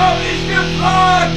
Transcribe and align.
hab 0.00 0.16
ich 0.20 0.48
gefragt! 0.48 1.30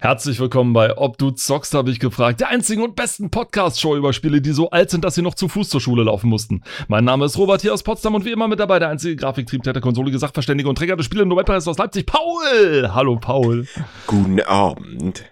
Herzlich 0.00 0.38
willkommen 0.38 0.74
bei 0.74 0.96
Ob 0.96 1.18
du 1.18 1.30
zockst, 1.30 1.74
habe 1.74 1.90
ich 1.90 1.98
gefragt. 1.98 2.40
Der 2.40 2.48
einzigen 2.48 2.82
und 2.82 2.94
besten 2.94 3.30
Podcast-Show 3.30 3.96
über 3.96 4.12
Spiele, 4.12 4.40
die 4.40 4.52
so 4.52 4.70
alt 4.70 4.90
sind, 4.90 5.04
dass 5.04 5.16
sie 5.16 5.22
noch 5.22 5.34
zu 5.34 5.48
Fuß 5.48 5.68
zur 5.68 5.80
Schule 5.80 6.04
laufen 6.04 6.30
mussten. 6.30 6.62
Mein 6.86 7.04
Name 7.04 7.24
ist 7.24 7.36
Robert 7.36 7.62
hier 7.62 7.74
aus 7.74 7.82
Potsdam 7.82 8.14
und 8.14 8.24
wie 8.24 8.30
immer 8.30 8.46
mit 8.46 8.60
dabei 8.60 8.78
der 8.78 8.90
einzige 8.90 9.16
Grafiktriebtäter, 9.16 9.80
konsolige 9.80 10.18
Sachverständige 10.18 10.68
und 10.68 10.78
Träger 10.78 10.96
des 10.96 11.06
Spiele 11.06 11.26
Nobelpreis 11.26 11.66
aus 11.66 11.78
Leipzig, 11.78 12.06
Paul! 12.06 12.90
Hallo, 12.94 13.16
Paul. 13.16 13.66
Guten 14.06 14.40
Abend. 14.40 15.24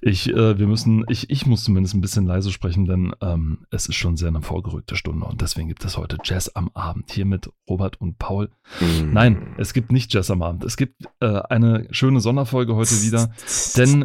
Ich, 0.00 0.28
äh, 0.28 0.58
wir 0.58 0.66
müssen, 0.66 1.04
ich, 1.08 1.30
ich 1.30 1.46
muss 1.46 1.64
zumindest 1.64 1.94
ein 1.94 2.00
bisschen 2.00 2.26
leise 2.26 2.52
sprechen, 2.52 2.86
denn 2.86 3.14
ähm, 3.20 3.66
es 3.70 3.86
ist 3.86 3.96
schon 3.96 4.16
sehr 4.16 4.28
eine 4.28 4.42
vorgerückte 4.42 4.96
Stunde 4.96 5.26
und 5.26 5.40
deswegen 5.40 5.68
gibt 5.68 5.84
es 5.84 5.96
heute 5.96 6.18
Jazz 6.22 6.50
am 6.54 6.70
Abend 6.74 7.10
hier 7.10 7.26
mit 7.26 7.50
Robert 7.68 8.00
und 8.00 8.18
Paul. 8.18 8.50
Mm. 8.80 9.12
Nein, 9.12 9.54
es 9.58 9.72
gibt 9.72 9.92
nicht 9.92 10.12
Jazz 10.12 10.30
am 10.30 10.42
Abend. 10.42 10.64
Es 10.64 10.76
gibt 10.76 11.04
äh, 11.20 11.26
eine 11.26 11.86
schöne 11.90 12.20
Sonderfolge 12.20 12.74
heute 12.74 13.02
wieder, 13.02 13.30
denn 13.76 14.04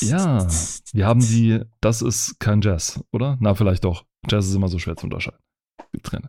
ja, 0.00 0.46
wir 0.92 1.06
haben 1.06 1.20
die, 1.20 1.60
das 1.80 2.02
ist 2.02 2.38
kein 2.38 2.60
Jazz, 2.60 3.02
oder? 3.10 3.36
Na, 3.40 3.54
vielleicht 3.54 3.84
doch. 3.84 4.04
Jazz 4.28 4.46
ist 4.46 4.54
immer 4.54 4.68
so 4.68 4.78
schwer 4.78 4.96
zu 4.96 5.06
unterscheiden. 5.06 5.40
Getrennt. 5.92 6.28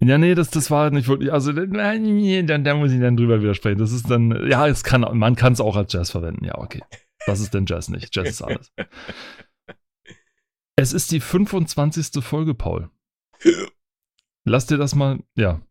Ja, 0.00 0.18
nee, 0.18 0.34
das, 0.34 0.50
das 0.50 0.70
war 0.70 0.90
nicht 0.90 1.08
wirklich, 1.08 1.32
also 1.32 1.52
da 1.52 2.74
muss 2.74 2.92
ich 2.92 3.00
dann 3.00 3.16
drüber 3.16 3.42
widersprechen. 3.42 3.78
Das 3.78 3.92
ist 3.92 4.08
dann, 4.08 4.48
ja, 4.48 4.66
es 4.66 4.84
kann, 4.84 5.04
man 5.18 5.36
kann 5.36 5.52
es 5.52 5.60
auch 5.60 5.76
als 5.76 5.92
Jazz 5.92 6.10
verwenden, 6.10 6.44
ja, 6.44 6.56
okay. 6.56 6.82
Das 7.26 7.40
ist 7.40 7.52
denn 7.54 7.66
Jazz 7.66 7.88
nicht. 7.88 8.14
Jazz 8.14 8.28
ist 8.28 8.42
alles. 8.42 8.72
Es 10.78 10.92
ist 10.92 11.10
die 11.10 11.20
25. 11.20 12.22
Folge, 12.22 12.52
Paul. 12.54 12.90
Lass 14.44 14.66
dir 14.66 14.76
das 14.76 14.94
mal, 14.94 15.20
ja, 15.34 15.62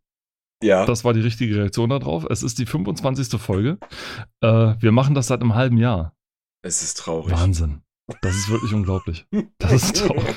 Ja, 0.64 0.86
das 0.88 1.04
war 1.04 1.14
die 1.14 1.22
richtige 1.22 1.58
Reaktion 1.58 1.92
darauf. 1.92 2.26
Es 2.28 2.42
ist 2.42 2.58
die 2.58 2.66
25. 2.66 3.40
Folge. 3.40 3.78
Äh, 4.42 4.48
wir 4.80 4.92
machen 4.92 5.14
das 5.14 5.28
seit 5.28 5.42
einem 5.42 5.54
halben 5.54 5.78
Jahr. 5.78 6.16
es 6.64 6.82
ist 6.82 6.96
traurig. 6.98 7.34
Wahnsinn. 7.34 7.84
Das 8.22 8.36
ist 8.36 8.50
wirklich 8.50 8.74
unglaublich. 8.74 9.28
Das 9.60 9.74
ist 9.74 9.96
traurig. 10.08 10.36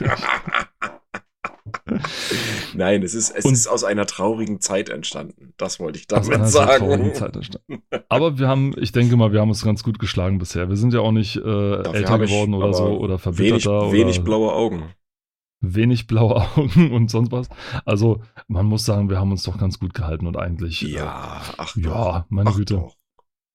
Nein, 2.74 3.02
es 3.02 3.14
ist, 3.14 3.30
es 3.30 3.44
Und- 3.44 3.52
ist 3.52 3.66
aus 3.66 3.84
einer 3.84 4.06
traurigen 4.06 4.60
Zeit 4.60 4.88
entstanden. 4.88 5.52
Das 5.56 5.80
wollte 5.80 5.98
ich 5.98 6.06
damit 6.06 6.46
sagen. 6.48 7.12
Aber 8.08 8.38
wir 8.38 8.48
haben, 8.48 8.74
ich 8.78 8.92
denke 8.92 9.16
mal, 9.16 9.32
wir 9.32 9.40
haben 9.40 9.48
uns 9.48 9.64
ganz 9.64 9.82
gut 9.82 9.98
geschlagen 9.98 10.38
bisher. 10.38 10.68
Wir 10.68 10.76
sind 10.76 10.92
ja 10.92 11.00
auch 11.00 11.12
nicht 11.12 11.36
äh, 11.36 11.40
älter 11.92 12.18
geworden 12.18 12.54
oder 12.54 12.72
so 12.74 12.84
oder 12.98 13.14
Wenig, 13.14 13.22
verbitterter 13.64 13.92
wenig 13.92 14.16
oder 14.16 14.24
blaue 14.24 14.52
Augen. 14.52 14.82
wenig 15.60 16.06
blaue 16.06 16.36
Augen 16.56 16.92
und 16.92 17.10
sonst 17.10 17.32
was. 17.32 17.48
Also 17.84 18.22
man 18.46 18.66
muss 18.66 18.84
sagen, 18.84 19.10
wir 19.10 19.18
haben 19.18 19.30
uns 19.32 19.42
doch 19.42 19.58
ganz 19.58 19.78
gut 19.78 19.94
gehalten 19.94 20.26
und 20.26 20.36
eigentlich, 20.36 20.82
Ja, 20.82 21.42
ach 21.56 21.76
äh, 21.76 21.80
ja, 21.80 22.26
meine 22.28 22.50
ach 22.50 22.56
Güte. 22.56 22.74
doch. 22.74 22.96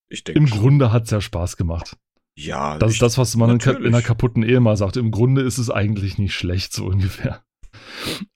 Ich 0.09 0.23
denke 0.23 0.39
Im 0.39 0.47
schon. 0.47 0.59
Grunde 0.59 0.91
hat 0.91 1.05
es 1.05 1.11
ja 1.11 1.21
Spaß 1.21 1.57
gemacht. 1.57 1.97
Ja, 2.35 2.77
Das 2.79 2.93
ist 2.93 3.01
das, 3.01 3.17
was 3.19 3.35
man 3.35 3.51
in, 3.51 3.57
ka- 3.59 3.69
in 3.71 3.75
natürlich. 3.77 3.93
einer 3.93 4.01
kaputten 4.03 4.43
Ehe 4.43 4.59
mal 4.59 4.75
sagt. 4.75 4.97
Im 4.97 5.11
Grunde 5.11 5.41
ist 5.43 5.59
es 5.59 5.69
eigentlich 5.69 6.17
nicht 6.17 6.33
schlecht, 6.33 6.73
so 6.73 6.85
ungefähr. 6.85 7.43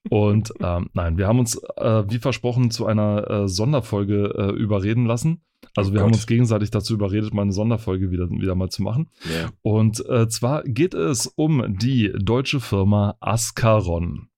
Und 0.09 0.53
ähm, 0.61 0.89
nein, 0.93 1.17
wir 1.17 1.27
haben 1.27 1.39
uns, 1.39 1.55
äh, 1.77 2.03
wie 2.09 2.19
versprochen, 2.19 2.71
zu 2.71 2.85
einer 2.85 3.29
äh, 3.29 3.47
Sonderfolge 3.47 4.33
äh, 4.37 4.51
überreden 4.51 5.05
lassen. 5.05 5.41
Also 5.75 5.91
Oh 5.91 5.93
wir 5.93 6.01
haben 6.01 6.09
Gott. 6.09 6.17
uns 6.17 6.27
gegenseitig 6.27 6.71
dazu 6.71 6.93
überredet, 6.93 7.33
mal 7.33 7.41
eine 7.43 7.51
Sonderfolge 7.51 8.11
wieder, 8.11 8.29
wieder 8.29 8.55
mal 8.55 8.69
zu 8.69 8.83
machen. 8.83 9.09
Ja. 9.25 9.49
Und 9.61 10.03
äh, 10.07 10.27
zwar 10.27 10.63
geht 10.63 10.93
es 10.93 11.27
um 11.27 11.77
die 11.77 12.11
deutsche 12.17 12.59
Firma 12.59 13.15
Ascaron. 13.19 14.29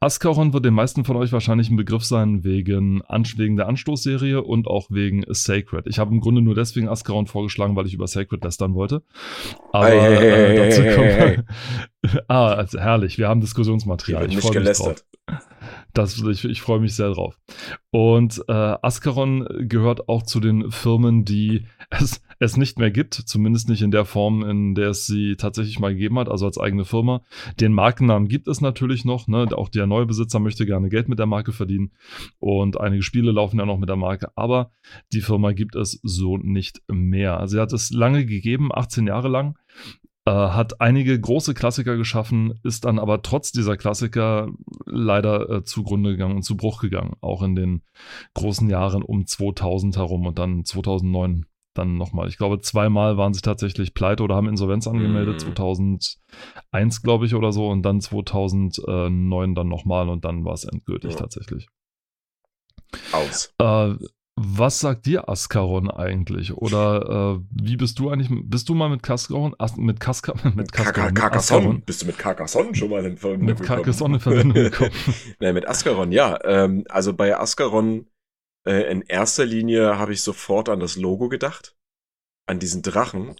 Ascaron 0.00 0.52
wird 0.52 0.64
den 0.64 0.74
meisten 0.74 1.04
von 1.04 1.16
euch 1.16 1.32
wahrscheinlich 1.32 1.70
ein 1.70 1.76
Begriff 1.76 2.04
sein 2.04 2.44
wegen, 2.44 3.02
wegen 3.36 3.56
der 3.56 3.68
Anstoßserie 3.68 4.42
und 4.42 4.66
auch 4.66 4.90
wegen 4.90 5.24
Sacred. 5.28 5.86
Ich 5.86 5.98
habe 5.98 6.12
im 6.12 6.20
Grunde 6.20 6.42
nur 6.42 6.54
deswegen 6.54 6.88
Ascaron 6.88 7.26
vorgeschlagen, 7.26 7.76
weil 7.76 7.86
ich 7.86 7.94
über 7.94 8.06
Sacred 8.06 8.42
lästern 8.44 8.74
wollte. 8.74 9.02
Aber 9.72 9.88
Hey, 9.88 10.00
hey, 10.00 10.14
äh, 10.14 10.48
hey, 10.48 10.56
dazu 10.56 10.82
kommen 10.82 11.08
hey, 11.08 11.36
wir. 12.02 12.24
ah, 12.28 12.54
also 12.54 12.78
herrlich. 12.78 13.18
Wir 13.18 13.28
haben 13.28 13.40
Diskussionsmaterial. 13.40 14.26
Ich 14.26 14.36
nicht 14.36 14.46
freue 14.46 14.60
mich 14.60 14.78
drauf. 14.78 15.04
Das, 15.92 16.18
ich, 16.18 16.44
ich 16.44 16.62
freue 16.62 16.80
mich 16.80 16.94
sehr 16.94 17.10
drauf. 17.10 17.38
Und 17.90 18.42
äh, 18.48 18.52
Ascaron 18.52 19.46
gehört 19.68 20.08
auch 20.08 20.22
zu 20.22 20.40
den 20.40 20.70
Firmen, 20.70 21.24
die 21.24 21.66
es, 21.90 22.22
es 22.38 22.56
nicht 22.56 22.78
mehr 22.78 22.90
gibt, 22.90 23.14
zumindest 23.14 23.68
nicht 23.68 23.82
in 23.82 23.90
der 23.90 24.04
Form, 24.04 24.48
in 24.48 24.74
der 24.74 24.90
es 24.90 25.06
sie 25.06 25.36
tatsächlich 25.36 25.78
mal 25.78 25.92
gegeben 25.92 26.18
hat, 26.18 26.28
also 26.28 26.46
als 26.46 26.58
eigene 26.58 26.84
Firma. 26.84 27.22
Den 27.60 27.72
Markennamen 27.72 28.28
gibt 28.28 28.48
es 28.48 28.60
natürlich 28.60 29.04
noch, 29.04 29.28
ne? 29.28 29.46
auch 29.52 29.68
der 29.68 29.86
neue 29.86 30.06
Besitzer 30.06 30.40
möchte 30.40 30.64
gerne 30.64 30.88
Geld 30.88 31.08
mit 31.08 31.18
der 31.18 31.26
Marke 31.26 31.52
verdienen 31.52 31.92
und 32.38 32.80
einige 32.80 33.02
Spiele 33.02 33.30
laufen 33.30 33.58
ja 33.58 33.66
noch 33.66 33.78
mit 33.78 33.88
der 33.88 33.96
Marke, 33.96 34.30
aber 34.36 34.72
die 35.12 35.20
Firma 35.20 35.52
gibt 35.52 35.76
es 35.76 36.00
so 36.02 36.38
nicht 36.38 36.82
mehr. 36.88 37.38
Also 37.38 37.56
sie 37.56 37.60
hat 37.60 37.72
es 37.72 37.90
lange 37.90 38.24
gegeben, 38.24 38.70
18 38.72 39.06
Jahre 39.06 39.28
lang, 39.28 39.58
äh, 40.24 40.30
hat 40.30 40.80
einige 40.80 41.18
große 41.20 41.54
Klassiker 41.54 41.96
geschaffen, 41.96 42.60
ist 42.62 42.84
dann 42.84 42.98
aber 42.98 43.22
trotz 43.22 43.50
dieser 43.52 43.76
Klassiker 43.76 44.48
leider 44.86 45.50
äh, 45.50 45.64
zugrunde 45.64 46.12
gegangen 46.12 46.36
und 46.36 46.42
zu 46.42 46.56
Bruch 46.56 46.80
gegangen. 46.80 47.14
Auch 47.20 47.42
in 47.42 47.54
den 47.56 47.82
großen 48.34 48.70
Jahren 48.70 49.02
um 49.02 49.26
2000 49.26 49.96
herum 49.96 50.26
und 50.26 50.38
dann 50.38 50.64
2009 50.64 51.46
dann 51.74 51.96
nochmal. 51.96 52.28
Ich 52.28 52.36
glaube, 52.36 52.60
zweimal 52.60 53.16
waren 53.16 53.32
sie 53.32 53.40
tatsächlich 53.40 53.94
pleite 53.94 54.22
oder 54.22 54.36
haben 54.36 54.46
Insolvenz 54.48 54.86
angemeldet. 54.86 55.36
Mhm. 55.36 55.56
2001, 55.56 57.02
glaube 57.02 57.26
ich, 57.26 57.34
oder 57.34 57.50
so. 57.50 57.68
Und 57.68 57.82
dann 57.82 58.00
2009 58.00 59.54
dann 59.54 59.68
nochmal 59.68 60.08
und 60.08 60.24
dann 60.24 60.44
war 60.44 60.52
es 60.52 60.64
endgültig 60.64 61.12
Ja. 61.12 61.18
tatsächlich. 61.18 61.68
Aus. 63.12 63.54
Äh, 63.58 63.94
was 64.36 64.80
sagt 64.80 65.06
dir 65.06 65.28
Ascaron 65.28 65.90
eigentlich? 65.90 66.54
Oder 66.54 67.38
äh, 67.38 67.44
wie 67.50 67.76
bist 67.76 67.98
du 67.98 68.10
eigentlich? 68.10 68.30
Bist 68.44 68.68
du 68.68 68.74
mal 68.74 68.88
mit 68.88 69.02
Cascaron, 69.02 69.54
As, 69.58 69.76
mit 69.76 70.00
Casca, 70.00 70.34
mit 70.54 70.72
Cascaron, 70.72 71.12
mit 71.12 71.16
Carcassonne. 71.16 71.82
Bist 71.84 72.02
du 72.02 72.06
mit 72.06 72.18
Carcassonne 72.18 72.74
schon 72.74 72.90
mal 72.90 73.04
in 73.04 73.18
Verbindung 73.18 73.48
mit 73.48 73.58
gekommen? 73.58 73.76
Carcassonne 73.76 74.14
in 74.14 74.20
Verbindung 74.20 74.54
gekommen? 74.70 74.92
Nein, 75.38 75.54
mit 75.54 75.68
Ascaron, 75.68 76.12
ja. 76.12 76.38
Ähm, 76.44 76.84
also 76.88 77.12
bei 77.12 77.36
Ascaron 77.36 78.06
äh, 78.66 78.90
in 78.90 79.02
erster 79.02 79.44
Linie 79.44 79.98
habe 79.98 80.14
ich 80.14 80.22
sofort 80.22 80.68
an 80.68 80.80
das 80.80 80.96
Logo 80.96 81.28
gedacht. 81.28 81.76
An 82.46 82.58
diesen 82.58 82.82
Drachen, 82.82 83.36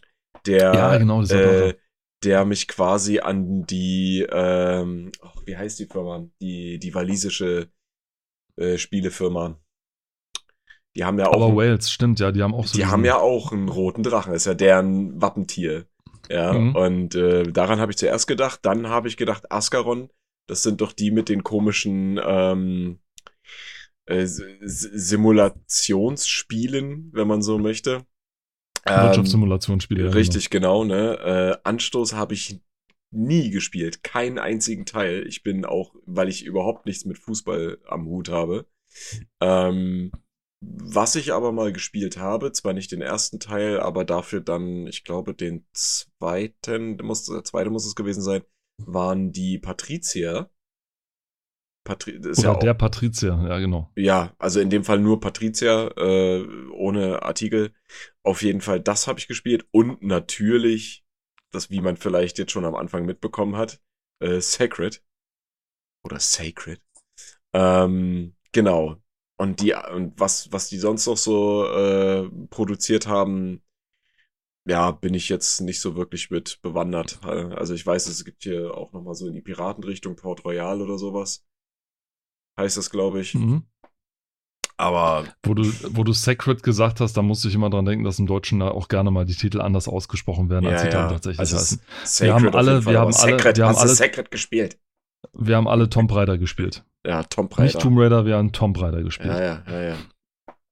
der, 0.47 0.75
Ja, 0.75 0.97
genau, 0.99 1.23
äh, 1.25 1.75
der 2.23 2.45
mich 2.45 2.69
quasi 2.69 3.19
an 3.19 3.65
die, 3.67 4.27
ähm, 4.31 5.11
oh, 5.21 5.41
wie 5.47 5.57
heißt 5.57 5.79
die 5.79 5.87
Firma? 5.87 6.27
Die, 6.41 6.79
die 6.79 6.95
walisische 6.95 7.71
äh, 8.57 8.79
Spielefirma. 8.79 9.62
Die 10.97 11.05
haben 11.05 11.19
ja 11.19 11.29
auch, 11.29 11.35
Aber 11.35 11.55
Wales, 11.57 11.91
stimmt, 11.91 12.21
ja, 12.21 12.33
die 12.33 12.43
haben 12.43 12.55
auch 12.55 12.67
so. 12.67 12.77
die 12.77 12.87
haben 12.87 13.05
ja 13.05 13.19
auch 13.19 13.53
einen 13.53 13.69
roten 13.69 14.03
Drachen. 14.03 14.35
Ist 14.35 14.47
ja 14.47 14.55
deren 14.55 15.21
Wappentier. 15.21 15.87
Ja, 16.31 16.53
Mhm. 16.53 16.77
und 16.77 17.15
äh, 17.15 17.43
daran 17.45 17.81
habe 17.81 17.93
ich 17.93 17.99
zuerst 17.99 18.27
gedacht. 18.27 18.61
Dann 18.63 18.89
habe 18.89 19.09
ich 19.09 19.17
gedacht, 19.17 19.51
Ascaron, 19.51 20.09
das 20.47 20.63
sind 20.63 20.81
doch 20.81 20.93
die 20.93 21.11
mit 21.11 21.29
den 21.29 21.43
komischen 21.43 22.21
ähm, 22.25 23.01
äh, 24.07 24.27
Simulationsspielen, 24.27 27.11
wenn 27.13 27.27
man 27.29 27.43
so 27.43 27.59
möchte. 27.59 28.05
Ähm, 28.87 29.03
Wirtschaftssimulationsspiele. 29.07 30.05
ja, 30.07 30.11
Richtig, 30.11 30.51
genau, 30.51 30.85
ne? 30.85 31.19
Äh, 31.19 31.57
Anstoß 31.69 32.15
habe 32.15 32.35
ich 32.35 32.61
nie 33.11 33.51
gespielt, 33.51 34.03
keinen 34.03 34.39
einzigen 34.39 34.87
Teil. 34.87 35.27
Ich 35.27 35.43
bin 35.43 35.65
auch, 35.65 35.95
weil 36.07 36.29
ich 36.29 36.45
überhaupt 36.45 36.87
nichts 36.87 37.05
mit 37.05 37.19
Fußball 37.19 37.79
am 37.87 38.07
Hut 38.07 38.29
habe. 38.31 38.67
Ähm, 39.41 40.13
was 40.65 41.17
ich 41.17 41.33
aber 41.33 41.51
mal 41.51 41.73
gespielt 41.73 42.17
habe, 42.19 42.53
zwar 42.53 42.73
nicht 42.73 42.93
den 42.93 43.03
ersten 43.03 43.41
Teil, 43.41 43.81
aber 43.81 44.05
dafür 44.05 44.41
dann, 44.41 44.87
ich 44.87 45.03
glaube, 45.03 45.35
den 45.35 45.67
zweiten, 45.73 46.97
muss, 47.03 47.25
der 47.27 47.43
zweite 47.43 47.71
muss 47.71 47.85
es 47.85 47.97
gewesen 47.97 48.23
sein, 48.23 48.43
waren 48.79 49.33
die 49.33 49.59
Patrizier. 49.59 50.51
Patri 51.85 52.13
ist 52.13 52.39
Oder 52.39 52.49
ja 52.49 52.55
auch, 52.55 52.61
der 52.61 52.75
Patrizier, 52.75 53.45
ja, 53.49 53.59
genau. 53.59 53.91
ja, 53.97 54.33
also 54.39 54.61
in 54.61 54.71
dem 54.71 54.85
Fall 54.85 55.01
nur 55.01 55.19
Patricia, 55.19 55.89
äh, 55.97 56.47
ohne 56.71 57.23
Artikel. 57.23 57.75
Auf 58.23 58.43
jeden 58.43 58.61
Fall, 58.61 58.79
das 58.79 59.09
habe 59.09 59.19
ich 59.19 59.27
gespielt. 59.27 59.67
Und 59.73 60.01
natürlich, 60.01 61.05
das, 61.51 61.71
wie 61.71 61.81
man 61.81 61.97
vielleicht 61.97 62.39
jetzt 62.39 62.53
schon 62.53 62.65
am 62.65 62.77
Anfang 62.77 63.05
mitbekommen 63.05 63.57
hat, 63.57 63.81
äh, 64.21 64.41
Sacred. 64.41 65.03
Oder 66.05 66.21
Sacred. 66.21 66.81
Ähm, 67.53 68.37
genau. 68.53 69.03
Und 69.39 69.61
die, 69.61 69.75
und 69.75 70.19
was, 70.21 70.53
was 70.53 70.69
die 70.69 70.79
sonst 70.79 71.07
noch 71.07 71.17
so 71.17 71.67
äh, 71.67 72.29
produziert 72.51 73.07
haben, 73.07 73.63
ja, 74.65 74.93
bin 74.93 75.15
ich 75.15 75.29
jetzt 75.29 75.61
nicht 75.61 75.81
so 75.81 75.97
wirklich 75.97 76.31
mit 76.31 76.61
bewandert. 76.63 77.25
Also 77.25 77.75
ich 77.75 77.85
weiß, 77.85 78.07
es 78.07 78.25
gibt 78.25 78.45
hier 78.45 78.77
auch 78.77 78.93
noch 78.93 79.03
mal 79.03 79.15
so 79.15 79.27
in 79.27 79.35
die 79.35 79.41
Piratenrichtung 79.41 80.15
Port 80.15 80.45
Royal 80.45 80.81
oder 80.81 80.99
sowas. 80.99 81.45
Heißt 82.57 82.77
das, 82.77 82.91
glaube 82.91 83.21
ich. 83.21 83.35
Mhm. 83.35 83.65
Aber 84.77 85.25
Wo 85.45 85.55
du, 85.55 85.65
wo 85.97 86.05
du 86.05 86.13
Sacred 86.13 86.63
gesagt 86.63 87.01
hast, 87.01 87.17
da 87.17 87.23
musste 87.23 87.49
ich 87.49 87.55
immer 87.55 87.71
dran 87.71 87.85
denken, 87.85 88.05
dass 88.05 88.19
im 88.19 88.27
Deutschen 88.27 88.61
da 88.61 88.71
auch 88.71 88.89
gerne 88.89 89.11
mal 89.11 89.25
die 89.25 89.35
Titel 89.35 89.61
anders 89.61 89.89
ausgesprochen 89.89 90.49
werden, 90.51 90.67
als 90.67 90.83
ja, 90.83 90.85
sie 90.87 90.91
dann 90.91 91.07
ja. 91.07 91.13
tatsächlich 91.13 91.41
Also 91.41 91.57
heißen. 91.57 91.81
Sacred 92.05 92.27
Wir 92.29 92.35
haben 92.35 92.55
alle- 92.57 92.87
wir 92.87 92.99
haben 93.01 93.15
alle- 93.15 93.37
Sacred, 93.37 93.57
wir 93.57 93.67
haben 93.67 93.77
alle- 93.77 93.95
Sacred 93.95 94.31
gespielt. 94.31 94.79
Wir 95.33 95.57
haben 95.57 95.69
alle 95.69 95.89
Tomb 95.89 96.15
Raider 96.15 96.39
gespielt. 96.39 96.85
Ja, 97.07 97.23
Tom 97.25 97.47
Nicht 97.47 97.59
Raider. 97.59 97.79
Tomb 97.79 97.99
Raider, 97.99 98.27
wir 98.27 98.37
haben 98.37 98.53
Tomb 98.53 98.81
Raider 98.81 99.03
gespielt. 99.03 99.31
Ja, 99.31 99.41
ja, 99.41 99.63
ja, 99.71 99.83
ja. 99.83 99.95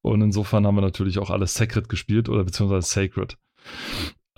Und 0.03 0.23
insofern 0.23 0.67
haben 0.67 0.77
wir 0.77 0.83
natürlich 0.83 1.19
auch 1.19 1.31
alles 1.31 1.55
Sacred 1.55 1.89
gespielt 1.89 2.29
oder 2.29 2.45
beziehungsweise 2.45 2.89
Sacred. 2.89 3.37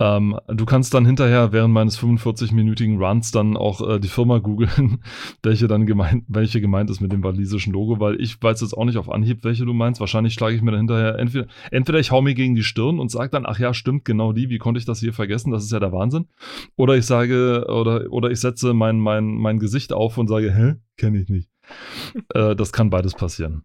Ähm, 0.03 0.37
du 0.47 0.65
kannst 0.65 0.93
dann 0.93 1.05
hinterher 1.05 1.53
während 1.53 1.73
meines 1.73 1.97
45-minütigen 1.97 2.97
Runs 2.97 3.31
dann 3.31 3.55
auch 3.55 3.87
äh, 3.87 3.99
die 4.01 4.09
Firma 4.09 4.39
googeln, 4.39 5.01
welche 5.43 5.69
dann 5.69 5.85
gemeint, 5.85 6.25
welche 6.27 6.59
gemeint 6.59 6.89
ist 6.89 6.99
mit 6.99 7.13
dem 7.13 7.23
walisischen 7.23 7.71
Logo, 7.71 8.01
weil 8.01 8.19
ich 8.19 8.41
weiß 8.41 8.59
jetzt 8.59 8.73
auch 8.73 8.83
nicht 8.83 8.97
auf 8.97 9.09
Anhieb, 9.09 9.45
welche 9.45 9.63
du 9.63 9.73
meinst. 9.73 10.01
Wahrscheinlich 10.01 10.33
schlage 10.33 10.57
ich 10.57 10.61
mir 10.61 10.71
dann 10.71 10.81
hinterher 10.81 11.17
entweder, 11.19 11.47
entweder 11.71 11.99
ich 11.99 12.11
hau 12.11 12.21
mir 12.21 12.33
gegen 12.33 12.53
die 12.53 12.63
Stirn 12.63 12.99
und 12.99 13.11
sage 13.11 13.29
dann, 13.29 13.45
ach 13.45 13.59
ja, 13.59 13.73
stimmt, 13.73 14.03
genau 14.03 14.33
die, 14.33 14.49
wie 14.49 14.57
konnte 14.57 14.77
ich 14.77 14.85
das 14.85 14.99
hier 14.99 15.13
vergessen? 15.13 15.51
Das 15.51 15.63
ist 15.63 15.71
ja 15.71 15.79
der 15.79 15.93
Wahnsinn. 15.93 16.27
Oder 16.75 16.97
ich 16.97 17.05
sage, 17.05 17.65
oder, 17.69 18.11
oder 18.11 18.29
ich 18.29 18.41
setze 18.41 18.73
mein, 18.73 18.99
mein, 18.99 19.25
mein 19.25 19.57
Gesicht 19.57 19.93
auf 19.93 20.17
und 20.17 20.27
sage, 20.27 20.53
hä? 20.53 20.73
Kenne 20.97 21.21
ich 21.21 21.29
nicht. 21.29 21.49
äh, 22.33 22.57
das 22.57 22.73
kann 22.73 22.89
beides 22.89 23.13
passieren. 23.13 23.63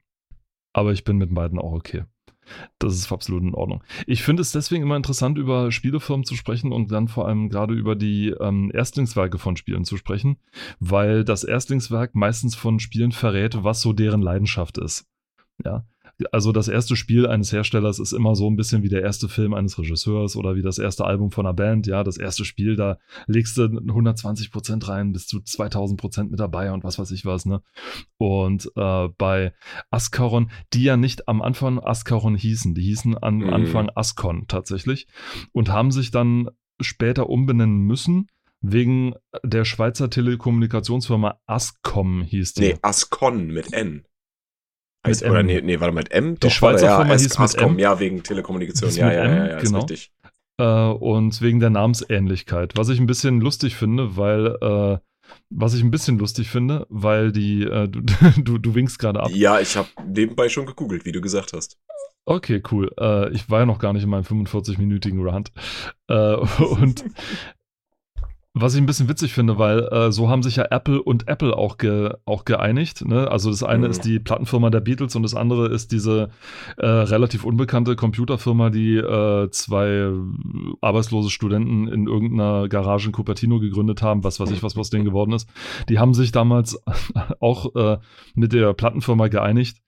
Aber 0.73 0.93
ich 0.93 1.03
bin 1.03 1.17
mit 1.17 1.35
beiden 1.35 1.59
auch 1.59 1.73
okay. 1.73 2.05
Das 2.79 2.95
ist 2.95 3.11
absolut 3.13 3.43
in 3.43 3.55
Ordnung. 3.55 3.83
Ich 4.07 4.23
finde 4.23 4.43
es 4.43 4.53
deswegen 4.53 4.83
immer 4.83 4.97
interessant, 4.97 5.39
über 5.39 5.71
Spielefirmen 5.71 6.25
zu 6.25 6.35
sprechen 6.35 6.73
und 6.73 6.91
dann 6.91 7.09
vor 7.09 7.27
allem 7.27 7.49
gerade 7.49 7.75
über 7.75 7.97
die 7.97 8.31
ähm, 8.41 8.71
Erstlingswerke 8.73 9.39
von 9.39 9.57
Spielen 9.57 9.85
zu 9.85 9.97
sprechen, 9.97 10.39
weil 10.81 11.25
das 11.25 11.45
Erstlingswerk 11.45 12.15
meistens 12.15 12.55
von 12.55 12.81
Spielen 12.81 13.13
verrät, 13.13 13.63
was 13.65 13.81
so 13.81 13.93
deren 13.93 14.23
Leidenschaft 14.23 14.79
ist. 14.79 15.07
Ja, 15.65 15.85
also 16.33 16.53
das 16.53 16.69
erste 16.69 16.97
Spiel 16.97 17.27
eines 17.27 17.53
Herstellers 17.53 17.99
ist 17.99 18.13
immer 18.13 18.35
so 18.35 18.49
ein 18.49 18.57
bisschen 18.57 18.83
wie 18.83 18.89
der 18.89 19.03
erste 19.03 19.29
Film 19.29 19.55
eines 19.55 19.79
Regisseurs 19.79 20.37
oder 20.37 20.57
wie 20.57 20.63
das 20.63 20.79
erste 20.79 21.05
Album 21.05 21.31
von 21.31 21.47
einer 21.47 21.55
Band. 21.55 21.87
Ja, 21.87 22.03
das 22.03 22.17
erste 22.17 22.45
Spiel, 22.45 22.77
da 22.77 22.99
legst 23.27 23.57
du 23.57 23.65
120 23.65 24.51
Prozent 24.51 24.89
rein, 24.89 25.13
bist 25.13 25.33
du 25.33 25.41
2000 25.41 26.01
Prozent 26.01 26.31
mit 26.31 26.41
dabei 26.41 26.73
und 26.73 26.85
was 26.85 26.99
weiß 26.99 27.11
ich 27.13 27.25
was, 27.25 27.47
ne? 27.47 27.63
Und 28.17 28.71
äh, 28.77 29.09
bei 29.17 29.53
Ascaron, 29.91 30.51
die 30.73 30.83
ja 30.83 30.97
nicht 30.97 31.29
am 31.29 31.41
Anfang 31.41 31.79
Ascaron 31.79 32.37
hießen, 32.37 32.75
die 32.75 32.83
hießen 32.83 33.17
am 33.23 33.39
mhm. 33.39 33.53
Anfang 33.53 33.91
Ascon 33.95 34.47
tatsächlich 34.49 35.07
und 35.53 35.71
haben 35.71 35.93
sich 35.93 36.11
dann 36.11 36.49
später 36.81 37.29
umbenennen 37.29 37.81
müssen, 37.81 38.29
wegen 38.61 39.15
der 39.45 39.65
Schweizer 39.65 40.11
Telekommunikationsfirma 40.11 41.41
Ascom 41.47 42.23
hieß 42.23 42.55
die. 42.55 42.61
Nee, 42.63 42.79
Ascon 42.83 43.49
mit 43.49 43.73
N. 43.73 44.05
Heißt, 45.09 45.25
oder 45.25 45.43
nee, 45.43 45.61
nee, 45.61 45.81
warte 45.81 45.95
mal, 45.95 46.01
mit 46.01 46.13
M? 46.13 46.35
Die 46.35 46.41
Doch, 46.41 46.51
Schweizer 46.51 46.87
ja, 46.87 46.97
Firma 46.99 47.15
hieß 47.15 47.39
mit 47.39 47.55
M. 47.57 47.79
Ja, 47.79 47.99
wegen 48.01 48.23
Telekommunikation. 48.23 48.91
Ja, 48.91 49.13
ja, 49.13 49.25
ja, 49.25 49.49
ja, 49.49 49.59
genau. 49.59 49.79
ist 49.79 49.91
richtig. 49.91 50.13
Äh, 50.59 50.65
und 50.65 51.41
wegen 51.41 51.61
der 51.61 51.71
Namensähnlichkeit. 51.71 52.73
Was 52.77 52.89
ich 52.89 53.01
ein 53.01 53.07
bisschen 53.07 53.41
lustig 53.41 53.77
finde, 53.77 54.17
weil 54.17 54.57
äh, 54.61 54.99
was 55.51 55.75
ich 55.75 55.83
ein 55.83 55.91
bisschen 55.91 56.19
lustig 56.19 56.49
finde, 56.49 56.87
weil 56.89 57.33
die, 57.33 57.63
äh, 57.63 57.89
du, 57.89 58.01
du, 58.43 58.59
du 58.59 58.75
winkst 58.75 58.99
gerade 58.99 59.21
ab. 59.21 59.31
Ja, 59.33 59.61
ich 59.61 59.77
habe 59.77 59.89
nebenbei 60.07 60.49
schon 60.49 60.67
gegoogelt, 60.67 61.05
wie 61.05 61.13
du 61.13 61.21
gesagt 61.21 61.53
hast. 61.53 61.79
Okay, 62.25 62.63
cool. 62.71 62.93
Äh, 63.01 63.31
ich 63.31 63.49
war 63.49 63.61
ja 63.61 63.67
noch 63.67 63.79
gar 63.79 63.95
nicht 63.95 64.03
in 64.03 64.11
meinem 64.11 64.25
45-minütigen 64.25 65.25
Rant. 65.27 65.51
Äh, 66.09 66.35
und 66.63 67.05
was 68.55 68.75
ich 68.75 68.81
ein 68.81 68.87
bisschen 68.87 69.09
witzig 69.09 69.35
finde, 69.35 69.59
weil 69.59 69.81
äh, 69.93 70.11
so 70.11 70.29
haben 70.29 70.43
sich 70.43 70.57
ja 70.57 70.67
Apple 70.71 71.03
und 71.03 71.29
Apple 71.29 71.57
auch, 71.57 71.79
ge, 71.79 72.15
auch 72.25 72.45
geeinigt. 72.45 73.05
Ne? 73.05 73.31
Also 73.31 73.51
das 73.51 73.63
eine 73.63 73.87
mhm. 73.87 73.91
ist 73.91 74.05
die 74.05 74.19
Plattenfirma 74.19 74.71
der 74.71 74.81
Beatles 74.81 75.15
und 75.17 75.23
das 75.23 75.35
andere 75.35 75.69
ist 75.69 75.93
diese 75.93 76.31
äh, 76.77 76.87
relativ 76.87 77.45
unbekannte 77.45 77.95
Computerfirma, 77.95 78.71
die 78.71 78.97
äh, 78.97 79.51
zwei 79.51 80.11
arbeitslose 80.81 81.31
Studenten 81.31 81.89
in 81.89 82.07
irgendeiner 82.07 82.69
Garage 82.69 83.09
in 83.09 83.13
Cupertino 83.13 83.61
gegründet 83.61 84.03
haben, 84.03 84.25
was 84.25 84.41
weiß 84.41 84.51
ich, 84.51 84.63
was 84.63 84.77
aus 84.77 84.91
denen 84.91 85.05
geworden 85.05 85.33
ist. 85.33 85.49
Die 85.89 85.99
haben 85.99 86.15
sich 86.15 86.33
damals 86.33 86.83
auch 87.41 87.75
äh, 87.77 87.99
mit 88.35 88.53
der 88.53 88.73
Plattenfirma 88.73 89.29
geeinigt 89.29 89.79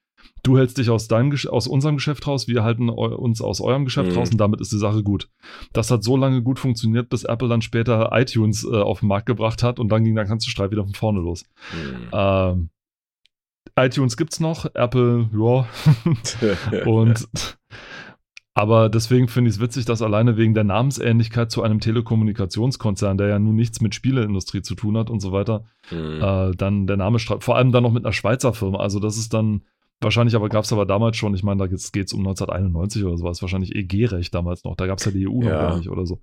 du 0.43 0.59
hältst 0.59 0.79
dich 0.79 0.91
aus, 0.91 1.09
deinem, 1.09 1.37
aus 1.49 1.67
unserem 1.67 1.97
Geschäft 1.97 2.27
raus, 2.27 2.49
wir 2.49 2.63
halten 2.63 2.89
uns 2.89 3.41
aus 3.41 3.61
eurem 3.61 3.85
Geschäft 3.85 4.13
mhm. 4.13 4.19
raus 4.19 4.31
und 4.31 4.39
damit 4.39 4.61
ist 4.61 4.73
die 4.73 4.79
Sache 4.79 5.03
gut. 5.03 5.29
Das 5.73 5.91
hat 5.91 6.03
so 6.03 6.17
lange 6.17 6.43
gut 6.43 6.59
funktioniert, 6.59 7.09
bis 7.09 7.25
Apple 7.25 7.49
dann 7.49 7.63
später 7.63 8.11
iTunes 8.13 8.65
äh, 8.65 8.77
auf 8.77 9.01
den 9.01 9.09
Markt 9.09 9.27
gebracht 9.27 9.63
hat 9.63 9.79
und 9.79 9.91
dann 9.91 10.05
ging 10.05 10.15
der 10.15 10.25
ganze 10.25 10.51
Streit 10.51 10.71
wieder 10.71 10.85
von 10.85 10.95
vorne 10.95 11.21
los. 11.21 11.45
Mhm. 11.73 12.09
Ähm, 12.13 12.71
iTunes 13.77 14.17
gibt's 14.17 14.41
noch, 14.41 14.67
Apple, 14.75 15.31
ja. 15.33 16.85
und 16.87 17.29
aber 18.53 18.89
deswegen 18.89 19.29
finde 19.29 19.49
ich 19.49 19.57
es 19.57 19.63
witzig, 19.63 19.85
dass 19.85 20.03
alleine 20.03 20.37
wegen 20.37 20.55
der 20.55 20.65
Namensähnlichkeit 20.65 21.51
zu 21.51 21.63
einem 21.63 21.81
Telekommunikationskonzern, 21.81 23.17
der 23.17 23.29
ja 23.29 23.39
nun 23.39 23.55
nichts 23.55 23.81
mit 23.81 23.95
Spieleindustrie 23.95 24.61
zu 24.61 24.75
tun 24.75 24.99
hat 24.99 25.09
und 25.09 25.21
so 25.21 25.33
weiter, 25.33 25.65
mhm. 25.91 26.21
äh, 26.21 26.51
dann 26.57 26.87
der 26.87 26.97
Name 26.97 27.21
streitet. 27.21 27.45
Vor 27.45 27.57
allem 27.57 27.71
dann 27.73 27.85
noch 27.85 27.93
mit 27.93 28.05
einer 28.05 28.13
Schweizer 28.13 28.53
Firma. 28.53 28.81
Also 28.81 28.99
das 28.99 29.17
ist 29.17 29.33
dann 29.33 29.63
Wahrscheinlich 30.01 30.35
aber 30.35 30.49
gab 30.49 30.65
es 30.65 30.73
aber 30.73 30.87
damals 30.87 31.17
schon, 31.17 31.35
ich 31.35 31.43
meine, 31.43 31.59
da 31.59 31.67
geht 31.67 31.79
es 31.79 32.13
um 32.13 32.21
1991 32.21 33.05
oder 33.05 33.19
sowas, 33.19 33.43
wahrscheinlich 33.43 33.75
EG-Recht 33.75 34.35
damals 34.35 34.65
noch. 34.65 34.75
Da 34.77 34.87
gab 34.87 34.99
es 34.99 35.05
ja 35.05 35.13
die 35.13 35.29
EU 35.29 35.43
ja. 35.43 35.51
noch 35.51 35.51
gar 35.51 35.77
nicht 35.77 35.91
oder 35.91 36.07
so. 36.07 36.21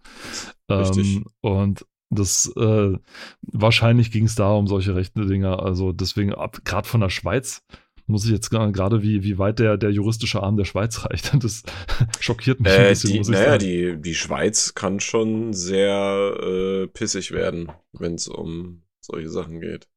Ähm, 0.69 1.25
und 1.41 1.85
das 2.09 2.51
äh, 2.55 2.97
wahrscheinlich 3.41 4.11
ging 4.11 4.25
es 4.25 4.35
da 4.35 4.51
um 4.53 4.67
solche 4.67 4.95
rechten 4.95 5.27
Dinge. 5.27 5.59
Also 5.59 5.91
deswegen, 5.91 6.33
gerade 6.63 6.87
von 6.87 7.01
der 7.01 7.09
Schweiz 7.09 7.63
muss 8.07 8.25
ich 8.25 8.31
jetzt 8.31 8.49
gerade, 8.49 9.03
wie, 9.03 9.23
wie 9.23 9.37
weit 9.37 9.59
der, 9.59 9.77
der 9.77 9.91
juristische 9.91 10.41
Arm 10.41 10.57
der 10.57 10.65
Schweiz 10.65 11.05
reicht. 11.09 11.31
Das 11.43 11.63
schockiert 12.19 12.59
mich 12.59 12.71
äh, 12.71 12.77
ein 12.77 12.89
bisschen, 12.89 13.11
die, 13.11 13.17
muss 13.19 13.27
ich 13.27 13.33
naja, 13.33 13.51
sagen. 13.51 13.63
Die, 13.63 14.01
die 14.01 14.15
Schweiz 14.15 14.73
kann 14.73 14.99
schon 14.99 15.53
sehr 15.53 16.33
äh, 16.41 16.87
pissig 16.87 17.31
werden, 17.31 17.71
wenn 17.91 18.15
es 18.15 18.27
um 18.27 18.83
solche 19.01 19.29
Sachen 19.29 19.59
geht. 19.59 19.87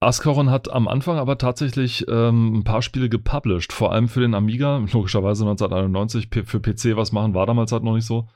Ascaron 0.00 0.50
hat 0.50 0.70
am 0.72 0.88
Anfang 0.88 1.18
aber 1.18 1.38
tatsächlich 1.38 2.06
ähm, 2.08 2.58
ein 2.58 2.64
paar 2.64 2.82
Spiele 2.82 3.08
gepublished, 3.08 3.72
vor 3.72 3.92
allem 3.92 4.08
für 4.08 4.20
den 4.20 4.34
Amiga, 4.34 4.78
logischerweise 4.92 5.44
1991. 5.44 6.28
für 6.46 6.60
PC 6.60 6.96
was 6.96 7.12
machen 7.12 7.34
war 7.34 7.46
damals 7.46 7.72
halt 7.72 7.82
noch 7.82 7.94
nicht 7.94 8.06
so. 8.06 8.28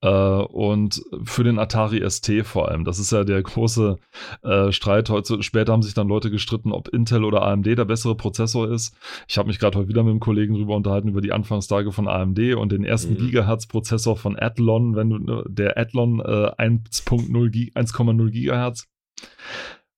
Äh, 0.00 0.08
und 0.08 1.02
für 1.24 1.44
den 1.44 1.58
Atari 1.58 2.08
ST 2.08 2.44
vor 2.44 2.68
allem. 2.68 2.84
Das 2.84 2.98
ist 2.98 3.12
ja 3.12 3.24
der 3.24 3.42
große 3.42 3.96
äh, 4.42 4.72
Streit. 4.72 5.10
Heute, 5.10 5.42
später 5.42 5.72
haben 5.72 5.82
sich 5.82 5.94
dann 5.94 6.08
Leute 6.08 6.30
gestritten, 6.30 6.72
ob 6.72 6.88
Intel 6.88 7.24
oder 7.24 7.42
AMD 7.42 7.66
der 7.66 7.84
bessere 7.84 8.16
Prozessor 8.16 8.70
ist. 8.70 8.96
Ich 9.28 9.38
habe 9.38 9.48
mich 9.48 9.58
gerade 9.58 9.78
heute 9.78 9.88
wieder 9.88 10.02
mit 10.02 10.10
einem 10.10 10.20
Kollegen 10.20 10.54
drüber 10.54 10.76
unterhalten, 10.76 11.08
über 11.08 11.20
die 11.20 11.32
Anfangstage 11.32 11.92
von 11.92 12.08
AMD 12.08 12.54
und 12.54 12.72
den 12.72 12.84
ersten 12.84 13.14
mhm. 13.14 13.18
Gigahertz-Prozessor 13.18 14.16
von 14.16 14.38
Athlon, 14.38 14.96
wenn 14.96 15.10
du, 15.10 15.18
ne, 15.18 15.44
der 15.48 15.78
Athlon 15.78 16.20
äh, 16.20 16.50
1.0 16.58 18.30
Gigahertz 18.30 18.88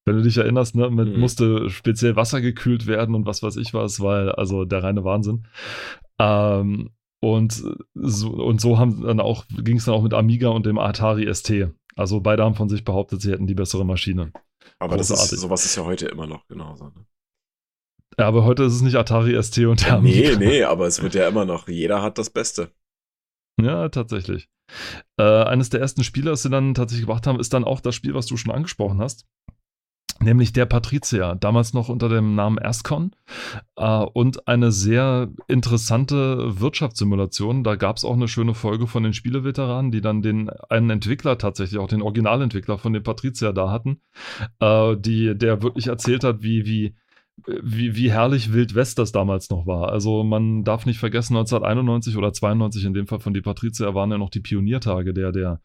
wenn 0.06 0.16
du 0.16 0.22
dich 0.22 0.38
erinnerst, 0.38 0.76
ne, 0.76 0.88
mit, 0.88 1.14
mhm. 1.14 1.20
musste 1.20 1.68
speziell 1.68 2.16
Wasser 2.16 2.40
gekühlt 2.40 2.86
werden 2.86 3.14
und 3.14 3.26
was 3.26 3.42
weiß 3.42 3.56
ich 3.56 3.74
was, 3.74 4.00
weil 4.00 4.30
also 4.30 4.64
der 4.64 4.82
reine 4.82 5.04
Wahnsinn. 5.04 5.48
Ähm, 6.18 6.90
und 7.20 7.64
so, 7.94 8.30
und 8.30 8.60
so 8.60 8.78
haben 8.78 9.02
dann 9.02 9.20
auch, 9.20 9.44
ging 9.48 9.78
es 9.78 9.84
dann 9.84 9.94
auch 9.94 10.02
mit 10.02 10.14
Amiga 10.14 10.48
und 10.48 10.64
dem 10.64 10.78
Atari 10.78 11.32
ST. 11.34 11.70
Also 11.96 12.20
beide 12.20 12.44
haben 12.44 12.54
von 12.54 12.68
sich 12.68 12.84
behauptet, 12.84 13.20
sie 13.20 13.32
hätten 13.32 13.48
die 13.48 13.54
bessere 13.54 13.84
Maschine. 13.84 14.32
Aber 14.78 14.96
das 14.96 15.10
ist, 15.10 15.28
sowas 15.30 15.64
ist 15.64 15.76
ja 15.76 15.84
heute 15.84 16.06
immer 16.06 16.26
noch 16.26 16.46
genauso. 16.46 16.84
Ne? 16.84 17.06
Ja, 18.18 18.28
aber 18.28 18.44
heute 18.44 18.62
ist 18.62 18.74
es 18.74 18.82
nicht 18.82 18.96
Atari 18.96 19.42
ST 19.42 19.58
und 19.58 19.84
der 19.84 19.94
Amiga. 19.94 20.38
Nee, 20.38 20.46
nee, 20.46 20.62
aber 20.62 20.86
es 20.86 21.02
wird 21.02 21.14
ja 21.16 21.26
immer 21.26 21.44
noch, 21.44 21.66
jeder 21.66 22.00
hat 22.00 22.16
das 22.18 22.30
Beste. 22.30 22.70
Ja, 23.60 23.88
tatsächlich. 23.88 24.48
Äh, 25.18 25.22
eines 25.22 25.70
der 25.70 25.80
ersten 25.80 26.04
Spiele, 26.04 26.30
das 26.30 26.42
sie 26.42 26.50
dann 26.50 26.74
tatsächlich 26.74 27.06
gemacht 27.06 27.26
haben, 27.26 27.40
ist 27.40 27.54
dann 27.54 27.64
auch 27.64 27.80
das 27.80 27.94
Spiel, 27.94 28.14
was 28.14 28.26
du 28.26 28.36
schon 28.36 28.52
angesprochen 28.52 29.00
hast 29.00 29.26
nämlich 30.20 30.52
der 30.52 30.66
Patrizier, 30.66 31.36
damals 31.38 31.74
noch 31.74 31.88
unter 31.88 32.08
dem 32.08 32.34
Namen 32.34 32.58
Ascon 32.58 33.12
äh, 33.76 33.98
und 33.98 34.48
eine 34.48 34.72
sehr 34.72 35.28
interessante 35.48 36.60
Wirtschaftssimulation. 36.60 37.64
Da 37.64 37.76
gab 37.76 37.96
es 37.96 38.04
auch 38.04 38.14
eine 38.14 38.28
schöne 38.28 38.54
Folge 38.54 38.86
von 38.86 39.02
den 39.02 39.12
Spieleveteranen, 39.12 39.90
die 39.90 40.00
dann 40.00 40.22
den 40.22 40.50
einen 40.68 40.90
Entwickler 40.90 41.38
tatsächlich, 41.38 41.78
auch 41.78 41.88
den 41.88 42.02
Originalentwickler 42.02 42.78
von 42.78 42.92
dem 42.92 43.02
Patrizier 43.02 43.52
da 43.52 43.70
hatten, 43.70 44.00
äh, 44.60 44.96
die, 44.96 45.36
der 45.36 45.62
wirklich 45.62 45.88
erzählt 45.88 46.24
hat, 46.24 46.42
wie, 46.42 46.66
wie, 46.66 46.94
wie, 47.62 47.94
wie 47.94 48.10
herrlich 48.10 48.52
Wild 48.52 48.74
West 48.74 48.98
das 48.98 49.12
damals 49.12 49.50
noch 49.50 49.66
war. 49.66 49.90
Also 49.90 50.24
man 50.24 50.64
darf 50.64 50.86
nicht 50.86 50.98
vergessen, 50.98 51.36
1991 51.36 52.16
oder 52.16 52.32
92 52.32 52.84
in 52.86 52.94
dem 52.94 53.06
Fall 53.06 53.20
von 53.20 53.34
die 53.34 53.42
Patrizier 53.42 53.94
waren 53.94 54.10
ja 54.10 54.18
noch 54.18 54.30
die 54.30 54.40
Pioniertage 54.40 55.12
der, 55.12 55.32
der 55.32 55.60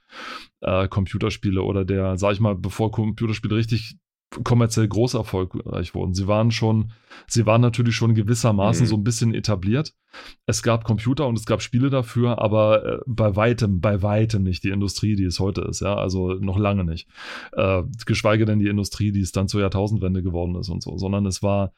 äh, 0.59 0.89
Computerspiele 0.89 1.61
oder 1.61 1.85
der, 1.85 2.17
sag 2.17 2.33
ich 2.33 2.41
mal, 2.41 2.55
bevor 2.55 2.91
Computerspiele 2.91 3.55
richtig 3.55 3.95
kommerziell 4.43 4.87
groß 4.87 5.15
erfolgreich 5.15 5.93
wurden. 5.93 6.13
Sie 6.13 6.27
waren 6.27 6.51
schon, 6.51 6.93
sie 7.27 7.45
waren 7.45 7.61
natürlich 7.61 7.95
schon 7.95 8.15
gewissermaßen 8.15 8.85
mhm. 8.85 8.89
so 8.89 8.95
ein 8.95 9.03
bisschen 9.03 9.33
etabliert. 9.33 9.93
Es 10.45 10.63
gab 10.63 10.85
Computer 10.85 11.27
und 11.27 11.37
es 11.37 11.45
gab 11.45 11.61
Spiele 11.61 11.89
dafür, 11.89 12.41
aber 12.41 12.85
äh, 12.85 12.97
bei 13.05 13.35
weitem, 13.35 13.81
bei 13.81 14.01
weitem 14.01 14.43
nicht 14.43 14.63
die 14.63 14.69
Industrie, 14.69 15.15
die 15.15 15.25
es 15.25 15.39
heute 15.39 15.61
ist, 15.61 15.81
ja, 15.81 15.95
also 15.95 16.33
noch 16.33 16.57
lange 16.57 16.85
nicht. 16.85 17.09
Äh, 17.53 17.83
geschweige 18.05 18.45
denn 18.45 18.59
die 18.59 18.69
Industrie, 18.69 19.11
die 19.11 19.21
es 19.21 19.33
dann 19.33 19.47
zur 19.47 19.61
Jahrtausendwende 19.61 20.23
geworden 20.23 20.55
ist 20.55 20.69
und 20.69 20.81
so, 20.81 20.97
sondern 20.97 21.25
es 21.25 21.43
war 21.43 21.73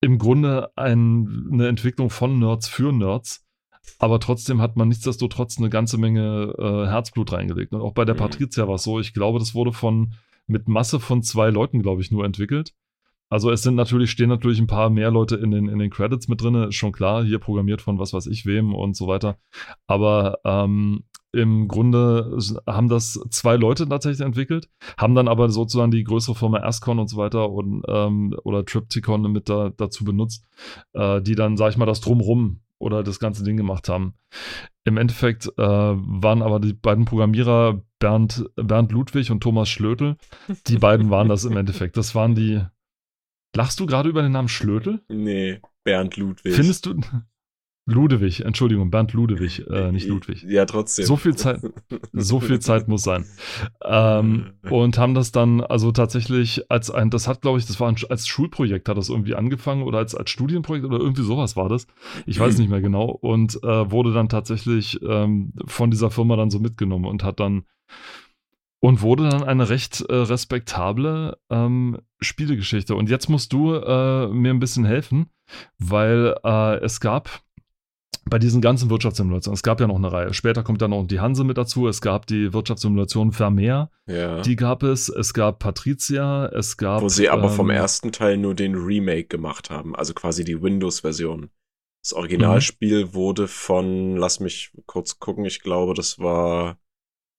im 0.00 0.18
Grunde 0.18 0.70
ein, 0.76 1.48
eine 1.52 1.68
Entwicklung 1.68 2.10
von 2.10 2.38
Nerds 2.38 2.68
für 2.68 2.92
Nerds. 2.92 3.44
Aber 3.98 4.18
trotzdem 4.18 4.60
hat 4.60 4.76
man 4.76 4.88
nichtsdestotrotz 4.88 5.58
eine 5.58 5.70
ganze 5.70 5.98
Menge 5.98 6.54
äh, 6.58 6.86
Herzblut 6.86 7.32
reingelegt. 7.32 7.72
Und 7.72 7.82
auch 7.82 7.92
bei 7.92 8.04
der 8.04 8.14
mhm. 8.14 8.18
Patricia 8.18 8.66
war 8.66 8.76
es 8.76 8.82
so, 8.82 8.98
ich 8.98 9.12
glaube, 9.14 9.38
das 9.38 9.54
wurde 9.54 9.72
von 9.72 10.14
mit 10.46 10.68
Masse 10.68 11.00
von 11.00 11.22
zwei 11.22 11.50
Leuten, 11.50 11.82
glaube 11.82 12.02
ich, 12.02 12.10
nur 12.10 12.24
entwickelt. 12.24 12.74
Also 13.30 13.50
es 13.50 13.62
sind 13.62 13.74
natürlich, 13.74 14.10
stehen 14.10 14.28
natürlich 14.28 14.60
ein 14.60 14.66
paar 14.66 14.90
mehr 14.90 15.10
Leute 15.10 15.36
in 15.36 15.50
den, 15.50 15.68
in 15.68 15.78
den 15.78 15.90
Credits 15.90 16.28
mit 16.28 16.40
drin, 16.42 16.54
ist 16.54 16.76
schon 16.76 16.92
klar, 16.92 17.24
hier 17.24 17.38
programmiert 17.38 17.82
von 17.82 17.98
was 17.98 18.12
weiß 18.12 18.26
ich 18.26 18.46
wem 18.46 18.74
und 18.74 18.96
so 18.96 19.08
weiter. 19.08 19.38
Aber 19.86 20.38
ähm, 20.44 21.04
im 21.32 21.66
Grunde 21.66 22.38
haben 22.66 22.88
das 22.88 23.20
zwei 23.30 23.56
Leute 23.56 23.88
tatsächlich 23.88 24.24
entwickelt, 24.24 24.68
haben 24.96 25.14
dann 25.16 25.26
aber 25.26 25.48
sozusagen 25.50 25.90
die 25.90 26.04
größere 26.04 26.36
Firma 26.36 26.58
Ascon 26.58 27.00
und 27.00 27.08
so 27.08 27.16
weiter 27.16 27.50
und 27.50 27.82
ähm, 27.88 28.36
oder 28.44 28.64
Triptychon 28.64 29.32
mit 29.32 29.48
da, 29.48 29.72
dazu 29.76 30.04
benutzt, 30.04 30.46
äh, 30.92 31.20
die 31.20 31.34
dann, 31.34 31.56
sag 31.56 31.70
ich 31.70 31.76
mal, 31.76 31.86
das 31.86 32.00
drumrum 32.00 32.60
oder 32.78 33.02
das 33.02 33.18
ganze 33.18 33.42
Ding 33.42 33.56
gemacht 33.56 33.88
haben. 33.88 34.14
Im 34.84 34.96
Endeffekt 34.96 35.48
äh, 35.56 35.62
waren 35.62 36.42
aber 36.42 36.60
die 36.60 36.74
beiden 36.74 37.04
Programmierer 37.04 37.82
Bernd, 38.04 38.44
Bernd 38.56 38.92
Ludwig 38.92 39.30
und 39.30 39.40
Thomas 39.40 39.70
Schlötel. 39.70 40.16
Die 40.66 40.76
beiden 40.76 41.08
waren 41.08 41.30
das 41.30 41.46
im 41.46 41.56
Endeffekt. 41.56 41.96
Das 41.96 42.14
waren 42.14 42.34
die. 42.34 42.60
Lachst 43.56 43.80
du 43.80 43.86
gerade 43.86 44.10
über 44.10 44.20
den 44.20 44.32
Namen 44.32 44.48
Schlötel? 44.48 45.00
Nee, 45.08 45.62
Bernd 45.84 46.18
Ludwig. 46.18 46.54
Findest 46.54 46.84
du. 46.84 47.00
Ludewig, 47.86 48.44
Entschuldigung, 48.44 48.90
Bernd 48.90 49.14
Ludewig, 49.14 49.66
äh, 49.70 49.90
nicht 49.92 50.06
Ludwig. 50.06 50.42
Ja, 50.42 50.66
trotzdem. 50.66 51.06
So 51.06 51.16
viel 51.16 51.34
Zeit, 51.34 51.60
so 52.12 52.40
viel 52.40 52.58
Zeit 52.58 52.88
muss 52.88 53.02
sein. 53.02 53.24
Ähm, 53.82 54.52
und 54.70 54.98
haben 54.98 55.14
das 55.14 55.32
dann 55.32 55.62
also 55.62 55.90
tatsächlich 55.90 56.70
als 56.70 56.90
ein, 56.90 57.08
das 57.08 57.26
hat, 57.26 57.40
glaube 57.40 57.58
ich, 57.58 57.64
das 57.64 57.80
war 57.80 57.88
ein, 57.88 57.96
als 58.10 58.26
Schulprojekt, 58.26 58.86
hat 58.86 58.98
das 58.98 59.08
irgendwie 59.08 59.34
angefangen 59.34 59.82
oder 59.82 59.96
als, 59.96 60.14
als 60.14 60.28
Studienprojekt 60.28 60.84
oder 60.84 60.98
irgendwie 60.98 61.22
sowas 61.22 61.56
war 61.56 61.70
das. 61.70 61.86
Ich 62.26 62.38
weiß 62.38 62.58
nicht 62.58 62.68
mehr 62.68 62.82
genau. 62.82 63.06
Und 63.06 63.62
äh, 63.62 63.90
wurde 63.90 64.12
dann 64.12 64.28
tatsächlich 64.28 65.00
ähm, 65.02 65.54
von 65.66 65.90
dieser 65.90 66.10
Firma 66.10 66.36
dann 66.36 66.50
so 66.50 66.58
mitgenommen 66.58 67.06
und 67.06 67.24
hat 67.24 67.40
dann 67.40 67.64
und 68.80 69.00
wurde 69.00 69.28
dann 69.28 69.42
eine 69.42 69.68
recht 69.70 70.02
äh, 70.02 70.14
respektable 70.14 71.38
ähm, 71.50 71.98
Spielegeschichte. 72.20 72.94
Und 72.94 73.08
jetzt 73.08 73.28
musst 73.28 73.52
du 73.52 73.74
äh, 73.74 74.28
mir 74.28 74.50
ein 74.52 74.60
bisschen 74.60 74.84
helfen, 74.84 75.30
weil 75.78 76.34
äh, 76.44 76.76
es 76.84 77.00
gab 77.00 77.40
bei 78.28 78.38
diesen 78.38 78.62
ganzen 78.62 78.88
Wirtschaftssimulationen, 78.88 79.54
es 79.54 79.62
gab 79.62 79.80
ja 79.80 79.86
noch 79.86 79.96
eine 79.96 80.10
Reihe. 80.10 80.32
Später 80.32 80.62
kommt 80.62 80.80
dann 80.80 80.90
noch 80.90 81.06
die 81.06 81.20
Hanse 81.20 81.44
mit 81.44 81.58
dazu. 81.58 81.88
Es 81.88 82.00
gab 82.00 82.26
die 82.26 82.52
Wirtschaftssimulation 82.54 83.32
Vermeer. 83.32 83.90
Ja. 84.06 84.40
Die 84.40 84.56
gab 84.56 84.82
es. 84.82 85.08
Es 85.10 85.34
gab 85.34 85.58
Patricia. 85.58 86.46
Es 86.46 86.76
gab. 86.76 87.02
Wo 87.02 87.08
sie 87.08 87.28
aber 87.28 87.50
vom 87.50 87.70
ähm, 87.70 87.76
ersten 87.76 88.12
Teil 88.12 88.38
nur 88.38 88.54
den 88.54 88.74
Remake 88.74 89.26
gemacht 89.26 89.68
haben. 89.70 89.94
Also 89.94 90.14
quasi 90.14 90.44
die 90.44 90.62
Windows-Version. 90.62 91.50
Das 92.02 92.12
Originalspiel 92.12 93.06
Mhm. 93.06 93.14
wurde 93.14 93.48
von, 93.48 94.16
lass 94.16 94.40
mich 94.40 94.72
kurz 94.86 95.18
gucken, 95.18 95.44
ich 95.46 95.60
glaube, 95.60 95.94
das 95.94 96.18
war, 96.18 96.78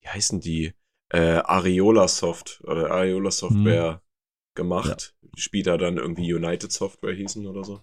wie 0.06 0.10
heißen 0.10 0.40
die? 0.40 0.74
Äh, 1.10 1.42
Areola 1.44 2.08
Soft 2.08 2.62
oder 2.64 2.92
Areola 2.92 3.32
Software 3.32 4.02
gemacht. 4.56 5.16
Die 5.36 5.42
später 5.42 5.78
dann 5.78 5.98
irgendwie 5.98 6.34
United 6.34 6.72
Software 6.72 7.14
hießen 7.14 7.46
oder 7.46 7.64
so. 7.64 7.82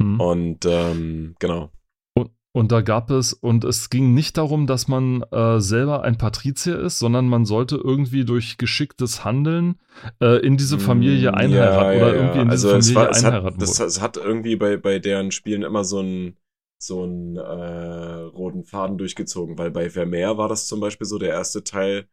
hm. 0.00 0.20
Und 0.20 0.64
ähm, 0.64 1.34
genau. 1.38 1.70
Und, 2.14 2.30
und 2.52 2.72
da 2.72 2.80
gab 2.80 3.10
es, 3.10 3.32
und 3.32 3.64
es 3.64 3.90
ging 3.90 4.14
nicht 4.14 4.36
darum, 4.36 4.66
dass 4.66 4.88
man 4.88 5.22
äh, 5.30 5.60
selber 5.60 6.02
ein 6.02 6.18
Patrizier 6.18 6.78
ist, 6.78 6.98
sondern 6.98 7.28
man 7.28 7.44
sollte 7.44 7.76
irgendwie 7.76 8.24
durch 8.24 8.58
geschicktes 8.58 9.24
Handeln 9.24 9.78
äh, 10.20 10.40
in 10.44 10.56
diese 10.56 10.78
Familie 10.78 11.32
Mm, 11.32 11.34
einheiraten 11.34 11.92
ja, 11.92 12.06
oder 12.06 12.14
ja, 12.14 12.14
irgendwie 12.14 12.40
in 12.40 12.50
also 12.50 12.68
diese 12.68 12.78
es 12.78 12.90
Familie 12.90 12.94
war, 12.94 13.10
es 13.10 13.24
einheiraten. 13.24 13.60
hat, 13.60 13.62
das, 13.62 13.80
es 13.80 14.00
hat 14.00 14.16
irgendwie 14.16 14.56
bei, 14.56 14.76
bei 14.76 14.98
deren 14.98 15.30
Spielen 15.32 15.62
immer 15.62 15.84
so 15.84 15.98
einen 16.00 16.36
so 16.78 17.04
einen 17.04 17.36
äh, 17.36 17.40
roten 17.40 18.64
Faden 18.64 18.98
durchgezogen, 18.98 19.58
weil 19.58 19.70
bei 19.70 19.90
Vermeer 19.90 20.36
war 20.36 20.48
das 20.48 20.66
zum 20.66 20.80
Beispiel 20.80 21.06
so, 21.06 21.18
der 21.18 21.30
erste 21.30 21.64
Teil 21.64 22.08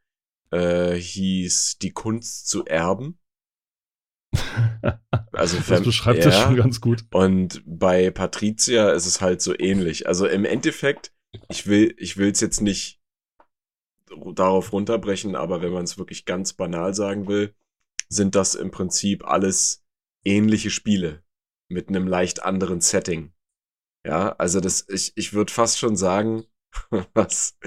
äh, 0.52 0.96
hieß 0.96 1.80
Die 1.80 1.92
Kunst 1.92 2.48
zu 2.48 2.66
erben. 2.66 3.20
Also 5.32 5.58
das 5.58 5.82
beschreibt 5.82 6.26
das 6.26 6.36
ja. 6.36 6.44
schon 6.44 6.56
ganz 6.56 6.80
gut. 6.80 7.06
Und 7.12 7.64
bei 7.66 8.12
Patricia 8.12 8.92
ist 8.92 9.06
es 9.06 9.20
halt 9.20 9.42
so 9.42 9.58
ähnlich. 9.58 10.08
Also 10.08 10.28
im 10.28 10.46
Endeffekt, 10.46 11.12
ich 11.50 11.68
will, 11.68 11.94
ich 11.98 12.18
will 12.18 12.32
es 12.32 12.40
jetzt 12.40 12.62
nicht 12.62 13.02
darauf 14.34 14.72
runterbrechen, 14.72 15.36
aber 15.36 15.62
wenn 15.62 15.74
man 15.74 15.84
es 15.84 15.98
wirklich 15.98 16.26
ganz 16.26 16.54
banal 16.54 16.94
sagen 16.94 17.28
will, 17.28 17.56
sind 18.10 18.36
das 18.36 18.56
im 18.56 18.72
Prinzip 18.72 19.26
alles 19.26 19.84
ähnliche 20.24 20.70
Spiele 20.70 21.24
mit 21.68 21.90
einem 21.90 22.08
leicht 22.08 22.44
anderen 22.44 22.80
Setting. 22.80 23.33
Ja, 24.06 24.36
also 24.38 24.60
das, 24.60 24.86
ich, 24.90 25.14
ich 25.16 25.34
würde 25.34 25.52
fast 25.52 25.80
schon 25.80 25.96
sagen, 25.96 26.44
was, 27.14 27.58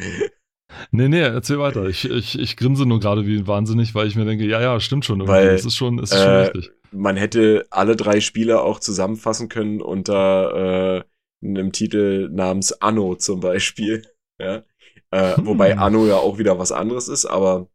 Nee, 0.91 1.09
nee, 1.09 1.21
erzähl 1.21 1.59
weiter. 1.59 1.87
Ich, 1.87 2.09
ich, 2.11 2.39
ich 2.39 2.57
grinse 2.57 2.87
nur 2.87 3.01
gerade 3.01 3.27
wie 3.27 3.47
wahnsinnig, 3.47 3.95
weil 3.95 4.09
ich 4.09 4.17
mir 4.17 4.25
denke, 4.25 4.45
ja, 4.45 4.61
ja, 4.61 4.81
stimmt 4.81 5.05
schon. 5.05 5.27
Weil, 5.27 5.49
es 5.49 5.65
ist 5.65 5.77
schon, 5.77 5.99
es 5.99 6.11
ist 6.11 6.19
schon 6.19 6.29
äh, 6.29 6.37
richtig. 6.37 6.71
man 6.93 7.17
hätte 7.17 7.67
alle 7.71 7.97
drei 7.97 8.21
Spiele 8.21 8.61
auch 8.61 8.81
zusammenfassen 8.81 9.49
können 9.49 9.81
unter 9.81 11.05
äh, 11.43 11.47
einem 11.47 11.73
Titel 11.73 12.29
namens 12.33 12.73
Anno 12.81 13.17
zum 13.17 13.41
Beispiel. 13.41 14.03
Ja? 14.39 14.65
Äh, 15.13 15.37
wobei 15.39 15.73
Hm. 15.73 15.79
Anno 15.83 16.07
ja 16.07 16.17
auch 16.17 16.37
wieder 16.37 16.59
was 16.59 16.71
anderes 16.71 17.09
ist, 17.09 17.25
aber 17.25 17.71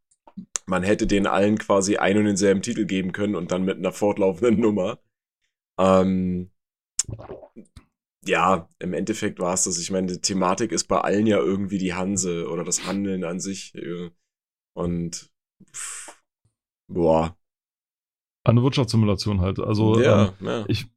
man 0.68 0.84
hätte 0.84 1.08
den 1.08 1.25
allen 1.25 1.58
quasi 1.58 1.98
einen 1.98 2.20
und 2.20 2.25
denselben 2.25 2.62
Titel 2.62 2.86
geben 2.86 3.13
können 3.13 3.34
und 3.34 3.51
dann 3.51 3.63
mit 3.63 3.77
einer 3.80 3.91
fortlaufenden 3.91 4.60
Nummer. 4.60 5.00
Ähm, 5.80 6.51
ja, 8.25 8.69
im 8.79 8.93
Endeffekt 8.93 9.39
war 9.39 9.53
es 9.53 9.63
das. 9.63 9.79
Ich 9.79 9.91
meine, 9.91 10.07
die 10.07 10.21
Thematik 10.21 10.71
ist 10.71 10.85
bei 10.87 10.99
allen 11.01 11.27
ja 11.27 11.39
irgendwie 11.39 11.77
die 11.77 11.93
Hanse 11.93 12.49
oder 12.49 12.63
das 12.63 12.85
Handeln 12.85 13.23
an 13.23 13.39
sich. 13.39 13.73
äh, 13.75 14.11
Und 14.75 15.31
pff, 15.73 16.21
boah, 16.89 17.37
Eine 18.43 18.63
Wirtschaftssimulation 18.63 19.41
halt. 19.41 19.59
Also, 19.59 19.99
ähm, 19.99 20.03
ja, 20.03 20.33
ja. 20.41 20.65
ich, 20.67 20.87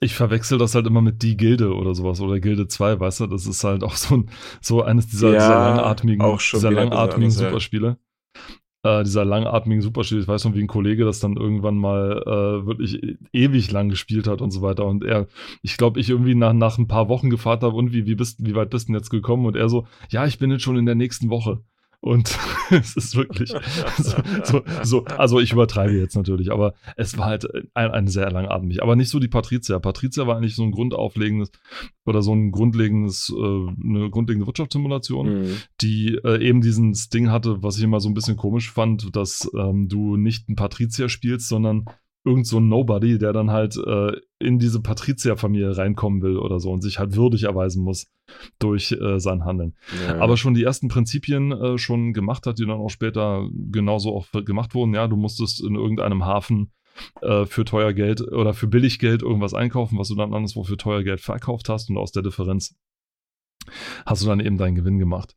ich 0.00 0.14
verwechsel 0.14 0.58
das 0.58 0.74
halt 0.74 0.86
immer 0.86 1.02
mit 1.02 1.22
die 1.22 1.36
Gilde 1.36 1.74
oder 1.74 1.94
sowas 1.94 2.20
oder 2.20 2.40
Gilde 2.40 2.68
2, 2.68 3.00
weißt 3.00 3.20
du? 3.20 3.26
Das 3.28 3.46
ist 3.46 3.64
halt 3.64 3.84
auch 3.84 3.96
so, 3.96 4.16
ein, 4.18 4.30
so 4.60 4.82
eines 4.82 5.08
dieser, 5.08 5.32
Ja, 5.32 5.38
dieser 5.38 5.60
langatmigen, 5.60 6.22
auch 6.24 6.40
schon 6.40 6.58
dieser 6.58 6.72
langatmigen 6.72 7.30
ja. 7.32 7.38
Superspiele. 7.38 7.98
Äh, 8.86 9.02
dieser 9.02 9.24
langatmigen 9.24 9.82
Superspiele. 9.82 10.20
Ich 10.20 10.28
weiß 10.28 10.44
noch, 10.44 10.54
wie 10.54 10.62
ein 10.62 10.68
Kollege 10.68 11.04
das 11.04 11.18
dann 11.18 11.36
irgendwann 11.36 11.76
mal 11.76 12.22
äh, 12.24 12.66
wirklich 12.66 13.18
ewig 13.32 13.72
lang 13.72 13.88
gespielt 13.88 14.28
hat 14.28 14.40
und 14.40 14.52
so 14.52 14.62
weiter. 14.62 14.86
Und 14.86 15.02
er, 15.02 15.26
ich 15.62 15.76
glaube, 15.76 15.98
ich 15.98 16.08
irgendwie 16.08 16.36
nach, 16.36 16.52
nach 16.52 16.78
ein 16.78 16.86
paar 16.86 17.08
Wochen 17.08 17.28
gefragt 17.28 17.64
habe, 17.64 17.74
und 17.74 17.92
wie, 17.92 18.06
wie, 18.06 18.14
bist, 18.14 18.46
wie 18.46 18.54
weit 18.54 18.70
bist 18.70 18.86
du 18.86 18.92
denn 18.92 19.00
jetzt 19.00 19.10
gekommen? 19.10 19.44
Und 19.44 19.56
er 19.56 19.68
so, 19.68 19.88
ja, 20.10 20.24
ich 20.24 20.38
bin 20.38 20.52
jetzt 20.52 20.62
schon 20.62 20.76
in 20.76 20.86
der 20.86 20.94
nächsten 20.94 21.30
Woche. 21.30 21.62
Und 22.06 22.38
es 22.70 22.96
ist 22.96 23.16
wirklich 23.16 23.52
so, 23.98 24.16
so, 24.44 24.62
so, 24.84 25.04
also 25.06 25.40
ich 25.40 25.52
übertreibe 25.52 25.92
jetzt 25.92 26.14
natürlich, 26.14 26.52
aber 26.52 26.74
es 26.96 27.18
war 27.18 27.26
halt 27.26 27.48
ein, 27.74 27.90
ein 27.90 28.06
sehr 28.06 28.30
langatmig. 28.30 28.80
Aber 28.80 28.94
nicht 28.94 29.10
so 29.10 29.18
die 29.18 29.26
Patrizia. 29.26 29.80
Patrizia 29.80 30.24
war 30.24 30.36
eigentlich 30.36 30.54
so 30.54 30.62
ein 30.62 30.70
grundauflegendes 30.70 31.50
oder 32.04 32.22
so 32.22 32.32
ein 32.32 32.52
grundlegendes, 32.52 33.34
äh, 33.36 33.42
eine 33.42 34.08
grundlegende 34.10 34.46
Wirtschaftssimulation, 34.46 35.26
Mhm. 35.26 35.56
die 35.80 36.14
äh, 36.22 36.40
eben 36.46 36.60
dieses 36.60 37.08
Ding 37.08 37.30
hatte, 37.32 37.64
was 37.64 37.76
ich 37.76 37.82
immer 37.82 37.98
so 37.98 38.08
ein 38.08 38.14
bisschen 38.14 38.36
komisch 38.36 38.70
fand, 38.70 39.16
dass 39.16 39.50
ähm, 39.58 39.88
du 39.88 40.16
nicht 40.16 40.48
einen 40.48 40.54
Patrizier 40.54 41.08
spielst, 41.08 41.48
sondern 41.48 41.86
irgend 42.26 42.46
so 42.46 42.58
ein 42.58 42.68
Nobody, 42.68 43.18
der 43.18 43.32
dann 43.32 43.50
halt 43.50 43.76
äh, 43.76 44.12
in 44.38 44.58
diese 44.58 44.82
Patrizier-Familie 44.82 45.76
reinkommen 45.78 46.20
will 46.22 46.36
oder 46.36 46.60
so 46.60 46.70
und 46.70 46.82
sich 46.82 46.98
halt 46.98 47.16
würdig 47.16 47.44
erweisen 47.44 47.82
muss 47.82 48.08
durch 48.58 48.92
äh, 48.92 49.18
sein 49.20 49.44
Handeln 49.44 49.74
Ja. 50.06 50.18
aber 50.18 50.36
schon 50.36 50.54
die 50.54 50.64
ersten 50.64 50.88
Prinzipien 50.88 51.52
äh, 51.52 51.78
schon 51.78 52.12
gemacht 52.12 52.46
hat, 52.46 52.58
die 52.58 52.66
dann 52.66 52.80
auch 52.80 52.90
später 52.90 53.48
genauso 53.70 54.14
auch 54.14 54.26
gemacht 54.44 54.74
wurden. 54.74 54.92
Ja, 54.94 55.06
du 55.06 55.16
musstest 55.16 55.62
in 55.64 55.76
irgendeinem 55.76 56.24
Hafen 56.26 56.72
äh, 57.22 57.46
für 57.46 57.64
teuer 57.64 57.92
Geld 57.92 58.20
oder 58.20 58.52
für 58.52 58.66
billig 58.66 58.98
Geld 58.98 59.22
irgendwas 59.22 59.54
einkaufen, 59.54 59.98
was 59.98 60.08
du 60.08 60.16
dann 60.16 60.34
anderswo 60.34 60.64
für 60.64 60.76
teuer 60.76 61.02
Geld 61.04 61.20
verkauft 61.20 61.68
hast 61.68 61.88
und 61.88 61.96
aus 61.96 62.10
der 62.12 62.22
Differenz 62.22 62.74
hast 64.04 64.22
du 64.22 64.26
dann 64.26 64.40
eben 64.40 64.58
deinen 64.58 64.74
Gewinn 64.74 64.98
gemacht. 64.98 65.36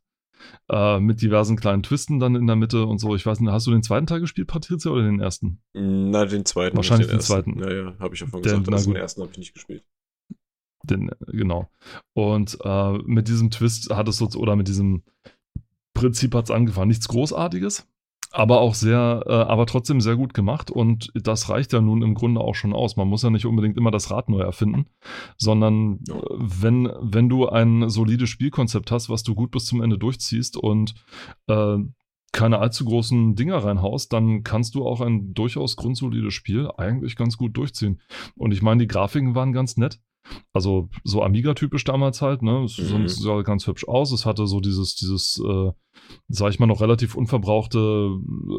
Äh, 0.70 1.00
mit 1.00 1.20
diversen 1.22 1.56
kleinen 1.56 1.82
Twisten 1.82 2.20
dann 2.20 2.34
in 2.34 2.46
der 2.46 2.56
Mitte 2.56 2.86
und 2.86 2.98
so. 2.98 3.14
Ich 3.14 3.26
weiß 3.26 3.40
nicht, 3.40 3.50
hast 3.50 3.66
du 3.66 3.70
den 3.70 3.82
zweiten 3.82 4.06
Teil 4.06 4.20
gespielt, 4.20 4.48
Patricia, 4.48 4.90
oder 4.90 5.02
den 5.02 5.20
ersten? 5.20 5.60
Na, 5.72 6.24
den 6.24 6.44
zweiten. 6.44 6.76
Wahrscheinlich 6.76 7.08
den 7.08 7.16
ersten. 7.16 7.32
zweiten. 7.32 7.60
Ja, 7.60 7.72
ja, 7.72 7.98
habe 7.98 8.14
ich 8.14 8.20
ja 8.20 8.26
vorhin 8.26 8.44
gesagt. 8.44 8.72
Also 8.72 8.92
den 8.92 9.00
ersten 9.00 9.22
habe 9.22 9.32
ich 9.32 9.38
nicht 9.38 9.54
gespielt. 9.54 9.84
Den, 10.82 11.10
genau. 11.26 11.70
Und 12.14 12.58
äh, 12.62 12.92
mit 13.04 13.28
diesem 13.28 13.50
Twist 13.50 13.90
hat 13.90 14.08
es 14.08 14.16
so, 14.16 14.26
oder 14.38 14.56
mit 14.56 14.68
diesem 14.68 15.02
Prinzip 15.94 16.34
hat 16.34 16.44
es 16.44 16.50
angefangen. 16.50 16.88
Nichts 16.88 17.08
Großartiges, 17.08 17.86
aber 18.32 18.60
auch 18.60 18.74
sehr, 18.74 19.24
äh, 19.26 19.32
aber 19.32 19.66
trotzdem 19.66 20.00
sehr 20.00 20.16
gut 20.16 20.34
gemacht. 20.34 20.70
Und 20.70 21.10
das 21.14 21.48
reicht 21.48 21.72
ja 21.72 21.80
nun 21.80 22.02
im 22.02 22.14
Grunde 22.14 22.40
auch 22.40 22.54
schon 22.54 22.72
aus. 22.72 22.96
Man 22.96 23.08
muss 23.08 23.22
ja 23.22 23.30
nicht 23.30 23.46
unbedingt 23.46 23.76
immer 23.76 23.90
das 23.90 24.10
Rad 24.10 24.28
neu 24.28 24.40
erfinden, 24.40 24.86
sondern 25.36 26.00
äh, 26.08 26.12
wenn, 26.30 26.88
wenn 27.00 27.28
du 27.28 27.48
ein 27.48 27.88
solides 27.88 28.28
Spielkonzept 28.28 28.90
hast, 28.90 29.10
was 29.10 29.22
du 29.22 29.34
gut 29.34 29.50
bis 29.50 29.66
zum 29.66 29.82
Ende 29.82 29.98
durchziehst 29.98 30.56
und 30.56 30.94
äh, 31.48 31.78
keine 32.32 32.60
allzu 32.60 32.84
großen 32.84 33.34
Dinger 33.34 33.58
reinhaust, 33.58 34.12
dann 34.12 34.44
kannst 34.44 34.76
du 34.76 34.86
auch 34.86 35.00
ein 35.00 35.34
durchaus 35.34 35.76
grundsolides 35.76 36.32
Spiel 36.32 36.70
eigentlich 36.76 37.16
ganz 37.16 37.36
gut 37.36 37.56
durchziehen. 37.56 38.00
Und 38.36 38.52
ich 38.52 38.62
meine, 38.62 38.78
die 38.78 38.86
Grafiken 38.86 39.34
waren 39.34 39.52
ganz 39.52 39.76
nett. 39.76 39.98
Also 40.52 40.88
so 41.04 41.22
Amiga-typisch 41.22 41.84
damals 41.84 42.22
halt, 42.22 42.42
ne? 42.42 42.64
Es 42.64 42.78
Mhm. 42.78 43.08
sah 43.08 43.42
ganz 43.42 43.66
hübsch 43.66 43.86
aus. 43.88 44.12
Es 44.12 44.26
hatte 44.26 44.46
so 44.46 44.60
dieses, 44.60 44.94
dieses, 44.94 45.42
äh, 45.44 45.72
sag 46.28 46.50
ich 46.50 46.58
mal, 46.60 46.66
noch 46.66 46.80
relativ 46.80 47.14
unverbrauchte 47.16 47.78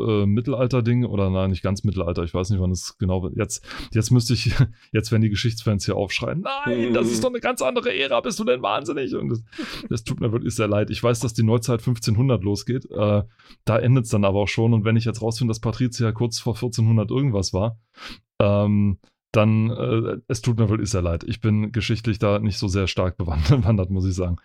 äh, 0.07 0.25
Mittelalter-Ding. 0.25 1.05
Oder 1.05 1.29
nein, 1.29 1.49
nicht 1.51 1.63
ganz 1.63 1.83
Mittelalter, 1.83 2.23
ich 2.23 2.33
weiß 2.33 2.49
nicht, 2.49 2.59
wann 2.59 2.71
es 2.71 2.97
genau 2.97 3.23
wird. 3.23 3.35
Jetzt, 3.37 3.65
jetzt 3.93 4.11
müsste 4.11 4.33
ich, 4.33 4.51
jetzt 4.91 5.11
werden 5.11 5.21
die 5.21 5.29
Geschichtsfans 5.29 5.85
hier 5.85 5.95
aufschreien, 5.95 6.41
nein, 6.65 6.93
das 6.93 7.09
ist 7.11 7.23
doch 7.23 7.29
eine 7.29 7.39
ganz 7.39 7.61
andere 7.61 7.93
Ära, 7.97 8.19
bist 8.21 8.39
du 8.39 8.43
denn 8.43 8.61
wahnsinnig? 8.61 9.13
Und 9.15 9.29
das, 9.29 9.43
das 9.89 10.03
tut 10.03 10.19
mir 10.19 10.31
wirklich 10.31 10.55
sehr 10.55 10.67
leid. 10.67 10.89
Ich 10.89 11.01
weiß, 11.01 11.19
dass 11.19 11.33
die 11.33 11.43
Neuzeit 11.43 11.79
1500 11.79 12.43
losgeht. 12.43 12.85
Äh, 12.91 13.23
da 13.65 13.79
endet 13.79 14.05
es 14.05 14.11
dann 14.11 14.25
aber 14.25 14.39
auch 14.39 14.47
schon. 14.47 14.73
Und 14.73 14.83
wenn 14.85 14.95
ich 14.97 15.05
jetzt 15.05 15.21
rausfinde, 15.21 15.51
dass 15.51 15.59
Patricia 15.59 16.11
kurz 16.11 16.39
vor 16.39 16.53
1400 16.55 17.09
irgendwas 17.11 17.53
war, 17.53 17.79
ähm, 18.39 18.99
dann, 19.31 19.69
äh, 19.69 20.17
es 20.27 20.41
tut 20.41 20.59
mir 20.59 20.69
wirklich 20.69 20.89
sehr 20.89 21.01
leid. 21.01 21.23
Ich 21.25 21.39
bin 21.39 21.71
geschichtlich 21.71 22.19
da 22.19 22.39
nicht 22.39 22.57
so 22.57 22.67
sehr 22.67 22.87
stark 22.87 23.17
bewandert, 23.17 23.89
muss 23.89 24.05
ich 24.05 24.15
sagen. 24.15 24.37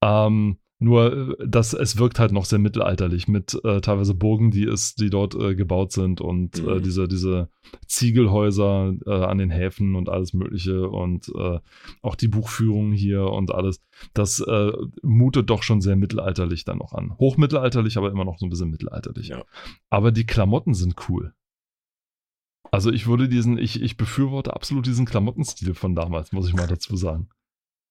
Ähm, 0.00 0.58
nur, 0.78 1.38
äh, 1.40 1.48
dass 1.48 1.74
es 1.74 1.96
wirkt 1.98 2.18
halt 2.18 2.32
noch 2.32 2.44
sehr 2.44 2.58
mittelalterlich 2.58 3.28
mit 3.28 3.58
äh, 3.64 3.80
teilweise 3.80 4.14
Burgen, 4.14 4.50
die 4.50 4.64
es, 4.64 4.94
die 4.94 5.10
dort 5.10 5.34
äh, 5.34 5.54
gebaut 5.54 5.92
sind 5.92 6.20
und 6.20 6.58
äh, 6.58 6.62
Mhm. 6.62 6.82
diese, 6.82 7.08
diese 7.08 7.48
Ziegelhäuser 7.86 8.94
äh, 9.06 9.10
an 9.24 9.38
den 9.38 9.50
Häfen 9.50 9.94
und 9.94 10.08
alles 10.08 10.32
Mögliche 10.34 10.88
und 10.88 11.30
äh, 11.36 11.60
auch 12.02 12.16
die 12.16 12.28
Buchführung 12.28 12.92
hier 12.92 13.26
und 13.26 13.54
alles. 13.54 13.80
Das 14.12 14.40
äh, 14.40 14.72
mutet 15.02 15.50
doch 15.50 15.62
schon 15.62 15.80
sehr 15.80 15.96
mittelalterlich 15.96 16.64
dann 16.64 16.78
noch 16.78 16.92
an. 16.92 17.16
Hochmittelalterlich, 17.18 17.96
aber 17.96 18.10
immer 18.10 18.24
noch 18.24 18.38
so 18.38 18.46
ein 18.46 18.50
bisschen 18.50 18.70
mittelalterlich. 18.70 19.28
Ja. 19.28 19.44
Aber 19.88 20.10
die 20.10 20.26
Klamotten 20.26 20.74
sind 20.74 20.96
cool. 21.08 21.32
Also 22.72 22.90
ich 22.90 23.06
würde 23.06 23.28
diesen, 23.28 23.58
ich, 23.58 23.82
ich 23.82 23.96
befürworte 23.98 24.54
absolut 24.54 24.86
diesen 24.86 25.04
Klamottenstil 25.04 25.74
von 25.74 25.94
damals, 25.94 26.32
muss 26.32 26.48
ich 26.48 26.54
mal 26.54 26.66
dazu 26.66 26.96
sagen. 26.96 27.28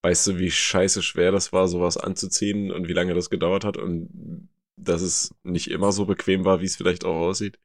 Weißt 0.04 0.26
du, 0.26 0.40
wie 0.40 0.50
scheiße 0.50 1.04
schwer 1.04 1.32
das 1.32 1.54
war, 1.54 1.68
sowas 1.68 1.98
anzuziehen 1.98 2.72
und 2.72 2.88
wie 2.88 2.94
lange 2.94 3.14
das 3.14 3.30
gedauert 3.30 3.64
hat 3.64 3.78
und 3.78 4.50
dass 4.78 5.04
es 5.04 5.36
nicht 5.44 5.70
immer 5.70 5.92
so 5.92 6.06
bequem 6.06 6.44
war, 6.46 6.62
wie 6.62 6.66
es 6.66 6.76
vielleicht 6.76 7.06
auch 7.06 7.16
aussieht? 7.16 7.60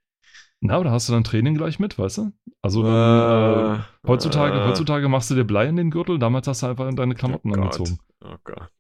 Na, 0.61 0.75
aber 0.75 0.85
da 0.85 0.91
hast 0.91 1.09
du 1.09 1.13
dann 1.15 1.25
Training 1.25 1.55
gleich 1.55 1.79
mit, 1.79 1.99
weißt 1.99 2.19
du? 2.19 2.33
Also 2.61 2.83
dann, 2.83 3.81
äh, 3.81 3.83
heutzutage, 4.07 4.59
äh, 4.59 4.67
heutzutage 4.67 5.09
machst 5.09 5.31
du 5.31 5.35
dir 5.35 5.45
Blei 5.45 5.67
in 5.67 5.77
den 5.77 5.91
Gürtel, 5.91 6.19
damals 6.19 6.47
hast 6.47 6.63
du 6.63 6.67
einfach 6.67 6.93
deine 6.95 7.15
Klamotten 7.15 7.51
oh 7.51 7.55
angezogen. 7.55 7.99
Oh 8.23 8.37
Gott. 8.45 8.71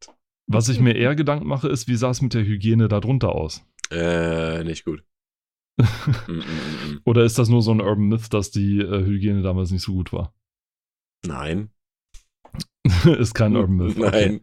Was 0.46 0.68
ich 0.68 0.78
mir 0.78 0.94
eher 0.94 1.16
Gedanken 1.16 1.48
mache, 1.48 1.68
ist, 1.68 1.88
wie 1.88 1.96
sah 1.96 2.10
es 2.10 2.20
mit 2.20 2.34
der 2.34 2.44
Hygiene 2.44 2.88
darunter 2.88 3.30
aus? 3.30 3.64
Äh, 3.90 4.62
nicht 4.64 4.84
gut. 4.84 5.02
Mm, 5.78 5.82
mm, 6.32 6.36
mm. 6.36 7.00
Oder 7.04 7.24
ist 7.24 7.38
das 7.38 7.48
nur 7.48 7.62
so 7.62 7.70
ein 7.72 7.80
Urban 7.80 8.06
Myth, 8.08 8.32
dass 8.32 8.50
die 8.50 8.78
äh, 8.80 9.04
Hygiene 9.04 9.42
damals 9.42 9.70
nicht 9.70 9.82
so 9.82 9.92
gut 9.92 10.12
war? 10.12 10.32
Nein. 11.26 11.70
ist 13.04 13.34
kein 13.34 13.56
Urban 13.56 13.76
Myth. 13.76 13.98
Okay. 13.98 14.28
Nein. 14.28 14.40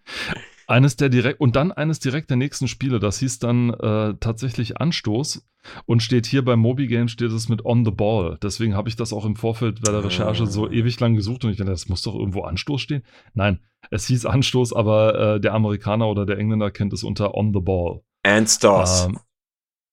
Eines 0.65 0.95
der 0.95 1.09
direkt 1.09 1.41
und 1.41 1.55
dann 1.55 1.71
eines 1.71 1.99
direkt 1.99 2.29
der 2.29 2.37
nächsten 2.37 2.67
Spiele, 2.67 2.99
das 2.99 3.19
hieß 3.19 3.39
dann 3.39 3.71
äh, 3.71 4.15
tatsächlich 4.19 4.77
Anstoß 4.77 5.45
und 5.85 6.01
steht 6.01 6.25
hier 6.25 6.43
bei 6.43 6.55
Moby 6.55 6.87
Games 6.87 7.11
steht 7.11 7.31
es 7.31 7.49
mit 7.49 7.65
On 7.65 7.83
the 7.83 7.91
Ball. 7.91 8.37
Deswegen 8.41 8.73
habe 8.75 8.87
ich 8.87 8.95
das 8.95 9.11
auch 9.11 9.25
im 9.25 9.35
Vorfeld 9.35 9.81
bei 9.81 9.91
der 9.91 10.03
Recherche 10.03 10.47
so 10.47 10.67
Ah. 10.67 10.71
ewig 10.71 10.99
lang 10.99 11.15
gesucht 11.15 11.43
und 11.43 11.51
ich 11.51 11.57
dachte, 11.57 11.71
das 11.71 11.89
muss 11.89 12.01
doch 12.01 12.15
irgendwo 12.15 12.43
Anstoß 12.43 12.81
stehen. 12.81 13.03
Nein, 13.33 13.59
es 13.91 14.07
hieß 14.07 14.25
Anstoß, 14.25 14.73
aber 14.73 15.35
äh, 15.35 15.39
der 15.41 15.53
Amerikaner 15.53 16.07
oder 16.07 16.25
der 16.25 16.37
Engländer 16.37 16.71
kennt 16.71 16.93
es 16.93 17.03
unter 17.03 17.35
On 17.35 17.53
the 17.53 17.59
Ball. 17.59 18.01
And 18.23 18.49
Stars. 18.49 19.07
Ähm, 19.07 19.19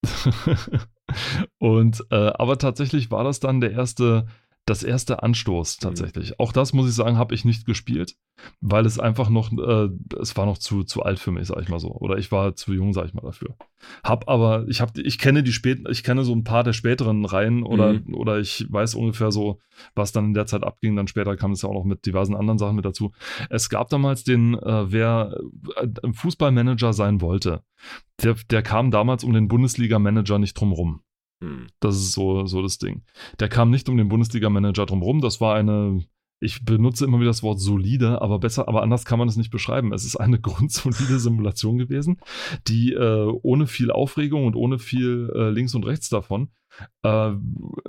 und 1.59 2.05
äh, 2.11 2.14
aber 2.14 2.59
tatsächlich 2.59 3.11
war 3.11 3.25
das 3.25 3.40
dann 3.40 3.61
der 3.61 3.73
erste, 3.73 4.26
das 4.67 4.83
erste 4.85 5.23
Anstoß 5.23 5.79
tatsächlich. 5.79 6.38
Auch 6.38 6.52
das 6.52 6.73
muss 6.73 6.88
ich 6.88 6.95
sagen, 6.95 7.17
habe 7.19 7.35
ich 7.35 7.45
nicht 7.45 7.67
gespielt, 7.67 8.14
weil 8.61 8.87
es 8.87 9.00
einfach 9.00 9.29
noch, 9.29 9.50
äh, 9.52 9.88
es 10.21 10.37
war 10.37 10.47
noch 10.47 10.59
zu, 10.59 10.85
zu 10.85 11.02
alt 11.02 11.19
für 11.19 11.33
mich, 11.33 11.49
sag 11.49 11.61
ich 11.61 11.69
mal 11.69 11.81
so. 11.81 11.90
Oder 11.93 12.19
ich 12.19 12.31
war 12.31 12.55
zu 12.55 12.73
jung, 12.73 12.93
sag 12.93 13.07
ich 13.07 13.14
mal 13.14 13.23
dafür. 13.23 13.57
Hab 14.05 14.29
aber, 14.29 14.67
ich 14.69 14.81
habe, 14.81 15.00
ich 15.00 15.19
kenne 15.19 15.43
die 15.43 15.52
späten, 15.52 15.87
ich 15.90 16.05
kenne 16.05 16.23
so 16.23 16.33
ein 16.35 16.45
paar 16.45 16.62
der 16.62 16.73
späteren 16.73 17.25
Reihen 17.25 17.64
oder, 17.64 17.95
Mhm. 17.95 18.14
oder 18.14 18.38
ich 18.38 18.67
weiß 18.71 18.95
ungefähr 18.95 19.33
so, 19.33 19.59
was 19.97 20.12
dann 20.12 20.26
in 20.26 20.35
der 20.35 20.47
Zeit 20.47 20.62
abging. 20.62 20.95
Dann 20.95 21.09
später 21.09 21.37
kam 21.37 21.50
es 21.52 21.62
ja 21.62 21.69
auch 21.69 21.75
noch 21.75 21.85
mit 21.85 22.07
diversen 22.07 22.37
anderen 22.37 22.59
Sachen 22.59 22.76
mit 22.76 22.85
dazu. 22.85 23.11
Es 23.49 23.71
gab 23.71 23.88
damals 23.88 24.23
den, 24.23 24.55
äh, 24.55 24.93
wer 24.93 25.37
äh, 25.76 26.12
Fußballmanager 26.12 26.93
sein 26.93 27.21
wollte, 27.21 27.62
der, 28.23 28.37
der 28.50 28.62
kam 28.62 28.90
damals 28.92 29.25
um 29.25 29.33
den 29.33 29.49
Bundesliga-Manager 29.49 30.38
nicht 30.38 30.55
drum 30.55 30.73
rum. 30.73 31.03
Hm. 31.40 31.68
Das 31.81 31.96
ist 31.96 32.12
so, 32.12 32.46
so 32.46 32.62
das 32.62 32.79
Ding. 32.79 33.03
Der 33.38 33.48
kam 33.48 33.70
nicht 33.70 33.88
um 33.88 33.96
den 33.96 34.09
Bundesliga-Manager 34.09 34.87
drum 34.87 35.03
rum. 35.03 35.20
Das 35.20 35.40
war 35.40 35.55
eine, 35.55 36.05
ich 36.40 36.64
benutze 36.64 37.05
immer 37.05 37.18
wieder 37.18 37.31
das 37.31 37.42
Wort 37.42 37.61
solide, 37.61 38.20
aber 38.20 38.38
besser, 38.38 38.68
aber 38.68 38.83
anders 38.83 39.05
kann 39.05 39.18
man 39.18 39.29
es 39.29 39.37
nicht 39.37 39.50
beschreiben. 39.50 39.92
Es 39.92 40.05
ist 40.05 40.16
eine 40.16 40.38
grundsolide 40.40 41.18
Simulation 41.18 41.79
gewesen, 41.79 42.18
die 42.68 42.92
äh, 42.92 43.33
ohne 43.42 43.66
viel 43.66 43.90
Aufregung 43.90 44.46
und 44.46 44.57
ohne 44.57 44.79
viel 44.79 45.31
äh, 45.35 45.50
links 45.50 45.74
und 45.74 45.87
rechts 45.87 46.09
davon 46.09 46.50
äh, 47.03 47.33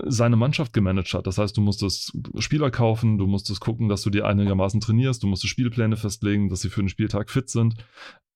seine 0.06 0.36
Mannschaft 0.36 0.74
gemanagt 0.74 1.14
hat. 1.14 1.28
Das 1.28 1.38
heißt, 1.38 1.56
du 1.56 1.62
musstest 1.62 2.18
Spieler 2.40 2.72
kaufen, 2.72 3.18
du 3.18 3.28
musstest 3.28 3.62
gucken, 3.62 3.90
dass 3.90 4.02
du 4.02 4.10
die 4.10 4.22
einigermaßen 4.22 4.80
trainierst, 4.82 5.24
du 5.24 5.28
musstest 5.28 5.52
Spielpläne 5.52 5.98
festlegen, 5.98 6.50
dass 6.50 6.62
sie 6.62 6.70
für 6.70 6.82
den 6.82 6.90
Spieltag 6.90 7.30
fit 7.30 7.50
sind. 7.50 7.76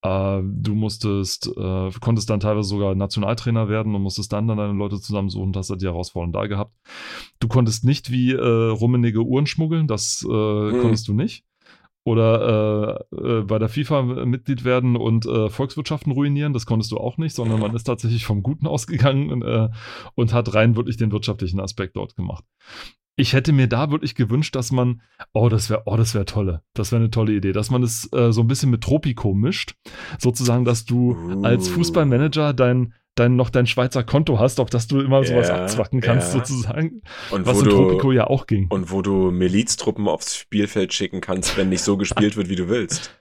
Äh, 0.06 0.41
du 0.44 0.76
musstest, 0.76 1.48
äh, 1.58 1.89
konntest 2.00 2.30
dann 2.30 2.39
teilweise 2.39 2.70
sogar 2.70 2.94
Nationaltrainer 2.94 3.70
werden 3.70 3.96
und 3.96 4.04
musstest 4.04 4.32
dann 4.34 4.48
dann 4.48 4.58
deine 4.58 4.74
Leute 4.74 5.02
zusammensuchen, 5.02 5.52
das 5.52 5.70
hat 5.70 5.82
die 5.82 5.88
Herausforderung 5.88 6.32
da 6.32 6.46
gehabt. 6.46 6.76
Du 7.39 7.48
konntest 7.48 7.84
nicht 7.84 8.12
wie 8.12 8.34
äh, 8.34 8.70
rummenige 8.70 9.24
Uhren 9.24 9.48
schmuggeln, 9.48 9.88
das 9.88 10.24
äh, 10.24 10.28
konntest 10.80 11.08
du 11.08 11.13
nicht. 11.13 11.44
Oder 12.04 13.02
äh, 13.12 13.15
äh, 13.15 13.41
bei 13.41 13.58
der 13.58 13.68
FIFA 13.68 14.04
Mitglied 14.04 14.63
werden 14.63 14.96
und 14.96 15.26
äh, 15.26 15.50
Volkswirtschaften 15.50 16.12
ruinieren, 16.12 16.54
das 16.54 16.68
konntest 16.68 16.91
du 16.91 16.98
auch 16.98 17.18
nicht, 17.18 17.34
sondern 17.34 17.60
man 17.60 17.76
ist 17.76 17.86
tatsächlich 17.86 18.26
vom 18.26 18.44
Guten 18.44 18.68
ausgegangen 18.68 19.32
und, 19.32 19.72
und 20.13 20.34
hat 20.34 20.54
rein 20.54 20.76
wirklich 20.76 20.98
den 20.98 21.12
wirtschaftlichen 21.12 21.60
Aspekt 21.60 21.96
dort 21.96 22.15
gemacht. 22.15 22.44
Ich 23.17 23.32
hätte 23.34 23.54
mir 23.54 23.67
da 23.67 23.91
wirklich 23.91 24.15
gewünscht, 24.15 24.56
dass 24.56 24.71
man, 24.71 25.01
oh, 25.34 25.47
das 25.47 25.69
wäre, 25.69 25.84
oh, 25.86 25.95
das 25.95 26.13
wäre 26.13 26.25
tolle, 26.25 26.62
das 26.73 26.91
wäre 26.91 27.01
eine 27.01 27.12
tolle 27.12 27.32
Idee, 27.34 27.54
dass 27.54 27.69
man 27.71 27.82
es 27.82 28.10
äh, 28.12 28.32
so 28.34 28.41
ein 28.41 28.47
bisschen 28.47 28.69
mit 28.71 28.82
Tropico 28.84 29.34
mischt, 29.34 29.75
sozusagen, 30.19 30.65
dass 30.65 30.84
du 30.86 31.41
als. 31.43 31.69
Fußballmanager 31.69 32.54
dein, 32.54 32.93
dein 33.15 33.38
noch 33.38 33.49
dein 33.49 33.67
Schweizer 33.67 34.04
Konto 34.04 34.38
hast, 34.39 34.60
auf 34.60 34.69
das 34.69 34.88
du 34.88 34.99
immer 34.99 35.23
sowas 35.23 35.47
Ja, 35.47 35.63
abzwacken 35.63 36.01
kannst, 36.01 36.34
ja. 36.34 36.39
sozusagen, 36.39 37.01
Und 37.32 37.45
was 37.45 37.60
in 37.62 37.69
Tropico 37.69 38.10
du, 38.10 38.12
ja 38.12 38.28
auch 38.28 38.47
ging. 38.47 38.67
und 38.69 38.91
wo 38.91 39.01
du 39.01 39.32
Miliztruppen 39.32 40.08
aufs 40.10 40.36
Spielfeld 40.36 40.93
schicken 40.93 41.21
kannst, 41.21 41.56
wenn 41.58 41.69
nicht 41.69 41.84
so 41.84 41.95
gespielt 41.95 42.36
wird, 42.36 42.49
wie 42.49 42.56
du 42.58 42.67
willst. 42.67 43.15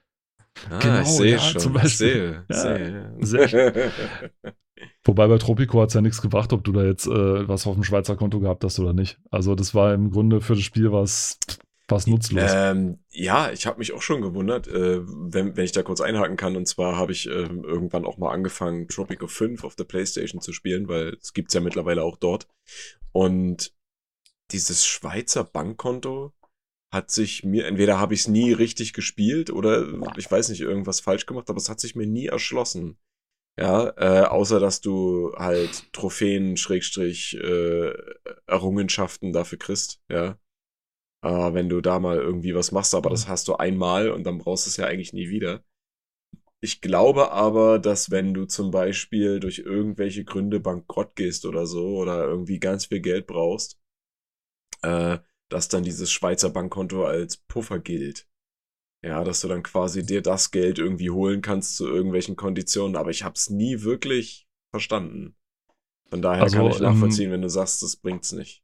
Ah, 0.70 0.78
Genau, 0.78 1.00
ich 1.02 1.08
sehe 1.08 1.32
ja, 1.32 1.38
schon. 1.38 1.60
zum 1.60 1.76
ich 1.76 1.82
Beispiel. 1.82 2.08
sehe, 2.08 2.44
Ja, 2.48 2.56
sehe. 3.20 3.48
sehr 3.48 3.92
Wobei 5.04 5.28
bei 5.28 5.38
Tropico 5.38 5.80
hat 5.82 5.88
es 5.88 5.94
ja 5.94 6.00
nichts 6.00 6.22
gebracht, 6.22 6.52
ob 6.52 6.64
du 6.64 6.72
da 6.72 6.82
jetzt 6.82 7.06
äh, 7.06 7.48
was 7.48 7.66
auf 7.66 7.74
dem 7.74 7.84
Schweizer 7.84 8.16
Konto 8.16 8.40
gehabt 8.40 8.64
hast 8.64 8.78
oder 8.78 8.94
nicht. 8.94 9.18
Also 9.30 9.54
das 9.54 9.74
war 9.74 9.92
im 9.92 10.10
Grunde 10.10 10.40
für 10.40 10.54
das 10.54 10.62
Spiel 10.62 10.92
was, 10.92 11.38
was 11.88 12.06
nutzlos. 12.06 12.50
Ähm, 12.54 12.98
ja, 13.10 13.52
ich 13.52 13.66
habe 13.66 13.78
mich 13.78 13.92
auch 13.92 14.00
schon 14.00 14.22
gewundert, 14.22 14.66
äh, 14.66 15.00
wenn, 15.04 15.56
wenn 15.56 15.64
ich 15.64 15.72
da 15.72 15.82
kurz 15.82 16.00
einhaken 16.00 16.36
kann. 16.36 16.56
Und 16.56 16.66
zwar 16.66 16.96
habe 16.96 17.12
ich 17.12 17.26
ähm, 17.28 17.64
irgendwann 17.64 18.06
auch 18.06 18.16
mal 18.16 18.32
angefangen, 18.32 18.88
Tropico 18.88 19.26
5 19.26 19.64
auf 19.64 19.76
der 19.76 19.84
Playstation 19.84 20.40
zu 20.40 20.54
spielen, 20.54 20.88
weil 20.88 21.18
es 21.20 21.34
gibt's 21.34 21.52
ja 21.52 21.60
mittlerweile 21.60 22.02
auch 22.02 22.16
dort. 22.16 22.48
Und 23.12 23.74
dieses 24.52 24.86
Schweizer 24.86 25.44
Bankkonto 25.44 26.32
hat 26.90 27.10
sich 27.10 27.44
mir, 27.44 27.66
entweder 27.66 27.98
habe 27.98 28.14
ich 28.14 28.20
es 28.20 28.28
nie 28.28 28.52
richtig 28.52 28.92
gespielt 28.92 29.50
oder 29.50 29.86
ich 30.16 30.30
weiß 30.30 30.48
nicht, 30.48 30.60
irgendwas 30.60 31.00
falsch 31.00 31.26
gemacht, 31.26 31.50
aber 31.50 31.58
es 31.58 31.68
hat 31.68 31.80
sich 31.80 31.96
mir 31.96 32.06
nie 32.06 32.26
erschlossen. 32.26 32.96
Ja, 33.56 33.88
äh, 33.96 34.26
außer 34.26 34.58
dass 34.58 34.80
du 34.80 35.32
halt 35.36 35.92
Trophäen, 35.92 36.56
Schrägstrich, 36.56 37.34
äh, 37.40 37.92
Errungenschaften 38.46 39.32
dafür 39.32 39.58
kriegst, 39.58 40.00
ja. 40.10 40.38
Äh, 41.24 41.54
wenn 41.54 41.68
du 41.68 41.80
da 41.80 42.00
mal 42.00 42.18
irgendwie 42.18 42.54
was 42.54 42.72
machst, 42.72 42.94
aber 42.94 43.10
das 43.10 43.28
hast 43.28 43.48
du 43.48 43.56
einmal 43.56 44.10
und 44.10 44.24
dann 44.24 44.38
brauchst 44.38 44.66
du 44.66 44.70
es 44.70 44.76
ja 44.78 44.86
eigentlich 44.86 45.12
nie 45.14 45.28
wieder. 45.30 45.64
Ich 46.60 46.80
glaube 46.80 47.30
aber, 47.32 47.78
dass 47.78 48.10
wenn 48.10 48.34
du 48.34 48.46
zum 48.46 48.70
Beispiel 48.70 49.38
durch 49.38 49.58
irgendwelche 49.60 50.24
Gründe 50.24 50.60
bankrott 50.60 51.14
gehst 51.14 51.44
oder 51.46 51.66
so 51.66 51.96
oder 51.98 52.24
irgendwie 52.24 52.58
ganz 52.58 52.86
viel 52.86 53.00
Geld 53.00 53.26
brauchst, 53.26 53.78
äh, 54.82 55.18
dass 55.48 55.68
dann 55.68 55.82
dieses 55.84 56.10
Schweizer 56.12 56.50
Bankkonto 56.50 57.04
als 57.04 57.36
Puffer 57.36 57.78
gilt. 57.80 58.26
Ja, 59.04 59.22
dass 59.22 59.42
du 59.42 59.48
dann 59.48 59.62
quasi 59.62 60.04
dir 60.04 60.22
das 60.22 60.50
Geld 60.50 60.78
irgendwie 60.78 61.10
holen 61.10 61.42
kannst 61.42 61.76
zu 61.76 61.86
irgendwelchen 61.86 62.36
Konditionen, 62.36 62.96
aber 62.96 63.10
ich 63.10 63.22
hab's 63.22 63.50
nie 63.50 63.82
wirklich 63.82 64.46
verstanden. 64.70 65.34
Von 66.08 66.22
daher 66.22 66.44
Also, 66.44 66.56
kann 66.56 66.68
ich 66.68 66.76
ähm, 66.78 66.82
nachvollziehen, 66.84 67.30
wenn 67.30 67.42
du 67.42 67.50
sagst, 67.50 67.82
das 67.82 67.96
bringt's 67.96 68.32
nicht. 68.32 68.62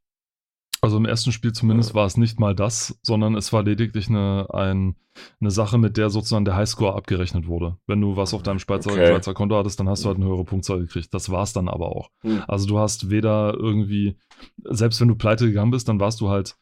Also 0.83 0.97
im 0.97 1.05
ersten 1.05 1.31
Spiel 1.31 1.51
zumindest 1.53 1.89
Ja. 1.91 1.95
war 1.95 2.05
es 2.07 2.17
nicht 2.17 2.39
mal 2.39 2.55
das, 2.55 2.97
sondern 3.03 3.35
es 3.35 3.53
war 3.53 3.61
lediglich 3.61 4.09
eine, 4.09 4.47
ein, 4.51 4.95
eine 5.39 5.51
Sache, 5.51 5.77
mit 5.77 5.95
der 5.95 6.09
sozusagen 6.09 6.43
der 6.43 6.55
Highscore 6.55 6.95
abgerechnet 6.95 7.45
wurde. 7.45 7.77
Wenn 7.85 8.01
du 8.01 8.17
was 8.17 8.33
auf 8.33 8.41
deinem 8.41 8.57
Schweizer, 8.57 8.89
Okay. 8.89 9.07
Schweizer 9.09 9.35
Konto 9.35 9.55
hattest, 9.55 9.79
dann 9.79 9.87
hast 9.87 10.03
du 10.03 10.07
halt 10.07 10.17
eine 10.17 10.25
höhere 10.25 10.43
Punktzahl 10.43 10.79
gekriegt. 10.79 11.13
Das 11.13 11.29
war 11.29 11.43
es 11.43 11.53
dann 11.53 11.69
aber 11.69 11.95
auch. 11.95 12.09
Hm. 12.21 12.41
Also 12.47 12.65
du 12.65 12.79
hast 12.79 13.11
weder 13.11 13.53
irgendwie, 13.53 14.17
selbst 14.63 14.99
wenn 15.01 15.07
du 15.09 15.15
pleite 15.15 15.45
gegangen 15.45 15.69
bist, 15.69 15.87
dann 15.87 15.99
warst 15.99 16.19
du 16.19 16.29
halt 16.29 16.55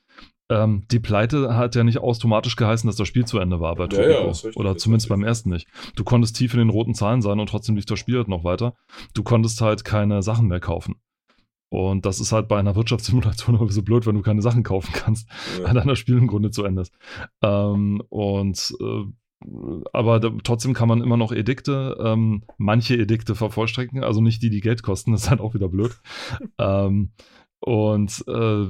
ähm, 0.49 0.83
die 0.91 0.99
Pleite 0.99 1.55
hat 1.55 1.75
ja 1.75 1.83
nicht 1.83 1.99
automatisch 1.99 2.55
geheißen, 2.55 2.87
dass 2.87 2.95
das 2.95 3.07
Spiel 3.07 3.25
zu 3.25 3.39
Ende 3.39 3.59
war 3.59 3.75
bei 3.75 3.85
Ja, 3.91 4.01
ja, 4.01 4.07
Tropico. 4.13 4.31
ist 4.31 4.45
richtig, 4.45 4.57
Oder 4.59 4.77
zumindest 4.77 5.09
beim 5.09 5.23
ersten 5.23 5.49
nicht. 5.49 5.67
Du 5.95 6.03
konntest 6.03 6.35
tief 6.35 6.53
in 6.53 6.59
den 6.59 6.69
roten 6.69 6.93
Zahlen 6.95 7.21
sein 7.21 7.39
und 7.39 7.49
trotzdem 7.49 7.75
lief 7.75 7.85
das 7.85 7.99
Spiel 7.99 8.17
halt 8.17 8.27
noch 8.27 8.43
weiter. 8.43 8.73
Du 9.13 9.23
konntest 9.23 9.61
halt 9.61 9.85
keine 9.85 10.21
Sachen 10.23 10.47
mehr 10.47 10.59
kaufen. 10.59 10.95
Und 11.71 12.07
das 12.07 12.19
ist 12.19 12.31
halt 12.31 12.47
bei 12.47 12.57
einer 12.57 12.75
Wirtschaftssimulation 12.75 13.55
immer 13.59 13.71
so 13.71 13.83
blöd, 13.83 14.07
wenn 14.07 14.15
du 14.15 14.21
keine 14.23 14.41
Sachen 14.41 14.63
kaufen 14.63 14.91
kannst, 14.93 15.29
Ja. 15.59 15.65
weil 15.67 15.73
dann 15.75 15.87
das 15.87 15.99
Spiel 15.99 16.17
im 16.17 16.25
Grunde 16.27 16.49
zu 16.49 16.63
Ende 16.63 16.81
ist. 16.81 16.93
Ähm, 17.43 18.01
und 18.09 18.73
äh, 18.81 19.03
aber 19.93 20.19
da, 20.19 20.31
trotzdem 20.43 20.73
kann 20.73 20.89
man 20.89 21.01
immer 21.01 21.15
noch 21.15 21.31
Edikte, 21.31 21.95
ähm, 22.03 22.43
manche 22.57 22.97
Edikte 22.97 23.35
vervollstrecken, 23.35 24.03
also 24.03 24.19
nicht 24.19 24.41
die, 24.41 24.49
die 24.49 24.59
Geld 24.59 24.83
kosten, 24.83 25.13
das 25.13 25.23
ist 25.23 25.29
halt 25.29 25.39
auch 25.39 25.53
wieder 25.53 25.69
blöd. 25.69 25.97
ähm, 26.57 27.11
und 27.61 28.23
äh, 28.27 28.67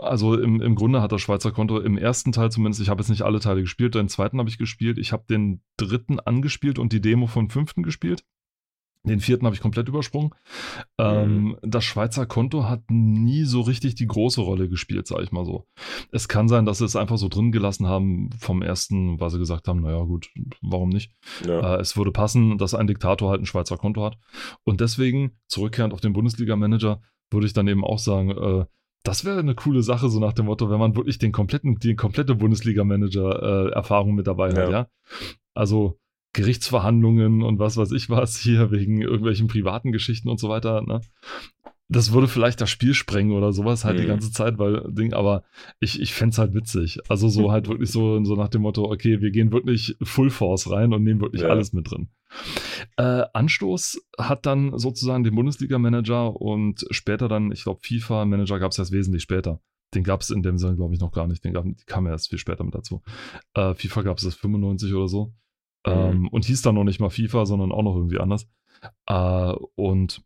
also 0.00 0.38
im, 0.38 0.62
im 0.62 0.74
Grunde 0.74 1.02
hat 1.02 1.12
das 1.12 1.20
Schweizer 1.20 1.52
Konto 1.52 1.78
im 1.78 1.98
ersten 1.98 2.32
Teil 2.32 2.50
zumindest, 2.50 2.80
ich 2.80 2.88
habe 2.88 3.00
jetzt 3.02 3.10
nicht 3.10 3.22
alle 3.22 3.40
Teile 3.40 3.60
gespielt, 3.60 3.94
den 3.94 4.08
zweiten 4.08 4.38
habe 4.38 4.48
ich 4.48 4.58
gespielt, 4.58 4.98
ich 4.98 5.12
habe 5.12 5.24
den 5.28 5.62
dritten 5.76 6.18
angespielt 6.18 6.78
und 6.78 6.92
die 6.92 7.00
Demo 7.00 7.26
vom 7.26 7.50
fünften 7.50 7.82
gespielt. 7.82 8.24
Den 9.04 9.18
vierten 9.18 9.46
habe 9.46 9.54
ich 9.54 9.60
komplett 9.60 9.88
übersprungen. 9.88 10.30
Ähm, 10.96 11.56
das 11.62 11.84
Schweizer 11.84 12.24
Konto 12.24 12.68
hat 12.68 12.82
nie 12.88 13.42
so 13.44 13.60
richtig 13.62 13.96
die 13.96 14.06
große 14.06 14.40
Rolle 14.40 14.68
gespielt, 14.68 15.08
sage 15.08 15.24
ich 15.24 15.32
mal 15.32 15.44
so. 15.44 15.66
Es 16.12 16.28
kann 16.28 16.46
sein, 16.46 16.66
dass 16.66 16.78
sie 16.78 16.84
es 16.84 16.94
einfach 16.94 17.18
so 17.18 17.28
drin 17.28 17.50
gelassen 17.50 17.88
haben 17.88 18.30
vom 18.38 18.62
ersten, 18.62 19.18
weil 19.18 19.30
sie 19.30 19.38
gesagt 19.40 19.66
haben, 19.66 19.80
naja 19.80 20.04
gut, 20.04 20.30
warum 20.60 20.90
nicht? 20.90 21.12
Ja. 21.44 21.74
Äh, 21.74 21.80
es 21.80 21.96
würde 21.96 22.12
passen, 22.12 22.58
dass 22.58 22.74
ein 22.74 22.86
Diktator 22.86 23.30
halt 23.30 23.40
ein 23.40 23.46
Schweizer 23.46 23.76
Konto 23.76 24.04
hat. 24.04 24.18
Und 24.62 24.80
deswegen, 24.80 25.32
zurückkehrend 25.48 25.92
auf 25.92 26.00
den 26.00 26.12
Bundesliga-Manager, 26.12 27.00
würde 27.32 27.46
ich 27.46 27.52
dann 27.52 27.68
eben 27.68 27.84
auch 27.84 27.98
sagen, 27.98 28.30
äh, 28.30 28.64
das 29.04 29.24
wäre 29.24 29.40
eine 29.40 29.54
coole 29.54 29.82
Sache, 29.82 30.08
so 30.08 30.20
nach 30.20 30.32
dem 30.32 30.46
Motto, 30.46 30.70
wenn 30.70 30.78
man 30.78 30.94
wirklich 30.94 31.18
den 31.18 31.32
kompletten, 31.32 31.76
die 31.78 31.96
komplette 31.96 32.34
Bundesliga-Manager-Erfahrung 32.36 34.14
mit 34.14 34.26
dabei 34.26 34.50
hat, 34.50 34.56
Ja. 34.58 34.70
ja. 34.70 34.86
Also 35.54 35.98
Gerichtsverhandlungen 36.34 37.42
und 37.42 37.58
was 37.58 37.76
weiß 37.76 37.92
ich 37.92 38.08
was 38.08 38.38
hier 38.38 38.70
wegen 38.70 39.02
irgendwelchen 39.02 39.48
privaten 39.48 39.92
Geschichten 39.92 40.28
und 40.28 40.40
so 40.40 40.48
weiter, 40.48 40.80
ne? 40.82 41.00
Das 41.92 42.12
würde 42.12 42.26
vielleicht 42.28 42.60
das 42.60 42.70
Spiel 42.70 42.94
sprengen 42.94 43.32
oder 43.36 43.52
sowas 43.52 43.84
halt 43.84 43.98
die 43.98 44.04
Mhm. 44.04 44.08
ganze 44.08 44.32
Zeit, 44.32 44.58
weil 44.58 44.82
Ding, 44.92 45.12
aber 45.12 45.44
ich, 45.78 46.00
ich 46.00 46.14
fände 46.14 46.32
es 46.32 46.38
halt 46.38 46.54
witzig. 46.54 46.98
Also 47.08 47.28
so 47.28 47.50
halt 47.52 47.68
wirklich 47.68 47.90
so, 47.90 48.22
so 48.24 48.34
nach 48.34 48.48
dem 48.48 48.62
Motto, 48.62 48.84
okay, 48.90 49.20
wir 49.20 49.30
gehen 49.30 49.52
wirklich 49.52 49.96
Full 50.02 50.30
Force 50.30 50.70
rein 50.70 50.92
und 50.92 51.04
nehmen 51.04 51.20
wirklich 51.20 51.42
Ja. 51.42 51.48
alles 51.48 51.72
mit 51.72 51.90
drin. 51.90 52.08
Äh, 52.96 53.24
Anstoß 53.34 54.00
hat 54.18 54.46
dann 54.46 54.78
sozusagen 54.78 55.22
den 55.24 55.34
Bundesliga-Manager 55.34 56.34
und 56.40 56.84
später 56.90 57.28
dann, 57.28 57.52
ich 57.52 57.62
glaube, 57.64 57.80
FIFA-Manager 57.82 58.58
gab 58.58 58.72
es 58.72 58.78
erst 58.78 58.92
wesentlich 58.92 59.22
später. 59.22 59.60
Den 59.94 60.04
gab 60.04 60.22
es 60.22 60.30
in 60.30 60.42
dem 60.42 60.56
Sinne, 60.56 60.76
glaube 60.76 60.94
ich, 60.94 61.00
noch 61.00 61.12
gar 61.12 61.26
nicht. 61.26 61.44
Den 61.44 61.52
gab, 61.52 61.64
die 61.64 61.84
kam 61.84 62.06
erst 62.06 62.30
viel 62.30 62.38
später 62.38 62.64
mit 62.64 62.74
dazu. 62.74 63.02
Äh, 63.54 63.74
FIFA 63.74 64.02
gab 64.02 64.16
es 64.18 64.24
erst 64.24 64.38
95 64.40 64.94
oder 64.94 65.08
so. 65.08 65.34
Mhm. 65.86 65.92
Ähm, 65.92 66.28
und 66.28 66.46
hieß 66.46 66.62
dann 66.62 66.76
noch 66.76 66.84
nicht 66.84 67.00
mal 67.00 67.10
FIFA, 67.10 67.44
sondern 67.44 67.70
auch 67.72 67.82
noch 67.82 67.96
irgendwie 67.96 68.18
anders. 68.18 68.48
Äh, 69.06 69.52
und. 69.74 70.22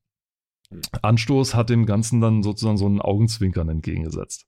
Anstoß 1.02 1.54
hat 1.54 1.70
dem 1.70 1.86
Ganzen 1.86 2.20
dann 2.20 2.42
sozusagen 2.42 2.76
so 2.76 2.86
einen 2.86 3.00
Augenzwinkern 3.00 3.68
entgegengesetzt. 3.68 4.46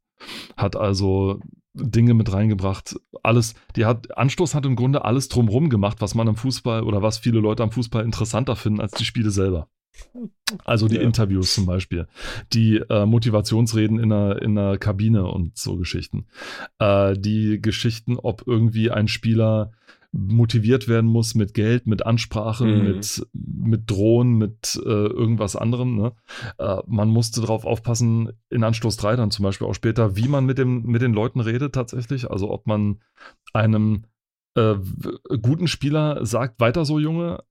Hat 0.57 0.77
also 0.77 1.41
Dinge 1.75 2.15
mit 2.15 2.33
reingebracht, 2.33 2.97
alles, 3.23 3.55
die 3.77 3.85
hat, 3.85 4.17
Anstoß 4.17 4.55
hat 4.55 4.67
im 4.67 4.75
Grunde 4.77 5.05
alles 5.05 5.29
drumrum 5.29 5.69
gemacht, 5.71 6.01
was 6.01 6.15
man 6.15 6.29
am 6.29 6.37
Fußball 6.37 6.83
oder 6.83 7.03
was 7.03 7.19
viele 7.19 7.39
Leute 7.41 7.63
am 7.63 7.71
Fußball 7.71 8.05
interessanter 8.05 8.57
finden 8.57 8.81
als 8.81 8.93
die 8.93 9.05
Spiele 9.05 9.31
selber. 9.31 9.69
Also 10.65 10.87
die 10.89 10.97
Ja. 10.97 11.03
Interviews 11.03 11.55
zum 11.55 11.67
Beispiel, 11.67 12.07
die 12.53 12.77
äh, 12.77 13.05
Motivationsreden 13.05 13.99
in 13.99 14.11
der, 14.11 14.43
in 14.43 14.55
der 14.55 14.79
Kabine 14.79 15.27
und 15.27 15.57
so 15.59 15.77
Geschichten. 15.77 16.27
Äh, 16.79 17.17
die 17.19 17.61
Geschichten, 17.61 18.17
ob 18.17 18.45
irgendwie 18.47 18.91
ein 18.91 19.09
Spieler 19.09 19.73
motiviert 20.13 20.89
werden 20.89 21.09
muss 21.09 21.35
mit 21.35 21.53
Geld, 21.55 21.87
mit 21.87 22.07
Ansprachen, 22.07 22.79
Mhm. 22.79 22.85
mit, 22.85 23.27
mit 23.33 23.91
Drohen, 23.91 24.39
mit 24.39 24.81
äh, 24.85 24.89
irgendwas 24.89 25.55
anderem. 25.55 25.97
Ne? 25.97 26.13
Äh, 26.59 26.79
man 26.87 27.09
musste 27.09 27.41
darauf 27.43 27.65
aufpassen, 27.65 28.33
in 28.49 28.65
Anstoß 28.65 28.97
3 28.97 29.17
dann 29.17 29.31
zum 29.31 29.43
Beispiel 29.43 29.67
auch 29.67 29.75
später, 29.75 30.17
wie 30.17 30.29
man 30.29 30.47
mit, 30.47 30.59
dem, 30.59 30.83
mit 30.85 31.03
den 31.03 31.13
Leuten 31.13 31.41
redet 31.41 31.75
tatsächlich. 31.75 32.31
Also 32.31 32.51
ob 32.51 32.67
man 32.67 33.01
einem 33.53 34.05
äh, 34.57 34.77
guten 35.43 35.69
Spieler 35.69 36.25
sagt, 36.25 36.59
weiter 36.61 36.85
so 36.85 36.99
Junge. 36.99 37.45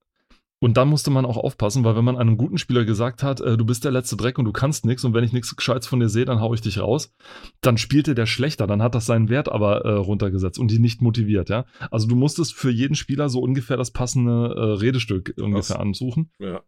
Und 0.60 0.76
dann 0.76 0.88
musste 0.88 1.10
man 1.10 1.24
auch 1.24 1.36
aufpassen, 1.36 1.84
weil 1.84 1.94
wenn 1.94 2.04
man 2.04 2.16
einem 2.16 2.36
guten 2.36 2.58
Spieler 2.58 2.84
gesagt 2.84 3.22
hat, 3.22 3.40
äh, 3.40 3.56
du 3.56 3.64
bist 3.64 3.84
der 3.84 3.92
letzte 3.92 4.16
Dreck 4.16 4.38
und 4.38 4.44
du 4.44 4.52
kannst 4.52 4.84
nichts 4.84 5.04
und 5.04 5.14
wenn 5.14 5.22
ich 5.22 5.32
nichts 5.32 5.54
Gescheites 5.54 5.86
von 5.86 6.00
dir 6.00 6.08
sehe, 6.08 6.24
dann 6.24 6.40
hau 6.40 6.52
ich 6.52 6.60
dich 6.60 6.80
raus, 6.80 7.14
dann 7.60 7.78
spielte 7.78 8.14
der 8.16 8.26
schlechter, 8.26 8.66
dann 8.66 8.82
hat 8.82 8.94
das 8.94 9.06
seinen 9.06 9.28
Wert 9.28 9.48
aber 9.48 9.84
äh, 9.84 9.92
runtergesetzt 9.92 10.58
und 10.58 10.70
die 10.70 10.80
nicht 10.80 11.00
motiviert, 11.00 11.48
ja. 11.48 11.64
Also 11.92 12.08
du 12.08 12.16
musstest 12.16 12.54
für 12.54 12.70
jeden 12.70 12.96
Spieler 12.96 13.28
so 13.28 13.40
ungefähr 13.40 13.76
das 13.76 13.92
passende 13.92 14.54
äh, 14.56 14.60
Redestück 14.80 15.34
ungefähr 15.36 15.76
Krass. 15.76 15.86
ansuchen. 15.86 16.30
Ja. 16.40 16.62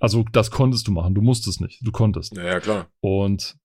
Also 0.00 0.24
das 0.32 0.50
konntest 0.50 0.88
du 0.88 0.92
machen, 0.92 1.14
du 1.14 1.22
musstest 1.22 1.60
nicht, 1.60 1.86
du 1.86 1.92
konntest. 1.92 2.36
ja, 2.36 2.44
ja, 2.44 2.60
klar. 2.60 2.88
Und 3.00 3.56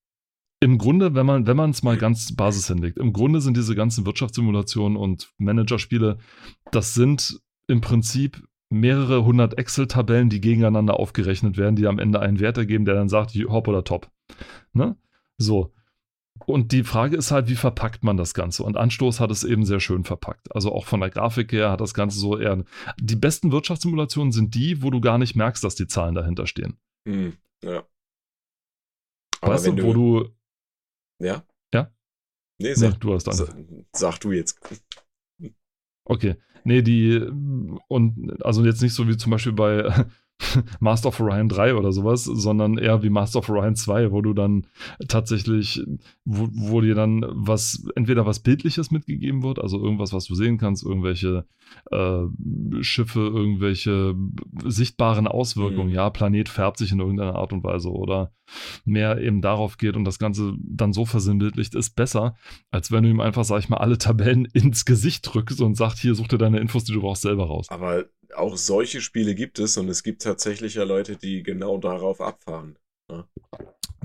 im 0.59 0.77
Grunde, 0.77 1.15
wenn 1.15 1.25
man 1.25 1.47
wenn 1.47 1.57
man 1.57 1.71
es 1.71 1.81
mal 1.81 1.97
ganz 1.97 2.35
Basis 2.35 2.67
hinlegt, 2.67 2.99
im 2.99 3.13
Grunde 3.13 3.41
sind 3.41 3.57
diese 3.57 3.73
ganzen 3.73 4.05
Wirtschaftssimulationen 4.05 4.95
und 4.95 5.33
Managerspiele, 5.39 6.19
das 6.71 6.93
sind 6.93 7.41
im 7.67 7.81
Prinzip 7.81 8.43
mehrere 8.71 9.25
hundert 9.25 9.57
Excel-Tabellen, 9.57 10.29
die 10.29 10.41
gegeneinander 10.41 10.99
aufgerechnet 10.99 11.57
werden, 11.57 11.75
die 11.75 11.87
am 11.87 11.99
Ende 11.99 12.19
einen 12.19 12.39
Wert 12.39 12.57
ergeben, 12.57 12.85
der 12.85 12.95
dann 12.95 13.09
sagt, 13.09 13.33
hopp 13.35 13.67
oder 13.67 13.83
top. 13.83 14.09
Ne? 14.73 14.97
So. 15.37 15.73
Und 16.45 16.71
die 16.71 16.83
Frage 16.83 17.17
ist 17.17 17.31
halt, 17.31 17.49
wie 17.49 17.55
verpackt 17.55 18.03
man 18.03 18.17
das 18.17 18.33
Ganze? 18.33 18.63
Und 18.63 18.77
Anstoß 18.77 19.19
hat 19.19 19.29
es 19.29 19.43
eben 19.43 19.65
sehr 19.65 19.79
schön 19.79 20.03
verpackt. 20.03 20.53
Also 20.55 20.71
auch 20.71 20.85
von 20.85 21.01
der 21.01 21.09
Grafik 21.09 21.51
her 21.51 21.69
hat 21.69 21.81
das 21.81 21.93
Ganze 21.93 22.17
so 22.17 22.37
eher. 22.37 22.63
Die 22.99 23.15
besten 23.15 23.51
Wirtschaftssimulationen 23.51 24.31
sind 24.31 24.55
die, 24.55 24.81
wo 24.81 24.89
du 24.89 25.01
gar 25.01 25.17
nicht 25.17 25.35
merkst, 25.35 25.63
dass 25.63 25.75
die 25.75 25.87
Zahlen 25.87 26.15
dahinter 26.15 26.47
stehen. 26.47 26.77
Hm. 27.07 27.37
Ja. 27.63 27.83
Aber 29.41 29.53
weißt 29.53 29.67
wenn 29.67 29.75
du, 29.75 29.83
wo 29.83 29.93
du. 29.93 30.29
Ja? 31.19 31.43
Ja? 31.73 31.91
Nee, 32.59 32.69
Nee, 32.69 32.73
sag, 32.75 32.99
du 32.99 33.13
hast 33.13 33.25
dann. 33.25 33.35
sag, 33.35 33.55
sag 33.93 34.19
du 34.19 34.31
jetzt. 34.31 34.59
Okay. 36.05 36.35
Nee, 36.63 36.81
die, 36.81 37.19
und 37.87 38.43
also 38.43 38.63
jetzt 38.63 38.81
nicht 38.81 38.93
so 38.93 39.07
wie 39.07 39.17
zum 39.17 39.31
Beispiel 39.31 39.53
bei 39.53 40.05
Master 40.79 41.09
of 41.09 41.19
Orion 41.19 41.49
3 41.49 41.75
oder 41.75 41.91
sowas, 41.91 42.23
sondern 42.23 42.77
eher 42.77 43.03
wie 43.03 43.09
Master 43.09 43.39
of 43.39 43.49
Orion 43.49 43.75
2, 43.75 44.11
wo 44.11 44.21
du 44.21 44.33
dann 44.33 44.65
tatsächlich, 45.07 45.83
wo, 46.25 46.47
wo 46.51 46.81
dir 46.81 46.95
dann 46.95 47.25
was, 47.29 47.85
entweder 47.95 48.25
was 48.25 48.39
Bildliches 48.39 48.91
mitgegeben 48.91 49.43
wird, 49.43 49.59
also 49.59 49.81
irgendwas, 49.81 50.13
was 50.13 50.25
du 50.25 50.35
sehen 50.35 50.57
kannst, 50.57 50.83
irgendwelche 50.83 51.45
äh, 51.91 52.23
Schiffe, 52.81 53.19
irgendwelche 53.19 54.15
sichtbaren 54.65 55.27
Auswirkungen, 55.27 55.89
Mhm. 55.89 55.95
ja, 55.95 56.09
Planet 56.09 56.49
färbt 56.49 56.77
sich 56.77 56.91
in 56.91 56.99
irgendeiner 56.99 57.35
Art 57.35 57.53
und 57.53 57.63
Weise 57.63 57.89
oder 57.91 58.31
mehr 58.83 59.19
eben 59.21 59.41
darauf 59.41 59.77
geht 59.77 59.95
und 59.95 60.03
das 60.03 60.19
Ganze 60.19 60.53
dann 60.59 60.91
so 60.93 61.05
versinnbildlicht 61.05 61.73
ist 61.75 61.95
besser, 61.95 62.35
als 62.71 62.91
wenn 62.91 63.03
du 63.03 63.09
ihm 63.09 63.21
einfach, 63.21 63.43
sag 63.45 63.59
ich 63.59 63.69
mal, 63.69 63.77
alle 63.77 63.97
Tabellen 63.97 64.45
ins 64.53 64.85
Gesicht 64.85 65.29
drückst 65.31 65.61
und 65.61 65.75
sagst, 65.75 65.99
hier 65.99 66.15
such 66.15 66.27
dir 66.27 66.37
deine 66.37 66.59
Infos, 66.59 66.83
die 66.83 66.93
du 66.93 67.01
brauchst, 67.01 67.21
selber 67.21 67.45
raus. 67.45 67.67
Aber 67.69 68.05
auch 68.35 68.57
solche 68.57 69.01
Spiele 69.01 69.35
gibt 69.35 69.59
es 69.59 69.77
und 69.77 69.89
es 69.89 70.03
gibt 70.03 70.21
tatsächlich 70.21 70.75
ja 70.75 70.83
Leute, 70.83 71.15
die 71.15 71.43
genau 71.43 71.77
darauf 71.77 72.21
abfahren. 72.21 72.77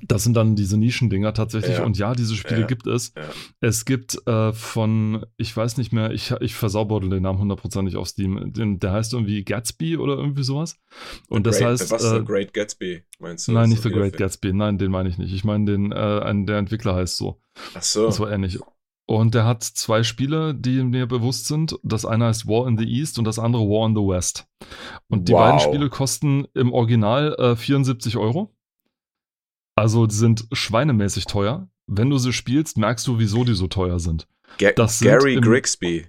Das 0.03 0.25
sind 0.25 0.35
dann 0.35 0.57
diese 0.57 0.77
Nischendinger 0.77 1.33
tatsächlich. 1.33 1.79
Ja. 1.79 1.85
Und 1.85 1.97
ja, 1.99 2.15
diese 2.15 2.37
Spiele 2.37 2.61
Ja. 2.61 2.67
gibt 2.67 2.87
es. 2.87 3.13
Ja. 3.17 3.23
Es 3.61 3.85
gibt 3.85 4.19
äh, 4.27 4.53
von, 4.53 5.25
ich 5.37 5.57
weiß 5.57 5.79
nicht 5.79 5.93
mehr, 5.93 6.11
ich, 6.13 6.33
ich 6.41 6.55
versaubeute 6.55 7.09
den 7.09 7.23
Namen 7.23 7.39
hundertprozentig 7.39 7.97
auf 7.97 8.09
Steam. 8.09 8.53
Den, 8.53 8.79
der 8.79 8.93
heißt 8.93 9.15
irgendwie 9.15 9.43
Gatsby 9.43 9.97
oder 9.97 10.17
irgendwie 10.17 10.43
sowas. 10.43 10.77
Und 11.29 11.47
das 11.47 11.59
Great, 11.59 11.69
heißt. 11.69 11.91
Was, 11.91 12.05
äh, 12.05 12.19
The 12.19 12.25
Great 12.25 12.53
Gatsby, 12.53 13.05
meinst 13.19 13.49
du? 13.49 13.53
Nein, 13.53 13.71
nicht 13.71 13.83
The 13.83 13.91
Great 13.91 14.17
Gatsby. 14.17 14.53
Nein, 14.53 14.79
den 14.79 14.91
meine 14.91 15.09
ich 15.09 15.19
nicht. 15.19 15.33
Ich 15.33 15.45
meine, 15.45 15.65
den, 15.65 15.93
äh, 15.93 16.45
der 16.45 16.59
Entwickler 16.59 16.95
heißt 16.95 17.17
so. 17.17 17.41
Ach 17.75 17.83
so. 17.83 18.07
Das 18.07 18.21
war 18.21 18.31
ähnlich. 18.31 18.59
Und 19.09 19.35
der 19.35 19.45
hat 19.45 19.63
zwei 19.63 20.03
Spiele, 20.03 20.53
die 20.53 20.83
mir 20.83 21.07
bewusst 21.07 21.47
sind. 21.47 21.79
Das 21.85 22.05
eine 22.05 22.27
heißt 22.27 22.49
War 22.49 22.67
in 22.67 22.77
the 22.77 22.85
East 22.85 23.19
und 23.19 23.25
das 23.25 23.39
andere 23.39 23.63
War 23.63 23.87
in 23.87 23.95
the 23.95 24.01
West. 24.01 24.47
Und 25.09 25.29
die 25.29 25.33
Wow. 25.33 25.41
beiden 25.41 25.61
Spiele 25.61 25.89
kosten 25.89 26.47
im 26.55 26.73
Original 26.73 27.35
äh, 27.39 27.57
74 27.57 28.17
Euro. 28.17 28.53
Also 29.77 30.09
sind 30.09 30.47
schweinemäßig 30.53 31.27
teuer. 31.27 31.69
Wenn 31.87 32.11
du 32.11 32.19
sie 32.19 32.33
spielst, 32.33 32.79
merkst 32.79 33.07
du, 33.07 33.19
wieso 33.21 33.45
die 33.45 33.55
so 33.55 33.69
teuer 33.69 34.01
sind. 34.01 34.27
Ga 34.59 34.73
das 34.73 34.99
sind 34.99 35.09
Gary 35.09 35.37
Grigsby. 35.41 36.07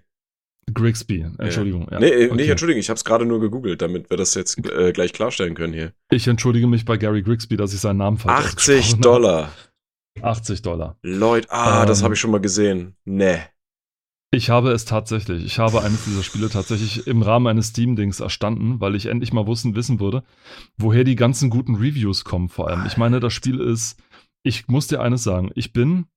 Grigsby, 0.73 1.25
Entschuldigung. 1.37 1.87
Ja. 1.91 1.99
nee, 1.99 2.07
äh, 2.07 2.25
okay. 2.27 2.35
nicht 2.35 2.49
Entschuldigung, 2.49 2.79
ich 2.79 2.89
habe 2.89 2.97
es 2.97 3.05
gerade 3.05 3.25
nur 3.25 3.39
gegoogelt, 3.39 3.81
damit 3.81 4.09
wir 4.09 4.17
das 4.17 4.33
jetzt 4.33 4.57
äh, 4.69 4.91
gleich 4.91 5.13
klarstellen 5.13 5.55
können 5.55 5.73
hier. 5.73 5.93
Ich 6.09 6.27
entschuldige 6.27 6.67
mich 6.67 6.83
bei 6.83 6.97
Gary 6.97 7.21
Grigsby, 7.21 7.55
dass 7.55 7.73
ich 7.73 7.79
seinen 7.79 7.97
Namen 7.97 8.17
falsch 8.17 8.45
80 8.47 8.79
ausgesprochen 8.79 9.01
Dollar. 9.01 9.51
Habe. 10.21 10.31
80 10.31 10.61
Dollar. 10.61 10.97
Leute, 11.01 11.51
ah, 11.51 11.85
das 11.85 11.99
Ähm. 11.99 12.05
habe 12.05 12.13
ich 12.13 12.19
schon 12.19 12.31
mal 12.31 12.41
gesehen. 12.41 12.95
Nee. 13.05 13.39
Ich 14.31 14.49
habe 14.49 14.71
es 14.71 14.83
tatsächlich. 14.83 15.45
Ich 15.45 15.57
habe 15.57 15.81
eines 15.83 16.03
dieser 16.03 16.21
Spiele 16.21 16.49
tatsächlich 16.49 17.07
im 17.07 17.21
Rahmen 17.21 17.47
eines 17.47 17.67
Steam-Dings 17.67 18.19
erstanden, 18.19 18.81
weil 18.81 18.95
ich 18.95 19.05
endlich 19.05 19.31
mal 19.31 19.47
wussten, 19.47 19.75
wissen 19.75 20.01
würde, 20.01 20.23
woher 20.77 21.05
die 21.05 21.15
ganzen 21.15 21.49
guten 21.49 21.75
Reviews 21.75 22.25
kommen 22.25 22.49
vor 22.49 22.67
allem. 22.67 22.85
Ich 22.85 22.97
meine, 22.97 23.21
das 23.21 23.33
Spiel 23.33 23.61
ist, 23.61 23.97
ich 24.43 24.67
muss 24.67 24.87
dir 24.87 25.01
eines 25.01 25.23
sagen, 25.23 25.51
ich 25.55 25.71
bin 25.71 26.07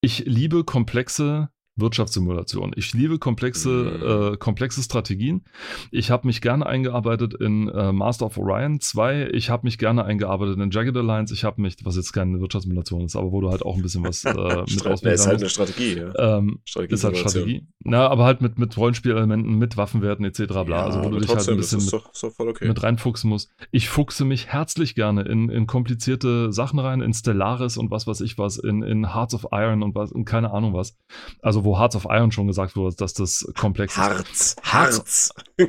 ich 0.00 0.24
liebe 0.26 0.62
komplexe 0.64 1.50
Wirtschaftssimulation. 1.78 2.72
Ich 2.76 2.92
liebe 2.92 3.18
komplexe, 3.18 3.68
Mhm. 3.68 4.34
äh, 4.34 4.36
komplexe 4.36 4.82
Strategien. 4.82 5.44
Ich 5.90 6.10
habe 6.10 6.26
mich 6.26 6.40
gerne 6.40 6.66
eingearbeitet 6.66 7.34
in 7.34 7.68
äh, 7.68 7.92
Master 7.92 8.26
of 8.26 8.38
Orion 8.38 8.80
2. 8.80 9.30
Ich 9.32 9.50
habe 9.50 9.66
mich 9.66 9.78
gerne 9.78 10.04
eingearbeitet 10.04 10.58
in 10.58 10.70
Jagged 10.70 10.96
Alliance. 10.96 11.32
Ich 11.32 11.44
habe 11.44 11.60
mich, 11.60 11.76
was 11.84 11.96
jetzt 11.96 12.12
keine 12.12 12.40
Wirtschaftssimulation 12.40 13.02
ist, 13.04 13.16
aber 13.16 13.32
wo 13.32 13.40
du 13.40 13.50
halt 13.50 13.62
auch 13.62 13.76
ein 13.76 13.82
bisschen 13.82 14.04
was 14.04 14.24
äh, 14.24 14.32
mit 14.68 14.86
auswählen 14.86 15.14
ist 15.14 15.26
halt 15.26 15.40
eine. 15.40 15.48
Strategie, 15.48 15.96
ja. 15.96 16.38
ähm, 16.38 16.60
Strategie 16.64 16.94
ist 16.94 17.04
halt 17.04 17.16
Strategie. 17.16 17.66
Na, 17.84 18.08
aber 18.08 18.24
halt 18.24 18.40
mit, 18.40 18.58
mit 18.58 18.76
Rollenspielelementen, 18.76 19.56
mit 19.58 19.76
Waffenwerten 19.76 20.24
etc. 20.24 20.46
Bla. 20.46 20.64
Ja, 20.64 20.84
also 20.84 21.04
wo 21.04 21.10
du 21.10 21.18
dich 21.20 21.34
halt 21.34 21.48
ein 21.48 21.56
bisschen 21.56 21.80
mit, 21.84 21.92
doch, 21.92 22.10
okay. 22.38 22.68
mit 22.68 22.82
reinfuchsen 22.82 23.30
musst. 23.30 23.50
Ich 23.70 23.88
fuchse 23.88 24.24
mich 24.24 24.48
herzlich 24.48 24.94
gerne 24.94 25.22
in, 25.22 25.48
in 25.48 25.66
komplizierte 25.66 26.52
Sachen 26.52 26.78
rein, 26.78 27.00
in 27.00 27.12
Stellaris 27.14 27.76
und 27.76 27.90
was 27.90 28.06
weiß 28.06 28.20
ich 28.22 28.38
was, 28.38 28.58
in, 28.58 28.82
in 28.82 29.14
Hearts 29.14 29.34
of 29.34 29.46
Iron 29.52 29.82
und 29.82 29.94
was, 29.94 30.12
und 30.12 30.24
keine 30.24 30.50
Ahnung 30.52 30.74
was. 30.74 30.96
Also 31.40 31.64
wo 31.68 31.78
Hearts 31.78 31.94
of 31.96 32.06
Iron 32.08 32.32
schon 32.32 32.46
gesagt 32.46 32.74
wurde, 32.76 32.96
dass 32.96 33.12
das 33.14 33.46
komplex 33.58 33.92
ist. 33.92 33.98
Harz, 33.98 34.56
Harz. 34.62 35.30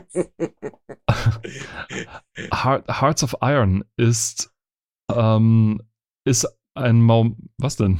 Heart, 2.53 2.88
Hearts 3.01 3.23
of 3.23 3.35
Iron 3.41 3.83
ist, 3.97 4.49
ähm, 5.13 5.81
ist 6.25 6.47
ein 6.75 7.01
Maum. 7.01 7.49
Was 7.57 7.75
denn? 7.75 7.99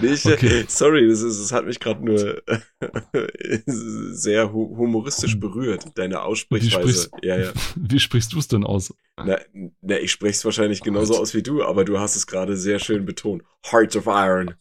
Nicht, 0.00 0.24
Okay. 0.26 0.64
Sorry, 0.68 1.08
das, 1.08 1.22
ist, 1.22 1.40
das 1.42 1.50
hat 1.50 1.64
mich 1.66 1.80
gerade 1.80 2.04
nur 2.04 2.40
sehr 3.66 4.52
hu 4.52 4.76
humoristisch 4.76 5.40
berührt, 5.40 5.86
deine 5.96 6.22
Aussprechweise. 6.22 7.08
sprichst- 7.08 7.10
Ja, 7.24 7.38
ja. 7.38 7.52
Wie 7.76 7.98
sprichst 7.98 8.32
du 8.32 8.38
es 8.38 8.46
denn 8.48 8.62
aus? 8.64 8.94
Na, 9.16 9.38
na, 9.80 9.98
ich 9.98 10.12
spreche 10.12 10.34
es 10.34 10.44
wahrscheinlich 10.44 10.82
genauso 10.82 11.18
aus 11.18 11.34
wie 11.34 11.42
du, 11.42 11.64
aber 11.64 11.84
du 11.84 11.98
hast 11.98 12.14
es 12.16 12.26
gerade 12.26 12.56
sehr 12.56 12.78
schön 12.78 13.04
betont. 13.04 13.42
Heart 13.70 13.96
of 13.96 14.06
Iron. 14.06 14.54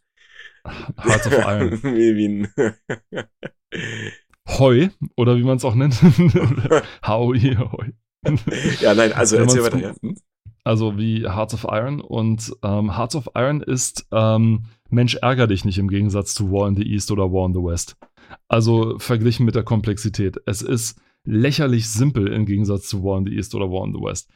Hearts 0.66 1.28
of 1.28 1.34
Iron. 1.34 1.72
wie, 1.84 2.16
wie 2.16 2.28
ein 2.28 2.48
Heu, 4.48 4.90
oder 5.16 5.38
wie 5.38 5.44
man 5.44 5.58
es 5.58 5.66
auch 5.66 5.76
nennt. 5.76 6.02
Howie, 7.08 7.58
Heu. 7.58 7.92
ja, 8.82 8.94
nein, 8.94 9.14
also 9.14 9.38
erzähl 9.38 9.64
weiter. 9.64 9.80
Ja. 9.80 9.94
Also 10.64 10.98
wie 10.98 11.24
Hearts 11.24 11.54
of 11.54 11.66
Iron. 11.70 12.02
Und 12.02 12.52
ähm, 12.64 12.96
Hearts 12.96 13.16
of 13.16 13.30
Iron 13.36 13.62
ist 13.62 14.08
ähm, 14.12 14.66
Mensch, 14.90 15.16
ärger 15.16 15.48
dich 15.48 15.66
nicht 15.66 15.78
im 15.78 15.88
Gegensatz 15.88 16.34
zu 16.34 16.52
War 16.52 16.68
in 16.68 16.76
the 16.76 16.84
East 16.84 17.12
oder 17.12 17.32
War 17.32 17.46
in 17.46 17.54
the 17.54 17.62
West. 17.62 17.98
Also 18.48 18.98
verglichen 19.00 19.46
mit 19.46 19.56
der 19.56 19.64
Komplexität. 19.64 20.38
Es 20.46 20.62
ist 20.62 21.00
lächerlich 21.24 21.90
simpel 21.90 22.28
im 22.28 22.46
Gegensatz 22.46 22.88
zu 22.88 23.04
War 23.04 23.18
in 23.18 23.26
the 23.26 23.36
East 23.36 23.56
oder 23.56 23.72
War 23.72 23.86
in 23.86 23.94
the 23.94 24.02
West. 24.02 24.30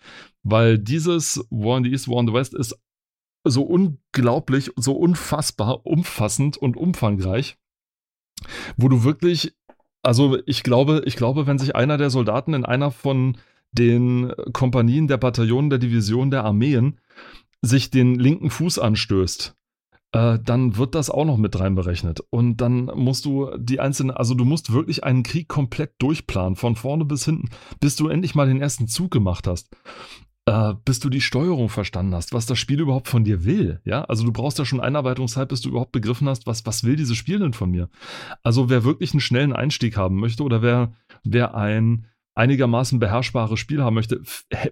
Weil 0.43 0.77
dieses 0.77 1.45
War 1.49 1.77
in 1.77 1.83
the 1.83 1.91
East, 1.91 2.07
War 2.07 2.19
in 2.19 2.27
the 2.27 2.33
West 2.33 2.53
ist 2.53 2.75
so 3.45 3.63
unglaublich, 3.63 4.71
so 4.75 4.93
unfassbar 4.93 5.85
umfassend 5.85 6.57
und 6.57 6.75
umfangreich, 6.75 7.57
wo 8.77 8.89
du 8.89 9.03
wirklich, 9.03 9.55
also 10.01 10.37
ich 10.45 10.63
glaube, 10.63 11.03
ich 11.05 11.15
glaube, 11.15 11.47
wenn 11.47 11.59
sich 11.59 11.75
einer 11.75 11.97
der 11.97 12.09
Soldaten 12.09 12.53
in 12.53 12.65
einer 12.65 12.91
von 12.91 13.37
den 13.71 14.33
Kompanien 14.53 15.07
der 15.07 15.17
Bataillonen 15.17 15.69
der 15.69 15.79
Division 15.79 16.31
der 16.31 16.43
Armeen 16.43 16.99
sich 17.61 17.89
den 17.89 18.15
linken 18.15 18.49
Fuß 18.49 18.79
anstößt, 18.79 19.55
äh, 20.11 20.39
dann 20.43 20.77
wird 20.77 20.95
das 20.95 21.09
auch 21.09 21.25
noch 21.25 21.37
mit 21.37 21.59
reinberechnet. 21.59 22.21
Und 22.29 22.57
dann 22.57 22.85
musst 22.85 23.25
du 23.25 23.49
die 23.57 23.79
einzelnen, 23.79 24.11
also 24.11 24.33
du 24.33 24.45
musst 24.45 24.71
wirklich 24.71 25.03
einen 25.03 25.23
Krieg 25.23 25.47
komplett 25.47 25.93
durchplanen, 25.99 26.55
von 26.55 26.75
vorne 26.75 27.05
bis 27.05 27.25
hinten, 27.25 27.49
bis 27.79 27.95
du 27.95 28.07
endlich 28.07 28.33
mal 28.33 28.47
den 28.47 28.61
ersten 28.61 28.87
Zug 28.87 29.11
gemacht 29.11 29.47
hast. 29.47 29.75
Äh, 30.47 30.75
bis 30.85 30.99
du 30.99 31.09
die 31.09 31.21
Steuerung 31.21 31.69
verstanden 31.69 32.13
hast, 32.13 32.31
was 32.31 32.45
das 32.45 32.59
Spiel 32.59 32.79
überhaupt 32.79 33.07
von 33.07 33.23
dir 33.23 33.45
will. 33.45 33.81
Ja, 33.83 34.03
also 34.03 34.23
du 34.23 34.31
brauchst 34.31 34.59
ja 34.59 34.65
schon 34.65 34.79
Einarbeitungszeit, 34.79 35.49
bis 35.49 35.61
du 35.61 35.69
überhaupt 35.69 35.91
begriffen 35.91 36.29
hast, 36.29 36.45
was, 36.45 36.63
was 36.67 36.83
will 36.83 36.95
dieses 36.95 37.17
Spiel 37.17 37.39
denn 37.39 37.53
von 37.53 37.71
mir. 37.71 37.89
Also 38.43 38.69
wer 38.69 38.83
wirklich 38.83 39.13
einen 39.13 39.21
schnellen 39.21 39.53
Einstieg 39.53 39.97
haben 39.97 40.19
möchte 40.19 40.43
oder 40.43 40.61
wer, 40.61 40.93
wer 41.23 41.55
ein 41.55 42.05
einigermaßen 42.35 42.99
beherrschbares 42.99 43.59
Spiel 43.59 43.81
haben 43.81 43.95
möchte, 43.95 44.21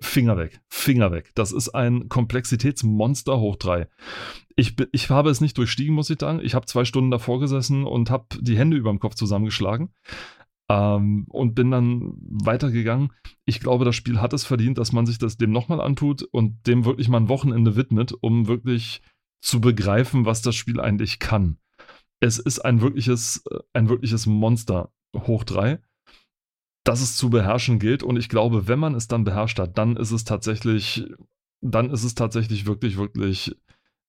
Finger 0.01 0.37
weg, 0.37 0.61
Finger 0.67 1.11
weg. 1.11 1.31
Das 1.33 1.51
ist 1.51 1.69
ein 1.69 2.07
Komplexitätsmonster 2.07 3.39
hoch 3.39 3.55
drei. 3.55 3.87
Ich, 4.55 4.75
ich 4.91 5.09
habe 5.09 5.31
es 5.31 5.41
nicht 5.41 5.57
durchstiegen, 5.57 5.95
muss 5.95 6.09
ich 6.11 6.19
sagen. 6.19 6.39
Ich 6.43 6.53
habe 6.53 6.67
zwei 6.67 6.85
Stunden 6.85 7.09
davor 7.09 7.39
gesessen 7.39 7.85
und 7.85 8.11
habe 8.11 8.25
die 8.39 8.57
Hände 8.59 8.77
über 8.77 8.91
dem 8.91 8.99
Kopf 8.99 9.15
zusammengeschlagen 9.15 9.89
ähm, 10.69 11.25
und 11.29 11.55
bin 11.55 11.71
dann 11.71 12.13
weitergegangen. 12.19 13.11
Ich 13.45 13.59
glaube, 13.59 13.85
das 13.85 13.95
Spiel 13.95 14.21
hat 14.21 14.33
es 14.33 14.45
verdient, 14.45 14.77
dass 14.77 14.91
man 14.91 15.05
sich 15.05 15.17
das 15.17 15.37
dem 15.37 15.51
nochmal 15.51 15.81
antut 15.81 16.23
und 16.23 16.65
dem 16.67 16.85
wirklich 16.85 17.09
mal 17.09 17.19
ein 17.19 17.29
Wochenende 17.29 17.75
widmet, 17.75 18.13
um 18.21 18.47
wirklich 18.47 19.01
zu 19.41 19.59
begreifen, 19.59 20.25
was 20.25 20.41
das 20.41 20.55
Spiel 20.55 20.79
eigentlich 20.79 21.19
kann. 21.19 21.57
Es 22.19 22.39
ist 22.39 22.59
ein 22.59 22.81
wirkliches, 22.81 23.43
äh, 23.49 23.59
ein 23.73 23.89
wirkliches 23.89 24.25
Monster 24.25 24.91
hoch 25.15 25.43
drei, 25.43 25.81
das 26.85 27.01
es 27.01 27.17
zu 27.17 27.29
beherrschen 27.29 27.79
gilt. 27.79 28.03
Und 28.03 28.17
ich 28.17 28.29
glaube, 28.29 28.67
wenn 28.67 28.79
man 28.79 28.95
es 28.95 29.07
dann 29.07 29.25
beherrscht 29.25 29.59
hat, 29.59 29.77
dann 29.77 29.97
ist 29.97 30.11
es 30.11 30.23
tatsächlich, 30.23 31.05
dann 31.61 31.89
ist 31.89 32.03
es 32.03 32.15
tatsächlich 32.15 32.65
wirklich, 32.65 32.97
wirklich 32.97 33.55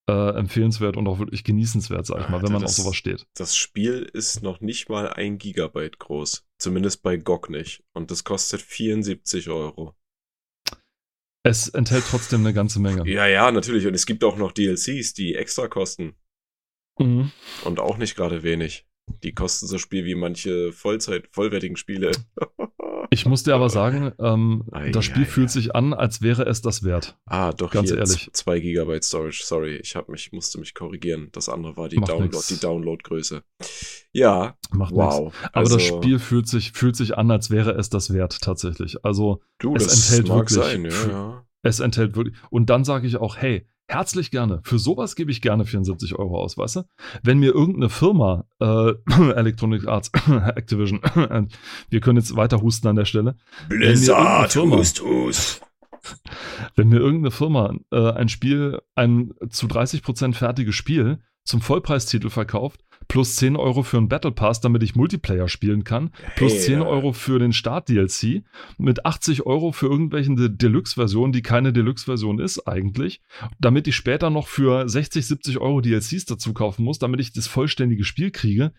äh, 0.09 0.37
empfehlenswert 0.37 0.97
und 0.97 1.09
auch 1.09 1.19
wirklich 1.19 1.45
genießenswert, 1.45 2.07
sag 2.07 2.21
ich 2.21 2.29
mal, 2.29 2.39
wenn 2.39 2.47
Alter, 2.47 2.53
man 2.53 2.65
auf 2.65 2.71
sowas 2.71 2.97
steht. 2.97 3.27
Das 3.35 3.57
Spiel 3.57 4.09
ist 4.13 4.43
noch 4.43 4.61
nicht 4.61 4.89
mal 4.89 5.09
ein 5.09 5.39
Gigabyte 5.39 5.99
groß. 5.99 6.47
Zumindest 6.59 7.03
bei 7.03 7.17
GOG 7.17 7.51
nicht. 7.51 7.85
Und 7.95 8.11
das 8.11 8.25
kostet 8.25 8.61
74 8.61 9.49
Euro. 9.49 9.95
Es 11.47 11.69
enthält 11.69 12.05
trotzdem 12.09 12.41
eine 12.41 12.55
ganze 12.55 12.81
Menge. 12.81 13.09
Ja, 13.11 13.27
ja, 13.27 13.51
natürlich. 13.51 13.87
Und 13.87 13.95
es 13.95 14.07
gibt 14.07 14.25
auch 14.25 14.37
noch 14.37 14.53
DLCs, 14.53 15.13
die 15.15 15.35
extra 15.35 15.69
kosten. 15.69 16.15
Mhm. 16.99 17.33
Und 17.65 17.81
auch 17.81 17.99
nicht 17.99 18.17
gerade 18.17 18.43
wenig. 18.43 18.87
Die 19.23 19.35
kosten 19.35 19.67
so 19.67 19.77
viel 19.79 20.07
wie 20.07 20.15
manche 20.15 20.73
Vollzeit, 20.73 21.29
vollwertigen 21.33 21.77
Spiele. 21.77 22.13
Ich 23.11 23.27
muss 23.27 23.43
dir 23.43 23.55
aber 23.55 23.69
sagen, 23.69 24.13
ähm, 24.19 24.65
Ei, 24.73 24.91
das 24.91 25.05
Spiel 25.05 25.23
ei, 25.23 25.27
fühlt 25.27 25.49
ei. 25.49 25.53
sich 25.53 25.75
an, 25.75 25.93
als 25.93 26.23
wäre 26.23 26.45
es 26.47 26.63
das 26.63 26.83
wert. 26.83 27.19
Ah, 27.27 27.53
doch, 27.53 27.71
Ganz 27.71 27.91
hier, 27.91 27.99
ehrlich. 27.99 28.31
2 28.33 28.61
Gigabyte 28.61 29.05
Storage. 29.05 29.43
Sorry, 29.45 29.77
ich 29.77 29.97
hab 29.97 30.09
mich, 30.09 30.33
musste 30.33 30.59
mich 30.59 30.75
korrigieren. 30.75 31.29
Das 31.33 31.49
andere 31.49 31.77
war 31.77 31.89
die, 31.89 31.97
Download, 31.97 32.25
nix. 32.25 32.47
die 32.49 32.59
Downloadgröße. 32.61 33.43
Ja, 34.13 34.57
Macht 34.71 34.95
wow. 34.95 35.35
Aber 35.43 35.57
Also, 35.57 35.77
das 35.77 35.85
Spiel 35.85 36.19
fühlt 36.19 36.49
sich, 36.49 36.73
fühlt 36.73 36.97
sich 36.97 37.17
an, 37.17 37.31
als 37.31 37.51
wäre 37.51 37.73
es 37.73 37.91
das 37.91 38.13
wert, 38.13 38.41
tatsächlich. 38.41 39.05
Also, 39.05 39.41
du, 39.59 39.75
es 39.77 39.85
das 39.85 40.11
enthält 40.11 40.29
wirklich 40.29 40.59
sein, 40.59 40.85
ja, 40.85 41.09
ja. 41.09 41.44
Es 41.65 41.81
enthält 41.81 42.15
wirklich. 42.15 42.37
Und 42.51 42.71
dann 42.71 42.85
sage 42.85 43.09
ich 43.09 43.17
auch, 43.17 43.37
hey, 43.37 43.67
herzlich 43.89 44.31
gerne. 44.31 44.61
Für 44.63 44.79
sowas 44.79 45.17
gebe 45.17 45.31
ich 45.31 45.43
gerne 45.43 45.65
74 45.65 46.15
Euro 46.15 46.39
aus, 46.41 46.57
weißt 46.57 46.77
du? 46.77 46.83
Wenn 47.23 47.39
mir 47.39 47.53
irgendeine 47.53 47.89
Firma, 47.91 48.45
äh, 48.61 48.93
Electronic 49.35 49.87
Arts, 49.89 50.11
Activision, 50.29 51.01
wir 51.91 52.01
können 52.01 52.19
jetzt 52.19 52.37
weiter 52.37 52.61
husten 52.63 52.87
an 52.89 52.97
der 52.97 53.05
Stelle, 53.05 53.37
irgendeine 54.05 54.49
Firma- 54.49 54.77
hust, 54.79 55.03
hust. 55.03 55.63
wenn 56.77 56.89
mir 56.89 56.99
irgendeine 57.01 57.31
Firma 57.31 57.75
äh, 57.91 58.13
ein 58.13 58.29
Spiel, 58.29 58.81
ein 58.95 59.33
zu 59.51 59.67
30% 59.67 60.35
fertiges 60.35 60.75
Spiel 60.75 61.19
zum 61.45 61.61
Vollpreistitel 61.61 62.31
verkauft, 62.31 62.81
plus 63.07 63.37
10 63.37 63.57
Euro 63.57 63.83
für 63.83 63.99
einen 63.99 64.09
Battle 64.09 64.33
Pass, 64.33 64.61
damit 64.63 64.83
ich 64.83 64.97
Multiplayer 64.97 65.47
spielen 65.49 65.85
kann, 65.85 66.11
plus 66.37 66.53
Hey, 66.55 66.61
10 66.61 66.81
da- 66.81 66.87
Euro 66.87 67.13
für 67.13 67.39
den 67.39 67.53
Start-DLC, 67.53 68.45
mit 68.79 69.05
80 69.05 69.45
Euro 69.45 69.73
für 69.73 69.87
irgendwelche 69.87 70.35
De- 70.35 70.49
Deluxe-Versionen, 70.49 71.33
die 71.33 71.43
keine 71.43 71.73
Deluxe-Version 71.75 72.39
ist 72.39 72.67
eigentlich, 72.67 73.21
damit 73.61 73.87
ich 73.89 73.95
später 73.97 74.31
noch 74.31 74.49
für 74.49 74.89
60, 74.89 75.27
70 75.27 75.59
Euro 75.59 75.83
DLCs 75.83 76.25
dazu 76.25 76.55
kaufen 76.55 76.83
muss, 76.83 76.99
damit 76.99 77.21
ich 77.21 77.33
das 77.35 77.47
vollständige 77.47 78.05
Spiel 78.05 78.31
kriege. 78.31 78.73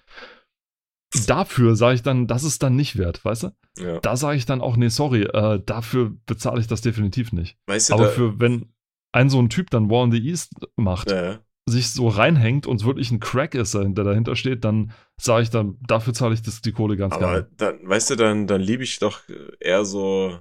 Dafür 1.27 1.75
sage 1.75 1.95
ich 1.95 2.01
dann, 2.01 2.27
das 2.27 2.43
ist 2.43 2.61
dann 2.63 2.75
nicht 2.75 2.97
wert, 2.97 3.23
weißt 3.23 3.43
du? 3.43 3.51
Ja. 3.77 3.99
Da 3.99 4.17
sage 4.17 4.37
ich 4.37 4.45
dann 4.45 4.59
auch, 4.61 4.75
nee, 4.75 4.89
sorry, 4.89 5.21
äh, 5.23 5.61
dafür 5.65 6.13
bezahle 6.25 6.59
ich 6.59 6.67
das 6.67 6.81
definitiv 6.81 7.31
nicht. 7.31 7.57
Weißt 7.67 7.89
du, 7.89 7.93
Aber 7.93 8.09
für, 8.09 8.39
wenn 8.39 8.73
ein 9.13 9.29
so 9.29 9.39
ein 9.39 9.49
Typ 9.49 9.69
dann 9.69 9.89
War 9.89 10.03
in 10.03 10.11
the 10.11 10.19
East 10.27 10.51
macht, 10.75 11.11
ja, 11.11 11.39
sich 11.67 11.91
so 11.91 12.07
reinhängt 12.07 12.67
und 12.67 12.79
es 12.79 12.85
wirklich 12.85 13.11
ein 13.11 13.19
Crack 13.19 13.55
ist, 13.55 13.73
der 13.73 13.89
dahinter 13.89 14.35
steht, 14.35 14.63
dann 14.63 14.93
sage 15.19 15.43
ich 15.43 15.49
dann, 15.49 15.79
dafür 15.87 16.13
zahle 16.13 16.35
ich 16.35 16.43
das, 16.43 16.61
die 16.61 16.71
Kohle 16.71 16.95
ganz 16.95 17.15
aber 17.15 17.25
gerne. 17.25 17.49
dann, 17.57 17.89
weißt 17.89 18.11
du, 18.11 18.15
dann, 18.15 18.47
dann 18.47 18.61
liebe 18.61 18.83
ich 18.83 18.99
doch 18.99 19.21
eher 19.59 19.83
so, 19.83 20.39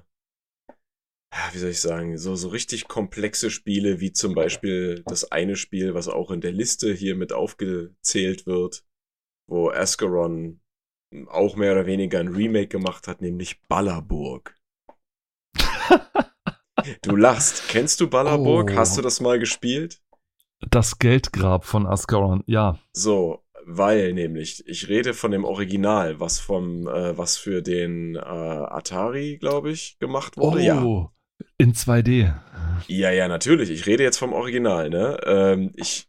wie 1.52 1.58
soll 1.58 1.70
ich 1.70 1.80
sagen, 1.80 2.18
so, 2.18 2.36
so 2.36 2.48
richtig 2.48 2.88
komplexe 2.88 3.50
Spiele, 3.50 4.00
wie 4.00 4.12
zum 4.12 4.34
Beispiel 4.34 5.02
das 5.06 5.32
eine 5.32 5.56
Spiel, 5.56 5.94
was 5.94 6.08
auch 6.08 6.30
in 6.30 6.42
der 6.42 6.52
Liste 6.52 6.92
hier 6.92 7.16
mit 7.16 7.32
aufgezählt 7.32 8.46
wird, 8.46 8.84
wo 9.48 9.70
Ascaron 9.70 10.60
auch 11.28 11.56
mehr 11.56 11.72
oder 11.72 11.86
weniger 11.86 12.20
ein 12.20 12.28
Remake 12.28 12.68
gemacht 12.68 13.08
hat, 13.08 13.22
nämlich 13.22 13.62
Ballerburg. 13.62 14.56
Du 17.00 17.16
lachst. 17.16 17.68
Kennst 17.68 18.00
du 18.00 18.10
Ballerburg? 18.10 18.72
Oh. 18.72 18.76
Hast 18.76 18.98
du 18.98 19.02
das 19.02 19.20
mal 19.20 19.38
gespielt? 19.38 20.02
Das 20.70 20.98
Geldgrab 20.98 21.64
von 21.64 21.86
Ascaron, 21.86 22.42
ja. 22.46 22.78
So, 22.92 23.44
weil 23.66 24.12
nämlich, 24.12 24.66
ich 24.66 24.88
rede 24.88 25.14
von 25.14 25.30
dem 25.30 25.44
Original, 25.44 26.20
was 26.20 26.38
vom, 26.38 26.86
äh, 26.86 27.16
was 27.16 27.36
für 27.36 27.62
den 27.62 28.16
äh, 28.16 28.18
Atari, 28.18 29.38
glaube 29.38 29.70
ich, 29.70 29.98
gemacht 29.98 30.36
wurde. 30.36 30.62
Ja. 30.62 30.82
Oh, 30.82 31.10
in 31.58 31.72
2D. 31.72 32.34
Ja, 32.88 33.10
ja, 33.10 33.28
natürlich. 33.28 33.70
Ich 33.70 33.86
rede 33.86 34.02
jetzt 34.02 34.18
vom 34.18 34.32
Original, 34.32 34.90
ne? 34.90 35.18
Ähm, 35.24 35.72
ich 35.76 36.08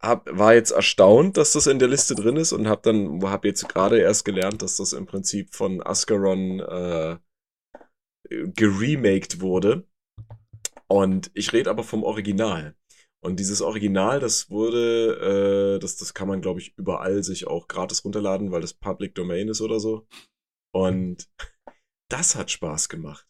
hab, 0.00 0.28
war 0.30 0.54
jetzt 0.54 0.70
erstaunt, 0.70 1.36
dass 1.36 1.52
das 1.52 1.66
in 1.66 1.78
der 1.78 1.88
Liste 1.88 2.14
drin 2.14 2.36
ist 2.36 2.52
und 2.52 2.68
habe 2.68 2.82
dann 2.82 3.22
hab 3.24 3.44
jetzt 3.44 3.68
gerade 3.68 3.98
erst 3.98 4.24
gelernt, 4.24 4.62
dass 4.62 4.76
das 4.76 4.92
im 4.92 5.06
Prinzip 5.06 5.54
von 5.54 5.82
Ascaron 5.82 6.60
äh, 6.60 7.16
geremaked 8.28 9.40
wurde. 9.40 9.86
Und 10.88 11.30
ich 11.34 11.52
rede 11.52 11.70
aber 11.70 11.82
vom 11.82 12.04
Original. 12.04 12.76
Und 13.22 13.40
dieses 13.40 13.62
Original, 13.62 14.20
das 14.20 14.50
wurde, 14.50 15.76
äh, 15.76 15.78
das, 15.80 15.96
das 15.96 16.14
kann 16.14 16.28
man, 16.28 16.40
glaube 16.40 16.60
ich, 16.60 16.76
überall 16.76 17.22
sich 17.24 17.46
auch 17.46 17.66
gratis 17.66 18.04
runterladen, 18.04 18.52
weil 18.52 18.60
das 18.60 18.74
Public 18.74 19.14
Domain 19.14 19.48
ist 19.48 19.60
oder 19.60 19.80
so. 19.80 20.06
Und 20.72 21.28
das 22.08 22.36
hat 22.36 22.50
Spaß 22.50 22.88
gemacht. 22.88 23.26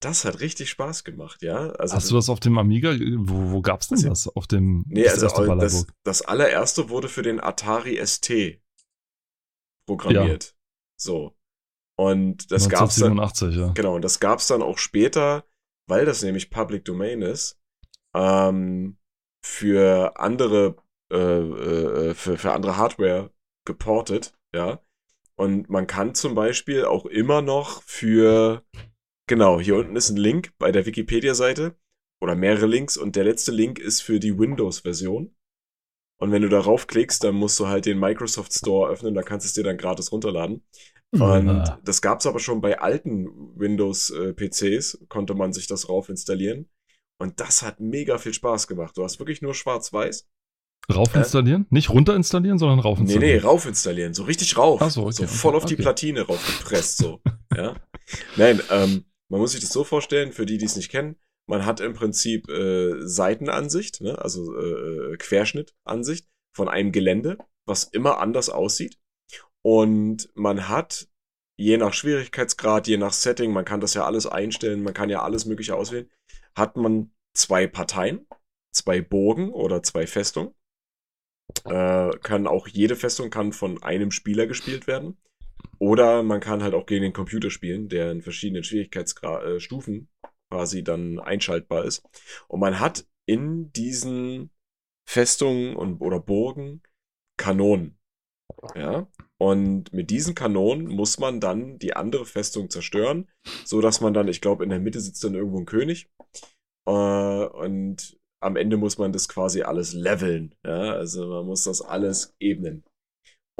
Das 0.00 0.24
hat 0.24 0.40
richtig 0.40 0.70
Spaß 0.70 1.04
gemacht, 1.04 1.42
ja. 1.42 1.70
Also 1.72 1.94
Hast 1.94 2.10
du 2.10 2.14
das 2.14 2.30
auf 2.30 2.40
dem 2.40 2.56
Amiga? 2.56 2.94
Wo, 3.18 3.52
wo 3.52 3.60
gab's 3.60 3.88
denn 3.88 4.02
das? 4.02 4.28
Auf 4.28 4.46
dem 4.46 4.84
nee, 4.88 5.04
das 5.04 5.22
also 5.22 5.54
das, 5.56 5.86
das, 6.04 6.22
allererste 6.22 6.88
wurde 6.88 7.08
für 7.08 7.22
den 7.22 7.38
Atari 7.38 8.04
ST 8.04 8.60
programmiert. 9.86 10.44
Ja. 10.44 10.52
So. 10.96 11.36
Und 11.98 12.50
das 12.50 12.64
1987, 12.64 13.18
gab's 13.18 13.38
dann, 13.38 13.52
ja. 13.52 13.72
Genau, 13.74 13.94
und 13.94 14.02
das 14.02 14.20
gab's 14.20 14.46
dann 14.46 14.62
auch 14.62 14.78
später, 14.78 15.44
weil 15.86 16.06
das 16.06 16.22
nämlich 16.22 16.50
Public 16.50 16.86
Domain 16.86 17.20
ist, 17.20 17.59
ähm, 18.14 18.96
für 19.42 20.18
andere, 20.18 20.76
äh, 21.10 21.16
äh, 21.16 22.14
für, 22.14 22.36
für 22.36 22.52
andere 22.52 22.76
Hardware 22.76 23.30
geportet, 23.64 24.34
ja. 24.54 24.80
Und 25.36 25.70
man 25.70 25.86
kann 25.86 26.14
zum 26.14 26.34
Beispiel 26.34 26.84
auch 26.84 27.06
immer 27.06 27.40
noch 27.40 27.82
für 27.84 28.62
Genau, 29.30 29.60
hier 29.60 29.76
unten 29.76 29.94
ist 29.94 30.10
ein 30.10 30.16
Link 30.16 30.52
bei 30.58 30.72
der 30.72 30.86
Wikipedia-Seite 30.86 31.76
oder 32.20 32.34
mehrere 32.34 32.66
Links 32.66 32.96
und 32.96 33.14
der 33.14 33.22
letzte 33.22 33.52
Link 33.52 33.78
ist 33.78 34.02
für 34.02 34.18
die 34.18 34.36
Windows-Version. 34.36 35.32
Und 36.16 36.32
wenn 36.32 36.42
du 36.42 36.48
darauf 36.48 36.88
klickst, 36.88 37.22
dann 37.22 37.36
musst 37.36 37.60
du 37.60 37.68
halt 37.68 37.86
den 37.86 38.00
Microsoft 38.00 38.52
Store 38.52 38.90
öffnen, 38.90 39.14
da 39.14 39.22
kannst 39.22 39.46
du 39.46 39.48
es 39.50 39.52
dir 39.52 39.62
dann 39.62 39.76
gratis 39.76 40.10
runterladen. 40.10 40.64
Und 41.12 41.46
ja. 41.46 41.78
das 41.84 42.02
gab 42.02 42.18
es 42.18 42.26
aber 42.26 42.40
schon 42.40 42.60
bei 42.60 42.80
alten 42.80 43.28
Windows-PCs, 43.56 44.94
äh, 44.94 45.06
konnte 45.06 45.34
man 45.34 45.52
sich 45.52 45.68
das 45.68 45.88
rauf 45.88 46.08
installieren. 46.08 46.68
Und 47.20 47.38
das 47.38 47.62
hat 47.62 47.80
mega 47.80 48.16
viel 48.16 48.32
Spaß 48.32 48.66
gemacht. 48.66 48.96
Du 48.96 49.04
hast 49.04 49.18
wirklich 49.18 49.42
nur 49.42 49.54
schwarz-weiß. 49.54 50.26
Rauf 50.90 51.14
installieren? 51.14 51.66
Äh? 51.70 51.74
Nicht 51.74 51.90
runter 51.90 52.16
installieren, 52.16 52.58
sondern 52.58 52.80
rauf 52.80 52.98
installieren. 52.98 53.34
Nee, 53.34 53.38
nee, 53.38 53.44
rauf 53.44 53.66
installieren. 53.66 54.14
So 54.14 54.24
richtig 54.24 54.56
rauf. 54.56 54.80
Ach 54.80 54.90
so, 54.90 55.02
okay, 55.02 55.12
so 55.12 55.26
voll 55.26 55.54
okay. 55.54 55.56
auf 55.58 55.64
die 55.66 55.76
Platine 55.76 56.22
raufgepresst, 56.22 56.96
so. 56.96 57.20
ja. 57.56 57.76
Nein, 58.36 58.62
ähm, 58.70 59.04
man 59.28 59.40
muss 59.40 59.52
sich 59.52 59.60
das 59.60 59.70
so 59.70 59.84
vorstellen, 59.84 60.32
für 60.32 60.46
die, 60.46 60.56
die 60.56 60.64
es 60.64 60.76
nicht 60.76 60.90
kennen, 60.90 61.16
man 61.46 61.66
hat 61.66 61.80
im 61.80 61.92
Prinzip 61.92 62.48
äh, 62.48 63.06
Seitenansicht, 63.06 64.00
ne? 64.00 64.18
also 64.18 64.56
äh, 64.56 65.16
Querschnittansicht 65.18 66.26
von 66.56 66.68
einem 66.70 66.90
Gelände, 66.90 67.36
was 67.66 67.84
immer 67.84 68.18
anders 68.18 68.48
aussieht. 68.48 68.98
Und 69.62 70.30
man 70.34 70.68
hat 70.68 71.08
je 71.58 71.76
nach 71.76 71.92
Schwierigkeitsgrad, 71.92 72.88
je 72.88 72.96
nach 72.96 73.12
Setting, 73.12 73.52
man 73.52 73.66
kann 73.66 73.80
das 73.80 73.92
ja 73.92 74.06
alles 74.06 74.26
einstellen, 74.26 74.82
man 74.82 74.94
kann 74.94 75.10
ja 75.10 75.22
alles 75.22 75.44
Mögliche 75.44 75.74
auswählen, 75.74 76.08
hat 76.54 76.76
man 76.76 77.12
zwei 77.34 77.66
Parteien, 77.66 78.26
zwei 78.72 79.00
Burgen 79.00 79.50
oder 79.50 79.82
zwei 79.82 80.06
Festungen. 80.06 80.54
Äh, 81.64 82.10
kann 82.22 82.46
auch 82.46 82.68
jede 82.68 82.96
Festung 82.96 83.30
kann 83.30 83.52
von 83.52 83.82
einem 83.82 84.10
Spieler 84.10 84.46
gespielt 84.46 84.86
werden. 84.86 85.18
Oder 85.78 86.22
man 86.22 86.40
kann 86.40 86.62
halt 86.62 86.74
auch 86.74 86.86
gegen 86.86 87.02
den 87.02 87.12
Computer 87.12 87.50
spielen, 87.50 87.88
der 87.88 88.12
in 88.12 88.22
verschiedenen 88.22 88.64
Schwierigkeitsstufen 88.64 90.08
äh, 90.22 90.28
quasi 90.50 90.84
dann 90.84 91.18
einschaltbar 91.18 91.84
ist. 91.84 92.02
Und 92.48 92.60
man 92.60 92.80
hat 92.80 93.06
in 93.26 93.72
diesen 93.72 94.50
Festungen 95.08 95.76
und, 95.76 96.00
oder 96.00 96.20
Burgen 96.20 96.82
Kanonen. 97.36 97.98
Ja. 98.74 99.08
Und 99.40 99.92
mit 99.92 100.10
diesen 100.10 100.34
Kanonen 100.34 100.86
muss 100.86 101.18
man 101.18 101.40
dann 101.40 101.78
die 101.78 101.94
andere 101.94 102.26
Festung 102.26 102.68
zerstören, 102.68 103.28
so 103.64 103.80
dass 103.80 104.00
man 104.00 104.12
dann, 104.12 104.28
ich 104.28 104.40
glaube, 104.40 104.64
in 104.64 104.70
der 104.70 104.80
Mitte 104.80 105.00
sitzt 105.00 105.24
dann 105.24 105.34
irgendwo 105.34 105.58
ein 105.58 105.66
König. 105.66 106.10
Äh, 106.86 106.92
und 106.92 108.18
am 108.42 108.56
Ende 108.56 108.76
muss 108.76 108.98
man 108.98 109.12
das 109.12 109.28
quasi 109.28 109.62
alles 109.62 109.94
leveln. 109.94 110.54
Ja, 110.64 110.92
also 110.92 111.28
man 111.28 111.46
muss 111.46 111.64
das 111.64 111.80
alles 111.80 112.34
ebnen 112.38 112.84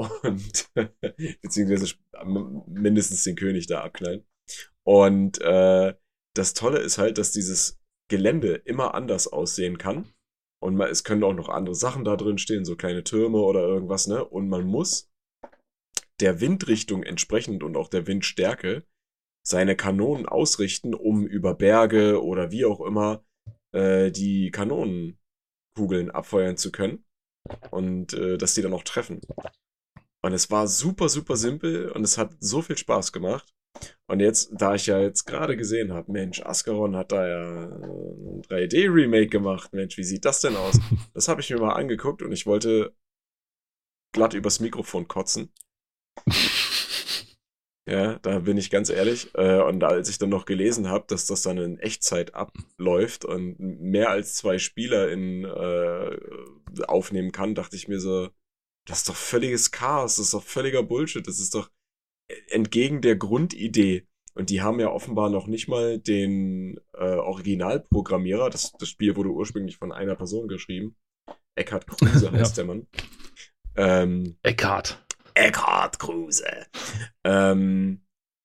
und 0.01 0.69
beziehungsweise 1.41 1.95
mindestens 2.67 3.23
den 3.23 3.35
König 3.35 3.67
da 3.67 3.81
abknallen. 3.81 4.25
Und 4.83 5.41
äh, 5.41 5.93
das 6.35 6.53
Tolle 6.53 6.79
ist 6.79 6.97
halt, 6.97 7.17
dass 7.17 7.31
dieses 7.31 7.79
Gelände 8.09 8.55
immer 8.65 8.93
anders 8.93 9.27
aussehen 9.27 9.77
kann. 9.77 10.13
Und 10.61 10.75
man, 10.75 10.89
es 10.89 11.03
können 11.03 11.23
auch 11.23 11.33
noch 11.33 11.49
andere 11.49 11.75
Sachen 11.75 12.03
da 12.03 12.15
drin 12.15 12.37
stehen, 12.37 12.65
so 12.65 12.75
kleine 12.75 13.03
Türme 13.03 13.39
oder 13.39 13.61
irgendwas, 13.61 14.07
ne? 14.07 14.23
Und 14.23 14.47
man 14.47 14.65
muss 14.65 15.10
der 16.21 16.39
Windrichtung 16.39 17.03
entsprechend 17.03 17.63
und 17.63 17.75
auch 17.75 17.89
der 17.89 18.07
Windstärke 18.07 18.83
seine 19.43 19.75
Kanonen 19.75 20.27
ausrichten, 20.27 20.93
um 20.93 21.25
über 21.25 21.55
Berge 21.55 22.23
oder 22.23 22.51
wie 22.51 22.65
auch 22.65 22.81
immer 22.81 23.25
äh, 23.73 24.11
die 24.11 24.51
Kanonenkugeln 24.51 26.11
abfeuern 26.11 26.57
zu 26.57 26.71
können. 26.71 27.05
Und 27.71 28.13
äh, 28.13 28.37
dass 28.37 28.53
die 28.53 28.61
dann 28.61 28.73
auch 28.73 28.83
treffen. 28.83 29.19
Und 30.23 30.33
es 30.33 30.51
war 30.51 30.67
super, 30.67 31.09
super 31.09 31.35
simpel 31.35 31.89
und 31.89 32.03
es 32.03 32.19
hat 32.19 32.35
so 32.39 32.61
viel 32.61 32.77
Spaß 32.77 33.11
gemacht. 33.11 33.51
Und 34.07 34.19
jetzt, 34.19 34.51
da 34.53 34.75
ich 34.75 34.85
ja 34.85 34.99
jetzt 34.99 35.25
gerade 35.25 35.57
gesehen 35.57 35.93
habe, 35.93 36.11
Mensch, 36.11 36.41
Ascaron 36.41 36.95
hat 36.95 37.11
da 37.11 37.27
ja 37.27 37.63
ein 37.63 38.41
3D-Remake 38.43 39.27
gemacht. 39.27 39.73
Mensch, 39.73 39.97
wie 39.97 40.03
sieht 40.03 40.25
das 40.25 40.41
denn 40.41 40.55
aus? 40.55 40.79
Das 41.13 41.27
habe 41.27 41.41
ich 41.41 41.49
mir 41.49 41.59
mal 41.59 41.73
angeguckt 41.73 42.21
und 42.21 42.31
ich 42.31 42.45
wollte 42.45 42.93
glatt 44.13 44.33
übers 44.33 44.59
Mikrofon 44.59 45.07
kotzen. 45.07 45.51
ja, 47.87 48.19
da 48.19 48.39
bin 48.39 48.57
ich 48.57 48.69
ganz 48.69 48.89
ehrlich. 48.89 49.29
Äh, 49.35 49.61
und 49.61 49.83
als 49.83 50.09
ich 50.09 50.17
dann 50.17 50.29
noch 50.29 50.45
gelesen 50.45 50.89
habe, 50.89 51.05
dass 51.07 51.25
das 51.25 51.41
dann 51.41 51.57
in 51.57 51.79
Echtzeit 51.79 52.33
abläuft 52.35 53.25
und 53.25 53.59
mehr 53.59 54.09
als 54.09 54.35
zwei 54.35 54.57
Spieler 54.59 55.09
in, 55.09 55.45
äh, 55.45 56.17
aufnehmen 56.87 57.31
kann, 57.31 57.55
dachte 57.55 57.75
ich 57.75 57.87
mir 57.87 57.99
so, 57.99 58.29
das 58.85 58.99
ist 58.99 59.09
doch 59.09 59.15
völliges 59.15 59.71
Chaos, 59.71 60.15
das 60.15 60.25
ist 60.25 60.33
doch 60.33 60.43
völliger 60.43 60.83
Bullshit, 60.83 61.25
das 61.27 61.39
ist 61.39 61.53
doch 61.53 61.69
entgegen 62.49 63.01
der 63.01 63.15
Grundidee. 63.15 64.07
Und 64.33 64.49
die 64.49 64.61
haben 64.61 64.79
ja 64.79 64.89
offenbar 64.89 65.29
noch 65.29 65.47
nicht 65.47 65.67
mal 65.67 65.99
den 65.99 66.79
äh, 66.93 67.15
Originalprogrammierer, 67.15 68.49
das, 68.49 68.71
das 68.79 68.89
Spiel 68.89 69.15
wurde 69.15 69.29
ursprünglich 69.29 69.77
von 69.77 69.91
einer 69.91 70.15
Person 70.15 70.47
geschrieben. 70.47 70.95
Eckhard 71.55 71.85
Kruse 71.85 72.31
heißt 72.31 72.57
ja. 72.57 72.63
der 72.63 72.73
Mann. 72.73 72.87
Ähm, 73.75 74.37
Eckhard. 74.41 75.05
Eckhard 75.33 75.99
Kruse. 75.99 76.67
Ähm, 77.23 78.01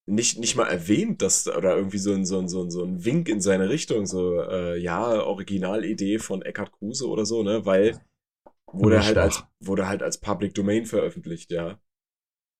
nicht, 0.09 0.38
nicht 0.38 0.57
mal 0.57 0.68
erwähnt, 0.68 1.22
dass, 1.22 1.49
oder 1.49 1.77
irgendwie 1.77 1.99
so 1.99 2.12
ein, 2.12 2.25
so 2.25 2.38
ein, 2.38 2.49
so 2.49 2.62
ein, 2.62 2.70
so 2.70 2.85
ein 2.85 3.05
Wink 3.05 3.29
in 3.29 3.40
seine 3.40 3.68
Richtung, 3.68 4.07
so, 4.07 4.40
äh, 4.40 4.79
ja, 4.79 5.22
Originalidee 5.22 6.18
von 6.18 6.42
Eckhard 6.42 6.72
Kruse 6.72 7.09
oder 7.09 7.27
so, 7.27 7.42
ne, 7.42 7.66
weil 7.66 8.01
Wurde 8.72 9.05
halt, 9.05 9.16
als, 9.16 9.44
wurde 9.61 9.88
halt 9.88 10.03
als 10.03 10.18
Public 10.18 10.55
Domain 10.55 10.87
veröffentlicht, 10.87 11.51
ja. 11.51 11.79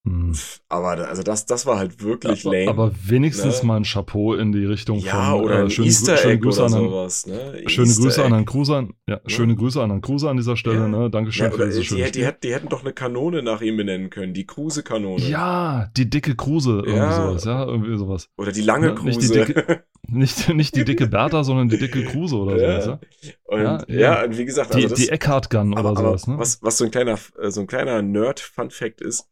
Hm. 0.07 0.33
Aber 0.69 1.09
also 1.09 1.25
das, 1.25 1.47
das 1.47 1.67
war 1.67 1.79
halt 1.79 2.01
wirklich 2.01 2.47
aber, 2.47 2.57
lame. 2.57 2.71
Aber 2.71 2.93
wenigstens 3.05 3.63
ne? 3.63 3.67
mal 3.67 3.77
ein 3.79 3.83
Chapeau 3.83 4.35
in 4.35 4.53
die 4.53 4.65
Richtung 4.65 5.01
ja, 5.01 5.33
von 5.33 5.43
oder 5.43 5.65
äh, 5.65 5.71
schöne, 5.71 5.89
Easter 5.89 6.17
schöne 6.17 6.39
Grüße 6.39 6.63
an 6.63 6.71
sowas, 6.71 7.27
ne? 7.27 7.63
Schöne 7.67 7.89
Easter 7.89 8.03
Grüße 8.03 8.21
Egg. 8.21 8.27
an 8.27 8.33
Herrn 8.33 8.45
Kruse. 8.45 8.89
Ja, 9.09 9.15
ja, 9.15 9.21
schöne 9.27 9.57
Grüße 9.57 9.83
an 9.83 9.91
Herrn 9.91 10.03
Kruse 10.03 10.31
an 10.31 10.37
dieser 10.37 10.57
Stelle, 10.57 10.79
ja. 10.79 10.89
ne? 10.89 11.11
Dankeschön 11.11 11.47
ja, 11.47 11.51
für 11.51 11.67
diese 11.67 11.83
schöne 11.83 12.05
die, 12.05 12.21
die, 12.21 12.29
die, 12.41 12.55
hätten 12.55 12.69
doch 12.69 12.83
eine 12.83 12.93
Kanone 12.93 13.43
nach 13.43 13.63
ihm 13.63 13.77
benennen 13.77 14.09
können, 14.09 14.33
die 14.33 14.47
Kruse-Kanone. 14.47 15.25
Ja, 15.25 15.91
die 15.97 16.09
dicke 16.09 16.37
Kruse, 16.37 16.85
irgendwie 16.87 17.15
sowas, 17.15 17.45
ja, 17.45 17.67
irgendwie 17.67 17.99
sowas. 17.99 18.29
Oder 18.37 18.53
die 18.53 18.63
lange 18.63 18.95
Kruse. 18.95 19.19
Nicht 19.19 19.23
die 19.23 19.39
dicke, 19.39 19.85
nicht, 20.07 20.49
nicht 20.55 20.77
die 20.77 20.85
dicke 20.85 21.09
Bertha, 21.09 21.43
sondern 21.43 21.69
die 21.69 21.79
dicke 21.79 22.05
Kruse 22.05 22.37
oder 22.37 22.57
ja. 22.63 22.81
sowas, 22.81 23.01
ja? 23.23 23.33
Und, 23.47 23.63
ja, 23.63 23.85
ja, 23.89 24.25
und 24.25 24.39
wie 24.39 24.45
gesagt, 24.45 24.73
also 24.73 24.87
die, 24.87 24.89
das, 24.89 25.01
die 25.01 25.09
Eckhart 25.09 25.51
Gun 25.51 25.73
oder 25.73 25.81
aber, 25.81 25.97
sowas, 25.97 26.29
ne? 26.29 26.39
Was, 26.39 26.63
was 26.63 26.79
so 26.79 26.85
ein 26.85 26.93
kleiner, 26.93 27.19
äh, 27.41 27.51
so 27.51 27.61
ein 27.61 27.67
kleiner 27.67 28.03
Nerd-Fun-Fact 28.03 29.01
ist, 29.01 29.29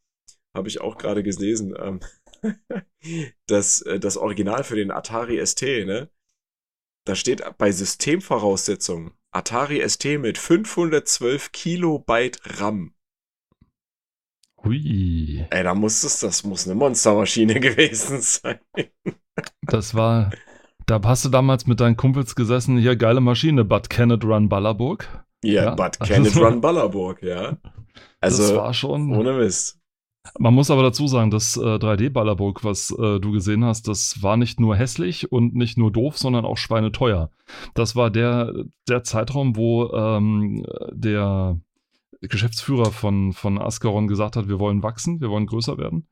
habe 0.54 0.68
ich 0.68 0.80
auch 0.80 0.96
gerade 0.96 1.22
gelesen, 1.22 1.74
ähm, 1.78 2.00
dass 3.46 3.82
äh, 3.82 3.98
das 3.98 4.16
Original 4.16 4.64
für 4.64 4.76
den 4.76 4.90
Atari 4.90 5.44
ST, 5.44 5.62
ne? 5.62 6.08
Da 7.06 7.14
steht 7.14 7.42
bei 7.58 7.70
Systemvoraussetzungen 7.70 9.12
Atari 9.30 9.86
ST 9.86 10.18
mit 10.18 10.38
512 10.38 11.52
Kilobyte 11.52 12.40
RAM. 12.61 12.94
Hui. 14.64 15.44
Ey, 15.50 15.62
da 15.62 15.74
muss 15.74 16.02
es, 16.05 16.20
das 16.20 16.44
muss 16.44 16.66
eine 16.66 16.76
Monstermaschine 16.76 17.61
gewesen 17.61 18.20
sein. 18.20 18.61
Das 19.62 19.94
war, 19.94 20.30
da 20.86 21.00
hast 21.05 21.24
du 21.24 21.28
damals 21.28 21.66
mit 21.66 21.80
deinen 21.80 21.96
Kumpels 21.96 22.34
gesessen, 22.34 22.78
hier 22.78 22.96
geile 22.96 23.20
Maschine, 23.20 23.64
but 23.64 23.90
can 23.90 24.11
it 24.11 24.24
run 24.24 24.48
Ballerburg? 24.48 25.07
Yeah, 25.44 25.64
ja, 25.64 25.74
but 25.74 25.98
can 26.00 26.24
it 26.24 26.36
run 26.36 26.61
Ballerburg, 26.61 27.22
ja. 27.22 27.59
Also, 28.20 28.42
das 28.42 28.55
war 28.55 28.72
schon. 28.72 29.12
Ohne 29.12 29.34
Mist. 29.34 29.78
Man 30.39 30.55
muss 30.55 30.70
aber 30.70 30.83
dazu 30.83 31.07
sagen, 31.07 31.31
das 31.31 31.57
äh, 31.57 31.61
3D-Ballerburg, 31.61 32.64
was 32.64 32.91
äh, 32.91 33.20
du 33.20 33.33
gesehen 33.33 33.64
hast, 33.64 33.89
das 33.89 34.22
war 34.22 34.37
nicht 34.37 34.59
nur 34.59 34.75
hässlich 34.75 35.31
und 35.31 35.55
nicht 35.55 35.77
nur 35.77 35.93
doof, 35.93 36.18
sondern 36.18 36.45
auch 36.45 36.57
schweineteuer. 36.57 37.31
Das 37.75 37.95
war 37.95 38.11
der, 38.11 38.53
der 38.89 39.05
Zeitraum, 39.05 39.57
wo 39.57 39.93
ähm, 39.93 40.64
der 40.93 41.61
Geschäftsführer 42.20 42.91
von, 42.91 43.33
von 43.33 43.61
Ascaron 43.61 44.07
gesagt 44.09 44.37
hat, 44.37 44.49
wir 44.49 44.59
wollen 44.59 44.83
wachsen, 44.83 45.20
wir 45.20 45.31
wollen 45.31 45.47
größer 45.47 45.79
werden. 45.79 46.09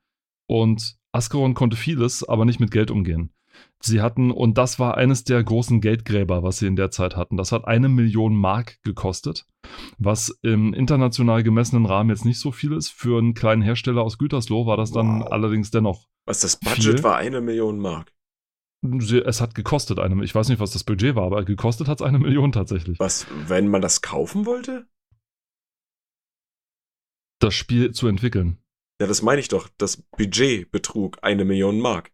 Und 0.47 0.95
Ascaron 1.11 1.53
konnte 1.53 1.77
vieles, 1.77 2.27
aber 2.27 2.45
nicht 2.45 2.59
mit 2.59 2.71
Geld 2.71 2.91
umgehen. 2.91 3.31
Sie 3.81 4.01
hatten, 4.01 4.31
und 4.31 4.57
das 4.57 4.79
war 4.79 4.95
eines 4.97 5.25
der 5.25 5.43
großen 5.43 5.81
Geldgräber, 5.81 6.41
was 6.41 6.57
sie 6.59 6.67
in 6.67 6.75
der 6.75 6.89
Zeit 6.89 7.15
hatten. 7.17 7.35
Das 7.35 7.51
hat 7.51 7.65
eine 7.65 7.89
Million 7.89 8.33
Mark 8.35 8.81
gekostet, 8.83 9.45
was 9.97 10.29
im 10.41 10.73
international 10.73 11.43
gemessenen 11.43 11.85
Rahmen 11.85 12.09
jetzt 12.09 12.23
nicht 12.23 12.39
so 12.39 12.51
viel 12.51 12.71
ist. 12.71 12.89
Für 12.91 13.17
einen 13.19 13.33
kleinen 13.33 13.61
Hersteller 13.61 14.01
aus 14.01 14.17
Gütersloh 14.17 14.65
war 14.65 14.77
das 14.77 14.91
dann 14.91 15.21
Wow. 15.21 15.31
allerdings 15.31 15.69
dennoch. 15.69 16.07
Was 16.25 16.39
das 16.39 16.57
Budget 16.57 16.83
Viel? 16.83 17.03
war 17.03 17.17
eine 17.17 17.41
Million 17.41 17.77
Mark. 17.79 18.13
Es 19.25 19.39
hat 19.39 19.55
gekostet 19.55 19.99
eine, 19.99 20.23
ich 20.23 20.35
weiß 20.35 20.49
nicht, 20.49 20.59
was 20.59 20.71
das 20.71 20.83
Budget 20.83 21.15
war, 21.15 21.25
aber 21.25 21.43
gekostet 21.45 21.87
hat 21.87 22.01
es 22.01 22.05
eine 22.05 22.19
Million 22.19 22.51
tatsächlich. 22.51 22.99
Was, 22.99 23.27
wenn 23.47 23.67
man 23.67 23.81
das 23.81 24.01
kaufen 24.01 24.45
wollte? 24.45 24.87
Das 27.39 27.53
Spiel 27.53 27.91
zu 27.91 28.07
entwickeln. 28.07 28.57
Ja, 29.01 29.07
das 29.07 29.21
meine 29.21 29.41
ich 29.41 29.47
doch. 29.47 29.69
Das 29.77 29.97
Budget 29.97 30.71
betrug 30.71 31.17
eine 31.21 31.43
Million 31.45 31.79
Mark. 31.79 32.11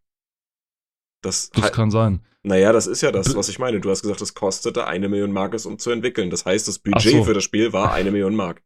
Das, 1.21 1.49
Das 1.51 1.71
kann 1.71 1.91
sein. 1.91 2.21
naja, 2.43 2.71
das 2.71 2.87
ist 2.87 3.01
ja 3.01 3.11
das, 3.11 3.35
was 3.35 3.49
ich 3.49 3.59
meine. 3.59 3.79
Du 3.81 3.89
hast 3.89 4.01
gesagt, 4.01 4.21
es 4.21 4.33
kostete 4.33 4.87
eine 4.87 5.09
Million 5.09 5.31
Mark, 5.31 5.53
es 5.53 5.65
um 5.65 5.77
zu 5.77 5.91
entwickeln. 5.91 6.29
Das 6.29 6.45
heißt, 6.45 6.67
das 6.67 6.79
Budget 6.79 7.11
so. 7.11 7.23
für 7.25 7.33
das 7.33 7.43
Spiel 7.43 7.73
war 7.73 7.93
eine 7.93 8.11
Million 8.11 8.35
Mark. 8.35 8.61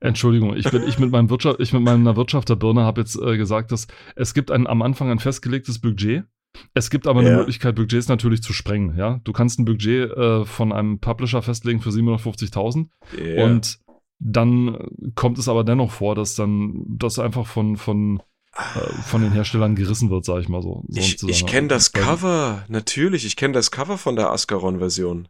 Entschuldigung, 0.00 0.56
ich, 0.56 0.70
bin, 0.70 0.82
ich, 0.86 0.98
mit 0.98 1.10
meinem 1.10 1.28
Wirtschaft, 1.28 1.60
ich 1.60 1.72
mit 1.72 1.82
meiner 1.82 2.16
Wirtschafterbirne 2.16 2.82
habe 2.84 3.00
jetzt 3.02 3.20
äh, 3.20 3.36
gesagt, 3.36 3.70
dass 3.72 3.86
es 4.16 4.32
gibt 4.32 4.50
ein, 4.50 4.66
am 4.66 4.80
Anfang 4.82 5.10
ein 5.10 5.18
festgelegtes 5.18 5.80
Budget. 5.80 6.24
Es 6.72 6.88
gibt 6.88 7.06
aber 7.06 7.20
eine 7.20 7.30
Ja. 7.30 7.36
Möglichkeit, 7.36 7.74
Budgets 7.74 8.08
natürlich 8.08 8.42
zu 8.42 8.52
sprengen. 8.54 8.96
Ja? 8.96 9.20
Du 9.24 9.32
kannst 9.32 9.58
ein 9.58 9.64
Budget 9.66 10.10
äh, 10.10 10.44
von 10.46 10.72
einem 10.72 10.98
Publisher 11.00 11.42
festlegen 11.42 11.80
für 11.80 11.90
750.000 11.90 12.86
Ja. 13.22 13.44
und 13.44 13.78
dann 14.20 14.78
kommt 15.14 15.38
es 15.38 15.48
aber 15.48 15.62
dennoch 15.64 15.90
vor, 15.92 16.14
dass 16.14 16.34
dann 16.34 16.84
das 16.88 17.18
einfach 17.18 17.46
von, 17.46 17.76
von, 17.76 18.22
äh, 18.58 18.92
von 19.02 19.22
den 19.22 19.32
Herstellern 19.32 19.76
gerissen 19.76 20.10
wird, 20.10 20.24
sage 20.24 20.40
ich 20.40 20.48
mal 20.48 20.62
so. 20.62 20.84
so 20.88 20.98
ich 21.00 21.22
ich 21.22 21.46
kenne 21.46 21.68
das 21.68 21.92
Cover. 21.92 22.64
Natürlich, 22.68 23.24
ich 23.24 23.36
kenne 23.36 23.54
das 23.54 23.70
Cover 23.70 23.98
von 23.98 24.16
der 24.16 24.30
Ascaron-Version. 24.30 25.28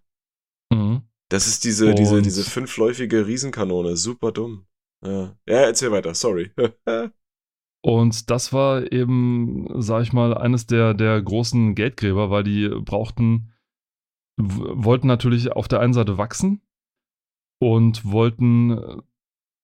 Mhm. 0.73 1.03
Das 1.29 1.47
ist 1.47 1.65
diese, 1.65 1.95
diese, 1.95 2.17
Und- 2.17 2.27
diese 2.27 2.43
fünfläufige 2.43 3.27
Riesenkanone. 3.27 3.97
Super 3.97 4.33
dumm. 4.33 4.67
Ja, 5.05 5.37
ja 5.47 5.57
erzähl 5.61 5.93
weiter. 5.93 6.15
Sorry. 6.15 6.51
Und 7.83 8.31
das 8.31 8.53
war 8.53 8.91
eben, 8.93 9.69
sag 9.81 10.03
ich 10.03 10.13
mal, 10.13 10.37
eines 10.37 10.67
der, 10.67 10.95
der 10.95 11.23
großen 11.23 11.75
Geldgräber, 11.75 12.29
weil 12.31 12.43
die 12.43 12.69
brauchten, 12.69 13.53
wollten 14.37 15.07
natürlich 15.07 15.53
auf 15.53 15.69
der 15.69 15.81
einen 15.81 15.93
Seite 15.93 16.19
wachsen 16.19 16.61
und 17.61 18.05
wollten 18.05 18.71
äh, 18.73 18.97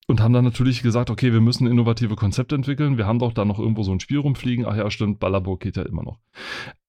und 0.07 0.21
haben 0.21 0.35
dann 0.35 0.45
natürlich 0.45 0.83
gesagt, 0.83 1.11
okay, 1.11 1.33
wir 1.33 1.41
müssen 1.41 1.67
innovative 1.67 2.17
Konzepte 2.17 2.55
entwickeln. 2.55 2.99
Wir 2.99 3.07
haben 3.07 3.19
doch 3.19 3.33
da 3.33 3.45
noch 3.45 3.59
irgendwo 3.59 3.83
so 3.83 3.93
ein 3.93 4.01
Spiel 4.01 4.19
rumfliegen. 4.19 4.67
Ach 4.67 4.77
ja, 4.77 4.91
stimmt, 4.91 5.19
Ballerburg 5.19 5.61
geht 5.61 5.77
ja 5.77 5.83
immer 5.85 6.03
noch. 6.03 6.19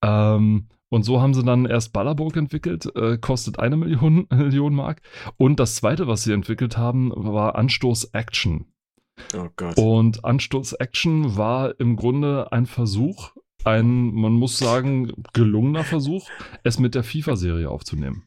Ähm, 0.01 0.67
und 0.89 1.03
so 1.03 1.21
haben 1.21 1.33
sie 1.33 1.43
dann 1.43 1.65
erst 1.65 1.93
Ballerburg 1.93 2.35
entwickelt, 2.37 2.93
äh, 2.95 3.17
kostet 3.17 3.59
eine 3.59 3.77
Million, 3.77 4.27
Million 4.33 4.75
Mark. 4.75 5.01
Und 5.37 5.59
das 5.59 5.75
zweite, 5.75 6.07
was 6.07 6.23
sie 6.23 6.33
entwickelt 6.33 6.77
haben, 6.77 7.11
war 7.15 7.55
Anstoß 7.55 8.05
Action. 8.13 8.65
oh 9.35 9.49
Gott. 9.55 9.77
Und 9.77 10.23
Anstoß 10.23 10.73
Action 10.73 11.37
war 11.37 11.79
im 11.79 11.95
Grunde 11.95 12.51
ein 12.51 12.65
Versuch, 12.65 13.31
ein, 13.63 14.13
man 14.13 14.33
muss 14.33 14.57
sagen, 14.57 15.11
gelungener 15.33 15.83
Versuch, 15.83 16.29
es 16.63 16.79
mit 16.79 16.95
der 16.95 17.03
FIFA-Serie 17.03 17.69
aufzunehmen. 17.69 18.25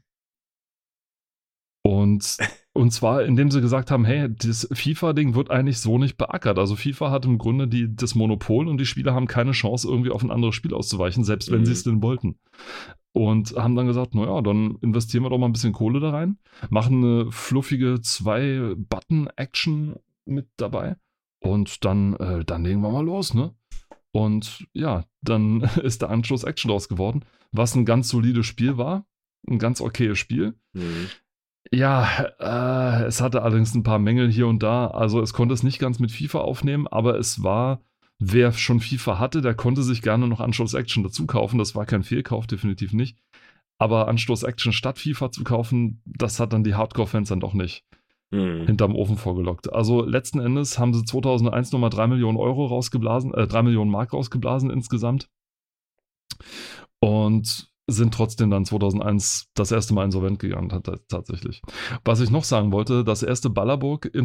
Und, 1.88 2.36
und 2.74 2.90
zwar, 2.92 3.22
indem 3.24 3.50
sie 3.50 3.62
gesagt 3.62 3.90
haben, 3.90 4.04
hey, 4.04 4.28
das 4.28 4.68
FIFA-Ding 4.70 5.34
wird 5.34 5.50
eigentlich 5.50 5.78
so 5.80 5.96
nicht 5.96 6.18
beackert. 6.18 6.58
Also 6.58 6.76
FIFA 6.76 7.10
hat 7.10 7.24
im 7.24 7.38
Grunde 7.38 7.66
die, 7.66 7.96
das 7.96 8.14
Monopol 8.14 8.68
und 8.68 8.76
die 8.78 8.84
Spieler 8.84 9.14
haben 9.14 9.26
keine 9.26 9.52
Chance, 9.52 9.88
irgendwie 9.88 10.10
auf 10.10 10.22
ein 10.22 10.30
anderes 10.30 10.54
Spiel 10.54 10.74
auszuweichen, 10.74 11.24
selbst 11.24 11.50
wenn 11.50 11.60
Mhm. 11.60 11.64
sie 11.64 11.72
es 11.72 11.84
denn 11.84 12.02
wollten. 12.02 12.38
Und 13.12 13.54
haben 13.56 13.74
dann 13.74 13.86
gesagt, 13.86 14.14
naja, 14.14 14.42
dann 14.42 14.76
investieren 14.82 15.22
wir 15.24 15.30
doch 15.30 15.38
mal 15.38 15.46
ein 15.46 15.52
bisschen 15.54 15.72
Kohle 15.72 15.98
da 15.98 16.10
rein, 16.10 16.36
machen 16.68 17.02
eine 17.02 17.32
fluffige 17.32 18.02
Zwei-Button-Action 18.02 19.96
mit 20.26 20.48
dabei 20.58 20.96
und 21.40 21.84
dann, 21.86 22.14
äh, 22.16 22.44
dann 22.44 22.64
legen 22.64 22.82
wir 22.82 22.90
mal 22.90 23.04
los, 23.04 23.32
ne? 23.32 23.54
Und 24.12 24.66
ja, 24.74 25.04
dann 25.22 25.62
ist 25.82 26.02
der 26.02 26.10
Anschluss 26.10 26.44
Action 26.44 26.70
draus 26.70 26.88
geworden, 26.88 27.24
was 27.50 27.74
ein 27.74 27.86
ganz 27.86 28.08
solides 28.10 28.44
Spiel 28.46 28.76
war. 28.76 29.06
Ein 29.48 29.58
ganz 29.58 29.80
okayes 29.80 30.18
Spiel. 30.18 30.54
Mhm. 30.74 31.08
Ja, 31.72 32.26
äh, 32.38 33.04
es 33.04 33.20
hatte 33.20 33.42
allerdings 33.42 33.74
ein 33.74 33.82
paar 33.82 33.98
Mängel 33.98 34.30
hier 34.30 34.46
und 34.46 34.62
da. 34.62 34.88
Also 34.88 35.20
es 35.20 35.32
konnte 35.32 35.54
es 35.54 35.62
nicht 35.62 35.78
ganz 35.78 35.98
mit 35.98 36.10
FIFA 36.12 36.40
aufnehmen, 36.40 36.86
aber 36.86 37.18
es 37.18 37.42
war, 37.42 37.80
wer 38.18 38.52
schon 38.52 38.80
FIFA 38.80 39.18
hatte, 39.18 39.42
der 39.42 39.54
konnte 39.54 39.82
sich 39.82 40.02
gerne 40.02 40.28
noch 40.28 40.40
Anstoß 40.40 40.74
Action 40.74 41.02
dazu 41.02 41.26
kaufen. 41.26 41.58
Das 41.58 41.74
war 41.74 41.84
kein 41.84 42.02
Fehlkauf, 42.04 42.46
definitiv 42.46 42.92
nicht. 42.92 43.18
Aber 43.78 44.08
Anstoß 44.08 44.42
Action 44.44 44.72
statt 44.72 44.98
FIFA 44.98 45.30
zu 45.30 45.44
kaufen, 45.44 46.02
das 46.04 46.40
hat 46.40 46.52
dann 46.52 46.64
die 46.64 46.74
Hardcore-Fans 46.74 47.28
dann 47.28 47.40
doch 47.40 47.54
nicht 47.54 47.84
Mhm. 48.30 48.66
hinterm 48.66 48.94
Ofen 48.94 49.16
vorgelockt. 49.16 49.72
Also 49.72 50.04
letzten 50.04 50.38
Endes 50.40 50.78
haben 50.78 50.92
sie 50.92 51.04
2001 51.04 51.72
nochmal 51.72 51.88
3 51.88 52.08
Millionen 52.08 52.36
Euro 52.36 52.66
rausgeblasen, 52.66 53.32
äh, 53.32 53.46
3 53.46 53.62
Millionen 53.62 53.90
Mark 53.90 54.12
rausgeblasen 54.12 54.68
insgesamt. 54.68 55.30
Und 57.00 57.70
sind 57.88 58.14
trotzdem 58.14 58.50
dann 58.50 58.64
2001 58.64 59.48
das 59.54 59.72
erste 59.72 59.94
Mal 59.94 60.04
insolvent 60.04 60.38
gegangen, 60.38 60.68
tat- 60.68 61.08
tatsächlich. 61.08 61.62
Was 62.04 62.20
ich 62.20 62.30
noch 62.30 62.44
sagen 62.44 62.70
wollte, 62.70 63.02
das 63.02 63.22
erste 63.22 63.50
Ballerburg 63.50 64.10
äh, 64.14 64.20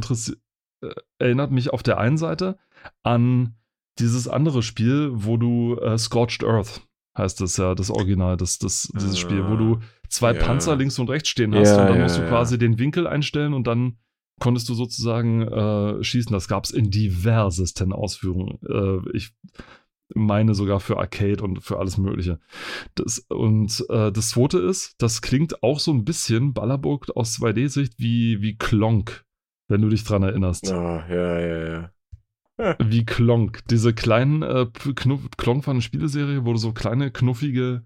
erinnert 1.18 1.51
mich 1.51 1.72
auf 1.72 1.82
der 1.82 1.97
einen 1.97 2.18
Seite 2.18 2.57
an 3.03 3.55
dieses 3.99 4.28
andere 4.28 4.61
Spiel, 4.64 5.11
wo 5.14 5.38
du 5.38 5.76
äh, 5.78 5.97
Scorched 5.97 6.43
Earth 6.43 6.82
heißt 7.18 7.41
es 7.41 7.57
ja, 7.57 7.76
das 7.76 7.91
Original, 7.91 8.38
das, 8.38 8.57
das, 8.57 8.89
dieses 8.95 9.20
Spiel, 9.20 9.47
wo 9.47 9.55
du 9.55 9.80
zwei 10.09 10.34
ja. 10.34 10.39
Panzer 10.43 10.76
links 10.76 10.97
und 10.99 11.09
rechts 11.09 11.30
stehen 11.30 11.53
hast 11.53 11.70
Ja, 11.70 11.82
und 11.82 11.88
dann 11.89 11.97
ja, 11.97 12.03
musst 12.03 12.18
du 12.18 12.28
quasi 12.28 12.57
den 12.57 12.80
Winkel 12.80 13.07
einstellen 13.07 13.53
und 13.53 13.68
dann 13.68 13.97
konntest 14.39 14.68
du 14.70 14.74
sozusagen 14.74 15.41
äh, 15.43 16.03
schießen. 16.03 16.34
Das 16.34 16.47
gab 16.47 16.66
es 16.66 16.72
in 16.72 16.89
diversesten 16.89 17.93
Ausführungen. 17.93 18.57
Äh, 18.68 19.16
ich 19.16 19.32
meine 20.16 20.55
sogar 20.55 20.80
für 20.80 20.97
Arcade 20.97 21.43
und 21.43 21.64
für 21.64 21.80
alles 21.80 21.97
Mögliche. 21.97 22.39
Das, 22.95 23.20
und 23.30 23.86
äh, 23.89 24.11
das 24.11 24.30
zweite 24.30 24.59
ist, 24.59 24.95
das 24.97 25.22
klingt 25.22 25.64
auch 25.64 25.80
so 25.80 25.91
ein 25.91 26.05
bisschen 26.05 26.53
Ballerburg 26.53 27.09
aus 27.16 27.39
2D-Sicht 27.39 27.93
wie, 27.97 28.41
wie 28.41 28.57
Klonk, 28.57 29.26
wenn 29.68 29.82
du 29.82 29.89
dich 29.89 30.03
dran 30.03 30.24
erinnerst. 30.24 30.72
Ah, 30.72 31.05
ja, 31.09 31.39
ja, 31.39 31.89
ja. 32.57 32.78
Wie 32.80 33.05
Klonk. 33.05 33.66
Diese 33.70 33.93
kleinen, 33.93 34.43
äh, 34.43 34.68
Knuff, 34.95 35.22
Klonk 35.38 35.66
war 35.66 35.74
eine 35.74 35.82
Spieleserie, 35.82 36.45
wo 36.45 36.53
du 36.53 36.59
so 36.59 36.72
kleine, 36.72 37.11
knuffige, 37.11 37.84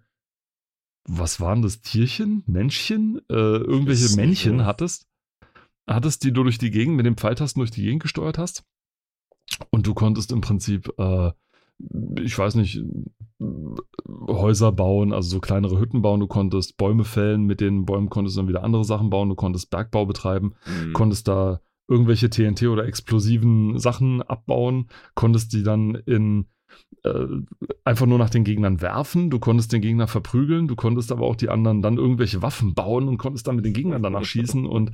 was 1.07 1.39
waren 1.39 1.61
das, 1.61 1.81
Tierchen? 1.81 2.43
Männchen? 2.47 3.21
Äh, 3.29 3.33
irgendwelche 3.33 4.15
Männchen 4.17 4.65
hattest. 4.65 5.07
Hattest, 5.87 6.25
die 6.25 6.33
du 6.33 6.43
durch 6.43 6.57
die 6.57 6.69
Gegend 6.69 6.97
mit 6.97 7.05
den 7.05 7.15
Pfeiltasten 7.15 7.61
durch 7.61 7.71
die 7.71 7.83
Gegend 7.83 8.03
gesteuert 8.03 8.37
hast. 8.37 8.65
Und 9.69 9.87
du 9.87 9.93
konntest 9.93 10.33
im 10.33 10.41
Prinzip, 10.41 10.91
äh, 10.97 11.31
ich 12.19 12.37
weiß 12.37 12.55
nicht, 12.55 12.81
Häuser 14.09 14.71
bauen, 14.71 15.13
also 15.13 15.29
so 15.29 15.39
kleinere 15.39 15.79
Hütten 15.79 16.01
bauen. 16.01 16.19
Du 16.19 16.27
konntest 16.27 16.77
Bäume 16.77 17.03
fällen, 17.03 17.45
mit 17.45 17.61
den 17.61 17.85
Bäumen 17.85 18.09
konntest 18.09 18.35
du 18.35 18.41
dann 18.41 18.49
wieder 18.49 18.63
andere 18.63 18.83
Sachen 18.83 19.09
bauen. 19.09 19.29
Du 19.29 19.35
konntest 19.35 19.69
Bergbau 19.69 20.05
betreiben 20.05 20.53
Mhm. 20.65 20.93
konntest 20.93 21.27
da 21.27 21.59
irgendwelche 21.87 22.29
TNT 22.29 22.63
oder 22.67 22.85
explosiven 22.85 23.77
Sachen 23.79 24.21
abbauen, 24.21 24.87
konntest 25.15 25.53
die 25.53 25.63
dann 25.63 25.95
in 25.95 26.47
äh, 27.03 27.25
einfach 27.85 28.05
nur 28.05 28.17
nach 28.17 28.29
den 28.29 28.43
Gegnern 28.43 28.81
werfen, 28.81 29.29
du 29.29 29.39
konntest 29.39 29.71
den 29.71 29.81
Gegner 29.81 30.07
verprügeln, 30.07 30.67
du 30.67 30.75
konntest 30.75 31.11
aber 31.11 31.25
auch 31.25 31.35
die 31.37 31.49
anderen 31.49 31.81
dann 31.81 31.97
irgendwelche 31.97 32.41
Waffen 32.41 32.73
bauen 32.73 33.07
und 33.07 33.17
konntest 33.17 33.47
dann 33.47 33.55
mit 33.55 33.65
den 33.65 33.73
Gegnern 33.73 34.03
danach 34.03 34.25
schießen 34.25 34.65
und 34.65 34.91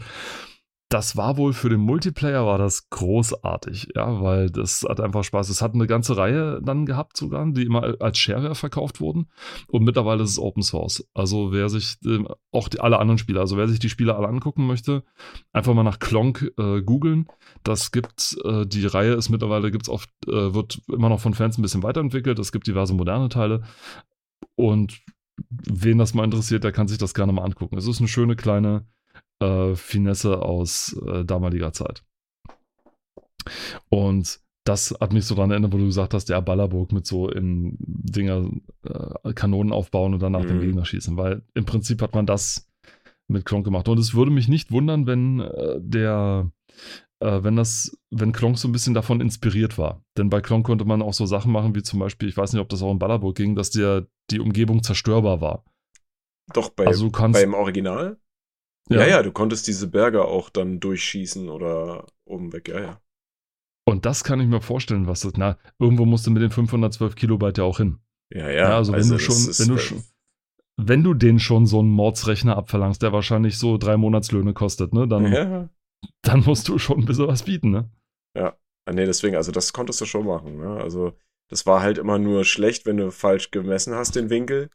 das 0.93 1.17
war 1.17 1.37
wohl 1.37 1.53
für 1.53 1.69
den 1.69 1.79
Multiplayer 1.79 2.45
war 2.45 2.59
das 2.59 2.91
großartig, 2.91 3.93
ja, 3.95 4.21
weil 4.21 4.51
das 4.51 4.85
hat 4.87 4.99
einfach 5.01 5.23
Spaß. 5.23 5.49
Es 5.49 5.63
hat 5.63 5.73
eine 5.73 5.87
ganze 5.87 6.17
Reihe 6.17 6.61
dann 6.63 6.85
gehabt 6.85 7.17
sogar, 7.17 7.51
die 7.51 7.63
immer 7.63 7.99
als 7.99 8.19
Shareware 8.19 8.53
verkauft 8.53 9.01
wurden 9.01 9.25
und 9.67 9.83
mittlerweile 9.83 10.21
ist 10.21 10.29
es 10.29 10.39
Open 10.39 10.61
Source. 10.61 11.03
Also 11.15 11.51
wer 11.51 11.67
sich 11.69 11.97
ähm, 12.05 12.27
auch 12.51 12.67
die, 12.67 12.79
alle 12.79 12.99
anderen 12.99 13.17
Spiele, 13.17 13.39
also 13.39 13.57
wer 13.57 13.67
sich 13.67 13.79
die 13.79 13.89
Spiele 13.89 14.15
alle 14.15 14.27
angucken 14.27 14.67
möchte, 14.67 15.03
einfach 15.51 15.73
mal 15.73 15.81
nach 15.81 15.97
Klonk 15.97 16.51
äh, 16.59 16.83
googeln. 16.83 17.25
Das 17.63 17.91
gibt 17.91 18.37
äh, 18.45 18.67
die 18.67 18.85
Reihe 18.85 19.13
ist 19.13 19.29
mittlerweile 19.29 19.71
gibt's 19.71 19.89
oft 19.89 20.11
äh, 20.27 20.53
wird 20.53 20.79
immer 20.89 21.09
noch 21.09 21.21
von 21.21 21.33
Fans 21.33 21.57
ein 21.57 21.63
bisschen 21.63 21.81
weiterentwickelt. 21.81 22.37
Es 22.37 22.51
gibt 22.51 22.67
diverse 22.67 22.93
moderne 22.93 23.29
Teile 23.29 23.63
und 24.53 25.01
wen 25.49 25.97
das 25.97 26.13
mal 26.13 26.23
interessiert, 26.23 26.63
der 26.63 26.71
kann 26.71 26.87
sich 26.87 26.99
das 26.99 27.15
gerne 27.15 27.33
mal 27.33 27.45
angucken. 27.45 27.79
Es 27.79 27.87
ist 27.87 27.97
eine 27.97 28.07
schöne 28.07 28.35
kleine 28.35 28.85
äh, 29.43 29.75
Finesse 29.75 30.41
aus 30.41 30.95
äh, 31.07 31.23
damaliger 31.25 31.73
Zeit. 31.73 32.03
Und 33.89 34.39
das 34.65 34.95
hat 35.01 35.11
mich 35.11 35.25
so 35.25 35.35
daran 35.35 35.51
erinnert, 35.51 35.73
wo 35.73 35.77
du 35.77 35.85
gesagt 35.85 36.13
hast, 36.13 36.29
der 36.29 36.41
Ballerburg 36.41 36.93
mit 36.93 37.05
so 37.05 37.29
in 37.29 37.75
Dinger 37.79 38.49
äh, 38.85 39.33
Kanonen 39.33 39.73
aufbauen 39.73 40.13
und 40.13 40.21
dann 40.21 40.31
nach 40.31 40.45
dem 40.45 40.57
Mhm. 40.57 40.61
Gegner 40.61 40.85
schießen, 40.85 41.17
weil 41.17 41.43
im 41.53 41.65
Prinzip 41.65 42.01
hat 42.01 42.15
man 42.15 42.25
das 42.25 42.69
mit 43.27 43.45
Klonk 43.45 43.65
gemacht. 43.65 43.87
Und 43.89 43.97
es 43.97 44.13
würde 44.13 44.31
mich 44.31 44.47
nicht 44.47 44.71
wundern, 44.71 45.05
wenn 45.05 45.41
äh, 45.41 45.79
der 45.81 46.49
äh, 47.19 47.43
wenn 47.43 47.55
das, 47.57 47.97
wenn 48.09 48.31
Klonk 48.31 48.57
so 48.57 48.67
ein 48.67 48.71
bisschen 48.71 48.93
davon 48.93 49.19
inspiriert 49.21 49.77
war. 49.77 50.03
Denn 50.17 50.29
bei 50.29 50.39
Klonk 50.41 50.65
konnte 50.65 50.85
man 50.85 51.01
auch 51.01 51.13
so 51.13 51.25
Sachen 51.25 51.51
machen, 51.51 51.75
wie 51.75 51.83
zum 51.83 51.99
Beispiel, 51.99 52.29
ich 52.29 52.37
weiß 52.37 52.53
nicht, 52.53 52.61
ob 52.61 52.69
das 52.69 52.81
auch 52.81 52.91
in 52.91 52.99
Ballerburg 52.99 53.35
ging, 53.35 53.55
dass 53.55 53.69
dir 53.69 54.07
die 54.31 54.39
Umgebung 54.39 54.81
zerstörbar 54.83 55.41
war. 55.41 55.65
Doch, 56.53 56.69
bei, 56.69 56.85
Also 56.87 57.09
kannst- 57.11 57.39
beim 57.41 57.53
Original? 57.53 58.17
Ja. 58.89 59.07
ja, 59.07 59.23
du 59.23 59.31
konntest 59.31 59.67
diese 59.67 59.87
Berge 59.87 60.25
auch 60.25 60.49
dann 60.49 60.79
durchschießen 60.79 61.49
oder 61.49 62.05
oben 62.25 62.51
weg, 62.51 62.67
ja, 62.67 62.79
ja. 62.81 63.01
Und 63.85 64.05
das 64.05 64.23
kann 64.23 64.39
ich 64.39 64.47
mir 64.47 64.61
vorstellen, 64.61 65.07
was 65.07 65.21
das, 65.21 65.33
na, 65.35 65.57
irgendwo 65.79 66.05
musst 66.05 66.27
du 66.27 66.31
mit 66.31 66.41
den 66.41 66.51
512 66.51 67.15
Kilobyte 67.15 67.57
ja 67.59 67.63
auch 67.63 67.77
hin. 67.77 67.99
Ja, 68.33 68.49
Ja, 68.49 68.77
also, 68.77 68.93
wenn 68.93 69.07
du 69.07 69.13
das 69.13 69.21
schon, 69.21 69.35
wenn 69.35 69.75
du 69.75 69.77
schon, 69.77 70.03
wenn 70.77 71.03
du 71.03 71.13
den 71.13 71.39
schon 71.39 71.65
so 71.65 71.79
einen 71.79 71.89
Mordsrechner 71.89 72.57
abverlangst, 72.57 73.01
der 73.01 73.13
wahrscheinlich 73.13 73.57
so 73.57 73.77
drei 73.77 73.97
Monatslöhne 73.97 74.53
kostet, 74.53 74.93
ne, 74.93 75.07
dann, 75.07 75.31
Ja, 75.31 75.69
dann 76.21 76.41
musst 76.41 76.67
du 76.67 76.77
schon 76.77 76.99
ein 76.99 77.05
bisschen 77.05 77.27
was 77.27 77.43
bieten, 77.43 77.71
ne? 77.71 77.89
Ah, 78.85 78.91
nee, 78.91 79.05
deswegen, 79.05 79.35
also 79.35 79.51
das 79.51 79.71
konntest 79.73 80.01
du 80.01 80.05
schon 80.05 80.25
machen. 80.25 80.57
Ne? 80.57 80.77
Also 80.81 81.13
das 81.49 81.65
war 81.65 81.81
halt 81.81 81.97
immer 81.97 82.19
nur 82.19 82.43
schlecht, 82.43 82.85
wenn 82.85 82.97
du 82.97 83.11
falsch 83.11 83.51
gemessen 83.51 83.93
hast, 83.95 84.15
den 84.15 84.29
Winkel. 84.29 84.69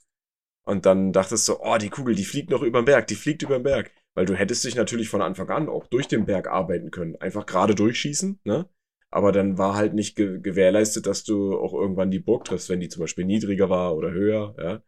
Und 0.66 0.86
dann 0.86 1.12
dachtest 1.12 1.48
du, 1.48 1.56
oh, 1.60 1.78
die 1.78 1.90
Kugel, 1.90 2.14
die 2.14 2.24
fliegt 2.24 2.50
noch 2.50 2.62
über 2.62 2.82
den 2.82 2.86
Berg, 2.86 3.06
die 3.08 3.14
fliegt 3.14 3.42
über 3.42 3.58
den 3.58 3.62
Berg. 3.64 3.90
Weil 4.18 4.26
du 4.26 4.34
hättest 4.34 4.64
dich 4.64 4.74
natürlich 4.74 5.08
von 5.08 5.22
Anfang 5.22 5.48
an 5.48 5.68
auch 5.68 5.86
durch 5.86 6.08
den 6.08 6.26
Berg 6.26 6.48
arbeiten 6.48 6.90
können. 6.90 7.14
Einfach 7.20 7.46
gerade 7.46 7.76
durchschießen, 7.76 8.40
ne? 8.42 8.68
Aber 9.12 9.30
dann 9.30 9.58
war 9.58 9.76
halt 9.76 9.94
nicht 9.94 10.16
ge 10.16 10.40
gewährleistet, 10.40 11.06
dass 11.06 11.22
du 11.22 11.56
auch 11.56 11.72
irgendwann 11.72 12.10
die 12.10 12.18
Burg 12.18 12.44
triffst, 12.44 12.68
wenn 12.68 12.80
die 12.80 12.88
zum 12.88 12.98
Beispiel 12.98 13.24
niedriger 13.24 13.70
war 13.70 13.94
oder 13.94 14.10
höher, 14.10 14.56
ja. 14.58 14.82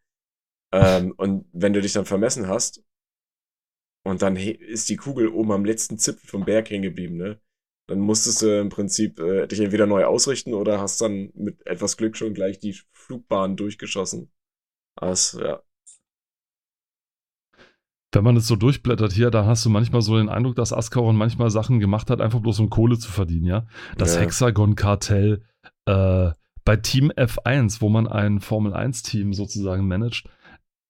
Ähm, 0.72 1.14
und 1.16 1.46
wenn 1.52 1.72
du 1.72 1.80
dich 1.80 1.92
dann 1.92 2.06
vermessen 2.06 2.48
hast 2.48 2.82
und 4.02 4.20
dann 4.20 4.34
ist 4.34 4.88
die 4.88 4.96
Kugel 4.96 5.28
oben 5.28 5.52
am 5.52 5.64
letzten 5.64 5.96
Zipfel 5.96 6.28
vom 6.28 6.44
Berg 6.44 6.68
hängen 6.68 6.82
geblieben, 6.82 7.16
ne? 7.16 7.40
Dann 7.86 8.00
musstest 8.00 8.42
du 8.42 8.60
im 8.60 8.68
Prinzip 8.68 9.20
äh, 9.20 9.46
dich 9.46 9.60
entweder 9.60 9.86
neu 9.86 10.06
ausrichten 10.06 10.54
oder 10.54 10.80
hast 10.80 11.00
dann 11.00 11.30
mit 11.34 11.64
etwas 11.68 11.96
Glück 11.96 12.16
schon 12.16 12.34
gleich 12.34 12.58
die 12.58 12.76
Flugbahn 12.90 13.56
durchgeschossen. 13.56 14.32
Das, 14.96 15.38
ja. 15.40 15.62
Wenn 18.12 18.24
man 18.24 18.34
das 18.34 18.46
so 18.46 18.56
durchblättert 18.56 19.12
hier, 19.12 19.30
dann 19.30 19.46
hast 19.46 19.64
du 19.64 19.70
manchmal 19.70 20.02
so 20.02 20.16
den 20.16 20.28
Eindruck, 20.28 20.56
dass 20.56 20.72
Ascaron 20.72 21.16
manchmal 21.16 21.50
Sachen 21.50 21.78
gemacht 21.78 22.10
hat, 22.10 22.20
einfach 22.20 22.40
bloß 22.40 22.58
um 22.60 22.70
Kohle 22.70 22.98
zu 22.98 23.10
verdienen, 23.10 23.46
ja. 23.46 23.66
Das 23.96 24.14
Ja. 24.14 24.22
Hexagon-Kartell 24.22 25.42
äh, 25.86 26.30
bei 26.64 26.76
Team 26.76 27.10
F1, 27.12 27.80
wo 27.80 27.88
man 27.88 28.06
ein 28.06 28.40
Formel-1-Team 28.40 29.32
sozusagen 29.32 29.86
managt, 29.86 30.28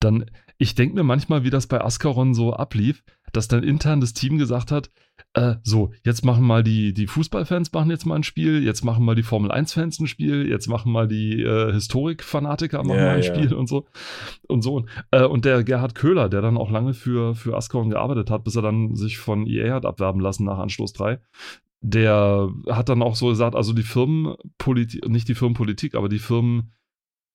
dann, 0.00 0.24
ich 0.58 0.74
denke 0.74 0.94
mir 0.94 1.04
manchmal, 1.04 1.44
wie 1.44 1.50
das 1.50 1.66
bei 1.66 1.82
Ascaron 1.82 2.34
so 2.34 2.54
ablief, 2.54 3.02
dass 3.32 3.48
dann 3.48 3.62
intern 3.62 4.00
das 4.00 4.14
Team 4.14 4.38
gesagt 4.38 4.72
hat, 4.72 4.90
äh, 5.34 5.56
so, 5.62 5.92
jetzt 6.04 6.24
machen 6.24 6.44
mal 6.44 6.62
die, 6.62 6.92
die 6.94 7.06
Fußballfans 7.06 7.72
machen 7.72 7.90
jetzt 7.90 8.06
mal 8.06 8.16
ein 8.16 8.22
Spiel, 8.22 8.62
jetzt 8.62 8.84
machen 8.84 9.04
mal 9.04 9.14
die 9.14 9.22
Formel-1-Fans 9.22 9.98
ein 10.00 10.06
Spiel, 10.06 10.48
jetzt 10.48 10.68
machen 10.68 10.92
mal 10.92 11.08
die 11.08 11.42
äh, 11.42 11.72
Historik-Fanatiker 11.72 12.82
machen 12.82 12.98
Ja, 12.98 13.04
mal 13.06 13.16
ein 13.16 13.22
ja. 13.22 13.34
Spiel 13.34 13.54
und 13.54 13.68
so. 13.68 13.86
Und 14.48 14.62
so. 14.62 14.84
Äh, 15.10 15.24
und 15.24 15.44
der 15.44 15.64
Gerhard 15.64 15.94
Köhler, 15.94 16.28
der 16.28 16.42
dann 16.42 16.56
auch 16.56 16.70
lange 16.70 16.94
für, 16.94 17.34
für 17.34 17.56
Ascaron 17.56 17.90
gearbeitet 17.90 18.30
hat, 18.30 18.44
bis 18.44 18.56
er 18.56 18.62
dann 18.62 18.94
sich 18.96 19.18
von 19.18 19.46
EA 19.46 19.74
hat 19.74 19.86
abwerben 19.86 20.20
lassen 20.20 20.44
nach 20.44 20.58
Anstoß 20.58 20.92
3, 20.92 21.20
der 21.82 22.50
hat 22.68 22.88
dann 22.88 23.02
auch 23.02 23.16
so 23.16 23.28
gesagt, 23.28 23.54
also 23.54 23.72
die 23.72 23.82
Firmenpolitik, 23.82 25.08
nicht 25.08 25.28
die 25.28 25.34
Firmenpolitik, 25.34 25.94
aber 25.94 26.08
die 26.08 26.18
Firmen, 26.18 26.72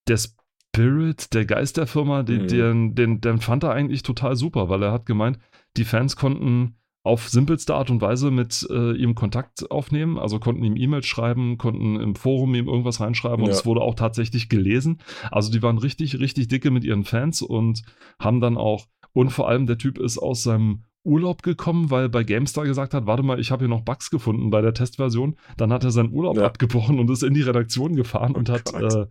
der 0.08 0.18
Spirit, 0.18 1.34
der 1.34 1.46
Geist 1.46 1.78
der 1.78 1.88
Firma, 1.88 2.22
den, 2.24 2.44
Mhm. 2.44 2.48
den, 2.48 2.96
den, 2.96 3.22
den 3.22 3.40
fand 3.40 3.64
er 3.64 3.72
eigentlich 3.72 4.04
total 4.04 4.36
super, 4.36 4.70
weil 4.70 4.84
er 4.84 4.92
hat 4.92 5.06
gemeint, 5.06 5.40
die 5.78 5.84
Fans 5.86 6.16
konnten 6.16 6.76
auf 7.06 7.30
simpelste 7.30 7.76
Art 7.76 7.92
und 7.92 8.02
Weise 8.02 8.32
mit 8.32 8.68
äh, 8.72 8.94
ihm 8.94 9.14
Kontakt 9.14 9.70
aufnehmen, 9.70 10.18
also 10.18 10.40
konnten 10.40 10.64
ihm 10.64 10.76
E-Mails 10.76 11.06
schreiben, 11.06 11.58
konnten 11.60 12.00
im 12.00 12.16
Forum 12.16 12.56
ihm 12.56 12.68
irgendwas 12.68 13.00
reinschreiben 13.00 13.44
und 13.44 13.50
Ja. 13.52 13.56
es 13.56 13.66
wurde 13.66 13.82
auch 13.82 13.94
tatsächlich 13.94 14.50
gelesen. 14.50 14.98
Also 15.32 15.52
die 15.52 15.62
waren 15.62 15.78
richtig, 15.78 16.20
richtig 16.20 16.48
dicke 16.48 16.72
mit 16.72 16.84
ihren 16.84 17.04
Fans 17.04 17.44
und 17.44 17.84
haben 18.20 18.42
dann 18.42 18.58
auch, 18.58 18.88
und 19.14 19.30
vor 19.30 19.48
allem 19.48 19.68
der 19.68 19.78
Typ 19.78 20.00
ist 20.00 20.18
aus 20.18 20.42
seinem 20.42 20.86
Urlaub 21.04 21.44
gekommen, 21.44 21.92
weil 21.92 22.10
bei 22.10 22.24
GameStar 22.24 22.66
gesagt 22.66 22.96
hat, 22.96 23.06
warte 23.06 23.22
mal, 23.22 23.40
ich 23.40 23.52
habe 23.52 23.66
hier 23.66 23.70
noch 23.70 23.82
Bugs 23.82 24.10
gefunden 24.10 24.50
bei 24.50 24.62
der 24.64 24.74
Testversion. 24.74 25.36
Dann 25.58 25.72
hat 25.72 25.84
er 25.84 25.92
seinen 25.92 26.12
Urlaub 26.12 26.38
Ja. 26.38 26.46
abgebrochen 26.46 26.98
und 26.98 27.12
ist 27.12 27.22
in 27.22 27.36
die 27.36 27.44
Redaktion 27.44 27.96
gefahren 27.96 28.32
Oh 28.36 28.40
und 28.40 28.50
hat 28.50 28.74
äh, 28.74 29.06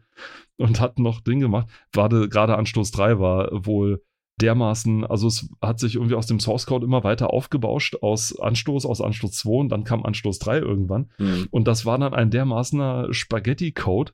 und 0.56 0.80
hat 0.80 0.98
noch 0.98 1.20
Ding 1.20 1.38
gemacht. 1.38 1.68
Gerade 1.92 2.58
Anstoß 2.58 2.90
3 2.90 3.20
war 3.20 3.50
wohl 3.64 4.02
dermaßen, 4.40 5.04
also 5.04 5.28
es 5.28 5.48
hat 5.62 5.78
sich 5.78 5.94
irgendwie 5.94 6.14
aus 6.14 6.26
dem 6.26 6.40
Source 6.40 6.66
Code 6.66 6.84
immer 6.84 7.04
weiter 7.04 7.32
aufgebauscht 7.32 7.96
aus 8.02 8.38
Anstoß, 8.38 8.86
aus 8.86 9.00
Anstoß 9.00 9.32
2 9.32 9.50
und 9.50 9.68
dann 9.68 9.84
kam 9.84 10.04
Anstoß 10.04 10.38
3 10.40 10.58
irgendwann. 10.58 11.10
Hm. 11.16 11.48
Und 11.50 11.68
das 11.68 11.86
war 11.86 11.98
dann 11.98 12.14
ein 12.14 12.30
dermaßener 12.30 13.12
Spaghetti-Code, 13.12 14.12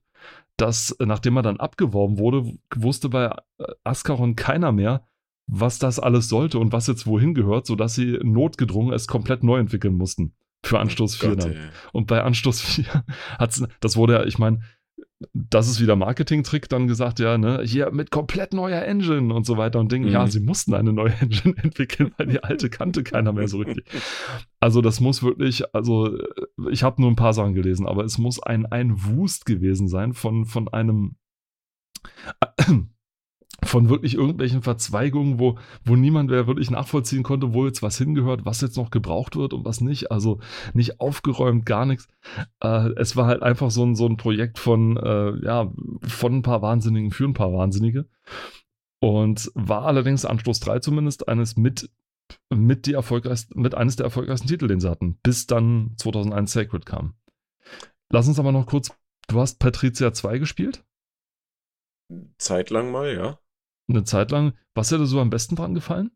dass, 0.57 0.93
äh, 0.93 1.07
nachdem 1.07 1.37
er 1.37 1.43
dann 1.43 1.59
abgeworben 1.59 2.19
wurde, 2.19 2.53
wusste 2.75 3.09
bei 3.09 3.35
äh, 3.59 3.65
Ascaron 3.85 4.37
keiner 4.37 4.73
mehr, 4.73 5.05
was 5.47 5.79
das 5.79 5.99
alles 5.99 6.29
sollte 6.29 6.59
und 6.59 6.73
was 6.73 6.87
jetzt 6.87 7.07
wohin 7.07 7.35
gehört, 7.35 7.67
sodass 7.67 7.95
sie 7.95 8.19
notgedrungen 8.23 8.93
es 8.93 9.09
komplett 9.09 9.43
neu 9.43 9.59
entwickeln 9.59 9.97
mussten. 9.97 10.35
Für 10.63 10.79
Anstoß 10.79 11.17
4 11.17 11.29
Gott, 11.31 11.45
dann. 11.45 11.57
Und 11.93 12.07
bei 12.07 12.23
Anstoß 12.23 12.61
4 12.61 13.05
hat's, 13.39 13.63
das 13.81 13.97
wurde 13.97 14.13
ja, 14.15 14.25
ich 14.25 14.39
meine, 14.39 14.61
das 15.35 15.69
ist 15.69 15.81
wieder 15.81 15.97
Marketing-Trick, 15.97 16.69
dann 16.69 16.87
gesagt, 16.87 17.19
ja, 17.19 17.37
ne, 17.37 17.63
hier 17.63 17.91
mit 17.91 18.11
komplett 18.11 18.55
neuer 18.55 18.83
Engine 18.83 19.35
und 19.35 19.45
so 19.45 19.59
weiter 19.59 19.79
und 19.79 19.93
Ding. 19.93 20.05
Mhm. 20.05 20.09
Ja, 20.09 20.27
sie 20.27 20.41
mussten 20.41 20.73
eine 20.75 20.93
neue 20.93 21.13
Engine 21.21 21.57
entwickeln, 21.59 22.13
weil 22.17 22.29
die 22.29 22.43
alte 22.43 22.71
kannte 22.71 23.03
keiner 23.03 23.33
mehr 23.33 23.49
so 23.49 23.59
richtig. 23.59 23.85
Also 24.61 24.81
das 24.81 25.01
muss 25.01 25.23
wirklich, 25.23 25.75
also 25.75 26.17
äh, 26.17 26.25
ich 26.71 26.83
habe 26.83 27.03
nur 27.03 27.11
ein 27.11 27.17
paar 27.17 27.35
Sachen 27.35 27.55
gelesen, 27.55 27.87
aber 27.87 28.05
es 28.05 28.19
muss 28.19 28.43
ein, 28.43 28.67
ein 28.67 29.05
Wust 29.05 29.45
gewesen 29.45 29.89
sein 29.89 30.15
von, 30.15 30.47
von 30.47 30.69
einem 30.69 31.17
von 33.65 33.89
wirklich 33.89 34.15
irgendwelchen 34.15 34.63
Verzweigungen, 34.63 35.39
wo, 35.39 35.59
wo 35.85 35.97
niemand 35.97 36.31
mehr 36.31 36.47
wirklich 36.47 36.71
nachvollziehen 36.71 37.23
konnte, 37.23 37.53
wo 37.53 37.67
jetzt 37.67 37.83
was 37.83 37.99
hingehört, 37.99 38.45
was 38.45 38.61
jetzt 38.61 38.77
noch 38.77 38.91
gebraucht 38.91 39.37
wird 39.37 39.53
und 39.53 39.65
was 39.65 39.81
nicht. 39.81 40.11
Also 40.11 40.41
nicht 40.75 41.01
aufgeräumt, 41.01 41.67
gar 41.67 41.87
nichts. 41.87 42.09
Äh, 42.63 42.91
es 42.97 43.17
war 43.17 43.27
halt 43.27 43.43
einfach 43.43 43.71
so 43.71 43.85
ein, 43.85 43.95
so 43.95 44.07
ein 44.07 44.17
Projekt 44.17 44.59
von, 44.59 44.97
äh, 44.97 45.45
ja, 45.45 45.73
von 46.07 46.37
ein 46.37 46.43
paar 46.43 46.63
Wahnsinnigen 46.63 47.11
für 47.11 47.25
ein 47.25 47.35
paar 47.35 47.53
Wahnsinnige. 47.53 48.07
Und 49.01 49.51
war 49.55 49.85
allerdings 49.87 50.25
Anstoß 50.25 50.61
3 50.61 50.81
zumindest 50.81 51.29
eines 51.29 51.57
mit, 51.57 51.91
mit, 52.51 52.87
die 52.87 52.93
erfolgreichsten, 52.93 53.61
mit 53.61 53.75
eines 53.75 53.97
der 53.97 54.05
erfolgreichsten 54.05 54.49
Titel, 54.49 54.69
den 54.69 54.81
sie 54.81 54.91
hatten, 54.91 55.19
bis 55.23 55.47
dann 55.47 55.95
2001 55.97 56.53
Sacred 56.53 56.87
kam. 56.87 57.15
Lass 58.11 58.29
uns 58.29 58.39
aber 58.39 58.53
noch 58.53 58.67
kurz, 58.67 58.91
du 59.29 59.41
hast 59.41 59.59
Patricia 59.59 60.13
2 60.13 60.39
gespielt? 60.39 60.85
Zeitlang 62.39 62.91
mal, 62.91 63.15
ja. 63.15 63.39
Eine 63.91 64.05
Zeit 64.05 64.31
lang. 64.31 64.55
Was 64.75 64.91
hätte 64.91 65.07
so 65.07 65.21
am 65.21 65.31
besten 65.31 65.57
dran 65.57 65.75
gefallen? 65.75 66.11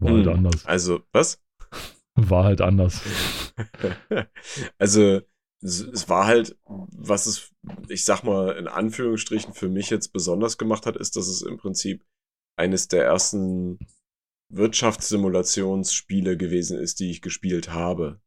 War 0.00 0.12
halt 0.12 0.26
Hm. 0.26 0.32
anders. 0.34 0.66
Also, 0.66 1.02
was? 1.12 1.40
War 2.14 2.44
halt 2.44 2.60
anders. 2.60 3.00
also, 4.78 5.20
es, 5.62 6.08
war 6.08 6.26
halt, 6.26 6.58
was 6.64 7.26
es, 7.26 7.54
ich 7.88 8.04
sag 8.04 8.22
mal, 8.24 8.56
in 8.56 8.66
Anführungsstrichen 8.66 9.54
für 9.54 9.68
mich 9.68 9.90
jetzt 9.90 10.12
besonders 10.12 10.58
gemacht 10.58 10.86
hat, 10.86 10.96
ist, 10.96 11.16
dass 11.16 11.28
es 11.28 11.42
im 11.42 11.56
Prinzip 11.56 12.04
eines 12.56 12.88
der 12.88 13.04
ersten 13.04 13.78
Wirtschaftssimulationsspiele 14.50 16.36
gewesen 16.36 16.78
ist, 16.78 17.00
die 17.00 17.10
ich 17.10 17.22
gespielt 17.22 17.70
habe. 17.70 18.20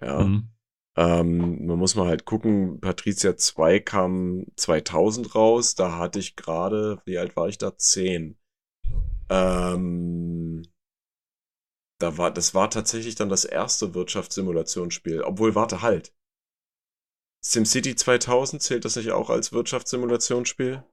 Ja. 0.00 0.24
Mhm. 0.24 0.53
Ähm, 0.96 1.66
man 1.66 1.78
muss 1.78 1.96
mal 1.96 2.06
halt 2.06 2.24
gucken, 2.24 2.80
Patricia 2.80 3.36
2 3.36 3.80
kam 3.80 4.46
2000 4.56 5.34
raus, 5.34 5.74
da 5.74 5.98
hatte 5.98 6.20
ich 6.20 6.36
gerade, 6.36 7.02
wie 7.04 7.18
alt 7.18 7.34
war 7.36 7.48
ich 7.48 7.58
da? 7.58 7.76
10. 7.76 8.38
Ähm, 9.28 10.62
da 12.00 12.16
war, 12.18 12.30
das 12.30 12.54
war 12.54 12.70
tatsächlich 12.70 13.16
dann 13.16 13.28
das 13.28 13.44
erste 13.44 13.94
Wirtschaftssimulationsspiel, 13.94 15.22
obwohl, 15.22 15.54
warte, 15.54 15.82
halt. 15.82 16.14
SimCity 17.44 17.96
2000 17.96 18.62
zählt 18.62 18.84
das 18.84 18.96
nicht 18.96 19.10
auch 19.10 19.30
als 19.30 19.52
Wirtschaftssimulationsspiel? 19.52 20.84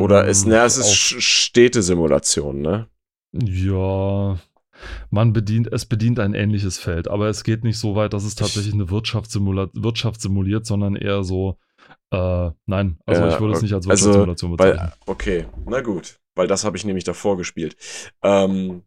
Oder 0.00 0.26
ist, 0.26 0.46
na, 0.46 0.64
es 0.64 0.76
ist 0.76 0.92
Städtesimulation, 0.92 2.60
ne? 2.60 2.88
Ja, 3.32 4.38
man 5.10 5.32
bedient, 5.32 5.72
es 5.72 5.86
bedient 5.86 6.18
ein 6.20 6.34
ähnliches 6.34 6.78
Feld, 6.78 7.08
aber 7.08 7.28
es 7.28 7.44
geht 7.44 7.64
nicht 7.64 7.78
so 7.78 7.94
weit, 7.94 8.12
dass 8.12 8.24
es 8.24 8.34
tatsächlich 8.34 8.74
eine 8.74 8.90
Wirtschaft, 8.90 9.30
simula 9.30 9.68
Wirtschaft 9.74 10.20
simuliert, 10.20 10.66
sondern 10.66 10.96
eher 10.96 11.24
so, 11.24 11.58
äh, 12.10 12.50
nein, 12.66 12.98
also 13.06 13.22
Ja, 13.22 13.34
ich 13.34 13.40
würde 13.40 13.54
es 13.54 13.62
nicht 13.62 13.74
als 13.74 13.88
also, 13.88 14.06
Wirtschaftssimulation 14.06 14.56
bezeichnen. 14.56 14.78
Weil, 14.78 14.92
okay, 15.06 15.46
na 15.66 15.80
gut, 15.80 16.20
weil 16.34 16.46
das 16.46 16.64
habe 16.64 16.76
ich 16.76 16.84
nämlich 16.84 17.04
davor 17.04 17.36
gespielt. 17.36 17.76
Ähm, 18.22 18.82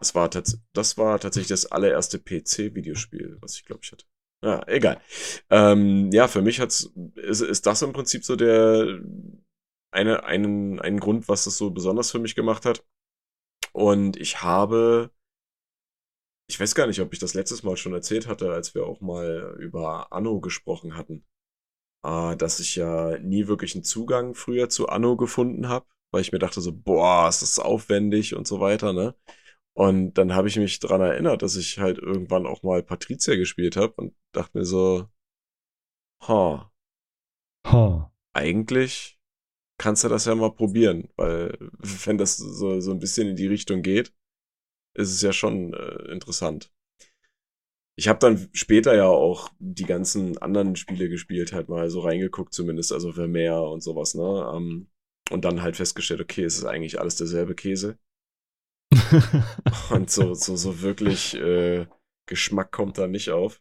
es 0.00 0.14
war 0.14 0.28
das 0.28 0.98
war 0.98 1.18
tatsächlich 1.18 1.48
das 1.48 1.66
allererste 1.66 2.18
PC-Videospiel, 2.18 3.38
was 3.40 3.56
ich 3.56 3.64
glaube 3.64 3.80
ich 3.84 3.92
hatte. 3.92 4.04
Ja, 4.42 4.62
egal. 4.66 5.00
Ähm, 5.48 6.10
ja, 6.12 6.28
für 6.28 6.42
mich 6.42 6.60
hat's, 6.60 6.92
ist, 7.14 7.40
ist 7.40 7.66
das 7.66 7.80
im 7.80 7.94
Prinzip 7.94 8.24
so 8.24 8.36
der 8.36 9.00
eine, 9.90 10.24
einen, 10.24 10.80
einen 10.80 11.00
Grund, 11.00 11.28
was 11.28 11.44
das 11.44 11.56
so 11.56 11.70
besonders 11.70 12.10
für 12.10 12.18
mich 12.18 12.34
gemacht 12.34 12.66
hat. 12.66 12.84
Und 13.72 14.16
ich 14.18 14.42
habe, 14.42 15.10
ich 16.46 16.60
weiß 16.60 16.74
gar 16.74 16.86
nicht, 16.86 17.00
ob 17.00 17.12
ich 17.12 17.18
das 17.18 17.34
letztes 17.34 17.62
Mal 17.62 17.76
schon 17.76 17.94
erzählt 17.94 18.26
hatte, 18.28 18.52
als 18.52 18.74
wir 18.74 18.86
auch 18.86 19.00
mal 19.00 19.56
über 19.60 20.12
Anno 20.12 20.40
gesprochen 20.40 20.96
hatten, 20.96 21.24
äh, 22.04 22.36
dass 22.36 22.60
ich 22.60 22.76
ja 22.76 23.18
nie 23.20 23.48
wirklich 23.48 23.74
einen 23.74 23.84
Zugang 23.84 24.34
früher 24.34 24.68
zu 24.70 24.88
Anno 24.88 25.16
gefunden 25.16 25.68
habe, 25.68 25.86
weil 26.12 26.22
ich 26.22 26.32
mir 26.32 26.40
dachte 26.40 26.60
so, 26.60 26.72
boah, 26.74 27.28
ist 27.28 27.42
das 27.42 27.58
aufwendig 27.58 28.36
und 28.36 28.46
so 28.48 28.60
weiter, 28.60 28.92
ne? 28.92 29.14
Und 29.74 30.14
dann 30.14 30.34
habe 30.34 30.48
ich 30.48 30.56
mich 30.58 30.80
dran 30.80 31.00
erinnert, 31.02 31.42
dass 31.42 31.56
ich 31.56 31.78
halt 31.80 31.98
irgendwann 31.98 32.46
auch 32.46 32.62
mal 32.64 32.82
Patricia 32.82 33.36
gespielt 33.36 33.76
habe 33.76 33.94
und 33.96 34.14
dachte 34.32 34.58
mir 34.58 34.64
so, 34.66 35.08
ha, 36.20 36.70
Ha. 37.64 38.10
eigentlich 38.32 39.18
kannst 39.78 40.04
du 40.04 40.08
das 40.08 40.26
ja 40.26 40.34
mal 40.34 40.52
probieren, 40.54 41.08
weil 41.16 41.58
wenn 42.06 42.18
das 42.18 42.36
so, 42.38 42.80
so 42.80 42.92
ein 42.92 42.98
bisschen 43.00 43.28
in 43.28 43.36
die 43.36 43.48
Richtung 43.48 43.82
geht, 43.82 44.14
ist 44.94 45.12
es 45.12 45.22
ja 45.22 45.32
schon 45.32 45.74
äh, 45.74 46.12
interessant. 46.12 46.72
Ich 47.96 48.08
habe 48.08 48.18
dann 48.18 48.48
später 48.52 48.94
ja 48.96 49.06
auch 49.06 49.50
die 49.58 49.84
ganzen 49.84 50.38
anderen 50.38 50.74
Spiele 50.76 51.08
gespielt, 51.08 51.52
halt 51.52 51.68
mal 51.68 51.90
so 51.90 52.00
reingeguckt 52.00 52.52
zumindest, 52.52 52.92
also 52.92 53.12
Vermeer 53.12 53.62
und 53.62 53.82
sowas, 53.82 54.14
ne? 54.14 54.50
Ähm, 54.54 54.88
und 55.30 55.44
dann 55.44 55.62
halt 55.62 55.76
festgestellt, 55.76 56.20
okay, 56.20 56.44
es 56.44 56.58
ist 56.58 56.64
eigentlich 56.64 57.00
alles 57.00 57.16
derselbe 57.16 57.54
Käse. 57.54 57.98
Und 59.90 60.10
so, 60.10 60.34
so, 60.34 60.56
so 60.56 60.82
wirklich 60.82 61.34
äh, 61.34 61.86
Geschmack 62.26 62.72
kommt 62.72 62.98
da 62.98 63.06
nicht 63.06 63.30
auf. 63.30 63.60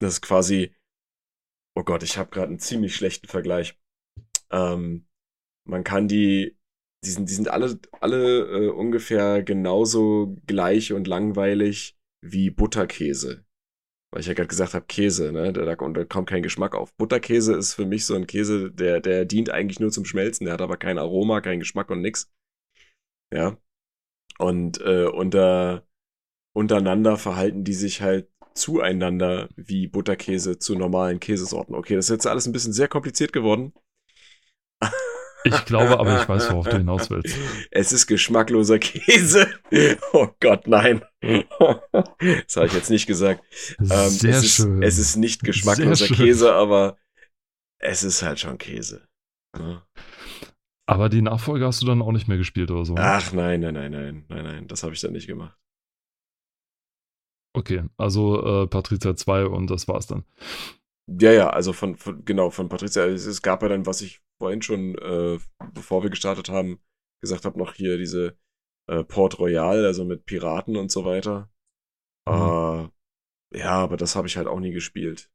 Das 0.00 0.14
ist 0.14 0.20
quasi, 0.22 0.74
oh 1.74 1.82
Gott, 1.82 2.02
ich 2.02 2.18
habe 2.18 2.30
gerade 2.30 2.48
einen 2.48 2.60
ziemlich 2.60 2.94
schlechten 2.94 3.28
Vergleich. 3.28 3.78
Ähm, 4.50 5.06
man 5.64 5.84
kann 5.84 6.08
die, 6.08 6.57
die 7.04 7.10
sind, 7.10 7.28
die 7.28 7.34
sind 7.34 7.48
alle, 7.48 7.78
alle 8.00 8.66
äh, 8.66 8.68
ungefähr 8.70 9.42
genauso 9.42 10.36
gleich 10.46 10.92
und 10.92 11.06
langweilig 11.06 11.96
wie 12.20 12.50
Butterkäse. 12.50 13.44
Weil 14.10 14.20
ich 14.22 14.26
ja 14.26 14.34
gerade 14.34 14.48
gesagt 14.48 14.74
habe, 14.74 14.86
Käse, 14.86 15.32
ne? 15.32 15.52
Da, 15.52 15.64
da 15.64 15.76
kommt 15.76 16.28
kein 16.28 16.42
Geschmack 16.42 16.74
auf. 16.74 16.94
Butterkäse 16.96 17.54
ist 17.54 17.74
für 17.74 17.84
mich 17.84 18.06
so 18.06 18.14
ein 18.14 18.26
Käse, 18.26 18.70
der, 18.72 19.00
der 19.00 19.26
dient 19.26 19.50
eigentlich 19.50 19.80
nur 19.80 19.90
zum 19.90 20.06
Schmelzen, 20.06 20.46
der 20.46 20.54
hat 20.54 20.62
aber 20.62 20.78
kein 20.78 20.98
Aroma, 20.98 21.40
keinen 21.40 21.60
Geschmack 21.60 21.90
und 21.90 22.00
nix. 22.00 22.30
Ja. 23.32 23.58
Und 24.38 24.80
äh, 24.80 25.06
unter, 25.06 25.86
untereinander 26.54 27.16
verhalten 27.16 27.64
die 27.64 27.74
sich 27.74 28.00
halt 28.02 28.28
zueinander 28.54 29.48
wie 29.56 29.86
Butterkäse 29.88 30.58
zu 30.58 30.74
normalen 30.74 31.20
Käsesorten. 31.20 31.74
Okay, 31.74 31.94
das 31.94 32.06
ist 32.06 32.10
jetzt 32.10 32.26
alles 32.26 32.46
ein 32.46 32.52
bisschen 32.52 32.72
sehr 32.72 32.88
kompliziert 32.88 33.32
geworden. 33.32 33.72
Ich 35.48 35.64
glaube 35.64 35.98
aber, 35.98 36.20
ich 36.20 36.28
weiß, 36.28 36.50
worauf 36.50 36.68
du 36.68 36.76
hinaus 36.76 37.10
willst. 37.10 37.36
Es 37.70 37.92
ist 37.92 38.06
geschmackloser 38.06 38.78
Käse. 38.78 39.48
Oh 40.12 40.28
Gott, 40.40 40.66
nein. 40.66 41.02
Das 41.20 42.56
habe 42.56 42.66
ich 42.66 42.72
jetzt 42.72 42.90
nicht 42.90 43.06
gesagt. 43.06 43.44
Ähm, 43.78 43.86
Sehr 44.08 44.30
es 44.36 44.44
ist, 44.44 44.54
schön. 44.56 44.82
Es 44.82 44.98
ist 44.98 45.16
nicht 45.16 45.42
geschmackloser. 45.42 46.06
Käse, 46.08 46.52
aber 46.54 46.96
es 47.80 48.02
ist 48.02 48.22
halt 48.22 48.40
schon 48.40 48.58
Käse. 48.58 49.06
Ja. 49.56 49.86
Aber 50.88 51.08
die 51.08 51.22
Nachfolge 51.22 51.66
hast 51.66 51.82
du 51.82 51.86
dann 51.86 52.00
auch 52.00 52.12
nicht 52.12 52.28
mehr 52.28 52.38
gespielt 52.38 52.70
oder 52.70 52.84
so. 52.84 52.94
ne? 52.94 53.00
Ach 53.02 53.32
nein, 53.32 53.60
nein, 53.60 53.74
nein, 53.74 53.90
nein, 53.92 54.24
nein, 54.28 54.44
nein, 54.44 54.68
das 54.68 54.82
habe 54.82 54.94
ich 54.94 55.00
dann 55.00 55.12
nicht 55.12 55.26
gemacht. 55.26 55.56
Okay, 57.54 57.84
also 57.96 58.64
äh, 58.64 58.66
Patricia 58.68 59.16
2 59.16 59.46
und 59.46 59.68
das 59.68 59.88
war's 59.88 60.06
dann. 60.06 60.24
Ja, 61.08 61.32
ja, 61.32 61.50
also 61.50 61.72
von, 61.72 61.96
von 61.96 62.24
genau, 62.24 62.50
von 62.50 62.68
Patricia, 62.68 63.06
es, 63.06 63.24
es 63.24 63.40
gab 63.40 63.62
ja 63.62 63.68
dann, 63.68 63.86
was 63.86 64.02
ich 64.02 64.20
vorhin 64.38 64.60
schon, 64.60 64.94
äh, 64.96 65.38
bevor 65.72 66.02
wir 66.02 66.10
gestartet 66.10 66.50
haben, 66.50 66.80
gesagt 67.22 67.44
habe, 67.46 67.58
noch 67.58 67.74
hier 67.74 67.96
diese 67.96 68.36
äh, 68.88 69.04
Port 69.04 69.38
Royal, 69.38 69.86
also 69.86 70.04
mit 70.04 70.26
Piraten 70.26 70.76
und 70.76 70.90
so 70.90 71.04
weiter. 71.04 71.50
Mhm. 72.28 72.90
Äh, 73.52 73.58
ja, 73.58 73.70
aber 73.70 73.96
das 73.96 74.16
habe 74.16 74.26
ich 74.26 74.36
halt 74.36 74.46
auch 74.46 74.60
nie 74.60 74.72
gespielt. 74.72 75.30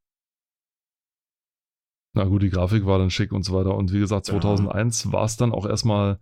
Na 2.15 2.25
gut, 2.25 2.43
die 2.43 2.51
Grafik 2.51 2.85
war 2.85 2.99
dann 2.99 3.09
schick 3.09 3.31
und 3.31 3.43
so 3.43 3.55
weiter. 3.55 3.75
Und 3.75 3.91
wie 3.91 3.99
gesagt, 3.99 4.27
Ja. 4.27 4.33
2001 4.33 5.11
war 5.11 5.25
es 5.25 5.37
dann 5.37 5.51
auch 5.51 5.65
erstmal 5.65 6.19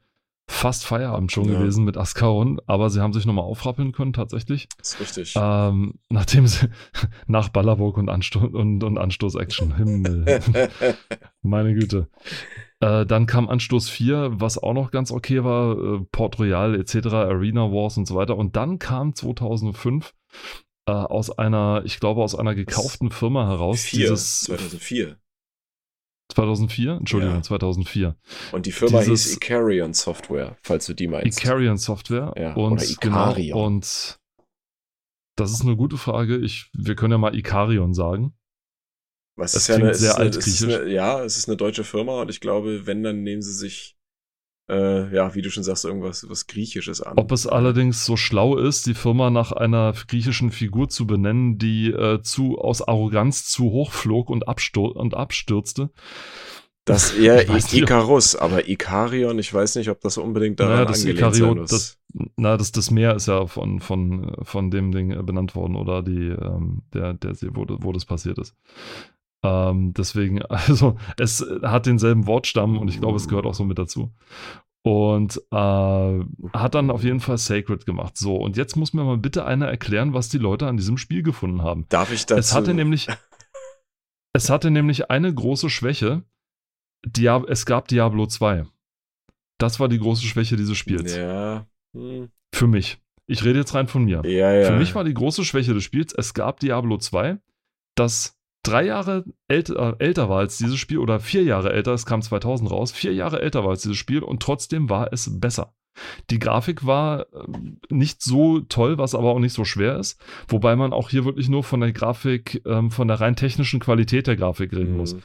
fast 0.48 0.86
Feierabend 0.86 1.32
schon 1.32 1.46
Ja. 1.50 1.60
gewesen 1.60 1.86
mit 1.86 1.98
Ascaron, 1.98 2.60
aber 2.68 2.90
sie 2.90 3.00
haben 3.02 3.14
sich 3.14 3.26
nochmal 3.26 3.46
aufrappeln 3.46 3.94
können 3.94 4.14
tatsächlich. 4.14 4.68
Das 4.78 4.96
ist 4.96 5.00
richtig. 5.00 5.34
Ähm, 5.38 6.00
nachdem 6.10 6.46
sie 6.48 6.68
nach 7.28 7.50
Ballerburg 7.50 7.98
und, 7.98 8.10
Ansto 8.10 8.40
und, 8.40 8.84
und 8.84 8.98
Anstoß-Action, 8.98 9.76
Himmel, 9.78 10.42
meine 11.42 11.74
Güte. 11.74 12.10
Äh, 12.80 13.06
dann 13.06 13.28
kam 13.28 13.48
Anstoß 13.50 13.90
4, 13.90 14.32
was 14.42 14.58
auch 14.58 14.74
noch 14.74 14.92
ganz 14.92 15.12
okay 15.12 15.44
war, 15.44 15.78
äh, 15.78 16.00
Port 16.12 16.40
Royal 16.40 16.76
etc., 16.76 17.08
Arena 17.14 17.72
Wars 17.72 17.98
und 17.98 18.08
so 18.08 18.16
weiter. 18.16 18.36
Und 18.36 18.56
dann 18.56 18.80
kam 18.80 19.14
2005 19.16 20.14
äh, 20.88 20.92
aus 20.92 21.30
einer, 21.38 21.84
ich 21.86 22.00
glaube, 22.00 22.24
aus 22.24 22.36
einer 22.36 22.56
gekauften 22.56 23.12
Firma 23.12 23.48
heraus, 23.48 23.82
Vier, 23.82 24.10
dieses 24.10 24.42
2004. 24.42 25.18
2004? 26.32 26.94
Entschuldigung, 26.98 27.36
Ja. 27.38 27.42
2004. 27.44 28.16
Und 28.52 28.66
die 28.66 28.72
Firma 28.72 29.00
Dieses- 29.00 29.24
hieß 29.26 29.36
Icarion 29.38 29.94
Software, 29.94 30.58
falls 30.64 30.86
du 30.88 30.94
die 30.94 31.08
meinst. 31.08 31.40
Icarian 31.44 31.78
Software. 31.78 32.34
Ja, 32.38 32.54
und 32.56 32.74
oder 32.74 32.86
genau, 33.00 33.32
Icarion. 33.32 33.58
und 33.78 34.20
das 35.38 35.52
ist 35.52 35.62
eine 35.62 35.76
gute 35.76 35.98
Frage. 35.98 36.38
Ich, 36.38 36.70
wir 36.74 36.96
können 36.96 37.12
ja 37.14 37.18
mal 37.18 37.36
Icarion 37.36 37.94
sagen. 37.94 38.34
Was 39.38 39.54
das 39.54 39.64
ist 39.64 39.68
ja 39.70 39.76
eine, 39.76 39.94
sehr 39.96 40.10
ist 40.12 40.36
es 40.38 40.48
ist 40.48 40.64
altgriechisch. 40.64 40.64
eine, 40.82 40.92
ja, 40.92 41.24
es 41.24 41.38
ist 41.38 41.48
eine 41.48 41.58
deutsche 41.58 41.84
Firma 41.84 42.22
und 42.22 42.30
ich 42.30 42.42
glaube, 42.42 42.86
wenn, 42.86 43.02
dann 43.02 43.24
nehmen 43.24 43.42
sie 43.42 43.54
sich, 43.54 43.98
äh, 44.72 45.14
ja, 45.14 45.36
wie 45.36 45.42
du 45.42 45.52
schon 45.52 45.64
sagst, 45.64 45.84
irgendwas 45.86 46.26
was 46.30 46.48
Griechisches 46.48 47.02
an. 47.02 47.18
Ob 47.18 47.32
es 47.32 47.46
allerdings 47.46 48.06
so 48.06 48.16
schlau 48.16 48.58
ist, 48.58 48.88
die 48.88 48.94
Firma 48.94 49.30
nach 49.30 49.52
einer 49.52 49.94
griechischen 50.08 50.50
Figur 50.50 50.88
zu 50.88 51.06
benennen, 51.06 51.58
die 51.58 51.92
äh, 51.92 52.22
zu 52.22 52.58
aus 52.58 52.82
Arroganz 52.82 53.46
zu 53.50 53.66
hoch 53.66 53.92
flog 53.92 54.30
und, 54.30 54.48
abstur 54.48 54.96
und 54.96 55.14
abstürzte. 55.14 55.90
Das 56.86 57.14
eher 57.18 57.48
Icarus, 57.50 58.36
aber 58.36 58.68
Icarion, 58.68 59.38
ich 59.38 59.54
weiß 59.54 59.76
nicht, 59.76 59.90
ob 59.90 60.00
das 60.02 60.18
unbedingt 60.18 60.60
daran 60.60 60.74
Naja, 60.74 60.86
das 60.86 61.02
angelehnt 61.02 61.20
sein 61.20 61.34
Ikarion, 61.36 61.58
muss. 61.60 61.70
das, 61.70 61.98
na, 62.38 62.58
das, 62.58 62.72
das 62.72 62.90
Meer 62.90 63.16
ist 63.16 63.28
ja 63.28 63.46
von, 63.46 63.82
von, 63.82 64.36
von 64.42 64.72
dem 64.72 64.92
Ding 64.92 65.12
äh, 65.12 65.22
benannt 65.22 65.56
worden 65.56 65.76
oder 65.76 66.02
die, 66.02 66.30
ähm, 66.30 66.84
der, 66.94 67.14
der 67.14 67.36
See, 67.36 67.50
wo, 67.52 67.66
wo 67.68 67.92
das 67.92 68.06
passiert 68.06 68.40
ist. 68.40 68.56
Ähm, 69.44 69.94
deswegen, 69.94 70.42
also, 70.46 70.98
es 71.18 71.46
hat 71.64 71.86
denselben 71.86 72.28
Wortstamm 72.28 72.78
und 72.78 72.88
ich 72.88 73.00
glaube, 73.00 73.18
es 73.18 73.28
gehört 73.28 73.46
auch 73.46 73.54
so 73.54 73.64
mit 73.64 73.78
dazu. 73.78 74.12
Und 74.84 75.38
äh, 75.52 75.56
hat 76.54 76.74
dann 76.74 76.90
auf 76.90 77.04
jeden 77.04 77.20
Fall 77.20 77.38
Sacred 77.38 77.86
gemacht. 77.86 78.18
So, 78.18 78.36
und 78.36 78.58
jetzt 78.58 78.76
muss 78.76 78.94
mir 78.94 79.04
mal 79.04 79.18
bitte 79.18 79.46
einer 79.46 79.68
erklären, 79.68 80.14
was 80.14 80.30
die 80.30 80.40
Leute 80.40 80.68
an 80.68 80.78
diesem 80.78 80.98
Spiel 80.98 81.22
gefunden 81.22 81.62
haben. 81.62 81.86
Darf 81.90 82.12
ich 82.12 82.26
dazu? 82.26 82.40
Es 82.40 82.56
hatte 82.56 82.74
nämlich, 82.74 83.08
es 84.34 84.50
hatte 84.50 84.72
nämlich 84.72 85.12
eine 85.12 85.32
große 85.32 85.70
Schwäche. 85.70 86.24
Diab 87.06 87.48
es 87.48 87.66
gab 87.66 87.88
Diablo 87.88 88.26
2. 88.26 88.66
Das 89.60 89.80
war 89.80 89.88
die 89.88 90.00
große 90.00 90.26
Schwäche 90.26 90.56
dieses 90.56 90.78
Spiels. 90.78 91.16
Ja. 91.16 91.68
Hm. 91.94 92.30
Für 92.54 92.68
mich. 92.68 93.00
Ich 93.28 93.46
rede 93.46 93.60
jetzt 93.60 93.76
rein 93.76 93.88
von 93.88 94.04
mir. 94.04 94.24
Ja, 94.26 94.52
ja. 94.52 94.66
Für 94.66 94.78
mich 94.78 94.96
war 94.96 95.04
die 95.04 95.14
große 95.14 95.46
Schwäche 95.46 95.74
des 95.74 95.84
Spiels, 95.84 96.14
es 96.14 96.34
gab 96.34 96.60
Diablo 96.60 96.98
2, 96.98 97.38
das 97.96 98.41
drei 98.64 98.86
Jahre 98.86 99.26
älter, 99.48 99.98
äh, 100.00 100.06
älter 100.06 100.30
war 100.30 100.40
als 100.40 100.58
dieses 100.58 100.78
Spiel 100.78 101.00
oder 101.00 101.20
vier 101.20 101.44
Jahre 101.44 101.74
älter, 101.74 101.94
es 101.94 102.06
kam 102.06 102.22
2000 102.22 102.70
raus, 102.70 102.92
vier 102.92 103.14
Jahre 103.14 103.42
älter 103.42 103.64
war 103.64 103.72
als 103.72 103.82
dieses 103.82 103.98
Spiel 103.98 104.24
und 104.24 104.42
trotzdem 104.42 104.90
war 104.90 105.12
es 105.12 105.40
besser. 105.40 105.74
Die 106.30 106.40
Grafik 106.40 106.86
war 106.86 107.26
ähm, 107.34 107.80
nicht 107.90 108.22
so 108.22 108.62
toll, 108.62 108.98
was 108.98 109.14
aber 109.14 109.32
auch 109.32 109.40
nicht 109.40 109.54
so 109.54 109.66
schwer 109.66 109.98
ist, 109.98 110.22
wobei 110.48 110.76
man 110.76 110.94
auch 110.94 111.10
hier 111.10 111.26
wirklich 111.26 111.50
nur 111.50 111.64
von 111.64 111.82
der 111.82 111.92
Grafik, 111.92 112.62
ähm, 112.66 112.92
von 112.92 113.08
der 113.08 113.20
rein 113.20 113.36
technischen 113.36 113.80
Qualität 113.80 114.28
der 114.28 114.38
Grafik 114.38 114.72
reden 114.74 114.96
muss. 114.96 115.14
Hm. 115.14 115.22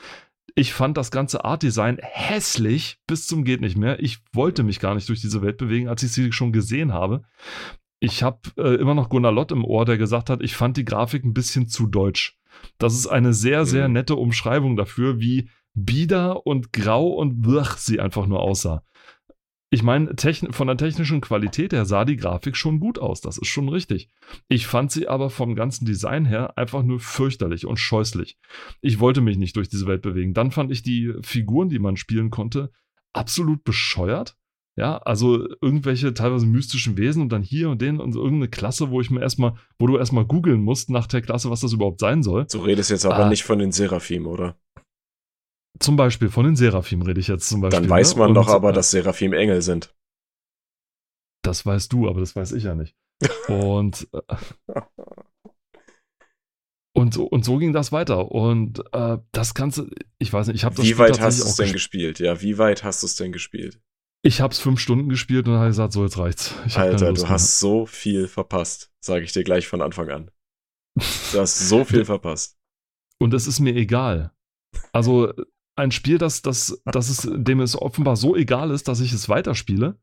Ich 0.54 0.72
fand 0.72 0.96
das 0.96 1.10
ganze 1.10 1.44
Art-Design 1.44 1.98
hässlich 2.00 2.98
bis 3.06 3.26
zum 3.26 3.44
geht 3.44 3.60
nicht 3.60 3.76
mehr. 3.76 4.00
Ich 4.02 4.18
wollte 4.32 4.62
mich 4.62 4.80
gar 4.80 4.94
nicht 4.94 5.08
durch 5.08 5.20
diese 5.20 5.42
Welt 5.42 5.58
bewegen, 5.58 5.88
als 5.88 6.02
ich 6.02 6.12
sie 6.12 6.32
schon 6.32 6.52
gesehen 6.52 6.92
habe. 6.94 7.24
Ich 8.00 8.22
habe 8.22 8.40
äh, 8.56 8.74
immer 8.76 8.94
noch 8.94 9.08
Gunnar 9.08 9.32
Lott 9.32 9.52
im 9.52 9.64
Ohr, 9.64 9.84
der 9.84 9.98
gesagt 9.98 10.30
hat, 10.30 10.42
ich 10.42 10.56
fand 10.56 10.76
die 10.76 10.84
Grafik 10.84 11.24
ein 11.24 11.34
bisschen 11.34 11.68
zu 11.68 11.86
deutsch. 11.86 12.38
Das 12.78 12.94
ist 12.94 13.06
eine 13.06 13.32
sehr, 13.32 13.64
sehr 13.64 13.88
Mhm. 13.88 13.94
nette 13.94 14.16
Umschreibung 14.16 14.76
dafür, 14.76 15.20
wie 15.20 15.48
bieder 15.74 16.46
und 16.46 16.72
grau 16.72 17.08
und 17.08 17.42
blech 17.42 17.72
sie 17.76 18.00
einfach 18.00 18.26
nur 18.26 18.40
aussah. 18.40 18.82
Ich 19.68 19.82
meine, 19.82 20.14
von 20.50 20.68
der 20.68 20.76
technischen 20.76 21.20
Qualität 21.20 21.72
her 21.72 21.84
sah 21.84 22.04
die 22.04 22.16
Grafik 22.16 22.56
schon 22.56 22.78
gut 22.78 22.98
aus, 23.00 23.20
das 23.20 23.36
ist 23.36 23.48
schon 23.48 23.68
richtig. 23.68 24.08
Ich 24.48 24.66
fand 24.66 24.92
sie 24.92 25.08
aber 25.08 25.28
vom 25.28 25.56
ganzen 25.56 25.84
Design 25.84 26.24
her 26.24 26.56
einfach 26.56 26.82
nur 26.84 27.00
fürchterlich 27.00 27.66
und 27.66 27.78
scheußlich. 27.78 28.38
Ich 28.80 29.00
wollte 29.00 29.20
mich 29.20 29.36
nicht 29.38 29.56
durch 29.56 29.68
diese 29.68 29.86
Welt 29.86 30.02
bewegen. 30.02 30.34
Dann 30.34 30.52
fand 30.52 30.70
ich 30.70 30.82
die 30.82 31.12
Figuren, 31.20 31.68
die 31.68 31.80
man 31.80 31.96
spielen 31.96 32.30
konnte, 32.30 32.70
absolut 33.12 33.64
bescheuert. 33.64 34.36
Ja, 34.78 34.98
also 34.98 35.48
irgendwelche 35.62 36.12
teilweise 36.12 36.44
mystischen 36.44 36.98
Wesen 36.98 37.22
und 37.22 37.30
dann 37.30 37.42
hier 37.42 37.70
und 37.70 37.80
den 37.80 37.98
und 37.98 38.12
so 38.12 38.20
irgendeine 38.22 38.50
Klasse, 38.50 38.90
wo 38.90 39.00
ich 39.00 39.10
mir 39.10 39.20
erstmal, 39.22 39.54
wo 39.78 39.86
du 39.86 39.96
erstmal 39.96 40.26
googeln 40.26 40.60
musst 40.60 40.90
nach 40.90 41.06
der 41.06 41.22
Klasse, 41.22 41.50
was 41.50 41.60
das 41.60 41.72
überhaupt 41.72 42.00
sein 42.00 42.22
soll. 42.22 42.46
Du 42.52 42.58
redest 42.60 42.90
jetzt 42.90 43.06
aber 43.06 43.24
Ah. 43.24 43.28
nicht 43.30 43.42
von 43.44 43.58
den 43.58 43.72
Seraphim, 43.72 44.26
oder? 44.26 44.58
Zum 45.78 45.96
Beispiel 45.96 46.28
von 46.28 46.44
den 46.44 46.56
Seraphim 46.56 47.00
rede 47.02 47.20
ich 47.20 47.28
jetzt 47.28 47.48
zum 47.48 47.62
Beispiel. 47.62 47.80
Dann 47.80 47.88
weiß 47.90 48.14
ne? 48.14 48.18
man 48.20 48.28
Und, 48.30 48.34
doch 48.34 48.48
aber, 48.48 48.70
äh, 48.70 48.72
dass 48.74 48.90
Seraphim 48.90 49.32
Engel 49.32 49.62
sind. 49.62 49.94
Das 51.42 51.64
weißt 51.64 51.90
du, 51.92 52.08
aber 52.08 52.20
das 52.20 52.36
weiß 52.36 52.52
ich 52.52 52.64
ja 52.64 52.74
nicht. 52.74 52.94
Und, 53.48 54.08
äh, 54.12 54.80
und, 56.94 57.14
so, 57.14 57.24
und 57.26 57.44
so 57.44 57.58
ging 57.58 57.72
das 57.72 57.92
weiter. 57.92 58.30
Und 58.30 58.82
äh, 58.92 59.18
das 59.32 59.54
Ganze, 59.54 59.90
ich 60.18 60.32
weiß 60.32 60.46
nicht, 60.48 60.56
ich 60.56 60.64
habe 60.64 60.74
das 60.74 60.84
Wie 60.84 60.88
Spiel 60.90 60.98
weit 60.98 61.20
hast 61.20 61.40
du 61.42 61.44
es 61.46 61.56
denn 61.56 61.72
gespielt. 61.72 62.16
gespielt? 62.16 62.20
Ja, 62.20 62.42
wie 62.42 62.58
weit 62.58 62.84
hast 62.84 63.02
du 63.02 63.06
es 63.06 63.16
denn 63.16 63.32
gespielt? 63.32 63.80
Ich 64.26 64.40
habe 64.40 64.52
es 64.52 64.58
fünf 64.58 64.80
Stunden 64.80 65.08
gespielt 65.08 65.46
und 65.46 65.52
dann 65.52 65.60
habe 65.60 65.68
ich 65.68 65.74
gesagt, 65.74 65.92
so 65.92 66.02
jetzt 66.02 66.18
reicht's. 66.18 66.52
Ich 66.66 66.76
Alter, 66.76 67.12
du 67.12 67.22
mehr. 67.22 67.30
hast 67.30 67.60
so 67.60 67.86
viel 67.86 68.26
verpasst, 68.26 68.90
sage 68.98 69.24
ich 69.24 69.30
dir 69.30 69.44
gleich 69.44 69.68
von 69.68 69.80
Anfang 69.80 70.10
an. 70.10 70.30
Du 70.96 71.38
hast 71.38 71.68
so 71.68 71.84
viel 71.84 72.04
verpasst. 72.04 72.58
Und 73.18 73.34
es 73.34 73.46
ist 73.46 73.60
mir 73.60 73.76
egal. 73.76 74.32
Also 74.92 75.32
ein 75.76 75.92
Spiel, 75.92 76.18
das, 76.18 76.42
das, 76.42 76.82
das 76.86 77.08
es, 77.08 77.30
dem 77.32 77.60
es 77.60 77.80
offenbar 77.80 78.16
so 78.16 78.34
egal 78.34 78.72
ist, 78.72 78.88
dass 78.88 78.98
ich 78.98 79.12
es 79.12 79.28
weiterspiele, 79.28 79.96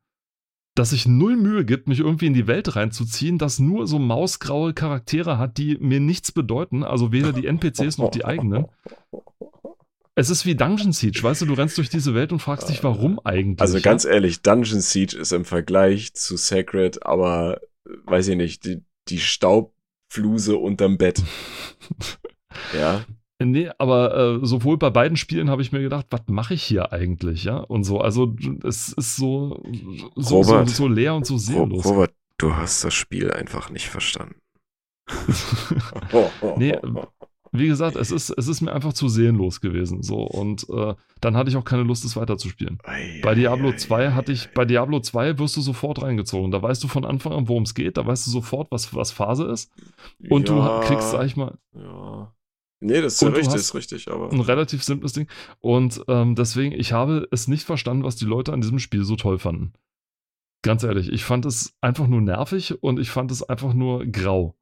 dass 0.74 0.92
sich 0.92 1.06
null 1.06 1.36
Mühe 1.36 1.66
gibt, 1.66 1.90
mich 1.90 2.00
irgendwie 2.00 2.28
in 2.28 2.34
die 2.34 2.48
Welt 2.48 2.78
reinzuziehen, 2.78 3.38
das 3.38 3.60
nur 3.60 3.88
so 3.88 4.00
mausgraue 4.00 4.74
Charaktere 4.74 5.38
hat, 5.38 5.58
die 5.58 5.78
mir 5.80 6.00
nichts 6.00 6.32
bedeuten, 6.32 6.84
also 6.84 7.12
weder 7.12 7.34
die 7.34 7.46
NPCs 7.46 7.98
noch 7.98 8.10
die 8.10 8.24
eigenen. 8.24 8.68
Es 10.16 10.30
ist 10.30 10.46
wie 10.46 10.56
Dungeon 10.56 10.92
Siege, 10.92 11.24
weißt 11.24 11.42
du, 11.42 11.46
du 11.48 11.54
rennst 11.54 11.78
durch 11.78 11.90
diese 11.90 12.14
Welt 12.14 12.32
und 12.32 12.40
fragst 12.40 12.70
dich, 12.70 12.84
warum 12.84 13.20
eigentlich. 13.24 13.62
Also 13.62 13.82
ganz 13.82 14.06
ehrlich, 14.06 14.44
Dungeon 14.44 14.82
Siege 14.82 15.18
ist 15.18 15.32
im 15.32 15.44
Vergleich 15.44 16.14
zu 16.14 16.38
Sacred, 16.38 17.04
aber 17.06 17.62
weiß 18.06 18.28
ich 18.28 18.36
nicht, 18.38 18.66
die, 18.66 18.84
die 19.08 19.20
Staubfluse 19.20 20.58
unterm 20.58 20.98
Bett. 20.98 21.22
Ja. 22.72 23.04
Nee, 23.44 23.72
aber 23.80 24.40
äh, 24.44 24.46
sowohl 24.46 24.78
bei 24.78 24.92
beiden 24.92 25.18
Spielen 25.18 25.50
habe 25.50 25.64
ich 25.64 25.72
mir 25.72 25.82
gedacht, 25.82 26.06
was 26.12 26.22
mache 26.28 26.54
ich 26.54 26.62
hier 26.62 26.94
eigentlich, 26.94 27.46
ja? 27.46 27.58
Und 27.58 27.84
so, 27.84 28.00
also 28.00 28.36
es 28.64 28.94
ist 28.94 29.16
so, 29.16 29.60
so, 30.16 30.44
so, 30.44 30.54
Robert. 30.54 30.70
so 30.70 30.88
leer 30.88 31.16
und 31.16 31.26
so 31.26 31.40
seelenlos. 31.40 31.84
Robert, 31.84 32.14
du 32.38 32.56
hast 32.56 32.84
das 32.84 32.94
Spiel 32.94 33.32
einfach 33.32 33.72
nicht 33.72 33.90
verstanden. 33.90 34.36
Nee, 36.58 36.78
Wie 37.56 37.68
gesagt, 37.68 37.96
es 37.96 38.10
ist, 38.10 38.32
es 38.32 38.48
ist 38.48 38.62
mir 38.62 38.74
einfach 38.74 38.94
zu 38.94 39.08
seelenlos 39.08 39.62
gewesen. 39.62 40.02
So, 40.02 40.24
und 40.24 40.68
äh, 40.70 40.96
dann 41.22 41.38
hatte 41.38 41.52
ich 41.52 41.56
auch 41.56 41.64
keine 41.64 41.84
Lust, 41.84 42.04
es 42.04 42.16
weiterzuspielen. 42.16 42.80
Bei 43.22 43.36
Diablo 43.36 43.74
2 43.74 44.12
hatte 44.12 44.32
ich, 44.32 44.50
bei 44.56 44.66
Diablo 44.66 45.00
2 45.00 45.38
wirst 45.38 45.56
du 45.56 45.62
sofort 45.62 46.02
reingezogen. 46.02 46.50
Da 46.50 46.64
weißt 46.64 46.84
du 46.84 46.88
von 46.88 47.06
Anfang 47.06 47.32
an, 47.32 47.48
worum 47.48 47.64
es 47.64 47.76
geht, 47.76 47.98
da 47.98 48.06
weißt 48.08 48.26
du 48.26 48.32
sofort, 48.32 48.72
was, 48.72 48.96
was 48.96 49.12
Phase 49.12 49.46
ist. 49.46 49.72
Und 50.30 50.50
ja, 50.50 50.82
du 50.82 50.88
kriegst, 50.88 51.12
sag 51.12 51.26
ich 51.28 51.36
mal, 51.36 51.58
Ja. 51.76 52.34
Nee, 52.84 53.02
das 53.02 53.14
ist 53.14 53.22
ja 53.22 53.30
richtig, 53.30 53.56
ist 53.56 53.76
richtig, 53.76 54.12
aber. 54.12 54.30
ein 54.30 54.42
relativ 54.42 54.84
simples 54.84 55.14
Ding. 55.14 55.30
Und 55.62 56.04
ähm, 56.10 56.36
deswegen, 56.36 56.74
ich 56.74 56.92
habe 56.92 57.28
es 57.32 57.48
nicht 57.48 57.64
verstanden, 57.64 58.04
was 58.04 58.18
die 58.18 58.26
Leute 58.26 58.52
an 58.52 58.60
diesem 58.60 58.80
Spiel 58.80 59.06
so 59.06 59.16
toll 59.16 59.40
fanden. 59.40 59.72
Ganz 60.64 60.84
ehrlich, 60.84 61.10
ich 61.10 61.24
fand 61.24 61.46
es 61.46 61.76
einfach 61.82 62.08
nur 62.08 62.20
nervig 62.20 62.84
und 62.84 63.00
ich 63.00 63.10
fand 63.10 63.32
es 63.32 63.42
einfach 63.42 63.74
nur 63.74 64.06
grau. 64.06 64.56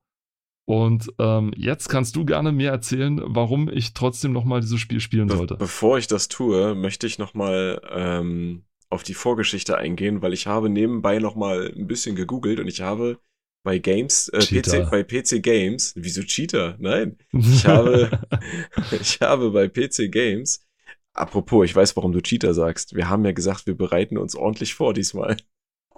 Und 0.66 1.12
ähm, 1.20 1.54
jetzt 1.58 1.90
kannst 1.90 2.16
du 2.16 2.24
gerne 2.24 2.52
mir 2.52 2.70
erzählen, 2.70 3.20
warum 3.24 3.68
ich 3.68 3.94
trotzdem 3.94 4.32
nochmal 4.32 4.62
dieses 4.62 4.80
Spiel 4.80 5.00
spielen 5.00 5.28
Be 5.28 5.36
sollte. 5.36 5.56
Bevor 5.56 5.98
ich 5.98 6.08
das 6.08 6.28
tue, 6.28 6.76
möchte 6.76 7.08
ich 7.08 7.18
nochmal 7.18 7.82
ähm, 7.90 8.64
auf 8.90 9.04
die 9.04 9.14
Vorgeschichte 9.14 9.78
eingehen, 9.78 10.22
weil 10.22 10.34
ich 10.34 10.48
habe 10.48 10.70
nebenbei 10.70 11.20
nochmal 11.20 11.74
ein 11.76 11.88
bisschen 11.88 12.16
gegoogelt 12.16 12.60
und 12.60 12.68
ich 12.68 12.82
habe 12.82 13.20
bei 13.64 13.78
Games, 13.78 14.28
äh. 14.30 14.40
PC, 14.40 14.90
bei 14.90 15.04
PC 15.04 15.42
Games, 15.42 15.94
wieso 15.96 16.24
Cheater? 16.24 16.76
Nein. 16.80 17.18
Ich 17.32 17.66
habe, 17.66 18.10
ich 19.02 19.20
habe 19.22 19.52
bei 19.52 19.68
PC 19.68 20.12
Games, 20.12 20.66
apropos, 21.14 21.66
ich 21.66 21.76
weiß, 21.76 21.96
warum 21.96 22.12
du 22.12 22.22
Cheater 22.22 22.54
sagst. 22.54 22.96
Wir 22.96 23.10
haben 23.10 23.26
ja 23.26 23.32
gesagt, 23.32 23.68
wir 23.68 23.76
bereiten 23.76 24.18
uns 24.18 24.36
ordentlich 24.36 24.74
vor 24.74 24.94
diesmal. 24.94 25.38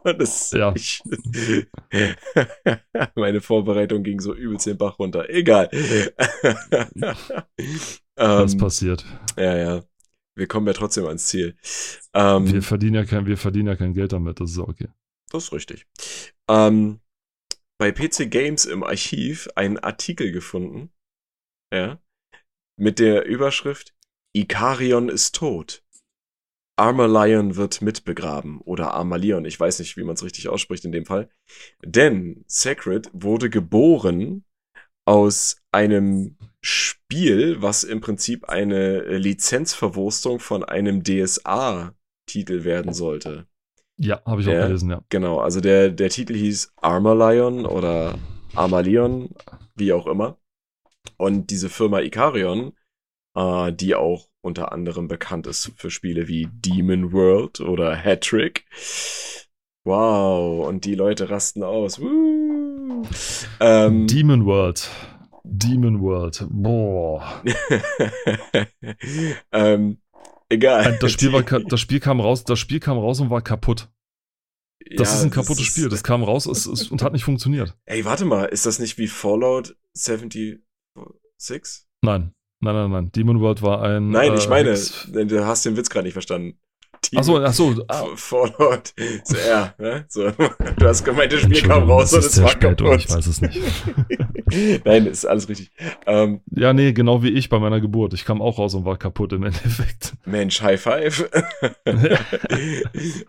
Das, 0.18 0.52
Ja. 0.52 0.74
ich, 0.76 1.02
meine 3.16 3.42
Vorbereitung 3.42 4.04
ging 4.04 4.20
so 4.20 4.34
übelst 4.34 4.66
den 4.66 4.78
Bach 4.78 5.00
runter. 5.00 5.30
Egal. 5.30 5.70
was 8.16 8.54
ähm, 8.54 8.58
passiert. 8.60 9.06
ja, 9.38 9.56
ja. 9.58 9.84
Wir 10.36 10.48
kommen 10.48 10.66
ja 10.66 10.74
trotzdem 10.74 11.06
ans 11.06 11.28
Ziel. 11.28 11.56
Ähm, 12.14 12.52
Wir 12.52 12.64
verdienen, 12.64 12.96
ja 12.96 13.06
kein, 13.06 13.28
wir 13.28 13.38
verdienen 13.38 13.68
ja 13.68 13.76
kein 13.76 13.94
Geld 13.94 14.14
damit, 14.14 14.40
das 14.40 14.52
ist 14.52 14.58
okay. 14.58 14.88
Das 15.30 15.46
ist 15.46 15.54
richtig. 15.54 15.86
Ähm, 16.50 17.00
bei 17.78 17.92
PC 17.92 18.30
Games 18.32 18.66
im 18.66 18.84
Archiv 18.84 19.48
einen 19.56 19.78
Artikel 19.78 20.32
gefunden, 20.32 20.92
ja, 21.74 22.02
mit 22.80 23.00
der 23.00 23.26
Überschrift 23.26 23.94
Ikarion 24.36 25.10
ist 25.10 25.36
tot. 25.36 25.83
Armalion 26.76 27.56
wird 27.56 27.82
mitbegraben 27.82 28.60
oder 28.62 28.94
Armalion, 28.94 29.46
ich 29.46 29.60
weiß 29.60 29.80
nicht, 29.80 29.96
wie 29.96 30.04
man 30.04 30.16
es 30.16 30.24
richtig 30.24 30.50
ausspricht 30.50 30.86
in 30.86 30.92
dem 30.92 31.06
Fall. 31.06 31.30
Denn 31.84 32.44
Sacred 32.48 33.10
wurde 33.14 33.50
geboren 33.50 34.44
aus 35.06 35.58
einem 35.72 36.38
Spiel, 36.62 37.62
was 37.62 37.84
im 37.84 38.02
Prinzip 38.02 38.46
eine 38.46 39.18
Lizenzverwurstung 39.18 40.40
von 40.40 40.64
einem 40.64 41.04
DSA-Titel 41.04 42.64
werden 42.64 42.94
sollte. 42.94 43.46
Ja, 43.98 44.24
habe 44.26 44.42
ich 44.42 44.48
auch 44.48 44.54
Ja. 44.54 44.66
gelesen, 44.66 44.90
ja. 44.90 45.04
Genau, 45.10 45.40
also 45.40 45.62
der, 45.62 45.90
der 45.90 46.10
Titel 46.10 46.34
hieß 46.34 46.74
Armalion 46.78 47.66
oder 47.66 48.18
Armalion, 48.56 49.30
wie 49.76 49.94
auch 49.94 50.08
immer. 50.08 50.38
Und 51.18 51.52
diese 51.52 51.70
Firma 51.70 52.00
Ikarion, 52.00 52.74
äh, 53.36 53.72
die 53.74 53.96
auch 53.96 54.30
unter 54.42 54.72
anderem 54.72 55.08
bekannt 55.08 55.48
ist 55.48 55.72
für 55.78 55.90
Spiele 55.90 56.28
wie 56.28 56.48
Demon 56.52 57.12
World 57.14 57.60
oder 57.62 57.96
Hattrick. 57.96 58.66
Wow, 59.86 60.68
und 60.68 60.86
die 60.86 60.96
Leute 60.96 61.30
rasten 61.30 61.64
aus. 61.64 62.00
Woo. 62.00 63.04
Ähm, 63.60 64.08
Demon 64.08 64.46
World. 64.46 64.90
Demon 65.44 66.02
World. 66.02 66.46
Boah. 66.50 67.44
ähm, 69.52 69.98
egal. 70.50 70.98
Das 71.00 71.12
Spiel, 71.12 71.34
war, 71.34 71.44
das 71.44 71.80
Spiel 71.80 72.00
kam 72.00 72.20
raus, 72.22 72.44
das 72.44 72.60
Spiel 72.60 72.80
kam 72.80 72.98
raus 72.98 73.20
und 73.20 73.30
war 73.30 73.42
kaputt. 73.42 73.90
Das 74.96 75.10
Ja, 75.12 75.18
ist 75.20 75.24
ein 75.24 75.32
kaputtes 75.32 75.60
ist- 75.64 75.68
Spiel. 75.72 75.90
Das 75.90 76.04
kam 76.06 76.24
raus 76.24 76.46
es, 76.46 76.66
es, 76.66 76.90
und 76.90 77.02
hat 77.02 77.14
nicht 77.14 77.24
funktioniert. 77.26 77.76
Ey, 77.86 78.06
warte 78.06 78.26
mal, 78.26 78.46
ist 78.46 78.66
das 78.66 78.80
nicht 78.80 78.98
wie 78.98 79.08
Fallout 79.08 79.76
76? 79.94 80.62
Nein. 82.02 82.34
Nein, 82.64 82.74
nein, 82.76 82.92
nein. 82.92 83.12
Demon 83.12 83.40
World 83.42 83.62
war 83.62 83.82
ein. 83.84 84.10
Nein, 84.10 84.34
äh, 84.34 84.38
ich 84.38 84.48
meine, 84.50 84.72
Hex- 84.72 85.08
du 85.12 85.46
hast 85.46 85.66
den 85.66 85.76
Witz 85.78 85.90
gerade 85.90 86.06
nicht 86.06 86.14
verstanden. 86.14 86.58
Achso, 87.16 87.38
achso. 87.38 87.76
Ah, 87.90 88.06
Fallout. 88.16 88.94
So, 89.26 89.36
ja, 89.48 89.74
ne? 89.78 90.06
So, 90.08 90.32
du 90.78 90.86
hast 90.88 91.04
gemeint, 91.04 91.34
das 91.34 91.42
Spiel 91.42 91.62
kam 91.62 91.84
raus 91.90 92.14
und 92.14 92.20
es 92.24 92.42
war 92.42 92.50
spät 92.50 92.78
kaputt. 92.78 93.00
Ich 93.00 93.10
weiß 93.10 93.28
es 93.28 93.42
nicht. 93.42 93.60
Nein, 94.86 95.06
ist 95.08 95.26
alles 95.26 95.50
richtig. 95.50 95.72
Ähm, 96.08 96.40
Ja, 96.56 96.72
nee, 96.74 96.94
genau 96.94 97.22
wie 97.22 97.30
ich 97.30 97.50
bei 97.50 97.60
meiner 97.60 97.82
Geburt. 97.82 98.14
Ich 98.14 98.24
kam 98.24 98.42
auch 98.42 98.58
raus 98.58 98.74
und 98.74 98.86
war 98.86 98.98
kaputt 98.98 99.34
im 99.34 99.44
Endeffekt. 99.44 100.14
Mensch, 100.26 100.62
High 100.62 100.82
Five. 100.82 101.30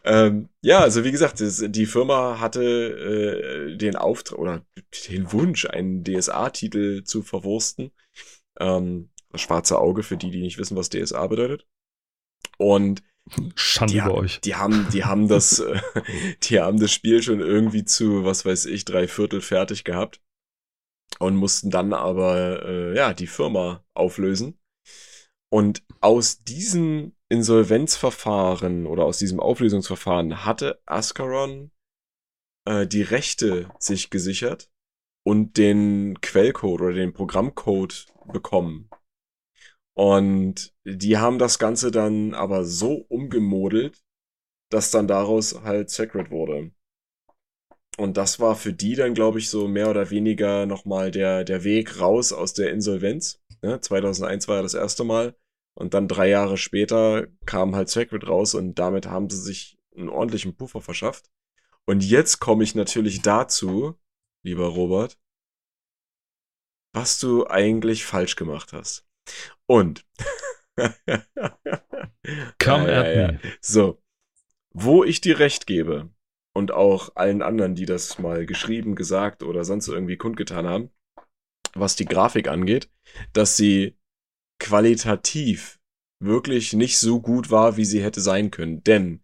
ähm, 0.05 0.49
ja, 0.62 0.78
also 0.80 1.05
wie 1.05 1.12
gesagt, 1.12 1.41
das, 1.41 1.62
die 1.66 1.87
Firma 1.87 2.39
hatte 2.41 2.62
äh, 2.62 3.76
den 3.76 3.97
Auftrag 3.97 4.39
oder 4.39 4.62
den 5.11 5.32
Wunsch, 5.32 5.66
einen 5.66 6.05
DSA-Titel 6.05 7.03
zu 7.05 7.22
verwursten. 7.22 7.91
Ähm, 8.61 9.11
das 9.35 9.41
schwarze 9.41 9.78
Auge 9.78 10.03
für 10.03 10.16
die, 10.16 10.30
die 10.30 10.41
nicht 10.41 10.59
wissen, 10.59 10.76
was 10.76 10.89
DSA 10.89 11.26
bedeutet. 11.26 11.66
Und 12.59 13.03
Schande 13.55 13.95
die, 13.95 13.99
über 13.99 14.14
euch. 14.14 14.41
die 14.41 14.55
haben, 14.55 14.87
die 14.93 15.05
haben 15.05 15.28
das, 15.28 15.59
äh, 15.61 15.80
die 16.43 16.61
haben 16.61 16.78
das 16.78 16.93
Spiel 16.93 17.22
schon 17.22 17.41
irgendwie 17.41 17.85
zu, 17.85 18.24
was 18.24 18.45
weiß 18.45 18.66
ich, 18.66 18.85
drei 18.85 19.09
Viertel 19.09 19.41
fertig 19.41 19.85
gehabt 19.85 20.20
und 21.18 21.37
mussten 21.37 21.70
dann 21.70 21.93
aber, 21.93 22.64
äh, 22.64 22.97
ja, 22.97 23.14
die 23.14 23.26
Firma 23.26 23.85
auflösen. 23.95 24.59
Und 25.51 25.85
aus 26.01 26.43
diesem 26.43 27.14
Insolvenzverfahren 27.28 28.87
oder 28.87 29.05
aus 29.05 29.18
diesem 29.18 29.41
Auflösungsverfahren 29.41 30.45
hatte 30.45 30.80
Ascaron 30.85 31.70
äh, 32.66 32.87
die 32.87 33.03
Rechte 33.03 33.70
sich 33.78 34.11
gesichert 34.11 34.70
und 35.24 35.57
den 35.57 36.20
Quellcode 36.20 36.82
oder 36.82 36.93
den 36.93 37.12
Programmcode 37.12 38.07
bekommen. 38.32 38.91
Und 39.95 40.74
die 40.84 41.18
haben 41.18 41.38
das 41.38 41.59
Ganze 41.59 41.90
dann 41.90 42.34
aber 42.34 42.64
so 42.64 43.07
umgemodelt, 43.09 44.03
dass 44.70 44.90
dann 44.90 45.07
daraus 45.07 45.62
halt 45.62 45.90
Sacred 45.90 46.30
wurde. 46.30 46.72
Und 47.97 48.16
das 48.16 48.40
war 48.40 48.57
für 48.57 48.72
die 48.72 48.97
dann, 48.97 49.14
glaube 49.14 49.38
ich, 49.38 49.49
so 49.49 49.68
mehr 49.68 49.88
oder 49.88 50.11
weniger 50.11 50.66
nochmal 50.66 51.12
der, 51.12 51.45
der 51.45 51.62
Weg 51.62 52.01
raus 52.01 52.32
aus 52.32 52.53
der 52.55 52.70
Insolvenz. 52.70 53.40
Ne? 53.62 53.80
2001 53.80 54.49
war 54.49 54.57
ja 54.57 54.62
das 54.62 54.74
erste 54.74 55.05
Mal. 55.05 55.36
Und 55.74 55.95
dann 55.95 56.09
drei 56.09 56.28
Jahre 56.28 56.57
später 56.57 57.26
kam 57.47 57.74
halt 57.74 57.88
Sacred 57.88 58.26
raus 58.28 58.55
und 58.55 58.78
damit 58.78 59.07
haben 59.07 59.28
sie 59.30 59.40
sich 59.40 59.78
einen 59.97 60.09
ordentlichen 60.09 60.57
Puffer 60.57 60.80
verschafft. 60.80 61.30
Und 61.84 62.03
jetzt 62.05 62.40
komme 62.40 62.64
ich 62.64 62.74
natürlich 62.74 63.22
dazu, 63.22 63.95
lieber 64.42 64.66
Robert, 64.66 65.18
was 66.92 67.18
du 67.18 67.47
eigentlich 67.47 68.05
falsch 68.05 68.36
gemacht 68.36 68.72
hast. 68.72 69.05
Und. 69.66 70.05
Come 72.59 72.91
Ja, 72.91 73.01
at 73.01 73.16
ja, 73.16 73.27
me. 73.29 73.41
So. 73.61 74.03
Wo 74.70 75.05
ich 75.05 75.20
dir 75.20 75.39
recht 75.39 75.66
gebe, 75.66 76.11
und 76.55 76.70
auch 76.70 77.14
allen 77.16 77.43
anderen, 77.43 77.75
die 77.75 77.85
das 77.85 78.18
mal 78.18 78.47
geschrieben, 78.47 78.95
gesagt 78.95 79.43
oder 79.43 79.64
sonst 79.64 79.89
irgendwie 79.89 80.16
kundgetan 80.16 80.66
haben, 80.66 80.91
was 81.75 81.97
die 81.97 82.07
Grafik 82.07 82.49
angeht, 82.49 82.89
dass 83.33 83.57
sie 83.57 83.97
qualitativ 84.61 85.81
wirklich 86.22 86.72
nicht 86.72 86.99
so 86.99 87.20
gut 87.20 87.51
war, 87.51 87.77
wie 87.77 87.85
sie 87.85 88.03
hätte 88.03 88.20
sein 88.20 88.51
können. 88.51 88.83
Denn 88.85 89.22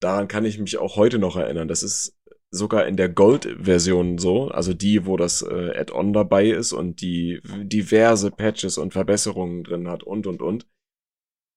daran 0.00 0.28
kann 0.28 0.44
ich 0.44 0.58
mich 0.58 0.76
auch 0.76 0.96
heute 0.96 1.18
noch 1.18 1.36
erinnern. 1.36 1.68
Das 1.68 1.82
ist 1.82 2.17
sogar 2.50 2.86
in 2.86 2.96
der 2.96 3.08
Gold-Version 3.08 4.18
so, 4.18 4.48
also 4.48 4.72
die, 4.72 5.06
wo 5.06 5.16
das 5.16 5.42
äh, 5.42 5.76
Add-on 5.76 6.12
dabei 6.12 6.46
ist 6.46 6.72
und 6.72 7.00
die 7.00 7.40
diverse 7.44 8.30
Patches 8.30 8.78
und 8.78 8.92
Verbesserungen 8.92 9.64
drin 9.64 9.88
hat 9.88 10.02
und 10.02 10.26
und 10.26 10.40
und, 10.40 10.66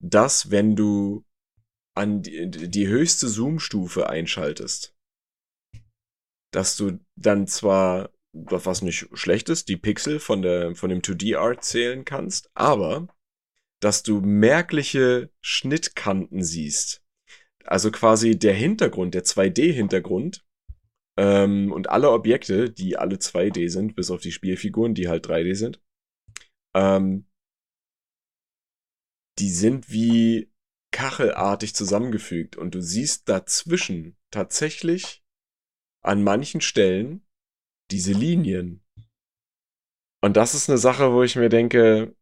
dass 0.02 0.50
wenn 0.50 0.76
du 0.76 1.24
an 1.94 2.22
die, 2.22 2.50
die 2.50 2.88
höchste 2.88 3.28
Zoom-Stufe 3.28 4.08
einschaltest, 4.08 4.94
dass 6.52 6.76
du 6.76 6.98
dann 7.16 7.46
zwar, 7.46 8.10
was 8.32 8.82
nicht 8.82 9.08
schlecht 9.14 9.48
ist, 9.48 9.68
die 9.68 9.76
Pixel 9.76 10.20
von, 10.20 10.42
der, 10.42 10.74
von 10.74 10.90
dem 10.90 11.00
2D-Art 11.00 11.64
zählen 11.64 12.04
kannst, 12.04 12.50
aber 12.54 13.08
dass 13.80 14.02
du 14.02 14.20
merkliche 14.20 15.30
Schnittkanten 15.40 16.42
siehst. 16.42 17.02
Also 17.64 17.90
quasi 17.90 18.38
der 18.38 18.54
Hintergrund, 18.54 19.14
der 19.14 19.24
2D-Hintergrund 19.24 20.44
ähm, 21.18 21.72
und 21.72 21.90
alle 21.90 22.10
Objekte, 22.10 22.70
die 22.70 22.96
alle 22.96 23.16
2D 23.16 23.68
sind, 23.68 23.94
bis 23.94 24.10
auf 24.10 24.20
die 24.20 24.32
Spielfiguren, 24.32 24.94
die 24.94 25.08
halt 25.08 25.26
3D 25.26 25.54
sind, 25.54 25.82
ähm, 26.74 27.26
die 29.38 29.50
sind 29.50 29.90
wie 29.90 30.52
kachelartig 30.92 31.74
zusammengefügt 31.74 32.56
und 32.56 32.74
du 32.74 32.82
siehst 32.82 33.28
dazwischen 33.28 34.16
tatsächlich 34.30 35.24
an 36.04 36.22
manchen 36.22 36.60
Stellen 36.60 37.26
diese 37.90 38.12
Linien. 38.12 38.84
Und 40.22 40.36
das 40.36 40.54
ist 40.54 40.68
eine 40.68 40.78
Sache, 40.78 41.12
wo 41.12 41.22
ich 41.22 41.36
mir 41.36 41.48
denke, 41.48 42.14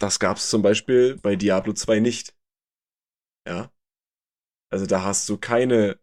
das 0.00 0.20
gab 0.20 0.36
es 0.36 0.50
zum 0.50 0.62
Beispiel 0.62 1.16
bei 1.16 1.36
Diablo 1.36 1.72
2 1.72 2.00
nicht. 2.00 2.36
Ja. 3.46 3.72
Also 4.70 4.86
da 4.86 5.02
hast 5.02 5.28
du 5.28 5.38
keine 5.38 5.98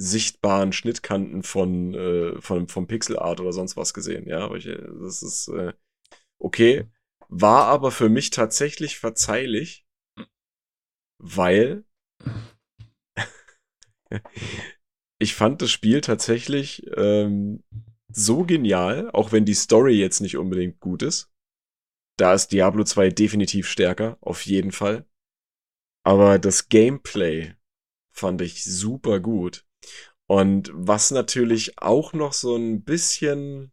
sichtbaren 0.00 0.72
Schnittkanten 0.72 1.42
von, 1.42 1.92
äh, 1.94 2.40
von 2.40 2.68
vom 2.68 2.86
Pixelart 2.86 3.38
oder 3.40 3.52
sonst 3.52 3.76
was 3.76 3.92
gesehen. 3.92 4.26
Ja, 4.26 4.38
aber 4.40 4.56
ich, 4.56 4.64
das 4.64 5.22
ist 5.22 5.48
äh, 5.48 5.74
okay. 6.38 6.86
War 7.28 7.66
aber 7.66 7.90
für 7.90 8.08
mich 8.08 8.30
tatsächlich 8.30 8.98
verzeihlich, 8.98 9.86
weil 11.18 11.84
ich 15.18 15.34
fand 15.34 15.60
das 15.60 15.70
Spiel 15.70 16.00
tatsächlich 16.00 16.86
ähm, 16.96 17.62
so 18.08 18.44
genial, 18.44 19.10
auch 19.12 19.32
wenn 19.32 19.44
die 19.44 19.54
Story 19.54 20.00
jetzt 20.00 20.20
nicht 20.20 20.38
unbedingt 20.38 20.80
gut 20.80 21.02
ist. 21.02 21.30
Da 22.16 22.32
ist 22.32 22.48
Diablo 22.48 22.84
2 22.84 23.10
definitiv 23.10 23.68
stärker, 23.68 24.16
auf 24.22 24.46
jeden 24.46 24.72
Fall. 24.72 25.06
Aber 26.04 26.38
das 26.38 26.70
Gameplay 26.70 27.54
fand 28.10 28.40
ich 28.40 28.64
super 28.64 29.20
gut. 29.20 29.66
Und 30.26 30.70
was 30.72 31.10
natürlich 31.10 31.78
auch 31.78 32.12
noch 32.12 32.32
so 32.32 32.56
ein 32.56 32.84
bisschen, 32.84 33.72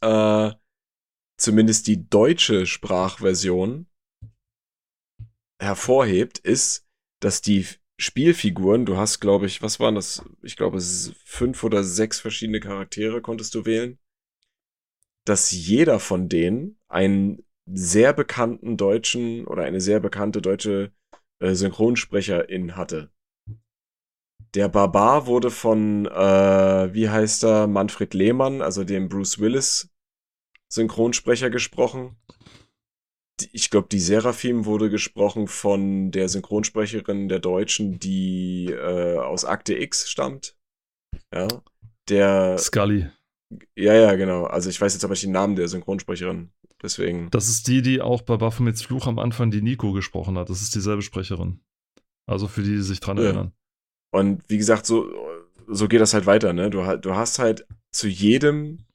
äh, 0.00 0.50
zumindest 1.36 1.86
die 1.86 2.08
deutsche 2.08 2.66
Sprachversion 2.66 3.86
hervorhebt, 5.60 6.38
ist, 6.38 6.86
dass 7.20 7.40
die 7.40 7.66
Spielfiguren, 7.98 8.86
du 8.86 8.96
hast, 8.96 9.20
glaube 9.20 9.46
ich, 9.46 9.62
was 9.62 9.78
waren 9.78 9.94
das? 9.94 10.24
Ich 10.42 10.56
glaube, 10.56 10.78
es 10.78 11.12
fünf 11.24 11.62
oder 11.62 11.84
sechs 11.84 12.18
verschiedene 12.18 12.58
Charaktere 12.58 13.20
konntest 13.20 13.54
du 13.54 13.66
wählen. 13.66 13.98
Dass 15.26 15.50
jeder 15.50 16.00
von 16.00 16.28
denen 16.28 16.78
einen 16.88 17.44
sehr 17.66 18.12
bekannten 18.12 18.76
deutschen 18.76 19.46
oder 19.46 19.64
eine 19.64 19.80
sehr 19.80 20.00
bekannte 20.00 20.40
deutsche 20.40 20.92
äh, 21.40 21.54
Synchronsprecherin 21.54 22.74
hatte. 22.74 23.12
Der 24.54 24.68
Barbar 24.68 25.26
wurde 25.26 25.50
von, 25.50 26.06
äh, 26.06 26.94
wie 26.94 27.08
heißt 27.08 27.44
er, 27.44 27.66
Manfred 27.66 28.14
Lehmann, 28.14 28.62
also 28.62 28.84
dem 28.84 29.08
Bruce 29.08 29.38
Willis 29.38 29.88
Synchronsprecher 30.68 31.50
gesprochen 31.50 32.16
ich 33.52 33.70
glaube, 33.70 33.88
die 33.90 34.00
Seraphim 34.00 34.64
wurde 34.64 34.90
gesprochen 34.90 35.46
von 35.48 36.10
der 36.10 36.28
Synchronsprecherin 36.28 37.28
der 37.28 37.38
Deutschen, 37.38 37.98
die 37.98 38.66
äh, 38.66 39.18
aus 39.18 39.44
Akte 39.44 39.78
X 39.78 40.10
stammt. 40.10 40.56
Ja. 41.32 41.48
Der. 42.08 42.58
Scully. 42.58 43.08
Ja, 43.76 43.94
ja, 43.94 44.14
genau. 44.14 44.44
Also 44.44 44.70
ich 44.70 44.80
weiß 44.80 44.92
jetzt 44.94 45.04
aber 45.04 45.12
nicht 45.12 45.24
den 45.24 45.32
Namen 45.32 45.56
der 45.56 45.68
Synchronsprecherin. 45.68 46.50
Deswegen. 46.82 47.30
Das 47.30 47.48
ist 47.48 47.68
die, 47.68 47.82
die 47.82 48.00
auch 48.00 48.22
bei 48.22 48.36
Baphomets 48.36 48.82
Fluch 48.82 49.06
am 49.06 49.18
Anfang 49.18 49.50
die 49.50 49.62
Nico 49.62 49.92
gesprochen 49.92 50.38
hat. 50.38 50.48
Das 50.48 50.62
ist 50.62 50.74
dieselbe 50.74 51.02
Sprecherin. 51.02 51.60
Also 52.26 52.48
für 52.48 52.62
die, 52.62 52.70
die 52.70 52.82
sich 52.82 53.00
dran 53.00 53.18
ja. 53.18 53.24
erinnern. 53.24 53.52
Und 54.10 54.42
wie 54.48 54.58
gesagt, 54.58 54.86
so, 54.86 55.10
so 55.68 55.88
geht 55.88 56.00
das 56.00 56.14
halt 56.14 56.26
weiter, 56.26 56.52
ne? 56.52 56.70
Du, 56.70 56.82
du 56.96 57.14
hast 57.14 57.38
halt 57.38 57.66
zu 57.92 58.08
jedem 58.08 58.86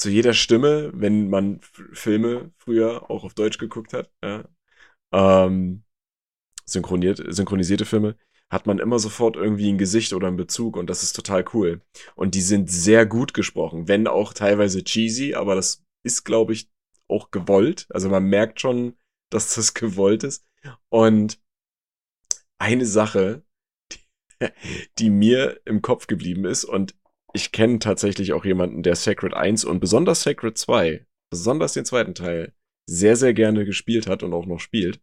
zu 0.00 0.08
jeder 0.08 0.32
Stimme, 0.32 0.90
wenn 0.94 1.28
man 1.28 1.60
Filme 1.92 2.52
früher 2.56 3.10
auch 3.10 3.22
auf 3.22 3.34
Deutsch 3.34 3.58
geguckt 3.58 3.92
hat, 3.92 4.10
ja, 4.24 4.44
ähm, 5.12 5.84
synchroniert, 6.64 7.22
synchronisierte 7.28 7.84
Filme, 7.84 8.16
hat 8.48 8.66
man 8.66 8.78
immer 8.78 8.98
sofort 8.98 9.36
irgendwie 9.36 9.70
ein 9.70 9.76
Gesicht 9.76 10.14
oder 10.14 10.28
einen 10.28 10.38
Bezug 10.38 10.76
und 10.78 10.88
das 10.88 11.02
ist 11.02 11.14
total 11.14 11.44
cool. 11.52 11.82
Und 12.16 12.34
die 12.34 12.40
sind 12.40 12.70
sehr 12.70 13.04
gut 13.04 13.34
gesprochen, 13.34 13.88
wenn 13.88 14.06
auch 14.06 14.32
teilweise 14.32 14.82
cheesy, 14.82 15.34
aber 15.34 15.54
das 15.54 15.84
ist, 16.02 16.24
glaube 16.24 16.54
ich, 16.54 16.70
auch 17.06 17.30
gewollt. 17.30 17.86
Also 17.90 18.08
man 18.08 18.24
merkt 18.24 18.60
schon, 18.60 18.96
dass 19.30 19.54
das 19.54 19.74
gewollt 19.74 20.24
ist. 20.24 20.46
Und 20.88 21.38
eine 22.58 22.86
Sache, 22.86 23.42
die, 24.98 25.10
mir 25.10 25.60
im 25.64 25.82
Kopf 25.82 26.06
geblieben 26.06 26.44
ist 26.44 26.64
und 26.64 26.94
ich 27.32 27.52
kenne 27.52 27.78
tatsächlich 27.78 28.32
auch 28.32 28.44
jemanden, 28.44 28.82
der 28.82 28.96
Sacred 28.96 29.34
1 29.34 29.64
und 29.64 29.80
besonders 29.80 30.22
Sacred 30.22 30.58
2, 30.58 31.06
besonders 31.30 31.74
den 31.74 31.84
zweiten 31.84 32.14
Teil, 32.14 32.52
sehr, 32.88 33.16
sehr 33.16 33.34
gerne 33.34 33.64
gespielt 33.64 34.08
hat 34.08 34.22
und 34.22 34.32
auch 34.32 34.46
noch 34.46 34.58
spielt. 34.58 35.00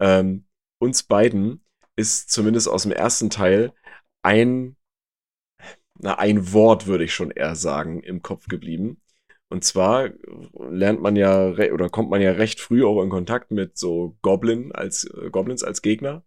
Ähm, 0.00 0.46
uns 0.80 1.02
beiden 1.02 1.64
ist 1.96 2.30
zumindest 2.30 2.68
aus 2.68 2.84
dem 2.84 2.92
ersten 2.92 3.30
Teil 3.30 3.72
ein, 4.22 4.76
na, 5.98 6.18
ein 6.18 6.52
Wort, 6.52 6.86
würde 6.86 7.04
ich 7.04 7.14
schon 7.14 7.30
eher 7.30 7.56
sagen, 7.56 8.02
im 8.02 8.22
Kopf 8.22 8.46
geblieben. 8.46 9.00
Und 9.48 9.64
zwar 9.64 10.10
lernt 10.70 11.02
man 11.02 11.14
ja 11.14 11.48
oder 11.50 11.90
kommt 11.90 12.08
man 12.08 12.22
ja 12.22 12.32
recht 12.32 12.58
früh 12.58 12.84
auch 12.84 13.02
in 13.02 13.10
Kontakt 13.10 13.50
mit 13.50 13.76
so 13.76 14.16
Goblin 14.22 14.72
als 14.72 15.04
äh, 15.04 15.28
Goblins 15.30 15.62
als 15.62 15.82
Gegner. 15.82 16.24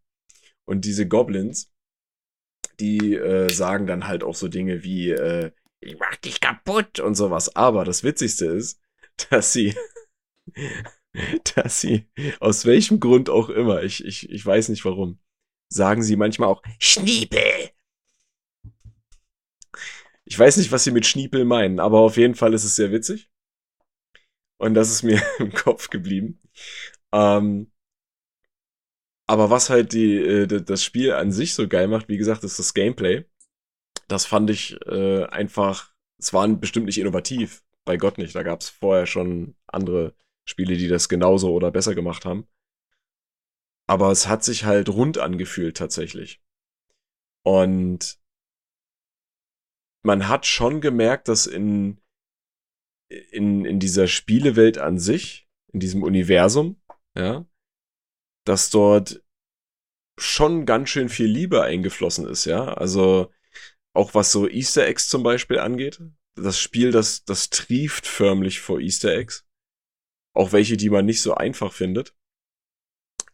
Und 0.66 0.86
diese 0.86 1.08
Goblins, 1.08 1.72
die 2.80 3.16
äh, 3.16 3.50
sagen 3.52 3.88
dann 3.88 4.08
halt 4.08 4.24
auch 4.24 4.36
so 4.36 4.48
Dinge 4.48 4.84
wie, 4.84 5.12
äh, 5.12 5.52
ich 5.80 5.98
mach 6.00 6.16
dich 6.18 6.42
kaputt 6.42 7.00
und 7.00 7.16
sowas. 7.16 7.56
Aber 7.56 7.86
das 7.86 8.04
Witzigste 8.04 8.46
ist, 8.46 8.82
dass 9.30 9.54
sie, 9.54 9.76
dass 11.56 11.82
sie, 11.82 12.08
aus 12.40 12.66
welchem 12.66 13.00
Grund 13.00 13.30
auch 13.30 13.50
immer, 13.50 13.84
ich, 13.84 14.04
ich, 14.04 14.30
ich 14.30 14.46
weiß 14.46 14.70
nicht 14.70 14.86
warum, 14.86 15.20
sagen 15.70 16.04
sie 16.04 16.16
manchmal 16.16 16.50
auch 16.50 16.62
Schniepel. 16.80 17.72
Ich 20.28 20.38
weiß 20.38 20.58
nicht, 20.58 20.72
was 20.72 20.84
sie 20.84 20.92
mit 20.92 21.06
Schniepel 21.06 21.46
meinen, 21.46 21.80
aber 21.80 22.00
auf 22.00 22.18
jeden 22.18 22.36
Fall 22.36 22.54
ist 22.54 22.64
es 22.64 22.76
sehr 22.76 22.92
witzig. 22.92 23.30
Und 24.58 24.74
das 24.74 24.90
ist 24.90 25.04
mir 25.04 25.22
im 25.40 25.54
Kopf 25.54 25.90
geblieben. 25.90 26.42
Ähm, 27.12 27.72
aber 29.28 29.50
was 29.50 29.70
halt 29.70 29.94
die, 29.94 30.16
äh, 30.18 30.48
das 30.48 30.84
Spiel 30.84 31.14
an 31.14 31.32
sich 31.32 31.54
so 31.54 31.68
geil 31.68 31.88
macht, 31.88 32.10
wie 32.10 32.18
gesagt, 32.18 32.44
ist 32.44 32.60
das 32.60 32.74
Gameplay. 32.74 33.26
Das 34.08 34.26
fand 34.26 34.50
ich 34.50 34.80
äh, 34.86 35.24
einfach, 35.26 35.94
es 36.20 36.32
war 36.34 36.48
bestimmt 36.48 36.86
nicht 36.86 37.00
innovativ, 37.00 37.64
bei 37.86 37.98
Gott 37.98 38.18
nicht. 38.18 38.36
Da 38.36 38.44
gab 38.44 38.62
es 38.62 38.70
vorher 38.70 39.08
schon 39.08 39.56
andere 39.68 40.16
Spiele, 40.46 40.78
die 40.78 40.88
das 40.88 41.10
genauso 41.10 41.54
oder 41.54 41.72
besser 41.72 41.96
gemacht 41.96 42.26
haben. 42.26 42.48
Aber 43.88 44.12
es 44.12 44.28
hat 44.28 44.44
sich 44.44 44.66
halt 44.66 44.90
rund 44.90 45.18
angefühlt 45.18 45.78
tatsächlich. 45.78 46.42
Und 47.44 48.20
man 50.04 50.28
hat 50.28 50.46
schon 50.46 50.82
gemerkt, 50.82 51.28
dass 51.28 51.48
in, 51.48 52.00
in, 53.10 53.66
in 53.66 53.80
dieser 53.80 54.08
Spielewelt 54.08 54.78
an 54.78 55.00
sich, 55.00 55.48
in 55.72 55.80
diesem 55.80 56.04
Universum, 56.04 56.80
ja, 57.16 57.46
dass 58.46 58.70
dort 58.70 59.22
schon 60.18 60.66
ganz 60.66 60.90
schön 60.90 61.10
viel 61.10 61.28
Liebe 61.28 61.62
eingeflossen 61.64 62.28
ist, 62.28 62.46
ja. 62.46 62.74
Also 62.74 63.32
auch 63.94 64.14
was 64.14 64.32
so 64.32 64.48
Easter 64.48 64.86
Eggs 64.86 65.10
zum 65.10 65.24
Beispiel 65.24 65.60
angeht. 65.60 66.02
Das 66.36 66.60
Spiel, 66.60 66.92
das, 66.92 67.24
das 67.26 67.50
trieft 67.50 68.08
förmlich 68.08 68.60
vor 68.60 68.80
Easter 68.80 69.14
Eggs. 69.14 69.46
Auch 70.34 70.52
welche, 70.52 70.78
die 70.78 70.90
man 70.90 71.06
nicht 71.06 71.22
so 71.22 71.34
einfach 71.34 71.72
findet. 71.72 72.14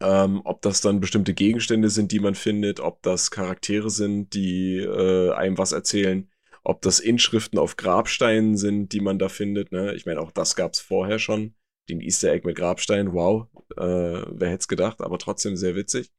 Ähm, 0.00 0.40
ob 0.44 0.62
das 0.62 0.80
dann 0.80 1.00
bestimmte 1.00 1.34
Gegenstände 1.34 1.90
sind, 1.90 2.12
die 2.12 2.20
man 2.20 2.34
findet, 2.34 2.80
ob 2.80 3.02
das 3.02 3.30
Charaktere 3.30 3.90
sind, 3.90 4.34
die 4.34 4.78
äh, 4.78 5.32
einem 5.32 5.58
was 5.58 5.72
erzählen, 5.72 6.30
ob 6.64 6.82
das 6.82 7.00
Inschriften 7.00 7.58
auf 7.58 7.76
Grabsteinen 7.76 8.56
sind, 8.56 8.92
die 8.92 9.00
man 9.00 9.18
da 9.18 9.28
findet. 9.28 9.72
Ne? 9.72 9.94
Ich 9.94 10.06
meine, 10.06 10.20
auch 10.20 10.32
das 10.32 10.56
gab 10.56 10.72
es 10.72 10.80
vorher 10.80 11.18
schon. 11.18 11.54
Den 11.88 12.00
Easter 12.00 12.32
Egg 12.32 12.46
mit 12.46 12.56
Grabstein, 12.56 13.12
wow, 13.12 13.48
äh, 13.76 14.24
wer 14.30 14.50
hätte 14.50 14.60
es 14.60 14.68
gedacht, 14.68 15.00
aber 15.00 15.18
trotzdem 15.18 15.56
sehr 15.56 15.74
witzig. 15.74 16.12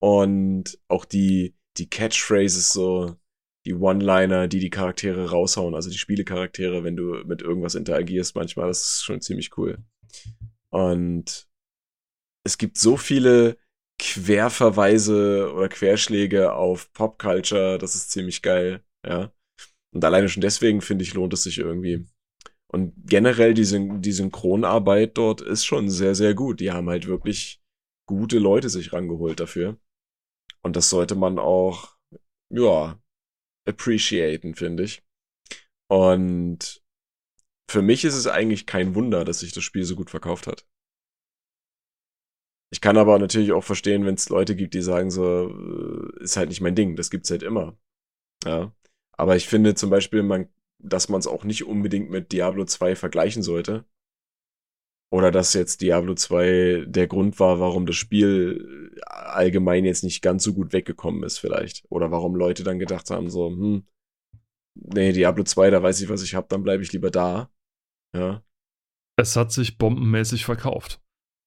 Und 0.00 0.78
auch 0.88 1.04
die, 1.04 1.54
die 1.76 1.88
Catchphrases, 1.88 2.72
so 2.72 3.16
die 3.64 3.74
One-Liner, 3.74 4.48
die 4.48 4.58
die 4.58 4.70
Charaktere 4.70 5.30
raushauen, 5.30 5.74
also 5.74 5.88
die 5.88 5.98
Spielecharaktere, 5.98 6.82
wenn 6.82 6.96
du 6.96 7.22
mit 7.24 7.42
irgendwas 7.42 7.76
interagierst, 7.76 8.34
manchmal, 8.34 8.68
das 8.68 8.82
ist 8.82 9.04
schon 9.04 9.20
ziemlich 9.20 9.56
cool. 9.56 9.78
Und 10.70 11.48
es 12.44 12.58
gibt 12.58 12.76
so 12.78 12.96
viele 12.96 13.56
Querverweise 14.00 15.52
oder 15.54 15.68
Querschläge 15.68 16.54
auf 16.54 16.92
Popculture, 16.92 17.78
das 17.78 17.94
ist 17.94 18.10
ziemlich 18.10 18.42
geil, 18.42 18.82
ja. 19.06 19.32
Und 19.94 20.04
alleine 20.04 20.28
schon 20.28 20.40
deswegen, 20.40 20.80
finde 20.80 21.04
ich, 21.04 21.14
lohnt 21.14 21.34
es 21.34 21.44
sich 21.44 21.58
irgendwie. 21.58 22.06
Und 22.72 22.94
generell 23.06 23.52
die, 23.54 23.64
Syn 23.64 24.00
die 24.00 24.12
Synchronarbeit 24.12 25.18
dort 25.18 25.42
ist 25.42 25.64
schon 25.64 25.90
sehr, 25.90 26.14
sehr 26.14 26.34
gut. 26.34 26.60
Die 26.60 26.72
haben 26.72 26.88
halt 26.88 27.06
wirklich 27.06 27.62
gute 28.06 28.38
Leute 28.38 28.70
sich 28.70 28.92
rangeholt 28.92 29.40
dafür. 29.40 29.78
Und 30.62 30.76
das 30.76 30.88
sollte 30.88 31.14
man 31.14 31.38
auch, 31.38 31.96
ja, 32.50 32.98
appreciaten, 33.68 34.54
finde 34.54 34.84
ich. 34.84 35.02
Und 35.88 36.82
für 37.70 37.82
mich 37.82 38.04
ist 38.04 38.14
es 38.14 38.26
eigentlich 38.26 38.66
kein 38.66 38.94
Wunder, 38.94 39.24
dass 39.24 39.40
sich 39.40 39.52
das 39.52 39.64
Spiel 39.64 39.84
so 39.84 39.94
gut 39.94 40.10
verkauft 40.10 40.46
hat. 40.46 40.66
Ich 42.72 42.80
kann 42.80 42.96
aber 42.96 43.18
natürlich 43.18 43.52
auch 43.52 43.64
verstehen, 43.64 44.06
wenn 44.06 44.14
es 44.14 44.30
Leute 44.30 44.56
gibt, 44.56 44.72
die 44.72 44.80
sagen 44.80 45.10
so, 45.10 45.50
äh, 45.50 46.22
ist 46.22 46.38
halt 46.38 46.48
nicht 46.48 46.62
mein 46.62 46.74
Ding, 46.74 46.96
das 46.96 47.10
gibt's 47.10 47.30
halt 47.30 47.42
immer. 47.42 47.78
Ja. 48.44 48.74
Aber 49.12 49.36
ich 49.36 49.46
finde 49.46 49.74
zum 49.74 49.90
Beispiel, 49.90 50.22
man, 50.22 50.48
dass 50.82 51.08
man 51.08 51.20
es 51.20 51.26
auch 51.26 51.44
nicht 51.44 51.64
unbedingt 51.64 52.10
mit 52.10 52.32
Diablo 52.32 52.64
2 52.64 52.96
vergleichen 52.96 53.42
sollte. 53.42 53.84
Oder 55.12 55.30
dass 55.30 55.52
jetzt 55.52 55.82
Diablo 55.82 56.14
2 56.14 56.86
der 56.86 57.06
Grund 57.06 57.38
war, 57.38 57.60
warum 57.60 57.84
das 57.84 57.96
Spiel 57.96 58.98
allgemein 59.06 59.84
jetzt 59.84 60.04
nicht 60.04 60.22
ganz 60.22 60.42
so 60.42 60.54
gut 60.54 60.72
weggekommen 60.72 61.22
ist, 61.22 61.38
vielleicht. 61.38 61.84
Oder 61.90 62.10
warum 62.10 62.34
Leute 62.34 62.64
dann 62.64 62.78
gedacht 62.78 63.10
haben, 63.10 63.28
so, 63.28 63.48
hm, 63.48 63.86
nee, 64.74 65.12
Diablo 65.12 65.44
2, 65.44 65.70
da 65.70 65.82
weiß 65.82 66.00
ich, 66.00 66.08
was 66.08 66.22
ich 66.22 66.34
hab, 66.34 66.48
dann 66.48 66.62
bleibe 66.62 66.82
ich 66.82 66.92
lieber 66.92 67.10
da. 67.10 67.50
Ja. 68.16 68.42
Es 69.18 69.36
hat 69.36 69.52
sich 69.52 69.76
bombenmäßig 69.76 70.46
verkauft. 70.46 71.02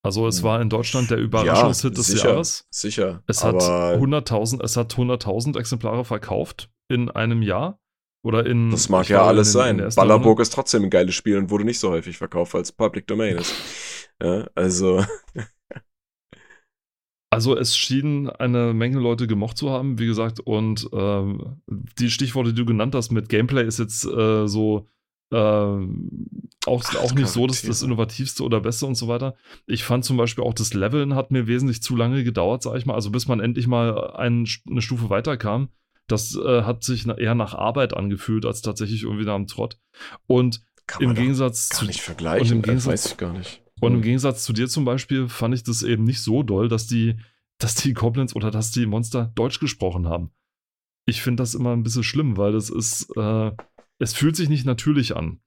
Also 0.06 0.28
es 0.28 0.44
war 0.44 0.62
in 0.62 0.70
Deutschland 0.70 1.10
der 1.10 1.18
Überraschungshit 1.18 1.94
ja, 1.94 1.96
des 1.96 2.06
sicher, 2.06 2.30
Jahres. 2.30 2.68
Sicher. 2.70 3.24
Es 3.26 3.44
hat 3.44 3.56
100.000, 3.56 4.64
es 4.64 4.78
hat 4.78 4.94
100.000 4.94 5.58
Exemplare 5.58 6.06
verkauft 6.06 6.70
in 6.88 7.10
einem 7.10 7.42
Jahr. 7.42 7.80
Oder 8.26 8.44
in. 8.48 8.72
Das 8.72 8.90
mag 8.90 9.08
ja 9.08 9.24
alles 9.24 9.50
in, 9.50 9.54
sein. 9.54 9.80
In 9.80 9.90
Ballerburg 9.96 10.40
ist 10.40 10.52
trotzdem 10.52 10.84
ein 10.84 10.90
geiles 10.90 11.14
Spiel 11.14 11.38
und 11.38 11.52
wurde 11.52 11.64
nicht 11.64 11.78
so 11.78 11.92
häufig 11.92 12.18
verkauft, 12.18 12.56
als 12.56 12.72
Public 12.72 13.06
Domain 13.06 13.38
ist. 13.38 13.54
ja, 14.22 14.48
also. 14.56 15.06
Also 17.32 17.58
es 17.58 17.76
schienen 17.76 18.30
eine 18.30 18.74
Menge 18.74 18.98
Leute 18.98 19.28
gemocht 19.28 19.58
zu 19.58 19.70
haben, 19.70 20.00
wie 20.00 20.06
gesagt, 20.06 20.40
und 20.40 20.88
ähm, 20.94 21.62
die 21.68 22.10
Stichworte, 22.10 22.54
die 22.54 22.62
du 22.62 22.66
genannt 22.66 22.96
hast 22.96 23.12
mit 23.12 23.28
Gameplay, 23.28 23.66
ist 23.66 23.78
jetzt 23.78 24.06
äh, 24.06 24.48
so 24.48 24.88
äh, 25.34 25.36
auch, 25.36 25.84
Ach, 26.66 26.96
auch 26.96 27.14
nicht 27.14 27.28
so 27.28 27.46
das, 27.46 27.62
das 27.64 27.82
Innovativste 27.82 28.42
oder 28.42 28.62
Beste 28.62 28.86
und 28.86 28.96
so 28.96 29.10
weiter. 29.10 29.36
Ich 29.66 29.84
fand 29.84 30.06
zum 30.06 30.16
Beispiel 30.16 30.46
auch 30.46 30.54
das 30.54 30.74
Leveln 30.74 31.16
hat 31.16 31.32
mir 31.32 31.46
wesentlich 31.46 31.84
zu 31.84 31.98
lange 31.98 32.24
gedauert, 32.24 32.64
sag 32.64 32.78
ich 32.78 32.86
mal, 32.86 32.94
also 32.94 33.12
bis 33.12 33.28
man 33.28 33.42
endlich 33.42 33.68
mal 33.68 34.12
ein, 34.16 34.48
eine 34.70 34.82
Stufe 34.82 35.10
weiterkam. 35.10 35.68
Das 36.08 36.36
äh, 36.36 36.64
hat 36.64 36.84
sich 36.84 37.08
eher 37.08 37.36
nach 37.36 37.54
Arbeit 37.54 37.96
angefühlt, 37.96 38.46
als 38.46 38.62
tatsächlich 38.62 39.04
irgendwie 39.04 39.26
nach 39.26 39.36
einem 39.36 39.48
Trott. 39.48 39.80
Und 40.28 40.62
im 41.00 41.16
Gegensatz 41.16 41.70
gar 41.70 41.80
zu. 41.80 41.86
nicht 41.86 42.02
vergleichen, 42.02 42.48
und 42.48 42.56
im 42.58 42.62
Gegensatz, 42.62 42.94
weiß 42.94 43.06
ich 43.12 43.18
gar 43.18 43.34
nicht. 43.34 43.64
Und 43.82 43.92
im 43.92 43.98
hm. 43.98 44.04
Gegensatz 44.04 44.44
zu 44.44 44.54
dir 44.54 44.68
zum 44.68 44.86
Beispiel 44.86 45.28
fand 45.28 45.54
ich 45.56 45.64
das 45.64 45.84
eben 45.84 46.04
nicht 46.04 46.22
so 46.22 46.44
doll, 46.44 46.70
dass 46.70 46.88
die, 46.88 47.18
dass 47.58 47.76
die 47.76 47.94
Goblins 47.94 48.36
oder 48.36 48.52
dass 48.52 48.72
die 48.72 48.86
Monster 48.86 49.32
Deutsch 49.36 49.60
gesprochen 49.60 50.08
haben. 50.08 50.32
Ich 51.08 51.22
finde 51.22 51.42
das 51.42 51.56
immer 51.56 51.74
ein 51.74 51.84
bisschen 51.84 52.04
schlimm, 52.04 52.38
weil 52.38 52.54
das 52.54 52.70
ist, 52.70 53.10
äh, 53.16 53.52
es 54.00 54.14
fühlt 54.14 54.36
sich 54.36 54.50
nicht 54.50 54.66
natürlich 54.66 55.16
an. 55.16 55.40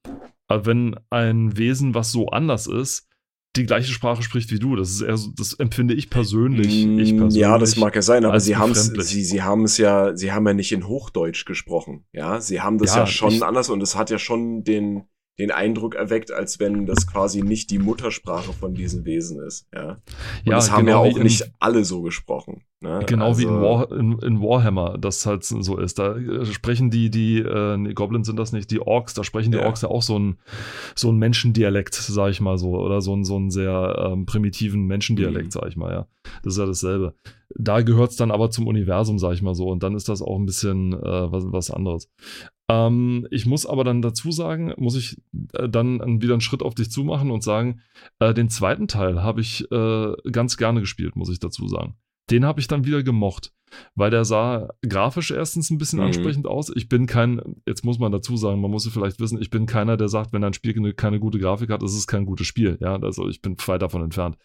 Aber 0.47 0.67
wenn 0.67 0.97
ein 1.11 1.57
Wesen, 1.57 1.95
was 1.95 2.13
so 2.13 2.29
anders 2.29 2.67
ist, 2.67 3.08
die 3.57 3.67
gleiche 3.67 3.93
Sprache 3.93 4.23
spricht 4.23 4.51
wie 4.53 4.59
du. 4.59 4.77
Das 4.77 4.91
ist 4.91 5.01
eher 5.01 5.17
so, 5.17 5.31
das 5.37 5.55
empfinde 5.55 5.95
ich 5.95 6.11
persönlich. 6.11 6.87
Mm, 6.87 6.99
ich 6.99 7.17
persönlich 7.17 7.37
ja, 7.37 7.59
das 7.59 7.77
mag 7.77 7.95
ja 7.95 8.03
sein, 8.03 8.25
aber 8.25 8.41
sie 8.41 8.57
haben 8.57 8.73
es, 8.73 8.87
sie, 8.87 9.25
sie 9.25 9.43
haben 9.43 9.65
es 9.65 9.79
ja, 9.79 10.17
sie 10.17 10.33
haben 10.33 10.47
ja 10.47 10.55
nicht 10.55 10.73
in 10.73 10.87
Hochdeutsch 10.87 11.45
gesprochen. 11.45 12.05
Ja, 12.13 12.41
sie 12.41 12.61
haben 12.61 12.79
das 12.79 12.95
ja, 12.95 13.01
ja 13.01 13.07
schon 13.07 13.33
ich, 13.33 13.43
anders 13.43 13.69
und 13.71 13.83
es 13.83 13.97
hat 13.97 14.11
ja 14.11 14.19
schon 14.19 14.65
den, 14.65 15.05
den 15.39 15.51
Eindruck 15.51 15.95
erweckt, 15.95 16.31
als 16.31 16.61
wenn 16.61 16.87
das 16.87 17.07
quasi 17.07 17.43
nicht 17.43 17.71
die 17.71 17.79
Muttersprache 17.79 18.53
von 18.53 18.75
diesen 18.75 19.05
Wesen 19.05 19.41
ist. 19.41 19.67
Ja, 19.75 19.91
und 19.91 20.01
ja, 20.45 20.55
das 20.55 20.71
haben 20.71 20.87
genau 20.87 21.05
ja 21.05 21.11
auch 21.11 21.19
nicht 21.19 21.51
alle 21.59 21.85
so 21.85 22.03
gesprochen. 22.03 22.63
Ne? 22.81 23.05
Genau 23.07 23.27
also, 23.27 23.41
wie 23.41 23.45
in, 23.45 23.51
also 23.51 23.63
War, 23.63 23.93
in, 23.93 24.19
in, 24.21 24.41
Warhammer 24.41 24.99
das 24.99 25.27
halt 25.27 25.43
so 25.43 25.79
ist. 25.79 25.99
Da 25.99 26.17
äh, 26.17 26.45
sprechen 26.47 26.91
die, 26.91 27.11
die 27.11 27.39
äh, 27.39 27.77
nee, 27.77 27.93
Goblins 27.93 28.29
sind 28.29 28.39
das 28.39 28.53
nicht, 28.53 28.71
die 28.71 28.81
Orks, 28.81 29.15
da 29.15 29.25
sprechen 29.25 29.51
die 29.51 29.59
ja. 29.59 29.67
Orks 29.67 29.83
ja 29.83 29.89
auch 29.89 30.03
so 30.03 30.17
ein, 30.17 30.39
so 30.95 31.11
ein 31.11 31.19
Menschendialekt, 31.19 31.95
sag 31.95 32.31
ich 32.31 32.41
mal 32.41 32.57
so, 32.57 32.79
oder 32.79 33.01
so 33.01 33.17
ein, 33.17 33.25
so 33.25 33.35
einen 33.35 33.51
sehr 33.51 34.11
ähm, 34.13 34.27
primitiven 34.27 34.87
Menschendialekt, 34.87 35.47
mhm. 35.47 35.51
sag 35.51 35.67
ich 35.67 35.77
mal, 35.77 35.93
ja. 35.93 36.07
Das 36.45 36.55
ist 36.55 36.59
ja 36.59 36.67
dasselbe. 36.67 37.15
Da 37.57 37.81
gehört 37.81 38.11
es 38.11 38.17
dann 38.17 38.31
aber 38.31 38.51
zum 38.51 38.69
Universum, 38.69 39.19
sag 39.19 39.33
ich 39.33 39.43
mal 39.43 39.57
so, 39.57 39.69
und 39.69 39.83
dann 39.83 39.97
ist 39.97 40.09
das 40.09 40.23
auch 40.23 40.39
ein 40.39 40.47
bisschen 40.47 40.93
äh, 40.93 41.33
was, 41.33 41.45
was 41.47 41.71
anderes. 41.73 42.09
Ähm, 42.69 43.27
ich 43.33 43.45
muss 43.45 43.67
aber 43.67 43.83
dann 43.83 44.03
dazu 44.03 44.31
sagen, 44.31 44.73
muss 44.77 44.95
ich 44.95 45.21
äh, 45.55 45.69
dann 45.69 46.23
wieder 46.23 46.35
einen 46.35 46.43
Schritt 46.43 46.63
auf 46.63 46.77
dich 46.77 46.93
zumachen 46.93 47.33
und 47.33 47.43
sagen, 47.43 47.81
äh, 48.21 48.35
den 48.35 48.51
zweiten 48.51 48.87
Teil 48.87 49.21
habe 49.23 49.41
ich 49.41 49.69
äh, 49.73 50.13
ganz 50.31 50.57
gerne 50.57 50.79
gespielt, 50.79 51.17
muss 51.17 51.31
ich 51.31 51.41
dazu 51.41 51.67
sagen. 51.67 51.97
Den 52.31 52.45
habe 52.45 52.61
ich 52.61 52.69
dann 52.69 52.85
wieder 52.85 53.03
gemocht, 53.03 53.53
weil 53.95 54.11
der 54.11 54.25
sah 54.25 54.69
grafisch 54.87 55.31
erstens 55.31 55.71
ein 55.71 55.79
bisschen 55.79 55.99
mhm. 55.99 56.07
ansprechend 56.07 56.47
aus. 56.47 56.71
Ich 56.75 56.89
bin 56.89 57.07
kein, 57.07 57.41
jetzt 57.67 57.85
muss 57.85 57.99
man 57.99 58.13
dazu 58.13 58.37
sagen, 58.37 58.61
man 58.61 58.71
muss 58.71 58.87
es 58.87 58.93
vielleicht 58.93 59.21
wissen, 59.21 59.41
ich 59.41 59.51
bin 59.51 59.67
keiner, 59.67 59.97
der 59.97 60.09
sagt, 60.09 60.33
wenn 60.33 60.45
ein 60.45 60.53
Spiel 60.53 60.93
keine 60.95 61.21
gute 61.21 61.39
Grafik 61.39 61.71
hat, 61.71 61.83
ist 61.83 61.97
es 61.97 62.07
kein 62.07 62.27
gutes 62.27 62.47
Spiel. 62.47 62.79
Ja, 62.81 62.97
also 62.97 63.29
ich 63.29 63.43
bin 63.43 63.57
weit 63.67 63.83
davon 63.83 64.03
entfernt 64.03 64.37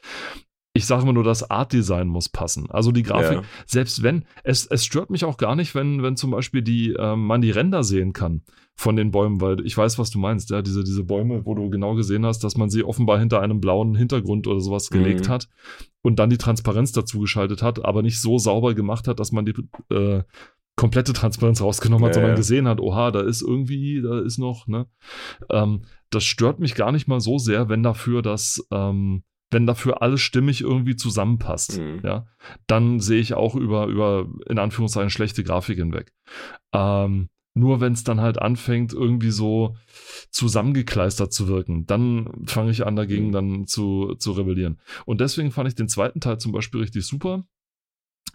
ich 0.75 0.87
sage 0.87 1.03
immer 1.03 1.13
nur, 1.13 1.23
das 1.23 1.49
Art-Design 1.49 2.07
muss 2.07 2.29
passen. 2.29 2.69
Also 2.71 2.91
die 2.91 3.03
Grafik, 3.03 3.37
ja. 3.37 3.43
selbst 3.67 4.01
wenn, 4.01 4.25
es, 4.43 4.65
es 4.65 4.83
stört 4.83 5.11
mich 5.11 5.23
auch 5.23 5.37
gar 5.37 5.55
nicht, 5.55 5.75
wenn, 5.75 6.01
wenn 6.01 6.17
zum 6.17 6.31
Beispiel 6.31 6.63
die, 6.63 6.93
äh, 6.93 7.15
man 7.15 7.41
die 7.41 7.51
Ränder 7.51 7.83
sehen 7.83 8.11
kann 8.11 8.41
von 8.75 8.95
den 8.95 9.11
Bäumen, 9.11 9.39
weil 9.39 9.65
ich 9.65 9.77
weiß, 9.77 9.99
was 9.99 10.09
du 10.09 10.19
meinst, 10.19 10.49
ja, 10.49 10.61
diese, 10.61 10.83
diese 10.83 11.03
Bäume, 11.03 11.45
wo 11.45 11.53
du 11.53 11.69
genau 11.69 11.95
gesehen 11.95 12.25
hast, 12.25 12.43
dass 12.43 12.57
man 12.57 12.69
sie 12.69 12.83
offenbar 12.83 13.19
hinter 13.19 13.39
einem 13.41 13.61
blauen 13.61 13.95
Hintergrund 13.95 14.47
oder 14.47 14.59
sowas 14.59 14.89
gelegt 14.89 15.27
mhm. 15.27 15.31
hat 15.31 15.47
und 16.01 16.17
dann 16.17 16.29
die 16.29 16.37
Transparenz 16.37 16.91
dazu 16.91 17.19
geschaltet 17.19 17.61
hat, 17.61 17.85
aber 17.85 18.01
nicht 18.01 18.19
so 18.19 18.37
sauber 18.37 18.73
gemacht 18.73 19.07
hat, 19.07 19.19
dass 19.19 19.31
man 19.31 19.45
die 19.45 19.53
äh, 19.93 20.23
komplette 20.75 21.13
Transparenz 21.13 21.61
rausgenommen 21.61 22.05
hat, 22.05 22.15
ja, 22.15 22.21
sondern 22.21 22.35
gesehen 22.35 22.67
hat, 22.67 22.79
oha, 22.79 23.11
da 23.11 23.21
ist 23.21 23.41
irgendwie, 23.41 24.01
da 24.01 24.19
ist 24.19 24.39
noch, 24.39 24.67
ne? 24.67 24.87
Ähm, 25.49 25.83
das 26.09 26.23
stört 26.23 26.59
mich 26.59 26.75
gar 26.75 26.91
nicht 26.91 27.07
mal 27.07 27.19
so 27.19 27.37
sehr, 27.37 27.69
wenn 27.69 27.83
dafür 27.83 28.21
das, 28.21 28.65
ähm, 28.71 29.23
wenn 29.51 29.67
dafür 29.67 30.01
alles 30.01 30.21
stimmig 30.21 30.61
irgendwie 30.61 30.95
zusammenpasst, 30.95 31.79
mhm. 31.79 32.01
ja, 32.03 32.25
dann 32.65 32.99
sehe 32.99 33.19
ich 33.19 33.35
auch 33.35 33.55
über, 33.55 33.85
über, 33.85 34.27
in 34.49 34.57
Anführungszeichen, 34.57 35.11
schlechte 35.11 35.43
Grafik 35.43 35.77
hinweg. 35.77 36.11
Ähm, 36.73 37.29
nur 37.53 37.81
wenn 37.81 37.93
es 37.93 38.03
dann 38.03 38.21
halt 38.21 38.41
anfängt, 38.41 38.93
irgendwie 38.93 39.31
so 39.31 39.75
zusammengekleistert 40.31 41.31
zu 41.31 41.47
wirken, 41.47 41.85
dann 41.85 42.29
fange 42.45 42.71
ich 42.71 42.85
an, 42.85 42.95
dagegen 42.95 43.27
mhm. 43.27 43.31
dann 43.31 43.67
zu, 43.67 44.15
zu 44.15 44.31
rebellieren. 44.31 44.79
Und 45.05 45.21
deswegen 45.21 45.51
fand 45.51 45.67
ich 45.67 45.75
den 45.75 45.87
zweiten 45.87 46.19
Teil 46.19 46.39
zum 46.39 46.51
Beispiel 46.51 46.81
richtig 46.81 47.05
super 47.05 47.43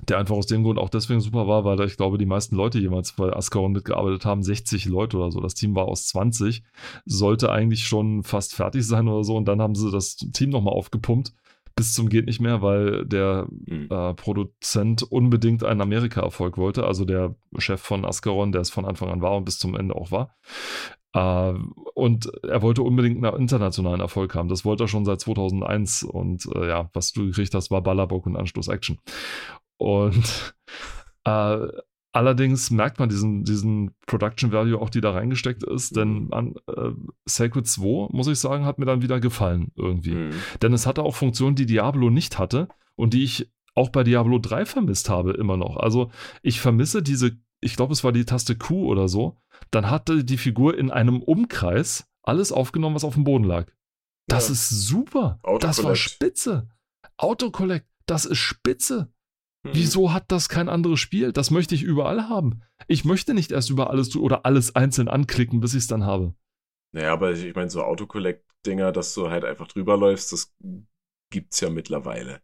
der 0.07 0.19
einfach 0.19 0.37
aus 0.37 0.47
dem 0.47 0.63
Grund 0.63 0.79
auch 0.79 0.91
deswegen 0.91 1.21
super 1.21 1.49
war, 1.49 1.65
weil 1.65 1.81
ich 1.81 1.97
glaube, 1.97 2.19
die 2.19 2.27
meisten 2.27 2.55
Leute 2.55 2.79
jemals 2.79 3.13
bei 3.13 3.35
Ascaron 3.35 3.73
mitgearbeitet 3.73 4.25
haben, 4.25 4.43
60 4.43 4.85
Leute 4.85 5.17
oder 5.17 5.31
so. 5.31 5.41
Das 5.41 5.55
Team 5.55 5.75
war 5.75 5.87
aus 5.87 6.07
20, 6.07 6.63
sollte 7.05 7.51
eigentlich 7.51 7.85
schon 7.85 8.23
fast 8.23 8.55
fertig 8.55 8.87
sein 8.87 9.09
oder 9.09 9.25
so. 9.25 9.37
Und 9.37 9.47
dann 9.47 9.61
haben 9.61 9.75
sie 9.75 9.91
das 9.91 10.17
Team 10.17 10.51
nochmal 10.51 10.75
aufgepumpt 10.75 11.33
bis 11.79 11.95
zum 11.95 12.09
geht 12.09 12.27
nicht 12.27 12.41
mehr, 12.41 12.61
weil 12.61 13.07
der 13.07 13.47
mhm. 13.49 13.89
äh, 13.89 14.13
Produzent 14.15 15.05
unbedingt 15.05 15.65
einen 15.65 15.81
Amerika-Erfolg 15.81 16.59
wollte. 16.59 16.85
Also 16.85 17.05
der 17.05 17.37
Chef 17.57 17.81
von 17.81 18.05
Ascaron, 18.05 18.53
der 18.53 18.61
es 18.61 18.71
von 18.71 18.85
Anfang 18.85 19.11
an 19.11 19.23
war 19.23 19.37
und 19.37 19.45
bis 19.45 19.59
zum 19.59 19.75
Ende 19.75 19.95
auch 19.95 20.11
war. 20.11 20.37
Uh, 21.17 21.57
und 21.95 22.31
er 22.45 22.61
wollte 22.61 22.83
unbedingt 22.83 23.25
einen 23.25 23.41
internationalen 23.41 24.01
Erfolg 24.01 24.35
haben. 24.35 24.51
Das 24.51 24.67
wollte 24.67 24.85
er 24.85 24.89
schon 24.89 25.07
seit 25.07 25.21
2001. 25.21 26.03
Und 26.03 26.45
uh, 26.47 26.65
ja, 26.65 26.91
was 26.93 27.13
du 27.13 27.27
gekriegt 27.27 27.55
hast, 27.55 27.71
war 27.71 27.83
Ballerbock 27.83 28.27
und 28.27 28.37
Anschluss 28.37 28.69
Action. 28.69 28.99
Und 29.79 30.55
äh, 31.25 31.67
Allerdings 32.19 32.73
merkt 32.73 32.99
man 32.99 33.09
diesen, 33.09 33.45
diesen 33.45 33.93
Production 34.09 34.51
Value 34.51 34.81
auch, 34.81 34.91
die 34.91 35.01
da 35.01 35.13
reingesteckt 35.13 35.63
ist, 35.63 35.95
denn 35.95 36.33
an 36.33 36.57
äh, 36.67 36.91
Sacred 37.27 37.65
2, 37.69 38.09
muss 38.11 38.27
ich 38.27 38.41
sagen, 38.41 38.65
hat 38.65 38.81
mir 38.81 38.87
dann 38.87 39.03
wieder 39.03 39.21
gefallen 39.21 39.71
irgendwie. 39.77 40.15
Mhm. 40.17 40.31
Denn 40.61 40.73
es 40.73 40.85
hatte 40.85 41.05
auch 41.05 41.15
Funktionen, 41.15 41.55
die 41.55 41.65
Diablo 41.67 42.11
nicht 42.11 42.37
hatte 42.41 42.67
und 42.97 43.15
die 43.15 43.23
ich 43.23 43.53
auch 43.77 43.91
bei 43.91 44.03
Diablo 44.03 44.41
3 44.41 44.67
vermisst 44.67 45.09
habe 45.09 45.31
immer 45.35 45.57
noch. 45.57 45.77
Also 45.77 46.11
ich 46.43 46.61
vermisse 46.61 47.05
diese, 47.05 47.39
ich 47.61 47.77
glaube, 47.77 47.93
es 47.93 48.03
war 48.03 48.11
die 48.11 48.25
Taste 48.25 48.57
Q 48.57 48.87
oder 48.87 49.07
so. 49.07 49.37
Dann 49.71 49.89
hatte 49.89 50.25
die 50.25 50.39
Figur 50.39 50.77
in 50.77 50.91
einem 50.91 51.23
Umkreis 51.23 52.09
alles 52.25 52.51
aufgenommen, 52.51 52.97
was 52.97 53.05
auf 53.05 53.15
dem 53.15 53.23
Boden 53.23 53.45
lag. 53.45 53.67
Das 54.27 54.49
Ja. 54.49 54.55
ist 54.55 54.71
super. 54.71 55.39
Das 55.61 55.79
war 55.85 55.93
Autocollect. 55.93 55.99
spitze. 56.01 56.69
Autocollect, 57.17 57.87
das 58.07 58.25
ist 58.25 58.39
spitze. 58.39 59.13
Mhm. 59.65 59.71
Wieso 59.75 60.13
hat 60.13 60.31
das 60.31 60.49
kein 60.49 60.69
anderes 60.69 61.01
Spiel? 61.01 61.33
Das 61.33 61.51
möchte 61.51 61.75
ich 61.75 61.83
überall 61.83 62.29
haben. 62.29 62.63
Ich 62.87 63.05
möchte 63.05 63.35
nicht 63.35 63.51
erst 63.51 63.71
über 63.71 63.91
alles 63.91 64.15
oder 64.17 64.45
alles 64.47 64.75
einzeln 64.77 65.09
anklicken, 65.09 65.61
bis 65.61 65.75
ich 65.75 65.81
es 65.81 65.87
dann 65.89 66.05
habe. 66.07 66.35
Naja, 66.95 67.13
aber 67.13 67.33
ich 67.33 67.55
meine, 67.55 67.69
so 67.71 67.83
Autocollect-Dinger, 67.83 68.93
dass 68.93 69.15
du 69.15 69.31
halt 69.31 69.45
einfach 69.45 69.67
drüber 69.69 69.97
läufst, 69.97 70.33
das 70.33 70.55
gibt's 71.31 71.61
ja 71.61 71.71
mittlerweile. 71.71 72.41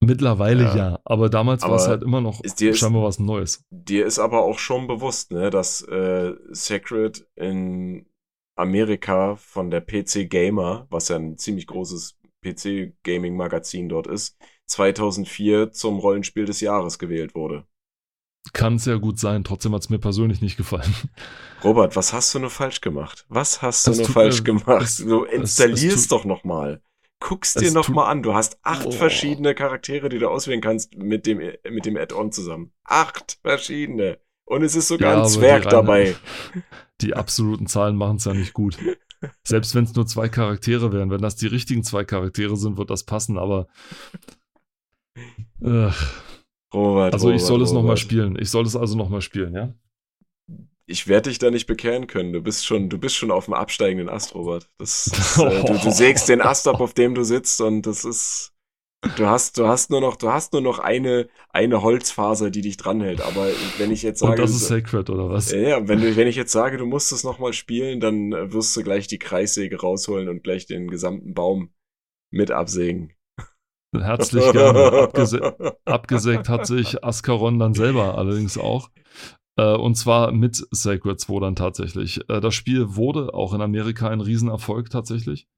Mittlerweile 0.00 0.64
ja, 0.64 0.76
Ja. 0.76 1.00
aber 1.04 1.30
damals 1.30 1.62
war 1.62 1.76
es 1.76 1.86
halt 1.88 2.02
immer 2.02 2.20
noch 2.20 2.42
ist 2.44 2.60
dir- 2.60 2.74
scheinbar 2.74 3.04
was 3.04 3.18
Neues. 3.18 3.64
Dir 3.70 4.04
ist 4.04 4.18
aber 4.18 4.42
auch 4.42 4.58
schon 4.58 4.86
bewusst, 4.86 5.30
ne, 5.32 5.48
dass 5.48 5.80
äh, 5.82 6.34
Sacred 6.50 7.26
in 7.36 8.04
Amerika 8.54 9.36
von 9.36 9.70
der 9.70 9.80
PC 9.80 10.26
Gamer, 10.28 10.86
was 10.90 11.08
ja 11.08 11.16
ein 11.16 11.38
ziemlich 11.38 11.66
großes 11.66 12.18
PC-Gaming-Magazin 12.44 13.88
dort 13.88 14.06
ist, 14.06 14.36
2004 14.66 15.72
zum 15.72 15.98
Rollenspiel 15.98 16.44
des 16.44 16.60
Jahres 16.60 16.98
gewählt 16.98 17.34
wurde. 17.34 17.64
Kann 18.52 18.78
sehr 18.78 18.98
gut 18.98 19.18
sein, 19.18 19.42
trotzdem 19.42 19.74
hat 19.74 19.82
es 19.82 19.88
mir 19.90 19.98
persönlich 19.98 20.42
nicht 20.42 20.56
gefallen. 20.58 20.94
Robert, 21.62 21.96
was 21.96 22.12
hast 22.12 22.34
du 22.34 22.38
nur 22.38 22.50
falsch 22.50 22.80
gemacht? 22.82 23.24
Was 23.28 23.62
hast 23.62 23.86
du 23.86 23.92
Es 23.92 23.98
nur 23.98 24.08
falsch 24.08 24.38
mir- 24.40 24.44
gemacht? 24.44 24.82
es- 24.82 24.98
du 24.98 25.24
es- 25.24 25.32
installierst 25.32 25.96
es 25.96 26.02
tut- 26.08 26.12
doch 26.12 26.24
noch 26.26 26.44
mal. 26.44 26.82
Guckst 27.20 27.58
dir 27.58 27.66
Es 27.68 27.72
noch 27.72 27.86
tut- 27.86 27.94
mal 27.94 28.06
an. 28.10 28.22
Du 28.22 28.34
hast 28.34 28.58
acht 28.62 28.84
Oh. 28.86 28.90
verschiedene 28.90 29.54
Charaktere, 29.54 30.10
die 30.10 30.18
du 30.18 30.28
auswählen 30.28 30.60
kannst 30.60 30.94
mit 30.94 31.24
dem, 31.24 31.38
mit 31.38 31.86
dem 31.86 31.96
Add-on 31.96 32.32
zusammen. 32.32 32.72
Acht 32.84 33.38
verschiedene. 33.42 34.18
Und 34.44 34.62
es 34.62 34.76
ist 34.76 34.88
sogar 34.88 35.14
Ja, 35.16 35.22
ein 35.22 35.28
Zwerg 35.28 35.70
dabei. 35.70 36.14
Die 37.00 37.14
absoluten 37.14 37.66
Zahlen 37.66 37.96
machen 37.96 38.16
es 38.16 38.26
ja 38.26 38.34
nicht 38.34 38.52
gut. 38.52 38.76
Selbst 39.42 39.74
wenn 39.74 39.84
es 39.84 39.94
nur 39.94 40.06
zwei 40.06 40.28
Charaktere 40.28 40.92
wären, 40.92 41.10
wenn 41.10 41.22
das 41.22 41.34
die 41.36 41.46
richtigen 41.46 41.82
zwei 41.82 42.04
Charaktere 42.04 42.56
sind, 42.58 42.76
wird 42.76 42.90
das 42.90 43.04
passen, 43.04 43.38
aber. 43.38 43.68
Äh, 45.60 45.90
Robert, 46.72 47.14
also 47.14 47.28
ich 47.30 47.34
Robert, 47.34 47.46
soll 47.46 47.62
es 47.62 47.72
nochmal 47.72 47.96
spielen. 47.96 48.36
Ich 48.38 48.50
soll 48.50 48.66
es 48.66 48.76
also 48.76 48.96
nochmal 48.96 49.20
spielen, 49.20 49.54
ja? 49.54 49.74
Ich 50.86 51.08
werde 51.08 51.30
dich 51.30 51.38
da 51.38 51.50
nicht 51.50 51.66
bekehren 51.66 52.06
können. 52.06 52.32
Du 52.32 52.42
bist 52.42 52.66
schon, 52.66 52.90
du 52.90 52.98
bist 52.98 53.16
schon 53.16 53.30
auf 53.30 53.46
dem 53.46 53.54
absteigenden 53.54 54.08
Ast, 54.08 54.34
Robert. 54.34 54.68
Das, 54.78 55.10
das, 55.14 55.38
äh, 55.38 55.64
du, 55.64 55.78
du 55.78 55.90
sägst 55.90 56.28
den 56.28 56.42
Ast 56.42 56.68
ab, 56.68 56.80
auf 56.80 56.92
dem 56.92 57.14
du 57.14 57.24
sitzt 57.24 57.60
und 57.60 57.82
das 57.82 58.04
ist. 58.04 58.50
Du 59.18 59.26
hast, 59.26 59.58
du 59.58 59.68
hast 59.68 59.90
nur 59.90 60.00
noch, 60.00 60.16
du 60.16 60.32
hast 60.32 60.54
nur 60.54 60.62
noch 60.62 60.78
eine, 60.78 61.28
eine 61.50 61.82
Holzfaser, 61.82 62.50
die 62.50 62.62
dich 62.62 62.78
dranhält. 62.78 63.20
Aber 63.20 63.48
wenn 63.76 63.90
ich 63.92 64.02
jetzt 64.02 64.22
Und 64.22 64.30
sage, 64.30 64.40
das 64.40 64.52
ist 64.52 64.66
Sacred, 64.66 65.10
oder 65.10 65.28
was? 65.28 65.52
ja, 65.52 65.86
wenn, 65.86 66.00
du, 66.00 66.16
wenn 66.16 66.26
ich 66.26 66.36
jetzt 66.36 66.52
sage, 66.52 66.78
du 66.78 66.86
musst 66.86 67.12
es 67.12 67.22
nochmal 67.22 67.52
spielen, 67.52 68.00
dann 68.00 68.30
wirst 68.32 68.74
du 68.74 68.82
gleich 68.82 69.06
die 69.06 69.18
Kreissäge 69.18 69.78
rausholen 69.78 70.30
und 70.30 70.42
gleich 70.42 70.64
den 70.64 70.88
gesamten 70.88 71.34
Baum 71.34 71.74
mit 72.30 72.50
absägen. 72.50 73.12
Herzlich 74.00 74.52
gerne. 74.52 75.02
Abgese 75.04 75.76
abgesägt 75.84 76.48
hat 76.48 76.66
sich 76.66 77.04
Ascaron 77.04 77.58
dann 77.58 77.74
selber 77.74 78.18
allerdings 78.18 78.58
auch. 78.58 78.90
Äh, 79.56 79.76
und 79.76 79.96
zwar 79.96 80.32
mit 80.32 80.66
Sacred 80.70 81.20
2 81.20 81.40
dann 81.40 81.56
tatsächlich. 81.56 82.20
Äh, 82.28 82.40
das 82.40 82.54
Spiel 82.54 82.96
wurde 82.96 83.34
auch 83.34 83.54
in 83.54 83.60
Amerika 83.60 84.08
ein 84.08 84.20
Riesenerfolg 84.20 84.90
tatsächlich. 84.90 85.48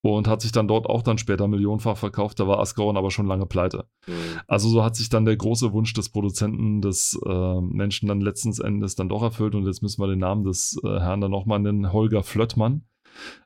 Und 0.00 0.28
hat 0.28 0.42
sich 0.42 0.52
dann 0.52 0.68
dort 0.68 0.86
auch 0.86 1.02
dann 1.02 1.18
später 1.18 1.48
millionenfach 1.48 1.96
verkauft. 1.96 2.38
Da 2.38 2.46
war 2.46 2.60
Ascaron 2.60 2.96
aber 2.96 3.10
schon 3.10 3.26
lange 3.26 3.46
pleite. 3.46 3.88
Hm. 4.04 4.14
Also 4.46 4.68
so 4.68 4.84
hat 4.84 4.94
sich 4.94 5.08
dann 5.08 5.24
der 5.24 5.36
große 5.36 5.72
Wunsch 5.72 5.92
des 5.92 6.10
Produzenten, 6.10 6.80
des 6.80 7.18
äh, 7.26 7.60
Menschen 7.60 8.06
dann 8.06 8.20
letzten 8.20 8.52
Endes 8.64 8.94
dann 8.94 9.08
doch 9.08 9.22
erfüllt. 9.22 9.56
Und 9.56 9.66
jetzt 9.66 9.82
müssen 9.82 10.00
wir 10.00 10.06
den 10.06 10.20
Namen 10.20 10.44
des 10.44 10.80
äh, 10.84 11.00
Herrn 11.00 11.20
dann 11.20 11.32
nochmal 11.32 11.58
nennen, 11.58 11.92
Holger 11.92 12.22
Flöttmann. 12.22 12.84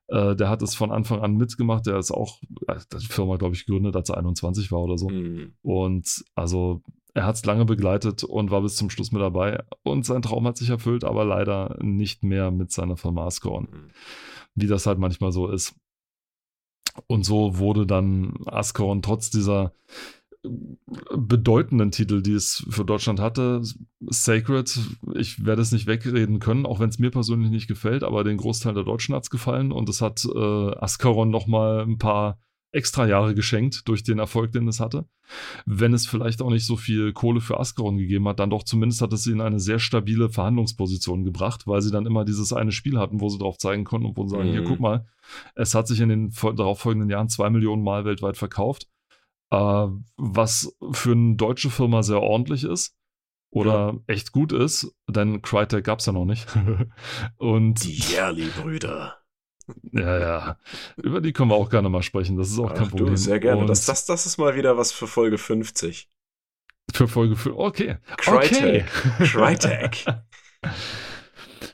Äh, 0.09 0.37
der 0.37 0.49
hat 0.49 0.62
es 0.62 0.75
von 0.75 0.91
Anfang 0.91 1.20
an 1.20 1.37
mitgemacht. 1.37 1.87
Der 1.87 1.99
ist 1.99 2.11
auch, 2.11 2.41
äh, 2.68 2.77
die 3.01 3.07
Firma, 3.07 3.37
glaube 3.37 3.55
ich, 3.55 3.66
gegründet, 3.66 3.97
als 3.97 4.11
er 4.11 4.18
21 4.18 4.70
war 4.73 4.81
oder 4.81 4.99
so. 4.99 5.09
Hm. 5.09 5.55
Und 5.62 6.25
also 6.35 6.83
er 7.14 7.27
hat 7.27 7.37
es 7.37 7.45
lange 7.45 7.64
begleitet 7.64 8.25
und 8.25 8.51
war 8.51 8.62
bis 8.62 8.77
zum 8.77 8.91
Schluss 8.91 9.12
mit 9.12 9.23
dabei. 9.23 9.62
Und 9.83 10.07
sein 10.07 10.23
Traum 10.23 10.47
hat 10.47 10.57
sich 10.57 10.70
erfüllt, 10.70 11.05
aber 11.05 11.25
leider 11.25 11.77
nicht 11.81 12.25
mehr 12.25 12.51
mit 12.51 12.73
seiner 12.73 12.97
Firma 12.97 13.27
Ascaron. 13.27 13.68
Hm. 13.70 13.91
Wie 14.55 14.66
das 14.66 14.87
halt 14.87 14.99
manchmal 14.99 15.33
so 15.33 15.49
ist. 15.49 15.75
Und 17.07 17.25
so 17.25 17.59
wurde 17.59 17.87
dann 17.87 18.35
Ascaron 18.47 19.01
trotz 19.03 19.31
dieser 19.31 19.73
bedeutenden 21.14 21.90
Titel, 21.90 22.22
die 22.22 22.32
es 22.34 22.64
für 22.68 22.84
Deutschland 22.84 23.20
hatte, 23.20 23.62
Sacred, 24.01 24.78
ich 25.14 25.45
werde 25.45 25.62
es 25.62 25.72
nicht 25.72 25.86
wegreden 25.86 26.38
können, 26.40 26.66
auch 26.66 26.80
wenn 26.80 26.88
es 26.88 26.99
mir 26.99 27.11
persönlich 27.11 27.51
nicht 27.51 27.68
gefällt, 27.68 28.03
aber 28.03 28.24
den 28.24 28.36
Großteil 28.36 28.74
der 28.74 28.84
Deutschen 28.84 29.14
hat 29.14 29.22
es 29.24 29.30
gefallen 29.30 29.72
und 29.72 29.88
es 29.88 30.01
hat 30.01 30.24
äh, 30.24 30.38
Ascaron 30.76 31.30
nochmal 31.30 31.82
ein 31.82 31.99
paar 31.99 32.38
extra 32.74 33.07
Jahre 33.07 33.34
geschenkt 33.34 33.86
durch 33.86 34.03
den 34.03 34.18
Erfolg, 34.18 34.53
den 34.53 34.66
es 34.66 34.80
hatte. 34.80 35.05
Wenn 35.66 35.93
es 35.93 36.07
vielleicht 36.07 36.40
auch 36.40 36.49
nicht 36.51 36.64
so 36.64 36.76
viel 36.76 37.12
Kohle 37.12 37.43
für 37.43 37.61
Ascaron 37.61 37.99
gegeben 37.99 38.26
hat, 38.28 38.40
dann 38.40 38.49
doch 38.49 38.62
zumindest 38.62 39.03
hat 39.03 39.12
es 39.12 39.24
sie 39.24 39.32
in 39.32 39.43
eine 39.43 39.61
sehr 39.61 39.78
stabile 39.78 40.30
Verhandlungsposition 40.30 41.22
gebracht, 41.24 41.66
weil 41.66 41.82
sie 41.82 41.90
dann 41.90 42.07
immer 42.07 42.24
dieses 42.24 42.53
eine 42.55 42.72
Spiel 42.72 42.99
hatten, 42.99 43.20
wo 43.20 43.28
sie 43.28 43.38
drauf 43.38 43.59
zeigen 43.59 43.84
konnten 43.84 44.07
und 44.09 44.16
wo 44.16 44.24
sie 44.26 44.34
sagen, 44.34 44.49
Mhm. 44.49 44.53
hier 44.53 44.64
guck 44.64 44.80
mal, 44.80 45.05
es 45.55 45.74
hat 45.74 45.86
sich 45.86 46.01
in 46.01 46.09
den 46.09 46.30
fol- 46.30 46.57
darauffolgenden 46.57 47.11
Jahren 47.11 47.28
zwei 47.28 47.51
Millionen 47.51 47.84
Mal 47.84 48.07
weltweit 48.07 48.38
verkauft, 48.38 48.88
was 49.57 50.75
für 50.93 51.13
eine 51.13 51.37
deutsche 51.37 51.71
Firma 51.71 52.03
sehr 52.03 52.21
ordentlich 52.21 52.65
ist 52.65 52.95
oder 53.51 53.99
echt 54.07 54.33
gut 54.33 54.53
ist, 54.53 54.95
denn 55.09 55.43
Crytek 55.43 55.85
gab 55.85 55.99
es 55.99 56.07
ja 56.07 56.13
noch 56.13 56.25
nicht. 56.25 56.47
und 57.37 57.85
Die 57.85 57.99
Jerli-Brüder. 57.99 59.19
ja, 59.93 60.19
ja, 60.19 60.59
über 60.97 61.21
die 61.21 61.33
können 61.33 61.51
wir 61.51 61.57
auch 61.57 61.71
gerne 61.71 61.89
mal 61.89 62.03
sprechen, 62.03 62.37
das 62.37 62.49
ist 62.51 62.59
auch 62.59 62.73
kein 62.75 62.87
Ach 62.87 62.91
Problem. 62.91 63.11
du, 63.11 63.17
sehr 63.17 63.41
gerne. 63.41 63.61
Und 63.61 63.67
Das, 63.69 63.85
das, 63.87 64.07
das 64.07 64.27
ist 64.27 64.39
mal 64.39 64.57
wieder 64.57 64.77
was 64.79 64.91
für 64.93 65.07
Folge 65.07 65.39
50. 65.39 66.09
für 66.95 67.09
Folge 67.09 67.37
5, 67.37 67.57
okay. 67.57 67.97
Crytek. 68.17 68.85
Okay. 69.19 69.27
Crytek. 69.27 70.05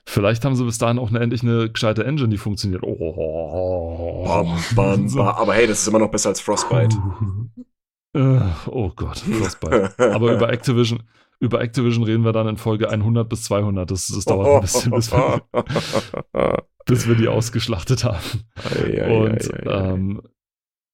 Vielleicht 0.09 0.43
haben 0.47 0.57
sie 0.57 0.65
bis 0.65 0.79
dahin 0.79 0.99
auch 0.99 1.11
eine, 1.11 1.21
endlich 1.21 1.43
eine 1.43 1.71
gescheite 1.71 2.03
Engine, 2.03 2.31
die 2.31 2.39
funktioniert. 2.39 2.83
Oh. 2.83 4.25
Bam, 4.25 4.59
bam, 4.75 5.09
So. 5.09 5.19
bam. 5.19 5.29
Aber 5.29 5.53
hey, 5.53 5.67
das 5.67 5.83
ist 5.83 5.87
immer 5.89 5.99
noch 5.99 6.11
besser 6.11 6.31
als 6.31 6.41
Frostbite. 6.41 6.97
Äh, 8.15 8.41
oh 8.71 8.91
Gott, 8.97 9.19
Frostbite. 9.19 9.93
Aber 9.99 10.33
über 10.33 10.51
Activision, 10.51 11.03
über 11.41 11.61
Activision 11.61 12.05
reden 12.05 12.25
wir 12.25 12.33
dann 12.33 12.49
in 12.49 12.57
Folge 12.57 12.89
100 12.89 13.29
bis 13.29 13.45
200. 13.45 13.91
Das, 13.91 14.07
das 14.07 14.25
dauert 14.25 14.49
ein 14.49 14.61
bisschen, 14.63 14.93
bis 14.93 15.13
wir, 15.13 15.43
bis 16.87 17.07
wir 17.07 17.15
die 17.15 17.29
ausgeschlachtet 17.29 18.05
haben. 18.05 18.45
Und 19.11 19.51
ähm, 19.67 20.23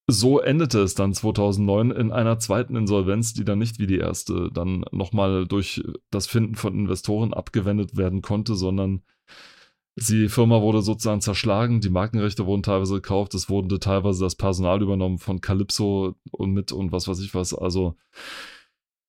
so 0.07 0.41
endete 0.41 0.81
es 0.81 0.95
dann 0.95 1.15
2009 1.15 1.91
in 1.91 2.13
einer 2.13 2.39
zweiten 2.39 2.77
Insolvenz, 2.77 3.33
die 3.33 3.45
dann 3.45 3.59
nicht 3.59 3.79
wie 3.79 3.87
die 3.87 3.99
erste 3.99 4.51
dann 4.53 4.85
nochmal 4.93 5.47
durch 5.47 5.83
das 6.11 6.27
Finden 6.27 6.55
von 6.57 6.75
Investoren 6.75 7.33
abgewendet 7.33 7.97
werden 7.97 8.21
konnte, 8.21 8.55
sondern 8.55 9.03
die 9.97 10.29
Firma 10.29 10.61
wurde 10.61 10.83
sozusagen 10.83 11.21
zerschlagen, 11.21 11.81
die 11.81 11.91
Markenrechte 11.91 12.47
wurden 12.47 12.65
teilweise 12.65 12.95
gekauft, 12.95 13.35
es 13.35 13.49
wurde 13.49 13.79
teilweise 13.79 14.25
das 14.25 14.35
Personal 14.35 14.83
übernommen 14.83 15.19
von 15.19 15.41
Calypso 15.41 16.17
und 16.33 16.53
mit 16.53 16.73
und 16.73 16.91
was 16.93 17.07
weiß 17.07 17.21
ich 17.21 17.35
was. 17.35 17.55
Also 17.55 17.97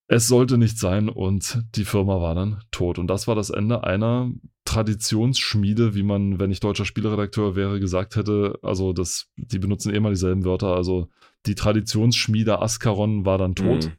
es 0.08 0.28
sollte 0.28 0.58
nicht 0.58 0.78
sein 0.78 1.10
und 1.10 1.64
die 1.76 1.86
Firma 1.86 2.22
war 2.22 2.36
dann 2.36 2.62
tot. 2.72 3.00
Und 3.00 3.08
das 3.08 3.28
war 3.28 3.34
das 3.36 3.50
Ende 3.50 3.84
einer 3.84 4.32
Traditionsschmiede, 4.66 5.96
wie 5.96 6.04
man, 6.04 6.40
wenn 6.40 6.52
ich 6.52 6.60
deutscher 6.60 6.86
Spieleredakteur 6.86 7.56
wäre, 7.56 7.80
gesagt 7.80 8.16
hätte. 8.16 8.60
Also 8.62 8.94
das, 8.94 9.28
die 9.38 9.60
benutzen 9.60 9.94
eh 9.94 10.00
mal 10.00 10.10
dieselben 10.10 10.44
Wörter. 10.44 10.76
Also 10.76 11.10
die 11.46 11.56
Traditionsschmiede 11.56 12.62
Ascaron 12.62 13.26
war 13.26 13.38
dann 13.38 13.56
tot 13.56 13.86
Mhm. 13.86 13.92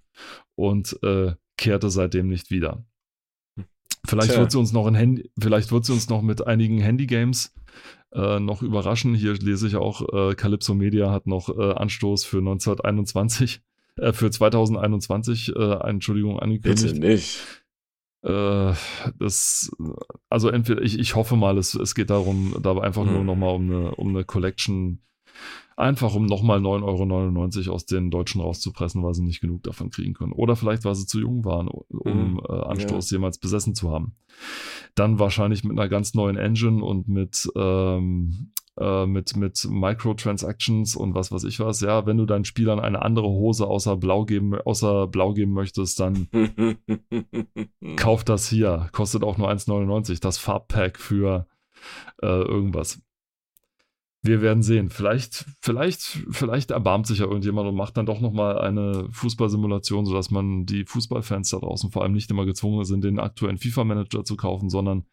und 0.57 0.99
äh, 1.03 1.35
kehrte 1.57 1.91
seitdem 1.91 2.29
nicht 2.29 2.51
wieder. 2.51 2.85
Vielleicht 4.07 4.31
Tja. 4.33 4.41
wird 4.41 4.53
sie 4.53 4.59
uns 4.59 4.73
noch 4.73 4.87
in 4.87 4.95
Handy, 4.95 5.31
vielleicht 5.39 5.73
wird 5.73 5.85
sie 5.85 5.93
uns 5.93 6.09
noch 6.09 6.23
mit 6.23 6.47
einigen 6.47 6.79
Handygames 6.79 7.53
äh, 8.13 8.39
noch 8.39 8.63
überraschen. 8.63 9.15
Hier 9.15 9.35
lese 9.35 9.67
ich 9.67 9.77
auch, 9.77 10.03
äh, 10.31 10.35
Calypso 10.35 10.75
Media 10.75 11.11
hat 11.11 11.27
noch 11.27 11.49
äh, 11.49 11.73
Anstoß 11.73 12.25
für 12.25 12.39
1921, 12.39 13.61
äh, 13.97 14.13
für 14.13 14.31
2021, 14.31 15.55
äh, 15.57 15.89
Entschuldigung, 15.89 16.39
angekündigt. 16.39 16.95
Bitte 16.95 17.07
nicht. 17.07 17.39
Äh, 18.27 18.75
das, 19.19 19.71
also 20.29 20.49
entweder, 20.49 20.83
ich, 20.83 20.99
ich 20.99 21.15
hoffe 21.15 21.37
mal, 21.37 21.57
es, 21.59 21.75
es 21.75 21.95
geht 21.95 22.11
darum, 22.11 22.57
da 22.61 22.77
einfach 22.79 23.05
nur 23.05 23.21
Mhm. 23.21 23.27
nochmal 23.27 23.55
um 23.55 23.71
eine, 23.71 23.95
um 23.95 24.09
eine 24.09 24.25
Collection 24.25 25.01
Einfach 25.77 26.15
um 26.15 26.25
nochmal 26.25 26.59
9,99 26.61 27.67
Euro 27.67 27.75
aus 27.75 27.85
den 27.85 28.11
Deutschen 28.11 28.41
rauszupressen, 28.41 29.03
weil 29.03 29.13
sie 29.13 29.23
nicht 29.23 29.43
genug 29.43 29.63
davon 29.63 29.91
kriegen 29.91 30.15
können. 30.15 30.33
Oder 30.33 30.57
vielleicht, 30.57 30.87
weil 30.87 30.95
sie 30.95 31.05
zu 31.05 31.21
jung 31.21 31.45
waren, 31.45 31.69
um 31.69 32.33
mhm. 32.33 32.41
äh, 32.49 32.53
Anstoß 32.53 33.11
ja. 33.11 33.17
jemals 33.17 33.37
besessen 33.37 33.75
zu 33.75 33.91
haben. 33.91 34.17
Dann 34.95 35.19
wahrscheinlich 35.19 35.65
mit 35.65 35.79
einer 35.79 35.91
ganz 35.91 36.15
neuen 36.15 36.39
Engine 36.39 36.83
und 36.83 37.09
mit, 37.09 37.47
ähm, 37.57 38.53
äh, 38.79 39.07
mit, 39.07 39.37
mit 39.37 39.67
Microtransactions 39.69 40.97
und 40.97 41.15
was 41.15 41.33
weiß 41.33 41.45
ich 41.45 41.61
was. 41.61 41.81
Ja, 41.81 42.07
wenn 42.07 42.19
du 42.19 42.27
deinen 42.27 42.45
Spielern 42.45 42.81
eine 42.81 43.03
andere 43.03 43.29
Hose 43.29 43.67
außer 43.67 43.97
Blau 43.97 44.25
geben, 44.25 44.55
außer 44.55 45.07
Blau 45.07 45.33
geben 45.33 45.53
möchtest, 45.53 46.01
dann 46.01 46.29
kauf 47.97 48.25
das 48.25 48.49
hier. 48.49 48.89
Kostet 48.93 49.23
auch 49.23 49.39
nur 49.39 49.51
1,99. 49.51 50.21
Das 50.21 50.39
Farbpack 50.39 50.99
für 50.99 51.47
äh, 52.23 52.27
irgendwas 52.27 53.01
wir 54.27 54.43
werden 54.43 54.63
sehen. 54.63 54.91
Vielleicht, 54.91 55.47
vielleicht, 55.61 56.01
vielleicht 56.31 56.71
erbarmt 56.71 57.07
sich 57.07 57.19
ja 57.19 57.27
irgendjemand 57.27 57.69
und 57.69 57.77
macht 57.77 57.97
dann 57.97 58.07
doch 58.07 58.21
nochmal 58.21 58.59
eine 58.59 59.09
Fußballsimulation, 59.11 60.05
sodass 60.05 60.31
man 60.31 60.67
die 60.67 60.85
Fußballfans 60.85 61.51
da 61.51 61.59
draußen 61.59 61.91
vor 61.91 62.03
allem 62.03 62.13
nicht 62.13 62.31
immer 62.31 62.45
gezwungen 62.45 62.85
sind, 62.85 63.05
den 63.05 63.19
aktuellen 63.19 63.59
FIFA-Manager 63.59 64.25
zu 64.25 64.37
kaufen, 64.37 64.69
sondern 64.69 65.07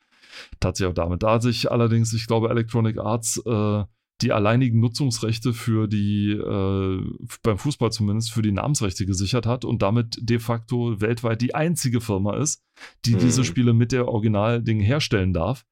tatsächlich 0.59 0.91
auch 0.91 0.95
damit. 0.95 1.23
Da 1.23 1.41
sich 1.41 1.71
allerdings, 1.71 2.13
ich 2.13 2.27
glaube, 2.27 2.49
Electronic 2.49 2.97
Arts 2.97 3.41
äh, 3.45 3.83
die 4.21 4.31
alleinigen 4.31 4.79
Nutzungsrechte 4.79 5.53
für 5.53 5.87
die, 5.87 6.31
äh, 6.31 7.01
beim 7.41 7.57
Fußball 7.57 7.91
zumindest, 7.91 8.31
für 8.31 8.41
die 8.41 8.51
Namensrechte 8.51 9.05
gesichert 9.05 9.45
hat 9.45 9.65
und 9.65 9.81
damit 9.81 10.17
de 10.21 10.39
facto 10.39 11.01
weltweit 11.01 11.41
die 11.41 11.55
einzige 11.55 11.99
Firma 11.99 12.37
ist, 12.37 12.63
die 13.05 13.15
mhm. 13.15 13.19
diese 13.19 13.43
Spiele 13.43 13.73
mit 13.73 13.91
der 13.91 14.07
Originalding 14.07 14.79
herstellen 14.79 15.33
darf. 15.33 15.65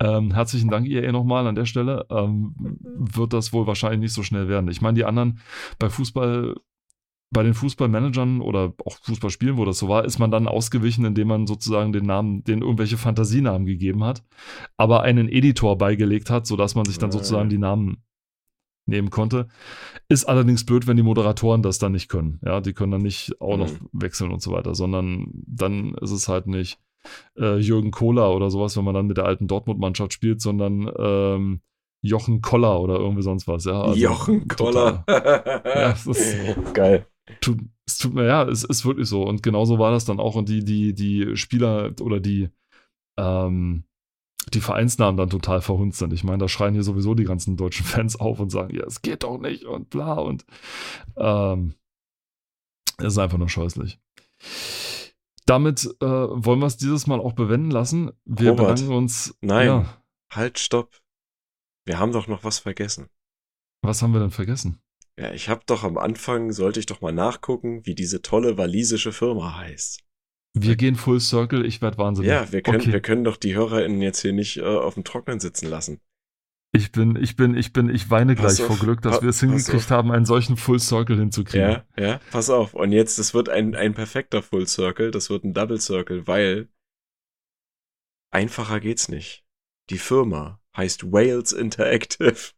Ähm, 0.00 0.32
herzlichen 0.32 0.70
Dank, 0.70 0.86
EA, 0.86 1.10
nochmal 1.10 1.46
an 1.46 1.56
der 1.56 1.64
Stelle. 1.64 2.06
Ähm, 2.10 2.54
wird 2.82 3.32
das 3.32 3.52
wohl 3.52 3.66
wahrscheinlich 3.66 4.00
nicht 4.00 4.12
so 4.12 4.22
schnell 4.22 4.48
werden. 4.48 4.70
Ich 4.70 4.80
meine, 4.80 4.94
die 4.94 5.04
anderen 5.04 5.40
bei 5.78 5.90
Fußball, 5.90 6.54
bei 7.30 7.42
den 7.42 7.54
Fußballmanagern 7.54 8.40
oder 8.40 8.72
auch 8.84 8.96
Fußballspielen, 9.02 9.58
wo 9.58 9.64
das 9.64 9.78
so 9.78 9.88
war, 9.88 10.04
ist 10.04 10.18
man 10.18 10.30
dann 10.30 10.48
ausgewichen, 10.48 11.04
indem 11.04 11.28
man 11.28 11.46
sozusagen 11.46 11.92
den 11.92 12.06
Namen, 12.06 12.42
den 12.44 12.62
irgendwelche 12.62 12.96
Fantasienamen 12.96 13.66
gegeben 13.66 14.02
hat, 14.04 14.24
aber 14.76 15.02
einen 15.02 15.28
Editor 15.28 15.76
beigelegt 15.76 16.30
hat, 16.30 16.46
sodass 16.46 16.74
man 16.74 16.86
sich 16.86 16.98
dann 16.98 17.12
sozusagen 17.12 17.50
die 17.50 17.58
Namen 17.58 18.02
nehmen 18.86 19.10
konnte. 19.10 19.48
Ist 20.08 20.24
allerdings 20.24 20.64
blöd, 20.64 20.86
wenn 20.86 20.96
die 20.96 21.02
Moderatoren 21.02 21.62
das 21.62 21.78
dann 21.78 21.92
nicht 21.92 22.08
können. 22.08 22.40
Ja, 22.42 22.60
die 22.62 22.72
können 22.72 22.92
dann 22.92 23.02
nicht 23.02 23.38
auch 23.40 23.58
noch 23.58 23.70
mhm. 23.70 23.88
wechseln 23.92 24.32
und 24.32 24.40
so 24.40 24.52
weiter, 24.52 24.74
sondern 24.74 25.28
dann 25.32 25.94
ist 26.00 26.10
es 26.10 26.28
halt 26.28 26.46
nicht 26.46 26.78
äh, 27.36 27.58
Jürgen 27.58 27.90
Kohler 27.90 28.34
oder 28.34 28.50
sowas, 28.50 28.76
wenn 28.76 28.84
man 28.84 28.94
dann 28.94 29.06
mit 29.06 29.18
der 29.18 29.26
alten 29.26 29.46
Dortmund-Mannschaft 29.46 30.14
spielt, 30.14 30.40
sondern 30.40 30.90
ähm, 30.98 31.60
Jochen 32.00 32.40
Koller 32.40 32.80
oder 32.80 32.96
irgendwie 32.96 33.22
sonst 33.22 33.48
was. 33.48 33.64
Ja, 33.64 33.82
also 33.82 33.98
Jochen 33.98 34.48
Koller. 34.48 35.04
ja, 35.08 35.90
es 35.92 36.06
ist, 36.06 36.34
Geil. 36.74 37.06
Tut, 37.40 37.60
es 37.86 37.98
tut 37.98 38.14
mir, 38.14 38.26
ja, 38.26 38.44
es 38.44 38.64
ist 38.64 38.84
wirklich 38.84 39.08
so. 39.08 39.22
Und 39.22 39.42
genauso 39.42 39.78
war 39.78 39.90
das 39.90 40.04
dann 40.04 40.20
auch. 40.20 40.34
Und 40.34 40.48
die, 40.48 40.64
die, 40.64 40.94
die 40.94 41.36
Spieler 41.36 41.92
oder 42.00 42.20
die, 42.20 42.50
ähm, 43.18 43.84
die 44.52 44.60
Vereinsnamen 44.60 45.16
dann 45.16 45.30
total 45.30 45.60
verhunzt 45.60 45.98
sind. 45.98 46.12
Ich 46.12 46.24
meine, 46.24 46.38
da 46.38 46.48
schreien 46.48 46.74
hier 46.74 46.84
sowieso 46.84 47.14
die 47.14 47.24
ganzen 47.24 47.56
deutschen 47.56 47.86
Fans 47.86 48.18
auf 48.18 48.40
und 48.40 48.50
sagen, 48.50 48.74
ja, 48.74 48.84
es 48.84 49.02
geht 49.02 49.22
doch 49.22 49.38
nicht 49.38 49.64
und 49.64 49.90
bla 49.90 50.14
und 50.14 50.44
ähm, 51.16 51.74
es 52.98 53.12
ist 53.12 53.18
einfach 53.18 53.38
nur 53.38 53.48
scheußlich 53.48 53.98
damit 55.48 55.86
äh, 56.00 56.06
wollen 56.06 56.60
wir 56.60 56.66
es 56.66 56.76
dieses 56.76 57.06
Mal 57.06 57.20
auch 57.20 57.32
bewenden 57.32 57.70
lassen. 57.70 58.12
Wir 58.24 58.50
Robert, 58.50 58.76
bedanken 58.76 58.92
uns. 58.92 59.36
Nein, 59.40 59.66
ja. 59.66 60.02
halt, 60.32 60.58
stopp. 60.58 61.00
Wir 61.86 61.98
haben 61.98 62.12
doch 62.12 62.26
noch 62.26 62.44
was 62.44 62.58
vergessen. 62.58 63.08
Was 63.82 64.02
haben 64.02 64.12
wir 64.12 64.20
denn 64.20 64.30
vergessen? 64.30 64.82
Ja, 65.18 65.32
ich 65.32 65.48
habe 65.48 65.62
doch 65.66 65.82
am 65.82 65.98
Anfang, 65.98 66.52
sollte 66.52 66.78
ich 66.78 66.86
doch 66.86 67.00
mal 67.00 67.12
nachgucken, 67.12 67.84
wie 67.84 67.96
diese 67.96 68.22
tolle 68.22 68.56
walisische 68.56 69.10
Firma 69.10 69.56
heißt. 69.58 70.04
Wir 70.54 70.76
gehen 70.76 70.94
Full 70.94 71.20
Circle, 71.20 71.66
ich 71.66 71.82
werde 71.82 71.98
wahnsinnig. 71.98 72.30
Ja, 72.30 72.50
wir 72.52 72.62
können, 72.62 72.80
okay. 72.80 72.92
wir 72.92 73.00
können 73.00 73.24
doch 73.24 73.36
die 73.36 73.54
HörerInnen 73.54 74.00
jetzt 74.00 74.22
hier 74.22 74.32
nicht 74.32 74.58
äh, 74.58 74.62
auf 74.62 74.94
dem 74.94 75.04
Trocknen 75.04 75.40
sitzen 75.40 75.68
lassen. 75.68 76.00
Ich 76.72 76.92
bin, 76.92 77.16
ich 77.16 77.34
bin, 77.34 77.56
ich 77.56 77.72
bin, 77.72 77.88
ich 77.88 78.10
weine 78.10 78.34
gleich 78.34 78.60
vor 78.60 78.76
Glück, 78.76 79.00
dass 79.02 79.22
wir 79.22 79.30
es 79.30 79.40
hingekriegt 79.40 79.90
haben, 79.90 80.12
einen 80.12 80.26
solchen 80.26 80.56
Full 80.56 80.78
Circle 80.78 81.18
hinzukriegen. 81.18 81.70
Ja, 81.70 81.84
ja, 81.96 82.20
pass 82.30 82.50
auf. 82.50 82.74
Und 82.74 82.92
jetzt, 82.92 83.18
das 83.18 83.34
wird 83.34 83.48
ein, 83.48 83.74
ein 83.74 83.94
perfekter 83.94 84.42
Full 84.42 84.68
Circle, 84.68 85.10
das 85.10 85.30
wird 85.30 85.44
ein 85.44 85.54
Double 85.54 85.80
Circle, 85.80 86.26
weil 86.26 86.68
einfacher 88.30 88.80
geht's 88.80 89.08
nicht. 89.08 89.44
Die 89.90 89.98
Firma 89.98 90.60
heißt 90.76 91.10
Wales 91.10 91.52
Interactive. 91.52 92.52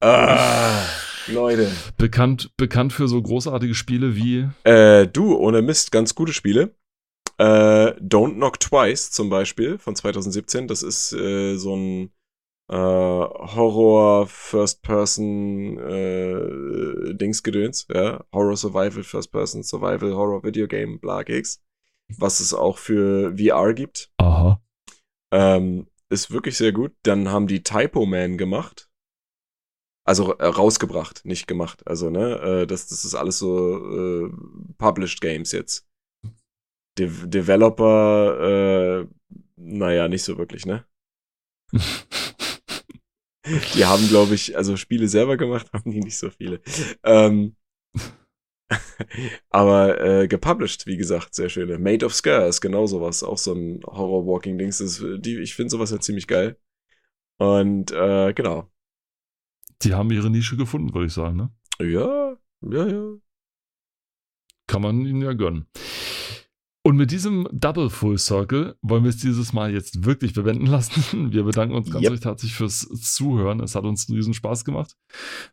Ah, 0.00 0.86
Leute. 1.26 1.70
Bekannt, 1.96 2.50
bekannt 2.56 2.92
für 2.92 3.08
so 3.08 3.20
großartige 3.20 3.74
Spiele 3.74 4.14
wie. 4.14 4.48
Äh, 4.64 5.08
du, 5.08 5.36
ohne 5.36 5.62
Mist, 5.62 5.90
ganz 5.90 6.14
gute 6.14 6.32
Spiele. 6.32 6.76
Äh, 7.38 7.94
Don't 7.98 8.34
Knock 8.34 8.60
Twice 8.60 9.10
zum 9.10 9.30
Beispiel 9.30 9.78
von 9.78 9.96
2017. 9.96 10.68
Das 10.68 10.84
ist 10.84 11.12
äh, 11.12 11.56
so 11.56 11.74
ein 11.74 12.12
äh, 12.70 12.76
Horror 12.76 14.28
First 14.28 14.82
Person 14.82 15.78
äh, 15.78 17.14
Dingsgedöns, 17.14 17.88
ja, 17.92 18.24
Horror 18.32 18.56
Survival 18.56 19.02
First 19.02 19.32
Person 19.32 19.64
Survival 19.64 20.14
Horror 20.14 20.44
Video 20.44 20.68
Game 20.68 21.00
bla 21.00 21.24
Gigs, 21.24 21.60
was 22.16 22.38
es 22.38 22.54
auch 22.54 22.78
für 22.78 23.36
VR 23.36 23.74
gibt. 23.74 24.12
Aha. 24.18 24.62
Ähm, 25.32 25.86
ist 26.12 26.30
wirklich 26.30 26.56
sehr 26.56 26.72
gut. 26.72 26.92
Dann 27.02 27.28
haben 27.30 27.46
die 27.46 27.62
Typo 27.62 28.06
Man 28.06 28.38
gemacht. 28.38 28.88
Also 30.04 30.36
äh, 30.38 30.46
rausgebracht, 30.46 31.24
nicht 31.24 31.46
gemacht. 31.46 31.86
Also, 31.86 32.10
ne, 32.10 32.62
äh, 32.62 32.66
das, 32.66 32.88
das 32.88 33.04
ist 33.04 33.14
alles 33.14 33.38
so 33.38 34.26
äh, 34.26 34.30
Published 34.78 35.20
Games 35.20 35.52
jetzt. 35.52 35.86
De 36.98 37.08
Developer, 37.26 39.00
äh, 39.00 39.06
naja, 39.56 40.08
nicht 40.08 40.24
so 40.24 40.36
wirklich, 40.38 40.66
ne? 40.66 40.84
die 43.74 43.84
haben, 43.84 44.06
glaube 44.08 44.34
ich, 44.34 44.56
also 44.56 44.76
Spiele 44.76 45.08
selber 45.08 45.36
gemacht, 45.36 45.70
haben 45.72 45.90
die 45.90 46.00
nicht 46.00 46.18
so 46.18 46.30
viele. 46.30 46.60
Ähm, 47.04 47.56
aber 49.50 50.00
äh, 50.00 50.28
gepublished, 50.28 50.86
wie 50.86 50.96
gesagt, 50.96 51.34
sehr 51.34 51.48
schöne. 51.48 51.78
Made 51.78 52.04
of 52.04 52.14
Scars, 52.14 52.60
genau 52.60 52.86
sowas. 52.86 53.22
Auch 53.22 53.38
so 53.38 53.54
ein 53.54 53.80
Horror-Walking-Dings. 53.84 54.80
Ich 55.24 55.54
finde 55.54 55.70
sowas 55.70 55.90
ja 55.90 56.00
ziemlich 56.00 56.26
geil. 56.26 56.56
Und 57.38 57.90
äh, 57.90 58.32
genau. 58.34 58.70
Die 59.82 59.94
haben 59.94 60.10
ihre 60.12 60.30
Nische 60.30 60.56
gefunden, 60.56 60.94
würde 60.94 61.06
ich 61.06 61.12
sagen, 61.12 61.36
ne? 61.36 61.50
Ja, 61.80 62.36
ja, 62.60 62.86
ja. 62.86 63.14
Kann 64.66 64.82
man 64.82 65.04
ihnen 65.04 65.22
ja 65.22 65.32
gönnen. 65.32 65.66
Und 66.84 66.96
mit 66.96 67.12
diesem 67.12 67.46
Double 67.52 67.90
Full 67.90 68.18
Circle 68.18 68.76
wollen 68.82 69.04
wir 69.04 69.10
es 69.10 69.18
dieses 69.18 69.52
Mal 69.52 69.72
jetzt 69.72 70.04
wirklich 70.04 70.34
bewenden 70.34 70.66
lassen. 70.66 71.32
Wir 71.32 71.44
bedanken 71.44 71.76
uns 71.76 71.90
ganz 71.90 72.02
yep. 72.02 72.12
recht 72.12 72.24
herzlich 72.24 72.54
fürs 72.54 72.80
Zuhören. 72.80 73.60
Es 73.60 73.76
hat 73.76 73.84
uns 73.84 74.08
einen 74.08 74.16
riesen 74.16 74.34
Spaß 74.34 74.64
gemacht. 74.64 74.96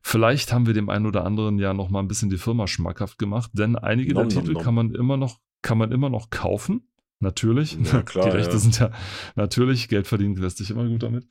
Vielleicht 0.01 0.51
haben 0.51 0.65
wir 0.65 0.73
dem 0.73 0.89
einen 0.89 1.05
oder 1.05 1.25
anderen 1.25 1.59
ja 1.59 1.75
noch 1.75 1.89
mal 1.89 1.99
ein 1.99 2.07
bisschen 2.07 2.31
die 2.31 2.39
Firma 2.39 2.65
schmackhaft 2.65 3.19
gemacht, 3.19 3.51
denn 3.53 3.75
einige 3.75 4.15
nom, 4.15 4.27
der 4.27 4.37
nom, 4.37 4.43
Titel 4.43 4.53
nom. 4.53 4.63
kann 4.63 4.73
man 4.73 4.95
immer 4.95 5.17
noch 5.17 5.37
kann 5.61 5.77
man 5.77 5.91
immer 5.91 6.09
noch 6.09 6.29
kaufen. 6.29 6.87
Natürlich. 7.19 7.77
Ja, 7.91 8.01
klar, 8.05 8.25
die 8.25 8.37
Rechte 8.37 8.53
ja. 8.53 8.59
sind 8.59 8.79
ja 8.79 8.91
natürlich, 9.35 9.87
Geld 9.87 10.07
verdienen 10.07 10.35
lässt 10.35 10.57
sich 10.57 10.71
immer 10.71 10.87
gut 10.87 11.03
damit. 11.03 11.27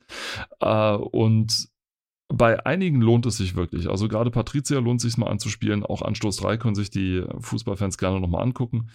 Uh, 0.63 1.03
und 1.11 1.67
bei 2.27 2.63
einigen 2.63 3.01
lohnt 3.01 3.25
es 3.25 3.37
sich 3.37 3.55
wirklich. 3.55 3.89
Also 3.89 4.07
gerade 4.07 4.29
Patricia 4.29 4.79
lohnt 4.79 5.01
sich 5.01 5.17
mal 5.17 5.27
anzuspielen. 5.27 5.83
Auch 5.83 6.03
Anstoß 6.03 6.37
3 6.37 6.57
können 6.57 6.75
sich 6.75 6.91
die 6.91 7.23
Fußballfans 7.39 7.97
gerne 7.97 8.19
nochmal 8.19 8.43
angucken. 8.43 8.89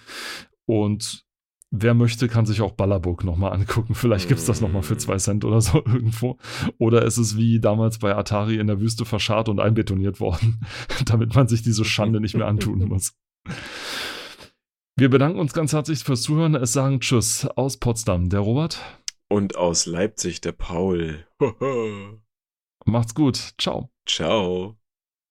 Und 0.67 1.25
wer 1.71 1.95
möchte, 1.95 2.29
kann 2.29 2.47
sich 2.47 2.61
auch 2.61 2.73
Ballerburg 2.73 3.25
nochmal 3.25 3.53
angucken. 3.53 3.95
Vielleicht 3.95 4.29
gibt 4.29 4.41
es 4.41 4.47
das 4.47 4.61
nochmal 4.61 4.83
für 4.83 4.97
zwei 4.97 5.17
Cent 5.17 5.45
oder 5.45 5.61
so 5.61 5.79
irgendwo. 5.87 6.39
Oder 6.79 7.05
ist 7.05 7.19
es 7.19 7.37
wie 7.37 7.61
damals 7.61 7.99
bei 7.99 8.15
Atari 8.15 8.57
in 8.57 8.67
der 8.67 8.81
Wüste 8.81 9.05
verscharrt 9.05 9.49
und 9.49 9.61
einbetoniert 9.61 10.21
worden, 10.21 10.61
damit 11.07 11.35
man 11.35 11.49
sich 11.49 11.63
diese 11.63 11.85
Schande 11.85 12.21
nicht 12.21 12.37
mehr 12.37 12.47
antun 12.47 12.79
muss. 12.89 13.15
Wir 14.97 15.11
bedanken 15.11 15.41
uns 15.41 15.53
ganz 15.53 15.73
herzlich 15.73 16.05
fürs 16.05 16.23
Zuhören. 16.23 16.55
Es 16.55 16.73
sagen 16.73 17.01
Tschüss 17.01 17.47
aus 17.57 17.79
Potsdam, 17.79 18.29
der 18.29 18.41
Robert. 18.41 18.79
Und 19.29 19.57
aus 19.57 19.87
Leipzig, 19.87 20.41
der 20.41 20.53
Paul. 20.53 21.27
Macht's 22.85 23.15
gut. 23.15 23.55
Ciao. 23.59 23.91
Ciao. 24.07 24.77